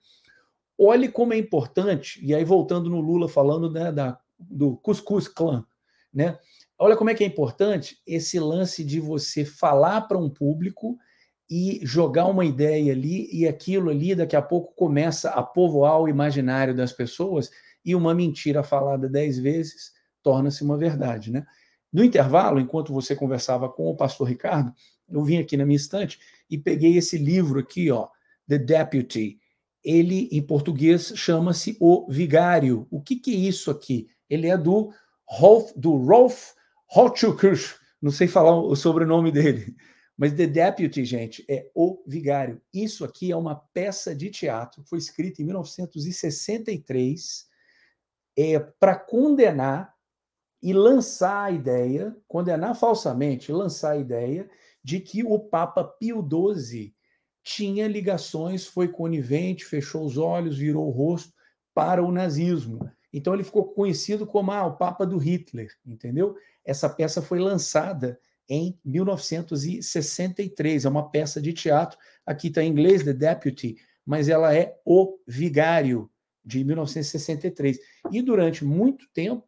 olhe 0.77 1.09
como 1.09 1.33
é 1.33 1.37
importante, 1.37 2.19
e 2.23 2.33
aí 2.33 2.43
voltando 2.43 2.89
no 2.89 2.99
Lula 2.99 3.27
falando 3.27 3.69
né, 3.71 3.91
da, 3.91 4.19
do 4.39 4.77
Cuscuz 4.77 5.27
Clã, 5.27 5.65
né? 6.13 6.37
Olha 6.77 6.97
como 6.97 7.09
é 7.09 7.13
que 7.13 7.23
é 7.23 7.27
importante 7.27 7.97
esse 8.05 8.39
lance 8.39 8.83
de 8.83 8.99
você 8.99 9.45
falar 9.45 10.01
para 10.01 10.17
um 10.17 10.29
público 10.29 10.97
e 11.49 11.79
jogar 11.83 12.25
uma 12.25 12.45
ideia 12.45 12.93
ali, 12.93 13.29
e 13.31 13.47
aquilo 13.47 13.89
ali 13.89 14.15
daqui 14.15 14.35
a 14.35 14.41
pouco 14.41 14.73
começa 14.75 15.29
a 15.29 15.43
povoar 15.43 16.01
o 16.01 16.07
imaginário 16.07 16.75
das 16.75 16.91
pessoas, 16.91 17.51
e 17.85 17.93
uma 17.93 18.13
mentira 18.15 18.63
falada 18.63 19.09
dez 19.09 19.37
vezes 19.37 19.91
torna-se 20.23 20.63
uma 20.63 20.77
verdade, 20.77 21.31
né? 21.31 21.45
No 21.91 22.03
intervalo, 22.03 22.59
enquanto 22.59 22.91
você 22.91 23.15
conversava 23.15 23.69
com 23.69 23.87
o 23.87 23.95
pastor 23.95 24.27
Ricardo, 24.27 24.73
eu 25.07 25.23
vim 25.23 25.37
aqui 25.37 25.55
na 25.55 25.65
minha 25.65 25.75
estante 25.75 26.17
e 26.49 26.57
peguei 26.57 26.97
esse 26.97 27.17
livro 27.17 27.59
aqui, 27.59 27.91
ó, 27.91 28.07
The 28.47 28.57
Deputy. 28.57 29.37
Ele, 29.83 30.29
em 30.31 30.41
português, 30.41 31.13
chama-se 31.15 31.77
O 31.79 32.09
Vigário. 32.09 32.87
O 32.89 33.01
que, 33.01 33.17
que 33.17 33.31
é 33.31 33.37
isso 33.37 33.69
aqui? 33.69 34.07
Ele 34.29 34.47
é 34.47 34.57
do 34.57 34.91
Rolf, 35.25 35.71
do 35.75 35.97
Rolf 35.97 36.53
Hotchukush, 36.95 37.75
não 38.01 38.11
sei 38.11 38.27
falar 38.27 38.55
o 38.55 38.75
sobrenome 38.75 39.31
dele, 39.31 39.75
mas 40.17 40.33
The 40.33 40.45
Deputy, 40.45 41.03
gente, 41.03 41.43
é 41.49 41.69
O 41.73 42.03
Vigário. 42.05 42.61
Isso 42.73 43.03
aqui 43.03 43.31
é 43.31 43.35
uma 43.35 43.55
peça 43.55 44.15
de 44.15 44.29
teatro, 44.29 44.83
foi 44.85 44.99
escrita 44.99 45.41
em 45.41 45.45
1963 45.45 47.47
é, 48.37 48.59
para 48.59 48.95
condenar 48.95 49.93
e 50.61 50.71
lançar 50.71 51.45
a 51.45 51.51
ideia, 51.51 52.15
condenar 52.27 52.75
falsamente, 52.75 53.51
lançar 53.51 53.91
a 53.91 53.97
ideia 53.97 54.49
de 54.83 54.99
que 54.99 55.23
o 55.23 55.39
Papa 55.39 55.83
Pio 55.83 56.21
XII 56.21 56.93
tinha 57.43 57.87
ligações, 57.87 58.65
foi 58.65 58.87
conivente, 58.87 59.65
fechou 59.65 60.05
os 60.05 60.17
olhos, 60.17 60.57
virou 60.57 60.87
o 60.87 60.91
rosto 60.91 61.33
para 61.73 62.03
o 62.03 62.11
nazismo. 62.11 62.79
Então 63.13 63.33
ele 63.33 63.43
ficou 63.43 63.65
conhecido 63.65 64.25
como 64.25 64.51
ah, 64.51 64.65
o 64.65 64.75
Papa 64.75 65.05
do 65.05 65.17
Hitler, 65.17 65.69
entendeu? 65.85 66.35
Essa 66.65 66.89
peça 66.89 67.21
foi 67.21 67.39
lançada 67.39 68.19
em 68.49 68.77
1963, 68.83 70.85
é 70.85 70.89
uma 70.89 71.09
peça 71.09 71.41
de 71.41 71.53
teatro, 71.53 71.97
aqui 72.25 72.47
está 72.47 72.63
em 72.63 72.69
inglês, 72.69 73.03
The 73.03 73.13
Deputy, 73.13 73.77
mas 74.05 74.27
ela 74.27 74.53
é 74.53 74.77
O 74.83 75.17
Vigário, 75.27 76.09
de 76.43 76.63
1963. 76.63 77.79
E 78.11 78.21
durante 78.21 78.65
muito 78.65 79.07
tempo, 79.13 79.47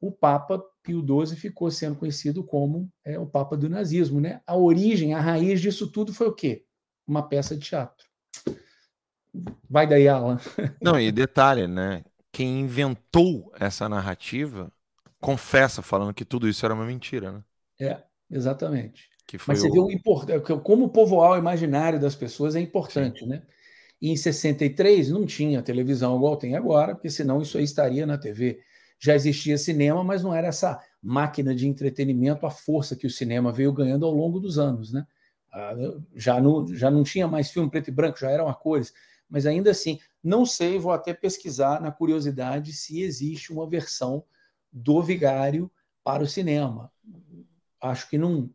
o 0.00 0.12
Papa 0.12 0.62
Pio 0.82 1.00
XII 1.00 1.36
ficou 1.36 1.70
sendo 1.70 1.96
conhecido 1.96 2.44
como 2.44 2.90
é, 3.04 3.18
o 3.18 3.26
Papa 3.26 3.56
do 3.56 3.70
nazismo. 3.70 4.20
Né? 4.20 4.40
A 4.46 4.56
origem, 4.56 5.14
a 5.14 5.20
raiz 5.20 5.60
disso 5.60 5.90
tudo 5.90 6.12
foi 6.12 6.28
o 6.28 6.34
quê? 6.34 6.64
Uma 7.06 7.26
peça 7.26 7.56
de 7.56 7.62
teatro. 7.62 8.06
Vai 9.68 9.86
daí, 9.86 10.06
Alan. 10.06 10.38
Não, 10.80 11.00
e 11.00 11.10
detalhe, 11.10 11.66
né? 11.66 12.04
Quem 12.34 12.62
inventou 12.62 13.52
essa 13.60 13.88
narrativa 13.88 14.68
confessa 15.20 15.82
falando 15.82 16.12
que 16.12 16.24
tudo 16.24 16.48
isso 16.48 16.66
era 16.66 16.74
uma 16.74 16.84
mentira, 16.84 17.30
né? 17.30 17.44
É, 17.80 18.02
exatamente. 18.28 19.08
Mas 19.46 19.60
você 19.60 19.68
o... 19.68 19.72
vê 19.72 19.78
o 19.78 19.88
importante, 19.88 20.42
como 20.64 20.88
povoar 20.88 21.30
o 21.30 21.36
imaginário 21.38 22.00
das 22.00 22.16
pessoas 22.16 22.56
é 22.56 22.60
importante, 22.60 23.20
Sim. 23.20 23.26
né? 23.26 23.42
E 24.02 24.10
em 24.10 24.16
63 24.16 25.10
não 25.10 25.24
tinha 25.24 25.62
televisão 25.62 26.16
igual 26.16 26.36
tem 26.36 26.56
agora, 26.56 26.96
porque 26.96 27.08
senão 27.08 27.40
isso 27.40 27.56
aí 27.56 27.62
estaria 27.62 28.04
na 28.04 28.18
TV. 28.18 28.58
Já 28.98 29.14
existia 29.14 29.56
cinema, 29.56 30.02
mas 30.02 30.24
não 30.24 30.34
era 30.34 30.48
essa 30.48 30.82
máquina 31.00 31.54
de 31.54 31.68
entretenimento, 31.68 32.44
a 32.46 32.50
força 32.50 32.96
que 32.96 33.06
o 33.06 33.10
cinema 33.10 33.52
veio 33.52 33.72
ganhando 33.72 34.04
ao 34.06 34.12
longo 34.12 34.40
dos 34.40 34.58
anos, 34.58 34.92
né? 34.92 35.06
Ah, 35.52 35.72
já 36.16 36.40
não, 36.40 36.66
já 36.74 36.90
não 36.90 37.04
tinha 37.04 37.28
mais 37.28 37.52
filme 37.52 37.70
preto 37.70 37.90
e 37.90 37.92
branco, 37.92 38.18
já 38.18 38.28
eram 38.28 38.48
a 38.48 38.54
cores. 38.54 38.92
Mas 39.28 39.46
ainda 39.46 39.70
assim, 39.70 39.98
não 40.22 40.46
sei, 40.46 40.78
vou 40.78 40.92
até 40.92 41.12
pesquisar 41.12 41.80
na 41.80 41.90
curiosidade 41.90 42.72
se 42.72 43.00
existe 43.00 43.52
uma 43.52 43.68
versão 43.68 44.24
do 44.72 45.02
Vigário 45.02 45.70
para 46.02 46.22
o 46.22 46.26
cinema. 46.26 46.92
Acho 47.80 48.08
que 48.08 48.18
não, 48.18 48.50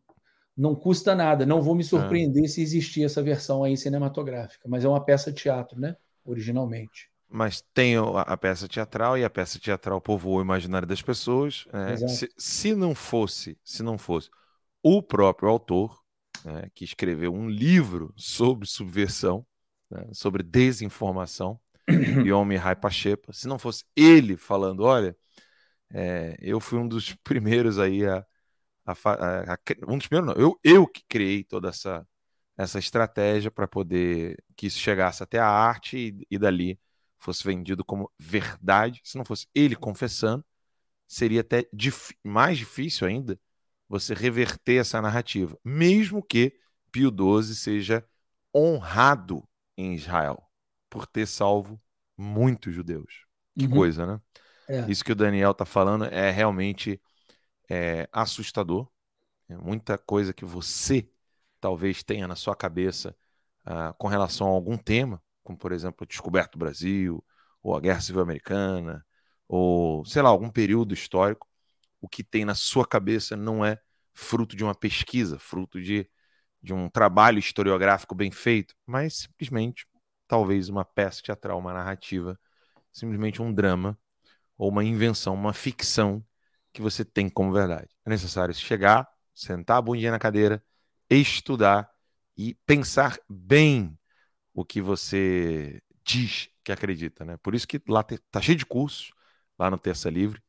não 0.56 0.74
custa 0.74 1.14
nada, 1.14 1.46
não 1.46 1.62
vou 1.62 1.74
me 1.74 1.84
surpreender 1.84 2.44
é. 2.44 2.48
se 2.48 2.62
existir 2.62 3.04
essa 3.04 3.22
versão 3.22 3.64
aí 3.64 3.76
cinematográfica, 3.76 4.68
mas 4.68 4.84
é 4.84 4.88
uma 4.88 5.04
peça 5.04 5.32
de 5.32 5.42
teatro, 5.42 5.80
né? 5.80 5.96
Originalmente. 6.24 7.10
Mas 7.28 7.62
tem 7.72 7.94
a 7.96 8.36
peça 8.36 8.66
teatral 8.66 9.16
e 9.16 9.24
a 9.24 9.30
peça 9.30 9.58
teatral 9.58 10.00
povoou 10.00 10.38
o 10.38 10.42
imaginário 10.42 10.86
das 10.86 11.00
pessoas. 11.00 11.64
Né? 11.72 11.96
Se, 12.08 12.28
se, 12.36 12.74
não 12.74 12.92
fosse, 12.92 13.56
se 13.62 13.84
não 13.84 13.96
fosse 13.96 14.28
o 14.82 15.00
próprio 15.00 15.48
autor 15.48 16.02
né, 16.44 16.68
que 16.74 16.84
escreveu 16.84 17.32
um 17.32 17.48
livro 17.48 18.12
sobre 18.16 18.66
subversão, 18.66 19.46
né, 19.90 20.06
sobre 20.12 20.42
desinformação, 20.42 21.60
Yomi 22.24 22.56
Rai 22.56 22.76
Pachepa, 22.76 23.32
se 23.32 23.48
não 23.48 23.58
fosse 23.58 23.84
ele 23.96 24.36
falando, 24.36 24.82
olha, 24.84 25.16
É, 25.92 26.36
eu 26.40 26.60
fui 26.60 26.78
um 26.78 26.88
dos 26.88 27.14
primeiros 27.24 27.78
aí 27.78 28.06
a, 28.06 28.24
a, 28.86 28.92
a, 28.94 29.54
a, 29.54 29.58
um 29.88 29.98
dos 29.98 30.08
primeiros, 30.08 30.36
não, 30.36 30.42
eu, 30.42 30.58
eu 30.64 30.86
que 30.86 31.02
criei 31.08 31.44
toda 31.44 31.68
essa 31.70 32.06
essa 32.56 32.78
estratégia 32.78 33.50
para 33.50 33.68
poder 33.68 34.36
que 34.56 34.66
isso 34.68 34.78
chegasse 34.78 35.22
até 35.22 35.38
a 35.40 35.48
arte 35.48 35.96
e, 35.98 36.26
e 36.36 36.38
dali 36.38 36.78
fosse 37.18 37.44
vendido 37.44 37.84
como 37.84 38.12
verdade. 38.18 39.00
Se 39.04 39.18
não 39.18 39.24
fosse 39.24 39.46
ele 39.54 39.76
confessando, 39.76 40.44
seria 41.08 41.40
até 41.42 41.66
dif 41.72 42.14
mais 42.24 42.58
difícil 42.58 43.06
ainda 43.06 43.38
você 43.88 44.14
reverter 44.14 44.80
essa 44.80 45.00
narrativa, 45.02 45.58
mesmo 45.64 46.22
que 46.22 46.54
Pio 46.92 47.10
XII 47.10 47.54
seja 47.56 48.04
honrado 48.54 49.48
em 49.80 49.94
Israel 49.94 50.42
por 50.88 51.06
ter 51.06 51.26
salvo 51.26 51.80
muitos 52.16 52.74
judeus. 52.74 53.26
Que 53.58 53.66
uhum. 53.66 53.72
coisa, 53.72 54.06
né? 54.06 54.20
É. 54.68 54.90
Isso 54.90 55.04
que 55.04 55.12
o 55.12 55.16
Daniel 55.16 55.50
está 55.50 55.64
falando 55.64 56.04
é 56.04 56.30
realmente 56.30 57.00
é, 57.68 58.08
assustador. 58.12 58.88
É 59.48 59.56
muita 59.56 59.98
coisa 59.98 60.32
que 60.32 60.44
você 60.44 61.08
talvez 61.60 62.02
tenha 62.02 62.26
na 62.26 62.36
sua 62.36 62.56
cabeça 62.56 63.16
uh, 63.66 63.94
com 63.98 64.08
relação 64.08 64.46
a 64.46 64.50
algum 64.50 64.76
tema, 64.76 65.22
como 65.42 65.58
por 65.58 65.72
exemplo, 65.72 66.04
a 66.04 66.06
descoberta 66.06 66.52
do 66.52 66.58
Brasil, 66.58 67.24
ou 67.62 67.76
a 67.76 67.80
Guerra 67.80 68.00
Civil 68.00 68.22
Americana, 68.22 69.04
ou 69.48 70.04
sei 70.04 70.22
lá, 70.22 70.28
algum 70.28 70.48
período 70.48 70.94
histórico, 70.94 71.48
o 72.00 72.08
que 72.08 72.24
tem 72.24 72.44
na 72.44 72.54
sua 72.54 72.86
cabeça 72.86 73.36
não 73.36 73.64
é 73.64 73.78
fruto 74.14 74.56
de 74.56 74.64
uma 74.64 74.74
pesquisa, 74.74 75.38
fruto 75.38 75.80
de, 75.80 76.08
de 76.62 76.72
um 76.74 76.88
trabalho 76.88 77.38
historiográfico 77.38 78.14
bem 78.14 78.30
feito, 78.30 78.74
mas 78.86 79.18
simplesmente 79.18 79.86
talvez 80.28 80.68
uma 80.68 80.84
peça 80.84 81.22
teatral, 81.22 81.58
uma 81.58 81.72
narrativa, 81.72 82.38
simplesmente 82.92 83.42
um 83.42 83.52
drama 83.52 83.98
ou 84.56 84.68
uma 84.68 84.84
invenção, 84.84 85.34
uma 85.34 85.52
ficção 85.52 86.24
que 86.72 86.82
você 86.82 87.04
tem 87.04 87.28
como 87.28 87.52
verdade. 87.52 87.88
É 88.04 88.10
necessário 88.10 88.54
chegar, 88.54 89.08
sentar 89.34 89.78
a 89.78 89.82
bundinha 89.82 90.10
na 90.10 90.18
cadeira, 90.18 90.62
estudar 91.08 91.90
e 92.36 92.54
pensar 92.66 93.18
bem 93.28 93.98
o 94.54 94.64
que 94.64 94.80
você 94.80 95.82
diz 96.04 96.48
que 96.62 96.72
acredita, 96.72 97.24
né? 97.24 97.36
Por 97.38 97.54
isso 97.54 97.66
que 97.66 97.80
lá 97.88 98.04
tá 98.30 98.40
cheio 98.40 98.58
de 98.58 98.66
cursos 98.66 99.12
lá 99.58 99.70
no 99.70 99.78
Terça 99.78 100.10
Livre, 100.10 100.40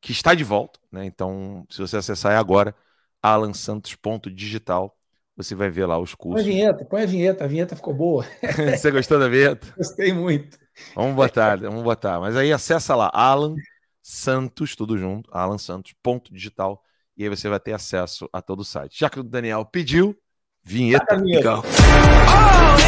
que 0.00 0.12
está 0.12 0.34
de 0.34 0.44
volta, 0.44 0.80
né? 0.90 1.04
Então, 1.04 1.66
se 1.70 1.80
você 1.80 1.96
acessar 1.96 2.36
agora 2.36 2.74
alansantos.digital, 3.22 4.97
você 5.38 5.54
vai 5.54 5.70
ver 5.70 5.86
lá 5.86 5.96
os 5.98 6.16
cursos. 6.16 6.42
Põe 6.42 6.52
a 6.52 6.54
vinheta, 6.54 6.84
põe 6.84 7.02
a 7.02 7.06
vinheta, 7.06 7.44
a 7.44 7.46
vinheta 7.46 7.76
ficou 7.76 7.94
boa. 7.94 8.26
você 8.76 8.90
gostou 8.90 9.20
da 9.20 9.28
vinheta? 9.28 9.72
Gostei 9.76 10.12
muito. 10.12 10.58
Vamos 10.96 11.14
botar, 11.14 11.56
vamos 11.60 11.84
botar. 11.84 12.18
Mas 12.18 12.36
aí 12.36 12.52
acessa 12.52 12.96
lá, 12.96 13.08
Alan 13.14 13.54
Santos, 14.02 14.74
tudo 14.74 14.98
junto, 14.98 15.30
alansantos.digital, 15.32 16.82
e 17.16 17.22
aí 17.22 17.28
você 17.28 17.48
vai 17.48 17.60
ter 17.60 17.72
acesso 17.72 18.28
a 18.32 18.42
todo 18.42 18.60
o 18.60 18.64
site. 18.64 18.98
Já 18.98 19.08
que 19.08 19.20
o 19.20 19.22
Daniel 19.22 19.64
pediu, 19.64 20.16
Vinheta. 20.64 21.16
Go. 21.16 21.62
Oh, 21.62 22.78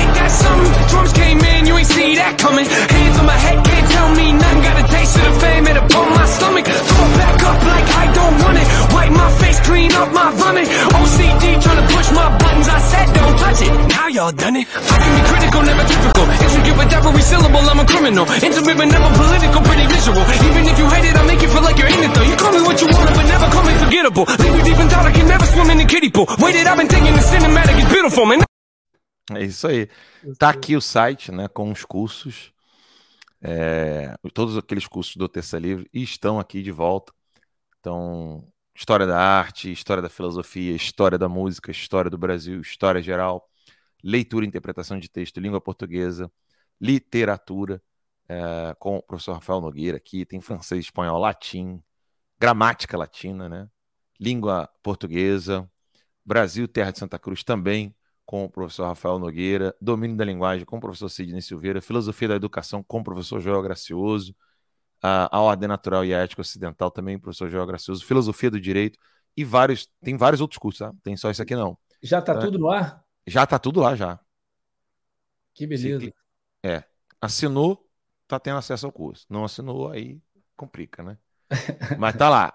tell 4.01 4.11
me 4.17 4.27
nothing. 4.33 4.61
Got 4.65 4.77
a 4.83 4.87
taste 4.89 5.15
of 5.21 5.25
the 5.29 5.35
fame, 5.41 5.65
it 5.71 5.77
upon 5.77 6.07
my 6.17 6.27
stomach. 6.37 6.67
Throw 6.67 7.07
it 7.07 7.15
back 7.21 7.39
up 7.51 7.59
like 7.73 7.89
I 8.03 8.05
don't 8.19 8.37
want 8.43 8.57
it. 8.63 8.67
Wipe 8.95 9.13
my 9.23 9.31
face, 9.41 9.59
clean 9.69 9.93
up 10.01 10.09
my 10.21 10.29
vomit. 10.41 10.67
OCD 10.99 11.45
trying 11.65 11.81
to 11.83 11.87
push 11.95 12.09
my 12.21 12.29
buttons. 12.41 12.69
I 12.77 12.79
said 12.91 13.07
don't 13.19 13.37
touch 13.43 13.61
it. 13.67 13.73
Now 13.97 14.07
y'all 14.17 14.33
done 14.33 14.57
it. 14.61 14.67
I 14.95 14.97
can 15.03 15.13
be 15.17 15.23
critical, 15.31 15.61
never 15.71 15.85
typical. 15.93 16.25
Intricate 16.45 16.77
with 16.81 16.97
every 16.97 17.25
syllable, 17.31 17.65
I'm 17.71 17.81
a 17.85 17.87
criminal. 17.93 18.25
Intimate 18.49 18.77
but 18.81 18.89
never 18.95 19.11
political, 19.21 19.61
pretty 19.69 19.87
visual. 19.95 20.23
Even 20.49 20.63
if 20.71 20.77
you 20.81 20.87
hate 20.95 21.07
it, 21.11 21.15
I 21.21 21.23
make 21.31 21.43
you 21.45 21.51
feel 21.55 21.65
like 21.69 21.79
you're 21.81 21.93
in 21.95 22.01
it 22.07 22.13
though. 22.15 22.27
You 22.31 22.37
call 22.41 22.53
me 22.57 22.63
what 22.69 22.77
you 22.81 22.89
want, 22.89 23.11
but 23.19 23.27
never 23.35 23.47
call 23.55 23.65
me 23.69 23.75
forgettable. 23.85 24.25
Leave 24.43 24.55
you 24.57 24.65
deep 24.69 24.79
in 24.81 24.89
thought, 24.89 25.07
I 25.11 25.13
can 25.13 25.27
never 25.29 25.47
swim 25.53 25.69
in 25.75 25.79
the 25.83 25.89
kiddie 25.93 26.11
pool. 26.11 26.27
Waited, 26.41 26.67
I've 26.67 26.79
been 26.81 26.89
thinking 26.89 27.15
the 27.15 27.25
cinematic. 27.33 27.77
beautiful 27.93 28.27
man. 28.27 28.41
É 29.33 29.45
isso 29.45 29.69
aí. 29.69 29.89
Tá 30.39 30.49
aqui 30.51 30.75
o 30.75 30.81
site, 30.81 31.31
né, 31.31 31.47
com 31.47 31.71
os 31.71 31.85
cursos. 31.85 32.51
É, 33.43 34.15
todos 34.35 34.57
aqueles 34.57 34.87
cursos 34.87 35.17
do 35.17 35.29
Terça 35.29 35.59
Livre 35.59 35.89
estão 35.93 36.39
aqui 36.39 36.63
de 36.63 36.71
volta. 36.71 37.13
Então, 37.81 38.47
história 38.75 39.07
da 39.07 39.19
arte, 39.19 39.73
história 39.73 40.03
da 40.03 40.09
filosofia, 40.11 40.75
história 40.75 41.19
da 41.19 41.29
música, 41.29 41.71
história 41.71 42.11
do 42.11 42.19
Brasil, 42.19 42.61
história 42.61 43.03
geral, 43.03 43.49
leitura 44.03 44.45
e 44.45 44.49
interpretação 44.49 44.99
de 44.99 45.09
texto, 45.09 45.41
língua 45.41 45.61
portuguesa, 45.61 46.31
literatura, 46.81 47.83
é, 48.29 48.75
com 48.79 48.97
o 48.99 49.03
professor 49.03 49.35
Rafael 49.35 49.61
Nogueira 49.61 49.97
aqui, 49.99 50.25
tem 50.27 50.41
francês, 50.41 50.87
espanhol, 50.87 51.19
latim, 51.19 51.83
gramática 52.39 52.97
latina, 52.97 53.49
né? 53.49 53.69
Língua 54.21 54.69
portuguesa, 54.83 55.71
Brasil, 56.25 56.69
Terra 56.69 56.91
de 56.93 56.99
Santa 56.99 57.19
Cruz, 57.19 57.43
também 57.45 57.95
com 58.31 58.45
o 58.45 58.49
professor 58.49 58.85
Rafael 58.85 59.19
Nogueira, 59.19 59.75
Domínio 59.81 60.17
da 60.17 60.25
Linguagem 60.25 60.65
com 60.65 60.77
o 60.77 60.81
professor 60.81 61.09
Sidney 61.09 61.43
Silveira, 61.43 61.81
Filosofia 61.81 62.29
da 62.29 62.37
Educação 62.37 62.81
com 62.81 63.01
o 63.01 63.03
professor 63.03 63.41
Joel 63.41 63.61
Gracioso, 63.61 64.37
a, 65.03 65.37
a 65.37 65.41
Ordem 65.41 65.69
Natural 65.69 66.05
e 66.05 66.15
a 66.15 66.19
Ética 66.19 66.41
Ocidental 66.41 66.93
também, 66.93 67.19
professor 67.19 67.51
Joel 67.51 67.67
Gracioso, 67.67 68.07
Filosofia 68.07 68.49
do 68.49 68.61
Direito 68.61 68.97
e 69.37 69.43
vários, 69.43 69.91
tem 70.01 70.17
vários 70.17 70.41
outros 70.41 70.59
cursos, 70.59 70.79
tá? 70.79 70.95
Tem 71.03 71.17
só 71.17 71.29
isso 71.29 71.43
aqui 71.43 71.57
não. 71.57 71.77
Já 72.01 72.21
está 72.21 72.35
é, 72.35 72.39
tudo 72.39 72.57
no 72.57 72.71
ar? 72.71 73.05
Já 73.27 73.43
está 73.43 73.59
tudo 73.59 73.81
lá 73.81 73.97
já. 73.97 74.21
Que 75.53 75.67
beleza. 75.67 76.15
É, 76.63 76.85
assinou, 77.21 77.85
tá 78.29 78.39
tendo 78.39 78.59
acesso 78.59 78.87
ao 78.87 78.93
curso. 78.93 79.27
Não 79.29 79.45
assinou, 79.45 79.91
aí 79.91 80.23
complica, 80.57 81.03
né? 81.03 81.19
Mas 81.99 82.15
tá 82.15 82.29
lá. 82.29 82.55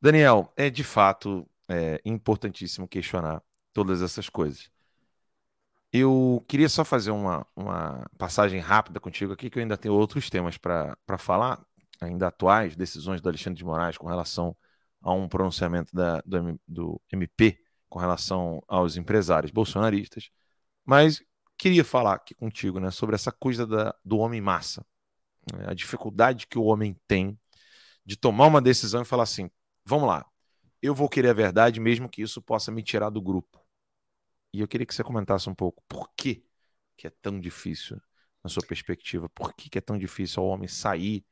Daniel, 0.00 0.50
é 0.56 0.70
de 0.70 0.82
fato 0.82 1.46
é 1.68 2.00
importantíssimo 2.02 2.88
questionar 2.88 3.42
todas 3.74 4.00
essas 4.00 4.30
coisas. 4.30 4.70
Eu 5.92 6.44
queria 6.48 6.68
só 6.68 6.84
fazer 6.84 7.10
uma, 7.10 7.46
uma 7.54 8.06
passagem 8.18 8.60
rápida 8.60 8.98
contigo 8.98 9.32
aqui, 9.32 9.50
que 9.50 9.58
eu 9.58 9.62
ainda 9.62 9.76
tenho 9.76 9.94
outros 9.94 10.30
temas 10.30 10.56
para 10.56 10.96
falar, 11.18 11.64
ainda 12.00 12.28
atuais, 12.28 12.74
decisões 12.74 13.20
do 13.20 13.28
Alexandre 13.28 13.58
de 13.58 13.64
Moraes 13.64 13.98
com 13.98 14.06
relação 14.06 14.56
a 15.02 15.12
um 15.12 15.28
pronunciamento 15.28 15.94
da, 15.94 16.22
do, 16.24 16.60
do 16.66 17.00
MP 17.12 17.58
com 17.88 17.98
relação 17.98 18.62
aos 18.66 18.96
empresários 18.96 19.52
bolsonaristas, 19.52 20.30
mas 20.84 21.22
queria 21.56 21.84
falar 21.84 22.14
aqui 22.14 22.34
contigo 22.34 22.80
né, 22.80 22.90
sobre 22.90 23.14
essa 23.14 23.30
coisa 23.30 23.66
da, 23.66 23.94
do 24.04 24.18
homem 24.18 24.40
massa, 24.40 24.84
né, 25.52 25.66
a 25.68 25.74
dificuldade 25.74 26.46
que 26.46 26.58
o 26.58 26.64
homem 26.64 26.96
tem 27.06 27.38
de 28.04 28.16
tomar 28.16 28.46
uma 28.46 28.60
decisão 28.60 29.02
e 29.02 29.04
falar 29.04 29.22
assim: 29.22 29.48
vamos 29.84 30.08
lá, 30.08 30.26
eu 30.82 30.94
vou 30.94 31.08
querer 31.08 31.28
a 31.28 31.34
verdade, 31.34 31.80
mesmo 31.80 32.08
que 32.08 32.20
isso 32.20 32.42
possa 32.42 32.72
me 32.72 32.82
tirar 32.82 33.10
do 33.10 33.22
grupo. 33.22 33.63
E 34.54 34.60
eu 34.60 34.68
queria 34.68 34.86
que 34.86 34.94
você 34.94 35.02
comentasse 35.02 35.50
um 35.50 35.54
pouco 35.54 35.82
por 35.88 36.10
que, 36.16 36.44
que 36.96 37.08
é 37.08 37.10
tão 37.10 37.40
difícil, 37.40 38.00
na 38.42 38.48
sua 38.48 38.64
perspectiva, 38.64 39.28
por 39.30 39.52
que, 39.54 39.68
que 39.68 39.78
é 39.78 39.80
tão 39.80 39.98
difícil 39.98 40.44
o 40.44 40.46
homem 40.46 40.68
sair 40.68 41.26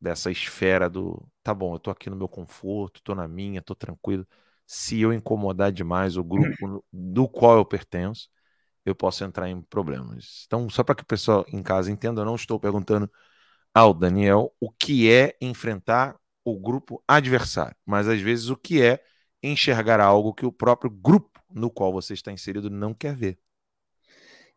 dessa 0.00 0.30
esfera 0.30 0.88
do 0.88 1.28
tá 1.42 1.52
bom, 1.52 1.74
eu 1.74 1.80
tô 1.80 1.90
aqui 1.90 2.08
no 2.08 2.14
meu 2.14 2.28
conforto, 2.28 3.02
tô 3.02 3.16
na 3.16 3.26
minha, 3.26 3.60
tô 3.60 3.74
tranquilo. 3.74 4.24
Se 4.64 5.00
eu 5.00 5.12
incomodar 5.12 5.72
demais 5.72 6.16
o 6.16 6.22
grupo 6.22 6.84
do 6.92 7.28
qual 7.28 7.56
eu 7.56 7.64
pertenço, 7.64 8.30
eu 8.84 8.94
posso 8.94 9.24
entrar 9.24 9.48
em 9.48 9.60
problemas. 9.62 10.44
Então, 10.46 10.70
só 10.70 10.84
para 10.84 10.94
que 10.94 11.02
o 11.02 11.06
pessoal 11.06 11.44
em 11.48 11.62
casa 11.64 11.90
entenda, 11.90 12.20
eu 12.20 12.26
não 12.26 12.36
estou 12.36 12.60
perguntando 12.60 13.10
ao 13.74 13.92
Daniel 13.94 14.54
o 14.60 14.70
que 14.70 15.10
é 15.10 15.36
enfrentar 15.40 16.16
o 16.44 16.58
grupo 16.58 17.02
adversário, 17.08 17.76
mas 17.84 18.08
às 18.08 18.20
vezes 18.20 18.50
o 18.50 18.56
que 18.56 18.82
é 18.82 19.02
enxergar 19.42 20.00
algo 20.00 20.34
que 20.34 20.46
o 20.46 20.52
próprio 20.52 20.90
grupo 20.90 21.37
no 21.58 21.70
qual 21.70 21.92
você 21.92 22.14
está 22.14 22.32
inserido 22.32 22.70
não 22.70 22.94
quer 22.94 23.14
ver. 23.14 23.38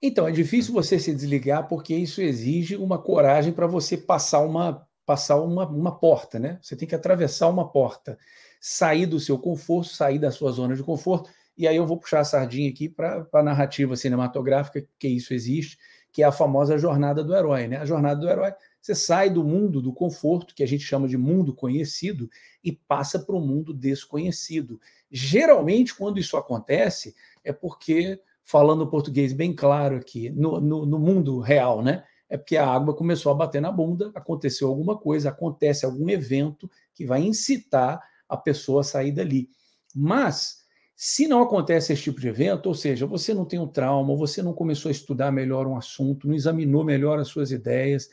Então, 0.02 0.28
é 0.28 0.32
difícil 0.32 0.73
você 0.73 0.98
se 0.98 1.14
desligar 1.14 1.68
porque 1.68 1.94
isso 1.95 2.22
exige 2.22 2.76
uma 2.76 2.98
coragem 2.98 3.53
para 3.53 3.68
você 3.68 3.98
passar 3.98 4.40
uma 4.40 4.88
passar 5.06 5.41
uma, 5.41 5.68
uma 5.68 5.99
porta, 5.99 6.40
né? 6.40 6.57
Você 6.61 6.76
tem 6.76 6.88
que 6.88 6.95
atravessar 6.95 7.49
uma 7.49 7.69
porta, 7.69 8.18
sair 8.61 9.06
do 9.06 9.19
seu 9.19 9.38
conforto, 9.38 9.90
sair 9.90 10.19
da 10.19 10.32
sua 10.32 10.52
zona 10.52 10.76
de 10.76 10.84
conforto. 10.84 11.30
E 11.57 11.68
aí 11.68 11.76
eu 11.76 11.86
vou 11.86 11.98
puxar 11.98 12.22
a 12.22 12.23
sardinha 12.23 12.69
aqui 12.69 12.88
para 12.88 13.28
a 13.34 13.44
narrativa 13.44 13.95
cinematográfica, 13.95 14.88
que 14.98 15.07
isso 15.10 15.34
existe, 15.34 15.78
que 16.11 16.23
é 16.23 16.25
a 16.25 16.31
famosa 16.31 16.77
jornada 16.77 17.23
do 17.23 17.35
herói, 17.35 17.67
né? 17.67 17.77
A 17.77 17.85
jornada 17.85 18.19
do 18.19 18.29
herói 18.29 18.53
você 18.81 18.95
sai 18.95 19.29
do 19.29 19.43
mundo 19.43 19.79
do 19.79 19.93
conforto, 19.93 20.55
que 20.55 20.63
a 20.63 20.67
gente 20.67 20.83
chama 20.83 21.07
de 21.07 21.17
mundo 21.17 21.53
conhecido, 21.53 22.29
e 22.63 22.71
passa 22.71 23.19
para 23.19 23.35
o 23.35 23.39
mundo 23.39 23.73
desconhecido. 23.73 24.81
Geralmente, 25.09 25.95
quando 25.95 26.19
isso 26.19 26.35
acontece, 26.35 27.15
é 27.43 27.53
porque, 27.53 28.19
falando 28.43 28.88
português 28.88 29.33
bem 29.33 29.53
claro 29.53 29.97
aqui, 29.97 30.31
no, 30.31 30.59
no, 30.59 30.85
no 30.85 30.99
mundo 30.99 31.39
real, 31.39 31.83
né? 31.83 32.03
É 32.27 32.38
porque 32.38 32.57
a 32.57 32.65
água 32.65 32.95
começou 32.95 33.31
a 33.31 33.35
bater 33.35 33.61
na 33.61 33.71
bunda, 33.71 34.09
aconteceu 34.15 34.67
alguma 34.67 34.97
coisa, 34.97 35.29
acontece 35.29 35.85
algum 35.85 36.09
evento 36.09 36.69
que 36.93 37.05
vai 37.05 37.21
incitar 37.21 38.01
a 38.27 38.38
pessoa 38.38 38.81
a 38.81 38.85
sair 38.85 39.11
dali. 39.11 39.49
Mas, 39.93 40.60
se 41.03 41.28
não 41.28 41.41
acontece 41.41 41.91
esse 41.91 42.03
tipo 42.03 42.22
de 42.22 42.28
evento, 42.28 42.68
ou 42.68 42.76
seja, 42.76 43.07
você 43.07 43.34
não 43.34 43.44
tem 43.44 43.57
um 43.57 43.65
trauma, 43.65 44.15
você 44.15 44.44
não 44.44 44.53
começou 44.53 44.88
a 44.88 44.91
estudar 44.91 45.32
melhor 45.32 45.65
um 45.65 45.76
assunto, 45.76 46.28
não 46.28 46.36
examinou 46.36 46.84
melhor 46.84 47.18
as 47.18 47.28
suas 47.28 47.49
ideias, 47.49 48.07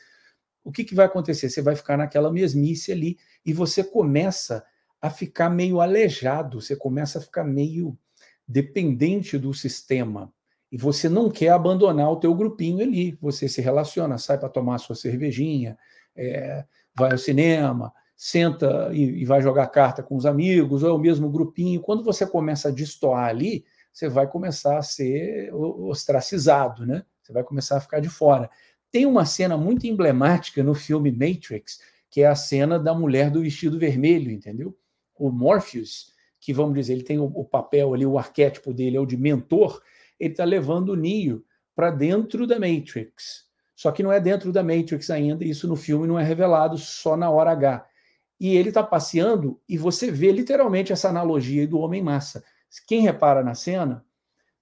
o 0.63 0.71
que, 0.71 0.83
que 0.83 0.95
vai 0.95 1.05
acontecer? 1.05 1.51
Você 1.51 1.61
vai 1.61 1.75
ficar 1.75 1.97
naquela 1.97 2.31
mesmice 2.31 2.91
ali 2.91 3.19
e 3.45 3.53
você 3.53 3.83
começa 3.83 4.65
a 4.99 5.07
ficar 5.07 5.51
meio 5.51 5.79
aleijado, 5.79 6.59
você 6.59 6.75
começa 6.75 7.19
a 7.19 7.21
ficar 7.21 7.43
meio 7.43 7.95
dependente 8.47 9.37
do 9.37 9.53
sistema. 9.53 10.33
E 10.71 10.75
você 10.75 11.07
não 11.07 11.29
quer 11.29 11.49
abandonar 11.49 12.11
o 12.11 12.19
teu 12.19 12.33
grupinho 12.33 12.83
ali. 12.83 13.15
Você 13.21 13.47
se 13.47 13.61
relaciona, 13.61 14.17
sai 14.17 14.39
para 14.39 14.49
tomar 14.49 14.79
sua 14.79 14.95
cervejinha, 14.95 15.77
é, 16.15 16.65
vai 16.95 17.11
ao 17.11 17.19
cinema, 17.19 17.93
senta 18.21 18.89
e, 18.91 19.21
e, 19.21 19.25
vai 19.25 19.41
jogar 19.41 19.65
carta 19.67 20.03
com 20.03 20.17
os 20.17 20.25
amigos, 20.25 20.83
ou 20.83 20.89
é 20.89 20.91
o 20.91 20.97
mesmo 20.97 21.29
grupinho. 21.29 21.79
Quando 21.79 22.03
você 22.03 22.27
começa 22.27 22.67
a 22.67 22.71
destoar 22.71 23.29
ali, 23.29 23.63
você 23.93 24.09
vai 24.09 24.27
começar 24.27 24.77
a 24.77 24.81
ser 24.81 25.53
ostracizado, 25.53 26.85
né? 26.85 27.05
Você 27.23 27.31
vai 27.31 27.45
começar 27.45 27.77
a 27.77 27.79
ficar 27.79 28.01
de 28.01 28.09
fora. 28.09 28.49
Tem 28.91 29.05
uma 29.05 29.25
cena 29.25 29.55
muito 29.55 29.87
emblemática 29.87 30.61
no 30.61 30.73
filme 30.73 31.13
Matrix, 31.13 31.79
que 32.09 32.19
é 32.21 32.27
a 32.27 32.35
cena 32.35 32.77
da 32.77 32.93
mulher 32.93 33.31
do 33.31 33.39
vestido 33.39 33.79
vermelho, 33.79 34.29
entendeu? 34.29 34.77
O 35.15 35.31
Morpheus, 35.31 36.11
que 36.41 36.51
vamos 36.51 36.73
dizer, 36.73 36.93
ele 36.93 37.03
tem 37.03 37.19
o, 37.19 37.23
o 37.23 37.45
papel 37.45 37.93
ali, 37.93 38.05
o 38.05 38.17
arquétipo 38.17 38.73
dele 38.73 38.97
é 38.97 38.99
o 38.99 39.05
de 39.05 39.15
mentor, 39.15 39.81
ele 40.19 40.33
está 40.33 40.43
levando 40.43 40.89
o 40.89 40.95
Neo 40.97 41.41
para 41.73 41.89
dentro 41.89 42.45
da 42.45 42.59
Matrix. 42.59 43.47
Só 43.77 43.93
que 43.93 44.03
não 44.03 44.11
é 44.11 44.19
dentro 44.19 44.51
da 44.51 44.61
Matrix 44.61 45.09
ainda, 45.09 45.45
isso 45.45 45.69
no 45.69 45.77
filme 45.77 46.05
não 46.05 46.19
é 46.19 46.23
revelado 46.25 46.77
só 46.77 47.15
na 47.15 47.29
hora 47.29 47.51
H. 47.51 47.88
E 48.39 48.55
ele 48.55 48.69
está 48.69 48.81
passeando 48.81 49.59
e 49.67 49.77
você 49.77 50.09
vê 50.09 50.31
literalmente 50.31 50.93
essa 50.93 51.09
analogia 51.09 51.67
do 51.67 51.79
homem-massa. 51.79 52.43
Quem 52.87 53.01
repara 53.01 53.43
na 53.43 53.53
cena, 53.53 54.05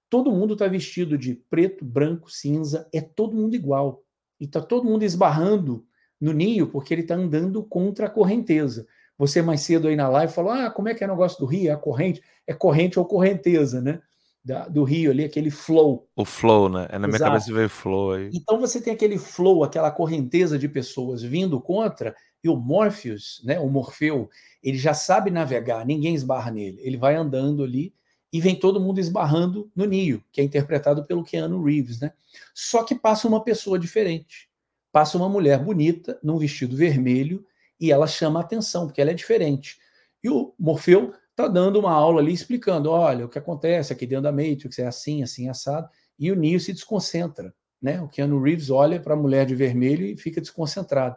todo 0.09 0.31
mundo 0.31 0.53
está 0.53 0.67
vestido 0.67 1.17
de 1.17 1.35
preto, 1.35 1.85
branco, 1.85 2.31
cinza, 2.31 2.87
é 2.93 3.01
todo 3.01 3.35
mundo 3.35 3.55
igual. 3.55 4.03
E 4.39 4.45
está 4.45 4.61
todo 4.61 4.85
mundo 4.85 5.03
esbarrando 5.03 5.85
no 6.19 6.33
ninho 6.33 6.67
porque 6.67 6.93
ele 6.93 7.01
está 7.01 7.15
andando 7.15 7.63
contra 7.63 8.07
a 8.07 8.09
correnteza. 8.09 8.87
Você 9.17 9.41
mais 9.41 9.61
cedo 9.61 9.87
aí 9.87 9.95
na 9.95 10.07
live 10.09 10.31
falou: 10.31 10.51
ah, 10.51 10.69
como 10.69 10.89
é 10.89 10.93
que 10.93 11.03
é 11.03 11.07
o 11.07 11.09
negócio 11.09 11.39
do 11.39 11.45
rio? 11.45 11.69
É 11.69 11.73
a 11.73 11.77
corrente? 11.77 12.21
É 12.45 12.53
corrente 12.53 12.99
ou 12.99 13.05
correnteza, 13.05 13.81
né? 13.81 13.99
Da, 14.43 14.67
do 14.67 14.83
rio 14.83 15.11
ali, 15.11 15.25
aquele 15.25 15.51
flow. 15.51 16.07
O 16.15 16.23
flow, 16.23 16.69
né? 16.69 16.87
É 16.89 16.97
na 16.97 17.07
minha 17.07 17.17
Exato. 17.17 17.31
cabeça 17.31 17.53
veio 17.53 17.69
flow 17.69 18.11
aí. 18.13 18.29
Então 18.33 18.59
você 18.59 18.79
tem 18.79 18.93
aquele 18.93 19.17
flow, 19.17 19.63
aquela 19.63 19.91
correnteza 19.91 20.57
de 20.57 20.69
pessoas 20.69 21.21
vindo 21.21 21.59
contra, 21.59 22.15
e 22.43 22.49
o 22.49 22.55
Morpheus, 22.55 23.41
né, 23.43 23.59
o 23.59 23.69
Morfeu, 23.69 24.29
ele 24.61 24.77
já 24.77 24.93
sabe 24.93 25.31
navegar, 25.31 25.85
ninguém 25.85 26.15
esbarra 26.15 26.51
nele. 26.51 26.79
Ele 26.81 26.97
vai 26.97 27.15
andando 27.15 27.63
ali 27.63 27.93
e 28.31 28.39
vem 28.39 28.55
todo 28.55 28.79
mundo 28.79 28.99
esbarrando 28.99 29.71
no 29.75 29.85
Neo, 29.85 30.23
que 30.31 30.41
é 30.41 30.43
interpretado 30.43 31.05
pelo 31.05 31.23
Keanu 31.23 31.63
Reeves, 31.63 31.99
né? 31.99 32.11
Só 32.53 32.83
que 32.83 32.93
passa 32.93 33.27
uma 33.27 33.43
pessoa 33.43 33.79
diferente. 33.79 34.49
Passa 34.91 35.17
uma 35.17 35.29
mulher 35.29 35.63
bonita, 35.63 36.19
num 36.21 36.37
vestido 36.37 36.75
vermelho, 36.75 37.45
e 37.79 37.91
ela 37.91 38.07
chama 38.07 38.39
a 38.39 38.43
atenção, 38.43 38.85
porque 38.85 39.01
ela 39.01 39.11
é 39.11 39.13
diferente. 39.13 39.77
E 40.23 40.29
o 40.29 40.53
Morfeu 40.59 41.13
está 41.31 41.47
dando 41.47 41.79
uma 41.79 41.91
aula 41.91 42.19
ali 42.19 42.33
explicando: 42.33 42.89
olha, 42.89 43.25
o 43.25 43.29
que 43.29 43.37
acontece 43.37 43.93
aqui 43.93 44.05
dentro 44.05 44.23
da 44.23 44.31
Matrix 44.31 44.79
é 44.79 44.87
assim, 44.87 45.23
assim, 45.23 45.47
assado, 45.47 45.89
e 46.17 46.31
o 46.31 46.35
Neo 46.35 46.59
se 46.59 46.73
desconcentra. 46.73 47.53
Né? 47.81 48.01
O 48.01 48.07
Keanu 48.07 48.41
Reeves 48.41 48.69
olha 48.69 48.99
para 48.99 49.13
a 49.13 49.17
mulher 49.17 49.45
de 49.45 49.55
vermelho 49.55 50.05
e 50.05 50.17
fica 50.17 50.41
desconcentrado. 50.41 51.15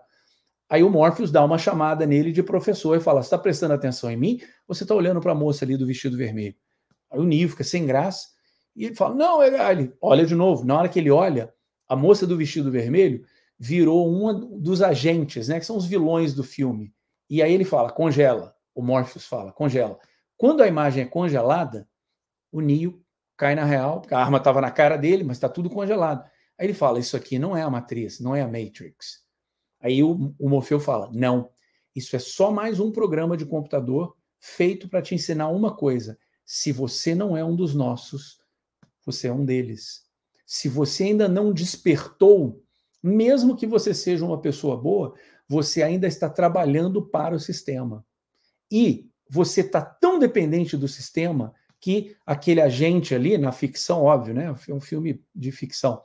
Aí 0.71 0.83
o 0.85 0.89
Morpheus 0.89 1.33
dá 1.33 1.45
uma 1.45 1.59
chamada 1.59 2.07
nele 2.07 2.33
de 2.33 2.43
professor 2.43 2.97
e 2.97 3.01
fala: 3.01 3.23
Você 3.23 3.27
está 3.27 3.39
prestando 3.39 3.75
atenção 3.75 4.11
em 4.11 4.17
mim 4.17 4.41
você 4.67 4.85
está 4.85 4.95
olhando 4.95 5.21
para 5.21 5.33
a 5.33 5.35
moça 5.35 5.65
ali 5.65 5.77
do 5.77 5.87
vestido 5.87 6.17
vermelho? 6.17 6.55
Aí 7.11 7.19
o 7.19 7.25
Neo 7.25 7.49
fica 7.49 7.65
sem 7.65 7.85
graça 7.85 8.29
e 8.77 8.87
ele 8.87 8.95
fala: 8.95 9.15
Não, 9.15 9.43
ele 9.43 9.93
olha 10.01 10.25
de 10.25 10.35
novo. 10.35 10.65
Na 10.65 10.79
hora 10.79 10.89
que 10.89 10.99
ele 10.99 11.11
olha, 11.11 11.53
a 11.89 11.97
moça 11.97 12.25
do 12.25 12.37
vestido 12.37 12.71
vermelho 12.71 13.25
virou 13.59 14.09
um 14.09 14.59
dos 14.59 14.81
agentes, 14.81 15.49
né, 15.49 15.59
que 15.59 15.67
são 15.67 15.77
os 15.77 15.85
vilões 15.85 16.33
do 16.33 16.45
filme. 16.45 16.95
E 17.29 17.43
aí 17.43 17.53
ele 17.53 17.65
fala, 17.65 17.91
congela. 17.91 18.55
O 18.75 18.81
Morpheus 18.81 19.27
fala, 19.27 19.53
congela. 19.53 19.99
Quando 20.37 20.63
a 20.63 20.67
imagem 20.67 21.03
é 21.03 21.07
congelada, 21.07 21.87
o 22.51 22.61
Neo 22.61 23.03
cai 23.37 23.55
na 23.55 23.65
real, 23.65 24.01
porque 24.01 24.15
a 24.15 24.19
arma 24.19 24.39
estava 24.39 24.61
na 24.61 24.71
cara 24.71 24.97
dele, 24.97 25.25
mas 25.25 25.37
está 25.37 25.49
tudo 25.49 25.69
congelado. 25.69 26.25
Aí 26.59 26.67
ele 26.67 26.75
fala, 26.75 26.99
isso 26.99 27.17
aqui 27.17 27.39
não 27.39 27.57
é 27.57 27.63
a 27.63 27.69
matriz, 27.69 28.19
não 28.19 28.35
é 28.35 28.41
a 28.41 28.47
Matrix. 28.47 29.25
Aí 29.81 30.03
o, 30.03 30.35
o 30.39 30.49
Morfeu 30.49 30.79
fala, 30.79 31.11
não, 31.13 31.51
isso 31.95 32.15
é 32.15 32.19
só 32.19 32.51
mais 32.51 32.79
um 32.79 32.93
programa 32.93 33.37
de 33.37 33.47
computador 33.47 34.17
feito 34.39 34.89
para 34.89 35.03
te 35.03 35.15
ensinar 35.15 35.49
uma 35.49 35.75
coisa. 35.75 36.19
Se 36.45 36.73
você 36.73 37.15
não 37.15 37.37
é 37.37 37.45
um 37.45 37.57
dos 37.57 37.75
nossos, 37.75 38.41
você 39.05 39.29
é 39.29 39.33
um 39.33 39.45
deles. 39.45 40.05
Se 40.47 40.69
você 40.69 41.05
ainda 41.05 41.29
não 41.29 41.53
despertou 41.53 42.63
mesmo 43.03 43.57
que 43.57 43.67
você 43.67 43.95
seja 43.95 44.25
uma 44.25 44.41
pessoa 44.41 44.77
boa, 44.77 45.15
você 45.49 45.83
ainda 45.83 46.07
está 46.07 46.29
trabalhando 46.29 47.03
para 47.03 47.35
o 47.35 47.41
sistema. 47.41 48.05
E 48.71 49.11
você 49.29 49.63
está 49.63 49.81
tão 49.81 50.19
dependente 50.19 50.77
do 50.77 50.87
sistema 50.87 51.55
que 51.81 52.15
aquele 52.27 52.61
agente 52.61 53.15
ali, 53.15 53.39
na 53.39 53.53
ficção, 53.53 54.03
óbvio, 54.03 54.35
né? 54.35 54.55
É 54.69 54.75
um 54.75 54.81
filme 54.81 55.25
de 55.35 55.51
ficção. 55.51 56.03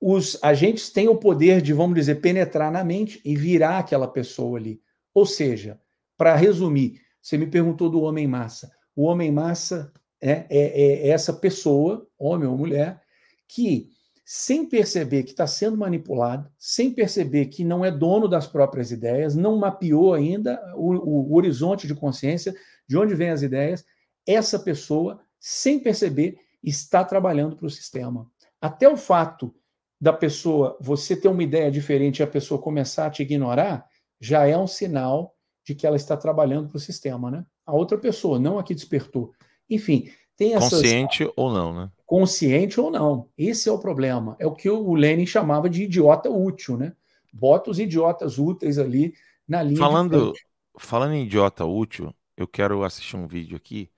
Os 0.00 0.38
agentes 0.42 0.90
têm 0.90 1.08
o 1.08 1.16
poder 1.16 1.60
de, 1.60 1.72
vamos 1.72 1.96
dizer, 1.96 2.20
penetrar 2.20 2.70
na 2.70 2.84
mente 2.84 3.20
e 3.24 3.34
virar 3.36 3.78
aquela 3.78 4.06
pessoa 4.06 4.58
ali. 4.58 4.80
Ou 5.12 5.26
seja, 5.26 5.80
para 6.16 6.36
resumir, 6.36 7.00
você 7.20 7.36
me 7.36 7.46
perguntou 7.46 7.90
do 7.90 8.02
homem-massa. 8.02 8.70
O 8.94 9.04
homem-massa 9.04 9.92
é, 10.20 10.46
é, 10.48 11.06
é 11.06 11.08
essa 11.08 11.32
pessoa, 11.32 12.06
homem 12.18 12.48
ou 12.48 12.56
mulher, 12.56 13.00
que 13.46 13.90
sem 14.30 14.68
perceber 14.68 15.22
que 15.22 15.30
está 15.30 15.46
sendo 15.46 15.78
manipulado, 15.78 16.50
sem 16.58 16.92
perceber 16.92 17.46
que 17.46 17.64
não 17.64 17.82
é 17.82 17.90
dono 17.90 18.28
das 18.28 18.46
próprias 18.46 18.90
ideias, 18.90 19.34
não 19.34 19.56
mapeou 19.56 20.12
ainda 20.12 20.60
o, 20.76 21.30
o, 21.30 21.34
horizonte 21.34 21.86
de 21.86 21.94
consciência, 21.94 22.54
de 22.86 22.98
onde 22.98 23.14
vêm 23.14 23.30
as 23.30 23.40
ideias, 23.40 23.86
essa 24.26 24.58
pessoa, 24.58 25.18
sem 25.40 25.78
perceber, 25.78 26.36
está 26.62 27.02
trabalhando 27.02 27.56
para 27.56 27.66
o 27.66 27.70
sistema. 27.70 28.30
Até 28.60 28.86
o 28.86 28.98
fato 28.98 29.54
da 30.00 30.12
pessoa, 30.12 30.76
você 30.80 31.16
ter 31.16 31.28
uma 31.28 31.42
ideia 31.42 31.70
diferente 31.70 32.20
e 32.20 32.22
a 32.22 32.26
pessoa 32.26 32.60
começar 32.60 33.06
a 33.06 33.10
te 33.10 33.22
ignorar, 33.22 33.86
já 34.20 34.46
é 34.46 34.56
um 34.56 34.66
sinal 34.66 35.34
de 35.64 35.74
que 35.74 35.86
ela 35.86 35.96
está 35.96 36.16
trabalhando 36.16 36.68
para 36.68 36.76
o 36.76 36.80
sistema, 36.80 37.30
né? 37.30 37.44
A 37.66 37.74
outra 37.74 37.98
pessoa, 37.98 38.38
não 38.38 38.58
a 38.58 38.62
que 38.62 38.74
despertou. 38.74 39.32
Enfim, 39.68 40.10
tem 40.36 40.54
essas... 40.54 40.80
Consciente 40.80 41.30
ou 41.36 41.52
não, 41.52 41.74
né? 41.74 41.90
Consciente 42.06 42.80
ou 42.80 42.90
não. 42.90 43.28
Esse 43.36 43.68
é 43.68 43.72
o 43.72 43.78
problema. 43.78 44.36
É 44.38 44.46
o 44.46 44.54
que 44.54 44.70
o 44.70 44.94
Lenin 44.94 45.26
chamava 45.26 45.68
de 45.68 45.82
idiota 45.82 46.30
útil, 46.30 46.78
né? 46.78 46.94
Bota 47.32 47.70
os 47.70 47.78
idiotas 47.78 48.38
úteis 48.38 48.78
ali 48.78 49.12
na 49.46 49.62
linha. 49.62 49.78
Falando, 49.78 50.32
falando 50.78 51.12
em 51.12 51.24
idiota 51.24 51.64
útil, 51.64 52.14
eu 52.36 52.46
quero 52.46 52.82
assistir 52.84 53.16
um 53.16 53.26
vídeo 53.26 53.56
aqui 53.56 53.90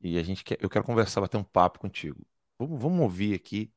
e 0.00 0.18
a 0.18 0.22
gente 0.22 0.42
quer, 0.42 0.58
eu 0.60 0.68
quero 0.68 0.84
conversar, 0.84 1.20
bater 1.20 1.36
um 1.36 1.44
papo 1.44 1.78
contigo. 1.78 2.26
Vamos, 2.58 2.82
vamos 2.82 3.00
ouvir 3.00 3.34
aqui 3.34 3.70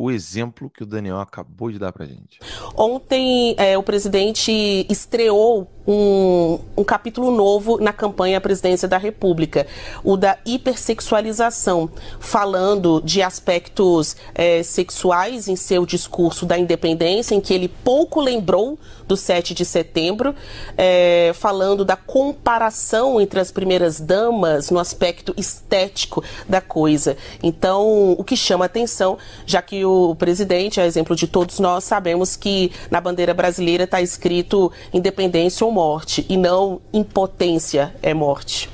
o 0.00 0.10
exemplo 0.10 0.70
que 0.70 0.82
o 0.82 0.86
Daniel 0.86 1.20
acabou 1.20 1.70
de 1.70 1.78
dar 1.78 1.92
para 1.92 2.06
gente. 2.06 2.40
Ontem, 2.74 3.54
é, 3.58 3.76
o 3.76 3.82
presidente 3.82 4.50
estreou 4.88 5.70
um, 5.90 6.58
um, 6.76 6.84
capítulo 6.84 7.32
novo 7.32 7.78
na 7.80 7.92
campanha 7.92 8.38
à 8.38 8.40
presidência 8.40 8.86
da 8.86 8.96
República, 8.96 9.66
o 10.04 10.16
da 10.16 10.38
hipersexualização, 10.46 11.90
falando 12.20 13.00
de 13.04 13.20
aspectos 13.22 14.16
é, 14.34 14.62
sexuais 14.62 15.48
em 15.48 15.56
seu 15.56 15.84
discurso 15.84 16.46
da 16.46 16.56
independência, 16.56 17.34
em 17.34 17.40
que 17.40 17.52
ele 17.52 17.68
pouco 17.68 18.20
lembrou 18.20 18.78
do 19.10 19.16
7 19.16 19.52
de 19.54 19.64
setembro, 19.64 20.32
é, 20.78 21.32
falando 21.34 21.84
da 21.84 21.96
comparação 21.96 23.20
entre 23.20 23.40
as 23.40 23.50
primeiras 23.50 23.98
damas 23.98 24.70
no 24.70 24.78
aspecto 24.78 25.34
estético 25.36 26.22
da 26.48 26.60
coisa. 26.60 27.16
Então, 27.42 28.12
o 28.12 28.22
que 28.22 28.36
chama 28.36 28.66
atenção, 28.66 29.18
já 29.44 29.60
que 29.60 29.84
o 29.84 30.14
presidente, 30.14 30.80
a 30.80 30.86
exemplo 30.86 31.16
de 31.16 31.26
todos 31.26 31.58
nós, 31.58 31.82
sabemos 31.82 32.36
que 32.36 32.70
na 32.88 33.00
bandeira 33.00 33.34
brasileira 33.34 33.82
está 33.82 34.00
escrito 34.00 34.70
independência 34.92 35.66
ou 35.66 35.72
morte, 35.72 35.79
e 36.28 36.36
não 36.36 36.80
impotência 36.92 37.94
é 38.02 38.12
morte. 38.12 38.68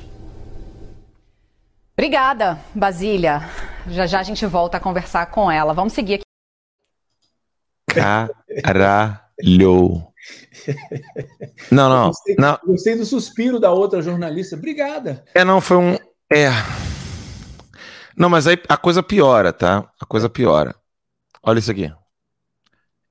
Obrigada, 1.97 2.59
Basília. 2.75 3.41
Já 3.87 4.05
já 4.05 4.19
a 4.19 4.23
gente 4.23 4.45
volta 4.45 4.77
a 4.77 4.79
conversar 4.79 5.25
com 5.27 5.49
ela. 5.49 5.73
Vamos 5.73 5.93
seguir 5.93 6.15
aqui. 6.15 6.23
Caralho. 8.63 10.07
Não, 11.71 11.89
não. 11.89 12.07
Gostei, 12.07 12.35
não. 12.37 12.59
gostei 12.65 12.97
do 12.97 13.05
suspiro 13.05 13.59
da 13.59 13.71
outra 13.71 14.01
jornalista. 14.01 14.55
Obrigada. 14.55 15.23
É, 15.33 15.43
não, 15.43 15.61
foi 15.61 15.77
um. 15.77 15.93
É. 16.31 16.49
Não, 18.15 18.29
mas 18.29 18.47
aí 18.47 18.61
a 18.67 18.77
coisa 18.77 19.01
piora, 19.01 19.53
tá? 19.53 19.89
A 19.99 20.05
coisa 20.05 20.29
piora. 20.29 20.75
Olha 21.41 21.59
isso 21.59 21.71
aqui. 21.71 21.91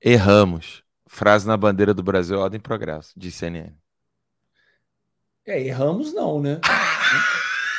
Erramos. 0.00 0.82
Frase 1.08 1.46
na 1.46 1.56
bandeira 1.56 1.94
do 1.94 2.02
Brasil, 2.02 2.38
ordem 2.38 2.58
e 2.58 2.62
progresso, 2.62 3.18
de 3.18 3.30
CNN. 3.30 3.72
É, 5.46 5.62
erramos 5.62 6.12
não, 6.12 6.40
né? 6.40 6.60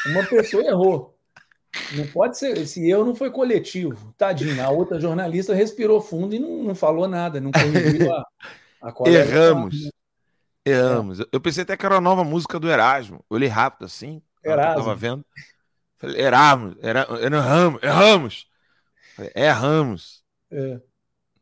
Uma 0.07 0.25
pessoa 0.25 0.63
errou. 0.63 1.17
Não 1.93 2.07
pode 2.07 2.37
ser. 2.37 2.57
Esse 2.57 2.89
erro 2.89 3.05
não 3.05 3.15
foi 3.15 3.29
coletivo. 3.29 4.13
Tadinha. 4.17 4.65
A 4.65 4.69
outra 4.69 4.99
jornalista 4.99 5.53
respirou 5.53 6.01
fundo 6.01 6.33
e 6.33 6.39
não, 6.39 6.63
não 6.63 6.75
falou 6.75 7.07
nada, 7.07 7.41
não 7.41 7.51
corrigiu 7.51 8.13
a, 8.13 8.25
Erramos. 9.05 9.91
Erramos. 10.65 11.19
Eu 11.31 11.41
pensei 11.41 11.63
até 11.63 11.75
que 11.75 11.85
era 11.85 11.95
a 11.95 12.01
nova 12.01 12.23
música 12.23 12.59
do 12.59 12.69
Erasmo. 12.69 13.23
Eu 13.29 13.37
li 13.37 13.47
rápido 13.47 13.85
assim. 13.85 14.21
Erasmo. 14.43 14.79
Eu 14.79 14.85
tava 14.85 14.95
vendo. 14.95 15.25
Falei, 15.97 16.21
erramos, 16.21 16.75
era, 16.81 17.07
erramos, 17.21 17.83
erramos. 17.83 18.47
Falei, 19.15 19.31
erramos. 19.35 20.23
É. 20.51 20.79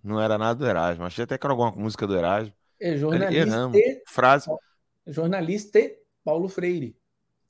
Não 0.03 0.22
era 0.22 0.38
nada 0.38 0.56
do 0.56 0.65
Erasmo. 0.65 1.03
Achei 1.03 1.23
até 1.23 1.38
que 1.38 1.45
era 1.45 1.53
alguma 1.53 1.72
música 1.72 2.07
do 2.07 2.15
Erasmo. 2.15 2.53
É 2.80 2.95
jornalista. 2.95 3.35
Erramos. 3.35 3.77
Frase. 4.07 4.49
Jornalista 5.07 5.80
Paulo 6.26 6.49
Freire. 6.49 6.97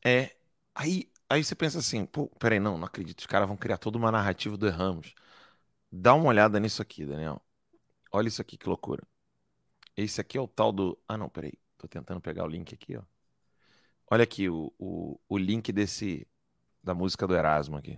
É. 0.06 0.36
Aí, 0.76 1.10
aí 1.30 1.44
você 1.44 1.56
pensa 1.56 1.80
assim, 1.80 2.06
pô, 2.06 2.28
peraí, 2.38 2.60
não, 2.60 2.78
não 2.78 2.86
acredito. 2.86 3.20
Os 3.20 3.26
caras 3.26 3.48
vão 3.48 3.56
criar 3.58 3.78
toda 3.78 3.98
uma 3.98 4.12
narrativa 4.12 4.58
do 4.58 4.68
Erramos. 4.68 5.16
Dá 5.90 6.14
uma 6.14 6.28
olhada 6.28 6.60
nisso 6.60 6.82
aqui, 6.82 7.06
Daniel. 7.06 7.42
Olha 8.12 8.28
isso 8.28 8.42
aqui, 8.42 8.58
que 8.58 8.68
loucura. 8.68 9.02
Esse 9.96 10.20
aqui 10.20 10.38
é 10.38 10.42
o 10.42 10.48
tal 10.48 10.74
do. 10.74 11.00
Ah, 11.08 11.18
não, 11.18 11.30
peraí. 11.30 11.54
Tô 11.78 11.88
tentando 11.88 12.20
pegar 12.20 12.44
o 12.44 12.48
link 12.48 12.74
aqui, 12.74 12.98
ó. 12.98 13.04
Olha 14.12 14.24
aqui 14.24 14.50
o, 14.50 14.74
o, 14.78 15.20
o 15.28 15.38
link 15.38 15.72
desse 15.72 16.28
da 16.84 16.94
música 16.94 17.26
do 17.26 17.36
Erasmo 17.36 17.78
aqui. 17.78 17.98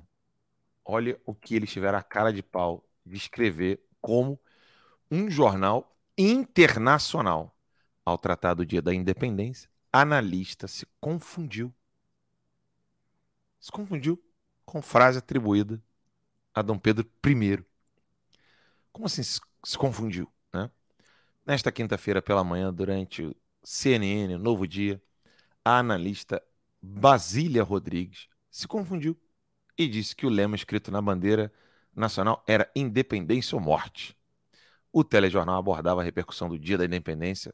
Olha 0.85 1.19
o 1.25 1.33
que 1.35 1.55
eles 1.55 1.71
tiveram 1.71 1.97
a 1.97 2.03
cara 2.03 2.31
de 2.31 2.43
pau 2.43 2.87
de 3.05 3.17
escrever 3.17 3.83
como 3.99 4.39
um 5.11 5.29
jornal 5.29 5.97
internacional. 6.17 7.53
Ao 8.05 8.17
tratar 8.17 8.53
do 8.53 8.65
dia 8.65 8.81
da 8.81 8.93
independência, 8.93 9.69
analista 9.91 10.67
se 10.67 10.85
confundiu. 10.99 11.73
Se 13.59 13.71
confundiu 13.71 14.21
com 14.65 14.81
frase 14.81 15.17
atribuída 15.17 15.81
a 16.53 16.61
Dom 16.61 16.77
Pedro 16.77 17.09
I. 17.25 17.63
Como 18.91 19.05
assim 19.05 19.23
se, 19.23 19.39
confundiu? 19.77 20.31
Né? 20.53 20.69
Nesta 21.45 21.71
quinta-feira 21.71 22.21
pela 22.21 22.43
manhã, 22.43 22.73
durante 22.73 23.23
o 23.23 23.35
CNN, 23.63 24.37
Novo 24.37 24.67
Dia, 24.67 25.01
a 25.63 25.79
analista 25.79 26.41
Basília 26.81 27.63
Rodrigues 27.63 28.27
se 28.49 28.67
confundiu 28.67 29.17
e 29.77 29.87
disse 29.87 30.15
que 30.15 30.25
o 30.25 30.29
lema 30.29 30.55
escrito 30.55 30.91
na 30.91 31.01
bandeira 31.01 31.51
nacional 31.95 32.43
era 32.47 32.69
independência 32.75 33.55
ou 33.55 33.61
morte. 33.61 34.17
O 34.91 35.03
telejornal 35.03 35.57
abordava 35.57 36.01
a 36.01 36.03
repercussão 36.03 36.49
do 36.49 36.57
dia 36.57 36.77
da 36.77 36.85
independência 36.85 37.53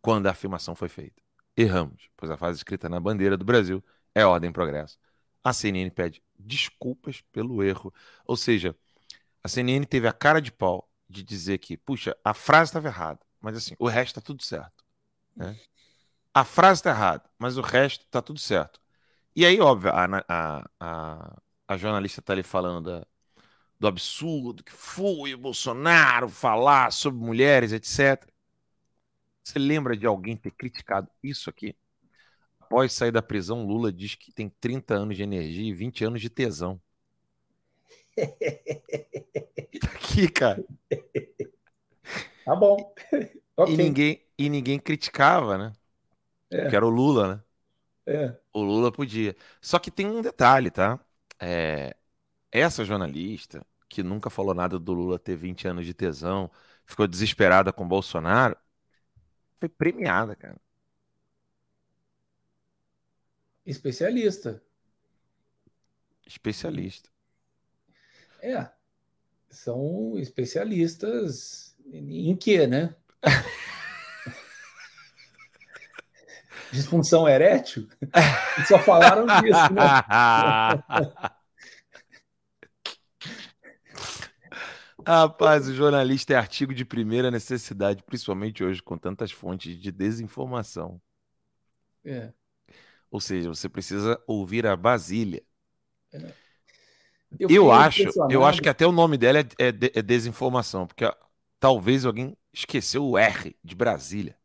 quando 0.00 0.26
a 0.26 0.30
afirmação 0.30 0.74
foi 0.74 0.88
feita. 0.88 1.27
Erramos, 1.60 2.08
pois 2.16 2.30
a 2.30 2.36
frase 2.36 2.58
escrita 2.58 2.88
na 2.88 3.00
bandeira 3.00 3.36
do 3.36 3.44
Brasil 3.44 3.84
é 4.14 4.24
ordem 4.24 4.48
e 4.48 4.52
progresso. 4.52 4.96
A 5.42 5.52
CNN 5.52 5.90
pede 5.90 6.22
desculpas 6.38 7.20
pelo 7.32 7.64
erro. 7.64 7.92
Ou 8.24 8.36
seja, 8.36 8.76
a 9.42 9.48
CNN 9.48 9.84
teve 9.84 10.06
a 10.06 10.12
cara 10.12 10.40
de 10.40 10.52
pau 10.52 10.88
de 11.08 11.20
dizer 11.22 11.58
que, 11.58 11.76
puxa, 11.76 12.16
a 12.24 12.32
frase 12.32 12.68
estava 12.68 12.86
errada, 12.86 13.18
mas 13.40 13.56
assim, 13.56 13.74
o 13.76 13.88
resto 13.88 14.18
está 14.18 14.20
tudo 14.20 14.40
certo. 14.44 14.84
Né? 15.34 15.58
A 16.32 16.44
frase 16.44 16.78
está 16.78 16.90
errada, 16.90 17.28
mas 17.36 17.56
o 17.56 17.60
resto 17.60 18.04
está 18.04 18.22
tudo 18.22 18.38
certo. 18.38 18.80
E 19.34 19.44
aí, 19.44 19.60
óbvio, 19.60 19.90
a, 19.90 20.04
a, 20.28 20.70
a, 20.78 21.36
a 21.66 21.76
jornalista 21.76 22.20
está 22.20 22.34
ali 22.34 22.44
falando 22.44 22.88
da, 22.88 23.06
do 23.80 23.88
absurdo 23.88 24.62
que 24.62 24.72
foi 24.72 25.34
o 25.34 25.38
Bolsonaro 25.38 26.28
falar 26.28 26.92
sobre 26.92 27.20
mulheres, 27.20 27.72
etc. 27.72 28.24
Você 29.48 29.58
lembra 29.58 29.96
de 29.96 30.06
alguém 30.06 30.36
ter 30.36 30.50
criticado 30.50 31.08
isso 31.22 31.48
aqui? 31.48 31.74
Após 32.60 32.92
sair 32.92 33.10
da 33.10 33.22
prisão, 33.22 33.64
Lula 33.64 33.90
diz 33.90 34.14
que 34.14 34.30
tem 34.30 34.50
30 34.60 34.94
anos 34.94 35.16
de 35.16 35.22
energia 35.22 35.66
e 35.66 35.72
20 35.72 36.04
anos 36.04 36.20
de 36.20 36.28
tesão. 36.28 36.78
tá 39.80 39.88
aqui, 39.94 40.28
cara. 40.28 40.62
Tá 42.44 42.54
bom. 42.54 42.94
Okay. 43.56 43.74
E, 43.74 43.76
ninguém, 43.78 44.22
e 44.36 44.50
ninguém 44.50 44.78
criticava, 44.78 45.56
né? 45.56 45.72
É. 46.50 46.68
Que 46.68 46.76
era 46.76 46.84
o 46.84 46.90
Lula, 46.90 47.36
né? 47.36 47.42
É. 48.04 48.36
O 48.52 48.60
Lula 48.60 48.92
podia. 48.92 49.34
Só 49.62 49.78
que 49.78 49.90
tem 49.90 50.06
um 50.06 50.20
detalhe, 50.20 50.70
tá? 50.70 51.00
É, 51.40 51.96
essa 52.52 52.84
jornalista, 52.84 53.64
que 53.88 54.02
nunca 54.02 54.28
falou 54.28 54.52
nada 54.52 54.78
do 54.78 54.92
Lula 54.92 55.18
ter 55.18 55.36
20 55.36 55.66
anos 55.68 55.86
de 55.86 55.94
tesão, 55.94 56.50
ficou 56.84 57.06
desesperada 57.06 57.72
com 57.72 57.88
Bolsonaro, 57.88 58.54
foi 59.58 59.68
premiada, 59.68 60.34
cara. 60.36 60.60
Especialista. 63.66 64.62
Especialista. 66.26 67.10
É. 68.40 68.68
São 69.50 70.18
especialistas 70.18 71.76
em 71.86 72.36
quê, 72.36 72.66
né? 72.66 72.94
disfunção 76.70 77.28
erétil, 77.28 77.88
só 78.66 78.78
falaram 78.78 79.26
disso, 79.26 79.72
né? 79.72 79.82
Rapaz, 85.08 85.66
o 85.66 85.74
jornalista 85.74 86.34
é 86.34 86.36
artigo 86.36 86.74
de 86.74 86.84
primeira 86.84 87.30
necessidade, 87.30 88.02
principalmente 88.02 88.62
hoje, 88.62 88.82
com 88.82 88.98
tantas 88.98 89.32
fontes 89.32 89.74
de 89.80 89.90
desinformação. 89.90 91.00
É. 92.04 92.30
Ou 93.10 93.18
seja, 93.18 93.48
você 93.48 93.70
precisa 93.70 94.22
ouvir 94.26 94.66
a 94.66 94.76
Basília. 94.76 95.42
É. 96.12 96.30
Eu, 97.40 97.48
eu 97.48 97.72
acho, 97.72 98.02
eu 98.30 98.44
acho 98.44 98.60
que 98.60 98.68
até 98.68 98.86
o 98.86 98.92
nome 98.92 99.16
dela 99.16 99.38
é, 99.38 99.42
é, 99.58 99.68
é 99.68 100.02
desinformação, 100.02 100.86
porque 100.86 101.10
talvez 101.58 102.04
alguém 102.04 102.36
esqueceu 102.52 103.06
o 103.06 103.16
R 103.16 103.56
de 103.64 103.74
Brasília. 103.74 104.36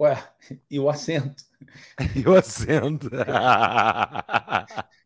Ué, 0.00 0.20
e 0.68 0.80
o 0.80 0.90
acento. 0.90 1.44
e 2.16 2.28
o 2.28 2.34
acento. 2.34 3.08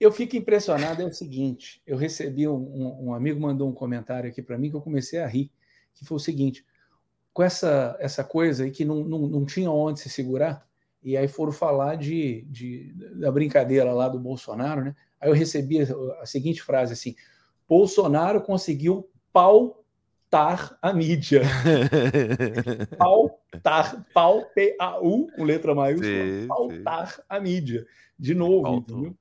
eu 0.00 0.10
fico 0.10 0.36
impressionado, 0.36 1.02
é 1.02 1.04
o 1.04 1.12
seguinte, 1.12 1.82
eu 1.86 1.96
recebi, 1.96 2.48
um, 2.48 3.08
um, 3.08 3.14
amigo 3.14 3.40
mandou 3.40 3.68
um 3.68 3.74
comentário 3.74 4.30
aqui 4.30 4.40
para 4.40 4.56
mim 4.56 4.70
que 4.70 4.76
eu 4.76 4.80
comecei 4.80 5.20
a 5.20 5.26
rir, 5.26 5.50
que 5.94 6.04
foi 6.04 6.16
o 6.16 6.20
seguinte, 6.20 6.64
com 7.32 7.42
essa, 7.42 7.96
essa 8.00 8.24
coisa 8.24 8.64
aí 8.64 8.70
que 8.70 8.84
não, 8.84 9.04
não, 9.04 9.26
não 9.26 9.44
tinha 9.44 9.70
onde 9.70 10.00
se 10.00 10.08
segurar, 10.08 10.66
e 11.02 11.16
aí 11.16 11.28
foram 11.28 11.52
falar 11.52 11.96
de, 11.96 12.42
de, 12.48 12.92
da 13.14 13.30
brincadeira 13.30 13.92
lá 13.92 14.08
do 14.08 14.18
Bolsonaro, 14.18 14.84
né? 14.84 14.94
Aí 15.20 15.28
eu 15.28 15.34
recebi 15.34 15.80
a, 16.20 16.26
seguinte 16.26 16.62
frase 16.62 16.92
assim, 16.92 17.14
Bolsonaro 17.68 18.40
conseguiu 18.42 19.08
pau 19.32 19.80
pautar 20.30 20.78
a 20.80 20.92
mídia. 20.92 21.42
pautar, 22.96 24.06
pau, 24.14 24.46
P-A-U, 24.54 25.26
com 25.34 25.44
letra 25.44 25.74
maiúscula, 25.74 26.08
sim, 26.08 26.46
pautar 26.46 27.14
sim. 27.14 27.22
a 27.28 27.40
mídia. 27.40 27.84
De 28.18 28.34
novo, 28.34 28.62
Pautou. 28.62 28.98
entendeu? 28.98 29.16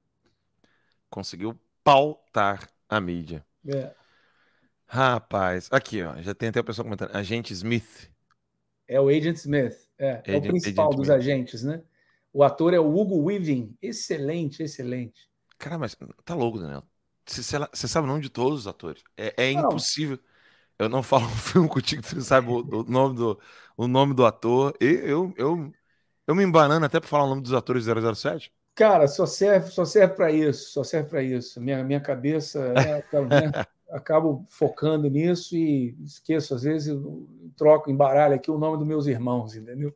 Conseguiu 1.10 1.60
pautar 1.84 2.70
a 2.88 3.00
mídia. 3.00 3.46
É. 3.68 3.92
Rapaz, 4.86 5.70
aqui, 5.72 6.02
ó, 6.02 6.20
já 6.22 6.34
tem 6.34 6.50
até 6.50 6.60
a 6.60 6.64
pessoa 6.64 6.84
comentando. 6.84 7.16
Agente 7.16 7.54
Smith. 7.54 8.10
É 8.88 9.00
o 9.00 9.08
Agent 9.08 9.36
Smith, 9.36 9.88
é, 9.98 10.14
Agent, 10.14 10.28
é 10.28 10.38
o 10.38 10.42
principal 10.42 10.88
Agent 10.88 10.98
dos 10.98 11.08
Smith. 11.08 11.20
agentes, 11.20 11.64
né? 11.64 11.84
O 12.34 12.44
ator 12.44 12.74
é 12.74 12.80
o 12.80 12.96
Hugo 12.96 13.24
Weaving. 13.24 13.78
Excelente, 13.82 14.64
excelente. 14.64 15.30
Cara, 15.58 15.78
mas 15.78 15.96
tá 16.24 16.34
louco, 16.34 16.60
Daniel. 16.60 16.84
Você 17.26 17.88
sabe 17.88 18.06
o 18.06 18.10
nome 18.10 18.22
de 18.22 18.30
todos 18.30 18.62
os 18.62 18.68
atores. 18.68 19.04
É, 19.16 19.34
é 19.38 19.52
impossível 19.52 20.20
eu 20.80 20.88
não 20.90 21.04
falo 21.04 21.26
um 21.26 21.30
filme 21.30 21.68
contigo, 21.68 22.02
tu 22.02 22.16
não 22.16 22.22
sabe 22.24 22.50
o, 22.50 22.60
o, 22.60 22.84
nome 22.84 23.16
do, 23.16 23.40
o 23.78 23.88
nome 23.88 24.14
do 24.14 24.26
ator. 24.26 24.74
E 24.82 24.86
eu, 24.86 25.34
eu, 25.38 25.72
eu 26.26 26.36
me 26.36 26.44
embanando 26.44 26.86
até 26.86 27.00
para 27.00 27.10
falar 27.10 27.26
o 27.26 27.30
nome 27.30 27.42
dos 27.42 27.54
atores 27.54 27.86
007. 27.86 28.52
Cara, 28.80 29.10
só 29.10 29.26
serve, 29.26 29.70
só 29.72 29.84
serve 29.84 30.14
para 30.16 30.32
isso, 30.32 30.72
só 30.72 30.86
serve 30.86 31.10
para 31.10 31.22
isso. 31.22 31.60
Minha, 31.60 31.84
minha 31.84 32.00
cabeça, 32.00 32.60
é, 33.12 33.22
né, 33.26 33.66
acabo 33.90 34.46
focando 34.48 35.10
nisso 35.10 35.54
e 35.58 35.98
esqueço, 36.02 36.56
às 36.56 36.64
vezes, 36.64 36.98
troco, 37.58 37.92
embaralho 37.92 38.36
aqui 38.36 38.50
o 38.50 38.58
nome 38.58 38.78
dos 38.78 38.88
meus 38.88 39.06
irmãos, 39.06 39.54
entendeu? 39.54 39.94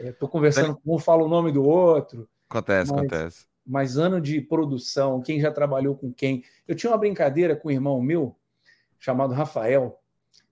Estou 0.00 0.28
conversando 0.28 0.74
com 0.74 0.96
um, 0.96 0.98
falo 0.98 1.26
o 1.26 1.28
nome 1.28 1.52
do 1.52 1.62
outro. 1.62 2.28
Acontece, 2.50 2.90
mas, 2.90 2.98
acontece. 2.98 3.46
Mas 3.64 3.96
ano 3.96 4.20
de 4.20 4.40
produção, 4.40 5.22
quem 5.22 5.40
já 5.40 5.52
trabalhou 5.52 5.94
com 5.94 6.12
quem. 6.12 6.42
Eu 6.66 6.74
tinha 6.74 6.90
uma 6.90 6.98
brincadeira 6.98 7.54
com 7.54 7.68
um 7.68 7.70
irmão 7.70 8.02
meu, 8.02 8.34
chamado 8.98 9.32
Rafael, 9.32 10.02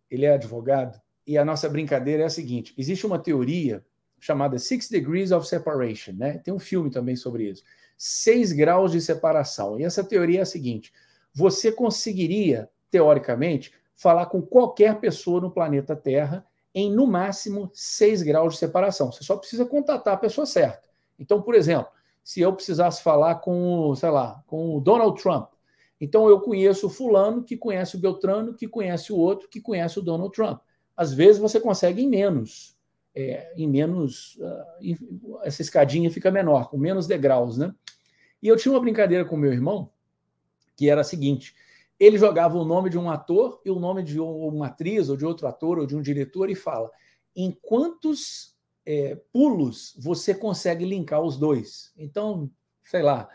ele 0.08 0.24
é 0.24 0.34
advogado, 0.34 1.00
e 1.26 1.36
a 1.36 1.44
nossa 1.44 1.68
brincadeira 1.68 2.22
é 2.22 2.26
a 2.26 2.30
seguinte: 2.30 2.72
existe 2.78 3.04
uma 3.04 3.18
teoria 3.18 3.84
chamada 4.26 4.58
Six 4.58 4.88
Degrees 4.88 5.30
of 5.30 5.46
Separation, 5.46 6.12
né? 6.12 6.38
Tem 6.38 6.52
um 6.52 6.58
filme 6.58 6.90
também 6.90 7.14
sobre 7.14 7.48
isso. 7.48 7.62
Seis 7.96 8.52
graus 8.52 8.90
de 8.90 9.00
separação. 9.00 9.78
E 9.78 9.84
essa 9.84 10.02
teoria 10.02 10.40
é 10.40 10.42
a 10.42 10.46
seguinte: 10.46 10.92
você 11.32 11.70
conseguiria, 11.70 12.68
teoricamente, 12.90 13.72
falar 13.94 14.26
com 14.26 14.42
qualquer 14.42 14.98
pessoa 14.98 15.40
no 15.40 15.50
planeta 15.50 15.94
Terra 15.94 16.44
em 16.74 16.92
no 16.92 17.06
máximo 17.06 17.70
seis 17.72 18.20
graus 18.20 18.54
de 18.54 18.58
separação. 18.58 19.10
Você 19.10 19.24
só 19.24 19.36
precisa 19.36 19.64
contatar 19.64 20.14
a 20.14 20.18
pessoa 20.18 20.44
certa. 20.44 20.82
Então, 21.18 21.40
por 21.40 21.54
exemplo, 21.54 21.88
se 22.22 22.40
eu 22.40 22.52
precisasse 22.52 23.02
falar 23.02 23.36
com, 23.36 23.94
sei 23.94 24.10
lá, 24.10 24.42
com 24.46 24.76
o 24.76 24.80
Donald 24.80 25.22
Trump, 25.22 25.48
então 25.98 26.28
eu 26.28 26.40
conheço 26.40 26.88
o 26.88 26.90
fulano 26.90 27.42
que 27.42 27.56
conhece 27.56 27.96
o 27.96 27.98
Beltrano, 27.98 28.52
que 28.52 28.68
conhece 28.68 29.12
o 29.12 29.16
outro, 29.16 29.48
que 29.48 29.60
conhece 29.60 29.98
o 29.98 30.02
Donald 30.02 30.34
Trump. 30.34 30.60
Às 30.94 31.14
vezes 31.14 31.40
você 31.40 31.58
consegue 31.58 32.02
em 32.02 32.08
menos. 32.08 32.75
É, 33.18 33.54
em 33.56 33.66
menos. 33.66 34.36
Uh, 34.36 35.40
essa 35.42 35.62
escadinha 35.62 36.10
fica 36.10 36.30
menor, 36.30 36.68
com 36.68 36.76
menos 36.76 37.06
degraus, 37.06 37.56
né? 37.56 37.74
E 38.42 38.48
eu 38.48 38.56
tinha 38.56 38.72
uma 38.72 38.80
brincadeira 38.80 39.24
com 39.24 39.38
meu 39.38 39.50
irmão, 39.50 39.90
que 40.76 40.90
era 40.90 41.00
a 41.00 41.04
seguinte: 41.04 41.54
ele 41.98 42.18
jogava 42.18 42.58
o 42.58 42.64
nome 42.64 42.90
de 42.90 42.98
um 42.98 43.10
ator 43.10 43.60
e 43.64 43.70
o 43.70 43.80
nome 43.80 44.02
de 44.02 44.20
uma 44.20 44.66
atriz, 44.66 45.08
ou 45.08 45.16
de 45.16 45.24
outro 45.24 45.46
ator, 45.46 45.78
ou 45.78 45.86
de 45.86 45.96
um 45.96 46.02
diretor, 46.02 46.50
e 46.50 46.54
fala: 46.54 46.90
em 47.34 47.50
quantos 47.62 48.54
é, 48.84 49.16
pulos 49.32 49.94
você 49.98 50.34
consegue 50.34 50.84
linkar 50.84 51.22
os 51.22 51.38
dois? 51.38 51.92
Então, 51.96 52.50
sei 52.84 53.02
lá. 53.02 53.28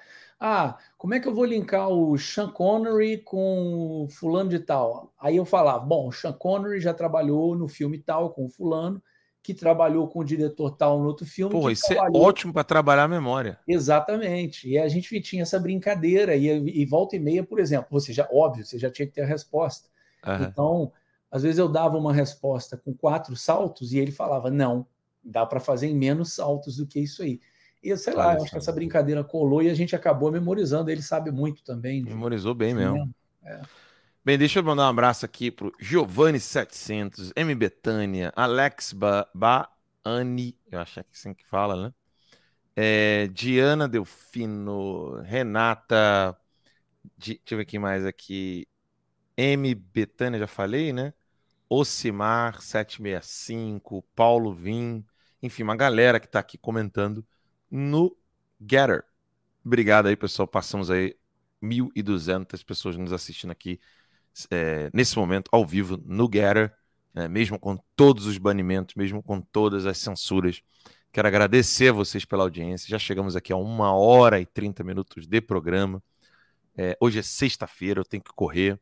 Ah, 0.44 0.80
como 0.98 1.14
é 1.14 1.20
que 1.20 1.28
eu 1.28 1.36
vou 1.36 1.46
linkar 1.46 1.88
o 1.90 2.18
Sean 2.18 2.50
Connery 2.50 3.20
com 3.20 4.06
o 4.06 4.10
fulano 4.10 4.50
de 4.50 4.60
tal? 4.60 5.14
Aí 5.20 5.38
eu 5.38 5.46
falava, 5.46 5.86
bom, 5.86 6.08
o 6.08 6.12
Sean 6.12 6.34
Connery 6.34 6.80
já 6.80 6.96
trabalhou 6.96 7.56
no 7.56 7.68
filme 7.68 8.00
tal 8.00 8.32
com 8.32 8.46
o 8.46 8.50
fulano, 8.50 9.04
que 9.44 9.54
trabalhou 9.54 10.08
com 10.08 10.20
o 10.20 10.24
diretor 10.24 10.72
tal 10.72 11.00
no 11.00 11.08
outro 11.08 11.26
filme. 11.26 11.52
Pô, 11.52 11.70
isso 11.70 11.92
é 11.92 11.96
trabalhou... 11.96 12.22
é 12.22 12.26
ótimo 12.28 12.54
para 12.54 12.64
trabalhar 12.64 13.04
a 13.04 13.08
memória. 13.08 13.60
Exatamente. 13.68 14.70
E 14.70 14.78
a 14.78 14.88
gente 14.88 15.20
tinha 15.22 15.42
essa 15.42 15.60
brincadeira, 15.60 16.36
e, 16.36 16.48
e, 16.48 16.86
volta 16.86 17.16
e 17.16 17.20
meia, 17.20 17.44
por 17.44 17.60
exemplo, 17.60 17.88
você 17.90 18.14
já, 18.14 18.28
óbvio, 18.32 18.64
você 18.64 18.78
já 18.78 18.90
tinha 18.92 19.08
que 19.08 19.14
ter 19.14 19.22
a 19.22 19.26
resposta. 19.26 19.90
Uhum. 20.26 20.44
Então, 20.44 20.92
às 21.32 21.42
vezes 21.42 21.58
eu 21.58 21.68
dava 21.68 21.98
uma 21.98 22.14
resposta 22.14 22.78
com 22.78 22.94
quatro 22.94 23.36
saltos 23.36 23.94
e 23.94 23.98
ele 23.98 24.12
falava, 24.12 24.52
não, 24.52 24.86
dá 25.24 25.46
para 25.46 25.60
fazer 25.60 25.88
em 25.88 25.96
menos 25.96 26.34
saltos 26.34 26.78
do 26.78 26.86
que 26.86 27.00
isso 27.00 27.24
aí. 27.24 27.40
E 27.84 27.98
sei 27.98 28.14
lá, 28.14 28.34
acho 28.34 28.52
que 28.52 28.58
essa 28.58 28.72
brincadeira 28.72 29.24
colou 29.24 29.64
e 29.64 29.70
a 29.70 29.74
gente 29.74 29.96
acabou 29.96 30.32
memorizando. 30.32 30.92
Ele 30.92 31.02
sabe 31.02 31.32
muito 31.32 31.64
também. 31.64 32.04
Memorizou 32.04 32.54
bem 32.54 32.76
mesmo. 32.76 33.12
É. 33.44 33.60
Bem, 34.24 34.38
deixa 34.38 34.60
eu 34.60 34.64
mandar 34.64 34.84
um 34.84 34.90
abraço 34.90 35.26
aqui 35.26 35.50
pro 35.50 35.72
Giovanni700, 35.80 37.32
M. 37.36 37.56
Betânia, 37.56 38.32
Alex 38.36 38.94
ba 38.94 39.28
Baani, 39.34 40.56
eu 40.72 40.80
acho 40.80 40.94
que 40.94 41.00
é 41.00 41.06
assim 41.12 41.34
que 41.34 41.44
fala, 41.46 41.88
né? 41.88 41.94
É, 42.76 43.28
Diana 43.28 43.88
Delfino, 43.88 45.22
Renata, 45.24 46.38
deixa 47.18 47.42
eu 47.52 47.58
ver 47.58 47.66
quem 47.66 47.80
mais 47.80 48.06
aqui. 48.06 48.68
M. 49.38 49.76
Betânia, 49.76 50.40
já 50.40 50.48
falei, 50.48 50.94
né? 50.94 51.14
Ocimar 51.70 52.62
765, 52.62 54.04
Paulo 54.16 54.54
Vim, 54.54 55.06
enfim, 55.42 55.64
uma 55.64 55.76
galera 55.76 56.20
que 56.20 56.28
está 56.28 56.40
aqui 56.40 56.58
comentando 56.58 57.26
no 57.72 58.16
Getter. 58.60 59.04
Obrigado 59.66 60.08
aí, 60.08 60.16
pessoal. 60.16 60.48
Passamos 60.48 60.92
aí 60.92 61.16
1.200 61.62 62.64
pessoas 62.64 62.98
nos 62.98 63.14
assistindo 63.14 63.52
aqui 63.52 63.80
é, 64.50 64.90
nesse 64.94 65.18
momento, 65.18 65.50
ao 65.52 65.66
vivo, 65.66 65.98
no 66.06 66.30
Getter, 66.32 66.74
né, 67.14 67.28
mesmo 67.28 67.60
com 67.60 67.78
todos 67.96 68.26
os 68.26 68.38
banimentos, 68.38 68.96
mesmo 68.96 69.22
com 69.22 69.42
todas 69.42 69.86
as 69.86 69.98
censuras. 69.98 70.62
Quero 71.12 71.28
agradecer 71.28 71.90
a 71.90 71.94
vocês 71.94 72.24
pela 72.24 72.44
audiência. 72.44 72.88
Já 72.90 72.98
chegamos 72.98 73.36
aqui 73.36 73.52
a 73.52 73.58
uma 73.58 73.94
hora 73.94 74.40
e 74.40 74.46
30 74.46 74.84
minutos 74.84 75.28
de 75.28 75.42
programa. 75.42 76.02
É, 76.76 76.98
hoje 77.02 77.20
é 77.20 77.22
sexta-feira, 77.22 78.00
eu 78.00 78.06
tenho 78.06 78.24
que 78.24 78.32
correr. 78.34 78.80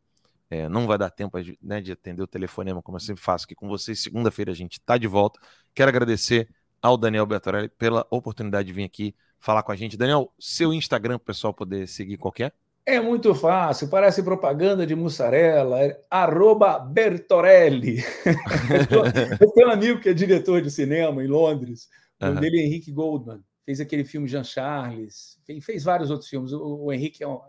É, 0.49 0.67
não 0.69 0.87
vai 0.87 0.97
dar 0.97 1.09
tempo 1.09 1.37
né, 1.61 1.81
de 1.81 1.91
atender 1.91 2.21
o 2.21 2.27
telefonema, 2.27 2.81
como 2.81 2.97
eu 2.97 3.01
sempre 3.01 3.21
faço 3.21 3.45
aqui 3.45 3.55
com 3.55 3.67
vocês. 3.67 3.99
Segunda-feira 3.99 4.51
a 4.51 4.55
gente 4.55 4.73
está 4.73 4.97
de 4.97 5.07
volta. 5.07 5.39
Quero 5.73 5.89
agradecer 5.89 6.49
ao 6.81 6.97
Daniel 6.97 7.25
Bertorelli 7.25 7.69
pela 7.69 8.05
oportunidade 8.09 8.67
de 8.67 8.73
vir 8.73 8.83
aqui 8.83 9.15
falar 9.39 9.63
com 9.63 9.71
a 9.71 9.75
gente. 9.75 9.97
Daniel, 9.97 10.33
seu 10.39 10.73
Instagram 10.73 11.17
para 11.17 11.23
o 11.23 11.25
pessoal 11.25 11.53
poder 11.53 11.87
seguir 11.87 12.17
qualquer? 12.17 12.47
É 12.47 12.53
muito 12.97 13.35
fácil, 13.35 13.89
parece 13.89 14.23
propaganda 14.23 14.87
de 14.87 14.95
mussarela, 14.95 15.81
é 15.81 16.01
arroba 16.09 16.79
Bertorelli. 16.79 17.97
eu 19.41 19.51
tenho 19.51 19.67
um 19.67 19.71
amigo 19.71 19.99
que 19.99 20.07
é 20.07 20.13
diretor 20.13 20.61
de 20.61 20.71
cinema 20.71 21.21
em 21.21 21.27
Londres, 21.27 21.89
o 22.21 22.25
nome 22.27 22.39
dele 22.39 22.61
é 22.61 22.63
Henrique 22.63 22.89
Goldman, 22.89 23.43
fez 23.65 23.81
aquele 23.81 24.05
filme 24.05 24.29
Jean 24.29 24.45
Charles, 24.45 25.37
fez 25.61 25.83
vários 25.83 26.09
outros 26.09 26.29
filmes, 26.29 26.53
o, 26.53 26.85
o 26.85 26.93
Henrique 26.93 27.21
é 27.21 27.27
um, 27.27 27.39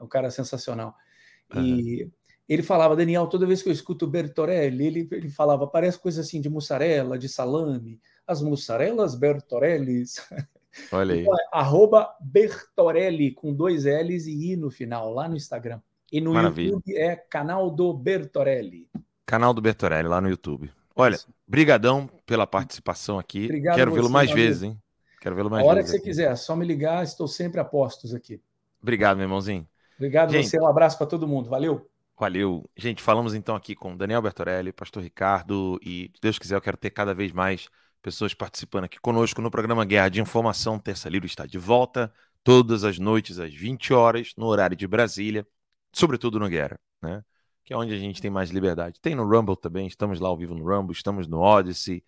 é 0.00 0.02
um, 0.02 0.08
cara 0.08 0.28
sensacional. 0.28 0.92
E 1.54 2.02
uhum. 2.02 2.10
ele 2.48 2.62
falava, 2.62 2.96
Daniel, 2.96 3.28
toda 3.28 3.46
vez 3.46 3.62
que 3.62 3.68
eu 3.68 3.72
escuto 3.72 4.08
Bertorelli, 4.08 4.86
ele, 4.86 5.08
ele 5.12 5.30
falava, 5.30 5.66
parece 5.68 5.98
coisa 5.98 6.20
assim 6.20 6.40
de 6.40 6.50
mussarela, 6.50 7.16
de 7.16 7.28
salame, 7.28 8.00
as 8.26 8.42
mussarelas 8.42 9.14
Bertorellis. 9.14 10.16
Olha 10.92 11.14
aí. 11.14 11.22
Então, 11.22 11.34
é, 11.34 11.46
arroba 11.52 12.14
Bertorelli, 12.20 13.32
com 13.32 13.52
dois 13.52 13.84
L's 13.84 14.26
e 14.26 14.52
I 14.52 14.56
no 14.56 14.70
final, 14.70 15.12
lá 15.12 15.28
no 15.28 15.36
Instagram. 15.36 15.80
E 16.12 16.20
no 16.20 16.34
Maravilha. 16.34 16.72
YouTube 16.72 16.96
é 16.96 17.16
canal 17.16 17.70
do 17.70 17.92
Bertorelli. 17.92 18.88
Canal 19.24 19.54
do 19.54 19.60
Bertorelli, 19.60 20.08
lá 20.08 20.20
no 20.20 20.28
YouTube. 20.28 20.70
Olha, 20.94 21.18
brigadão 21.46 22.08
pela 22.26 22.46
participação 22.46 23.18
aqui. 23.18 23.44
Obrigado 23.44 23.76
Quero 23.76 23.92
vê-lo 23.92 24.10
mais 24.10 24.30
vezes, 24.30 24.64
hein? 24.64 24.80
Quero 25.20 25.36
vê-lo 25.36 25.50
mais 25.50 25.62
vezes. 25.62 25.70
A 25.70 25.72
hora 25.72 25.82
que 25.84 25.90
você 25.90 26.00
quiser, 26.00 26.36
só 26.36 26.56
me 26.56 26.66
ligar, 26.66 27.04
estou 27.04 27.28
sempre 27.28 27.60
a 27.60 27.64
postos 27.64 28.14
aqui. 28.14 28.40
Obrigado, 28.82 29.16
meu 29.16 29.24
irmãozinho. 29.24 29.66
Obrigado 29.96 30.32
Gente, 30.32 30.48
você, 30.48 30.58
um 30.58 30.66
abraço 30.66 30.96
para 30.96 31.06
todo 31.06 31.28
mundo. 31.28 31.48
Valeu. 31.48 31.88
Valeu. 32.18 32.68
Gente, 32.76 33.02
falamos 33.02 33.34
então 33.34 33.54
aqui 33.54 33.74
com 33.74 33.96
Daniel 33.96 34.20
Bertorelli, 34.20 34.72
Pastor 34.72 35.02
Ricardo, 35.02 35.78
e 35.82 36.10
se 36.14 36.20
Deus 36.20 36.38
quiser, 36.38 36.56
eu 36.56 36.60
quero 36.60 36.76
ter 36.76 36.90
cada 36.90 37.14
vez 37.14 37.32
mais 37.32 37.68
pessoas 38.02 38.34
participando 38.34 38.84
aqui 38.84 38.98
conosco 39.00 39.40
no 39.42 39.50
programa 39.50 39.84
Guerra 39.84 40.08
de 40.08 40.20
Informação. 40.20 40.78
Terça 40.78 41.08
Livre 41.08 41.26
está 41.26 41.46
de 41.46 41.58
volta 41.58 42.12
todas 42.42 42.84
as 42.84 42.98
noites 42.98 43.38
às 43.38 43.52
20 43.54 43.92
horas, 43.92 44.32
no 44.36 44.46
horário 44.46 44.76
de 44.76 44.86
Brasília, 44.86 45.46
sobretudo 45.92 46.38
no 46.38 46.48
Guerra, 46.48 46.78
né? 47.02 47.22
Que 47.64 47.72
é 47.74 47.76
onde 47.76 47.94
a 47.94 47.98
gente 47.98 48.20
tem 48.20 48.30
mais 48.30 48.50
liberdade. 48.50 49.00
Tem 49.00 49.14
no 49.14 49.24
Rumble 49.24 49.56
também, 49.56 49.86
estamos 49.86 50.18
lá 50.20 50.28
ao 50.28 50.36
vivo 50.36 50.54
no 50.54 50.64
Rumble, 50.64 50.92
estamos 50.92 51.28
no 51.28 51.38
Odyssey, 51.40 52.02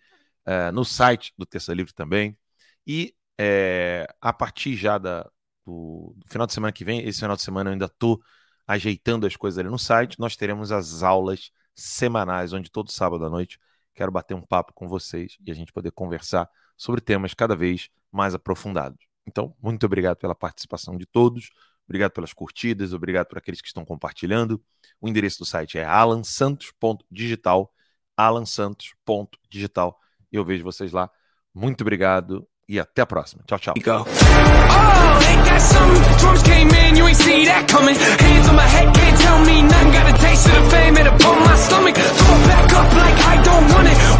é, 0.45 0.71
no 0.71 0.83
site 0.83 1.33
do 1.37 1.45
Terça 1.45 1.73
Livre 1.73 1.93
também. 1.93 2.37
E 2.85 3.15
é, 3.37 4.07
a 4.19 4.33
partir 4.33 4.75
já 4.75 4.97
da, 4.97 5.23
do, 5.65 6.13
do, 6.17 6.27
final 6.27 6.47
de 6.47 6.53
semana 6.53 6.73
que 6.73 6.83
vem, 6.83 7.07
esse 7.07 7.19
final 7.19 7.35
de 7.35 7.43
semana 7.43 7.69
eu 7.69 7.73
ainda 7.73 7.85
estou 7.85 8.21
ajeitando 8.67 9.25
as 9.27 9.35
coisas 9.35 9.59
ali 9.59 9.69
no 9.69 9.79
site, 9.79 10.19
nós 10.19 10.35
teremos 10.35 10.71
as 10.71 11.03
aulas 11.03 11.51
semanais, 11.75 12.53
onde 12.53 12.71
todo 12.71 12.91
sábado 12.91 13.25
à 13.25 13.29
noite 13.29 13.59
Quero 13.93 14.11
bater 14.11 14.33
um 14.33 14.41
papo 14.41 14.73
com 14.73 14.87
vocês 14.87 15.37
e 15.45 15.51
a 15.51 15.55
gente 15.55 15.71
poder 15.71 15.91
conversar 15.91 16.49
sobre 16.77 17.01
temas 17.01 17.33
cada 17.33 17.55
vez 17.55 17.89
mais 18.11 18.33
aprofundados. 18.35 18.99
Então, 19.25 19.55
muito 19.61 19.85
obrigado 19.85 20.17
pela 20.17 20.35
participação 20.35 20.97
de 20.97 21.05
todos. 21.05 21.49
Obrigado 21.85 22.11
pelas 22.11 22.33
curtidas, 22.33 22.93
obrigado 22.93 23.27
por 23.27 23.37
aqueles 23.37 23.61
que 23.61 23.67
estão 23.67 23.83
compartilhando. 23.83 24.61
O 25.01 25.07
endereço 25.07 25.39
do 25.39 25.45
site 25.45 25.77
é 25.77 25.85
alansantos.digital, 25.85 27.73
alansantos.digital. 28.15 29.99
E 30.31 30.35
eu 30.35 30.45
vejo 30.45 30.63
vocês 30.63 30.91
lá. 30.91 31.09
Muito 31.53 31.81
obrigado 31.81 32.47
e 32.67 32.79
até 32.79 33.01
a 33.01 33.05
próxima. 33.05 33.43
Tchau, 33.45 33.59
tchau. 33.59 33.73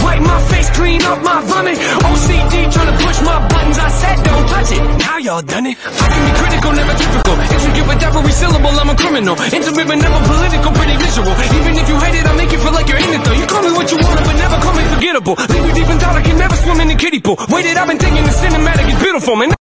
Wipe 0.03 0.21
my 0.21 0.39
face 0.51 0.69
clean 0.71 1.01
off 1.03 1.23
my 1.23 1.39
vomit. 1.41 1.77
OCD 1.79 2.53
trying 2.71 2.89
to 2.91 2.97
push 3.03 3.19
my 3.23 3.37
buttons. 3.47 3.79
I 3.79 3.89
said 3.89 4.17
don't 4.23 4.45
touch 4.47 4.71
it. 4.71 4.81
Now 4.99 5.17
y'all 5.17 5.41
done 5.41 5.65
it. 5.65 5.77
I 5.79 6.07
can 6.11 6.21
be 6.27 6.33
critical, 6.37 6.71
never 6.73 6.93
typical. 6.93 7.35
Intricate 7.39 7.87
with 7.87 8.03
every 8.03 8.31
syllable, 8.31 8.73
I'm 8.77 8.89
a 8.89 8.95
criminal. 8.95 9.35
Intimate 9.39 9.87
but 9.87 9.97
never 9.97 10.19
political, 10.27 10.71
pretty 10.75 10.95
visual. 10.99 11.33
Even 11.33 11.73
if 11.81 11.87
you 11.89 11.97
hate 12.03 12.15
it, 12.19 12.25
I'll 12.27 12.37
make 12.37 12.51
you 12.51 12.59
feel 12.59 12.73
like 12.73 12.87
you're 12.87 13.01
in 13.01 13.11
it 13.15 13.21
though. 13.23 13.37
You 13.37 13.47
call 13.47 13.63
me 13.63 13.71
what 13.73 13.87
you 13.91 13.97
want, 13.97 14.19
but 14.21 14.35
never 14.37 14.57
call 14.59 14.75
me 14.75 14.83
forgettable. 14.93 15.35
Leave 15.49 15.65
you 15.65 15.73
deep 15.73 15.89
in 15.89 15.97
thought, 15.97 16.15
I 16.15 16.21
can 16.21 16.37
never 16.37 16.55
swim 16.55 16.79
in 16.81 16.87
the 16.91 16.95
kiddie 16.95 17.21
pool. 17.21 17.37
Waited, 17.49 17.77
I've 17.77 17.87
been 17.87 17.97
thinking 17.97 18.23
the 18.23 18.35
cinematic 18.35 18.85
is 18.91 18.99
beautiful, 19.01 19.35
man. 19.35 19.62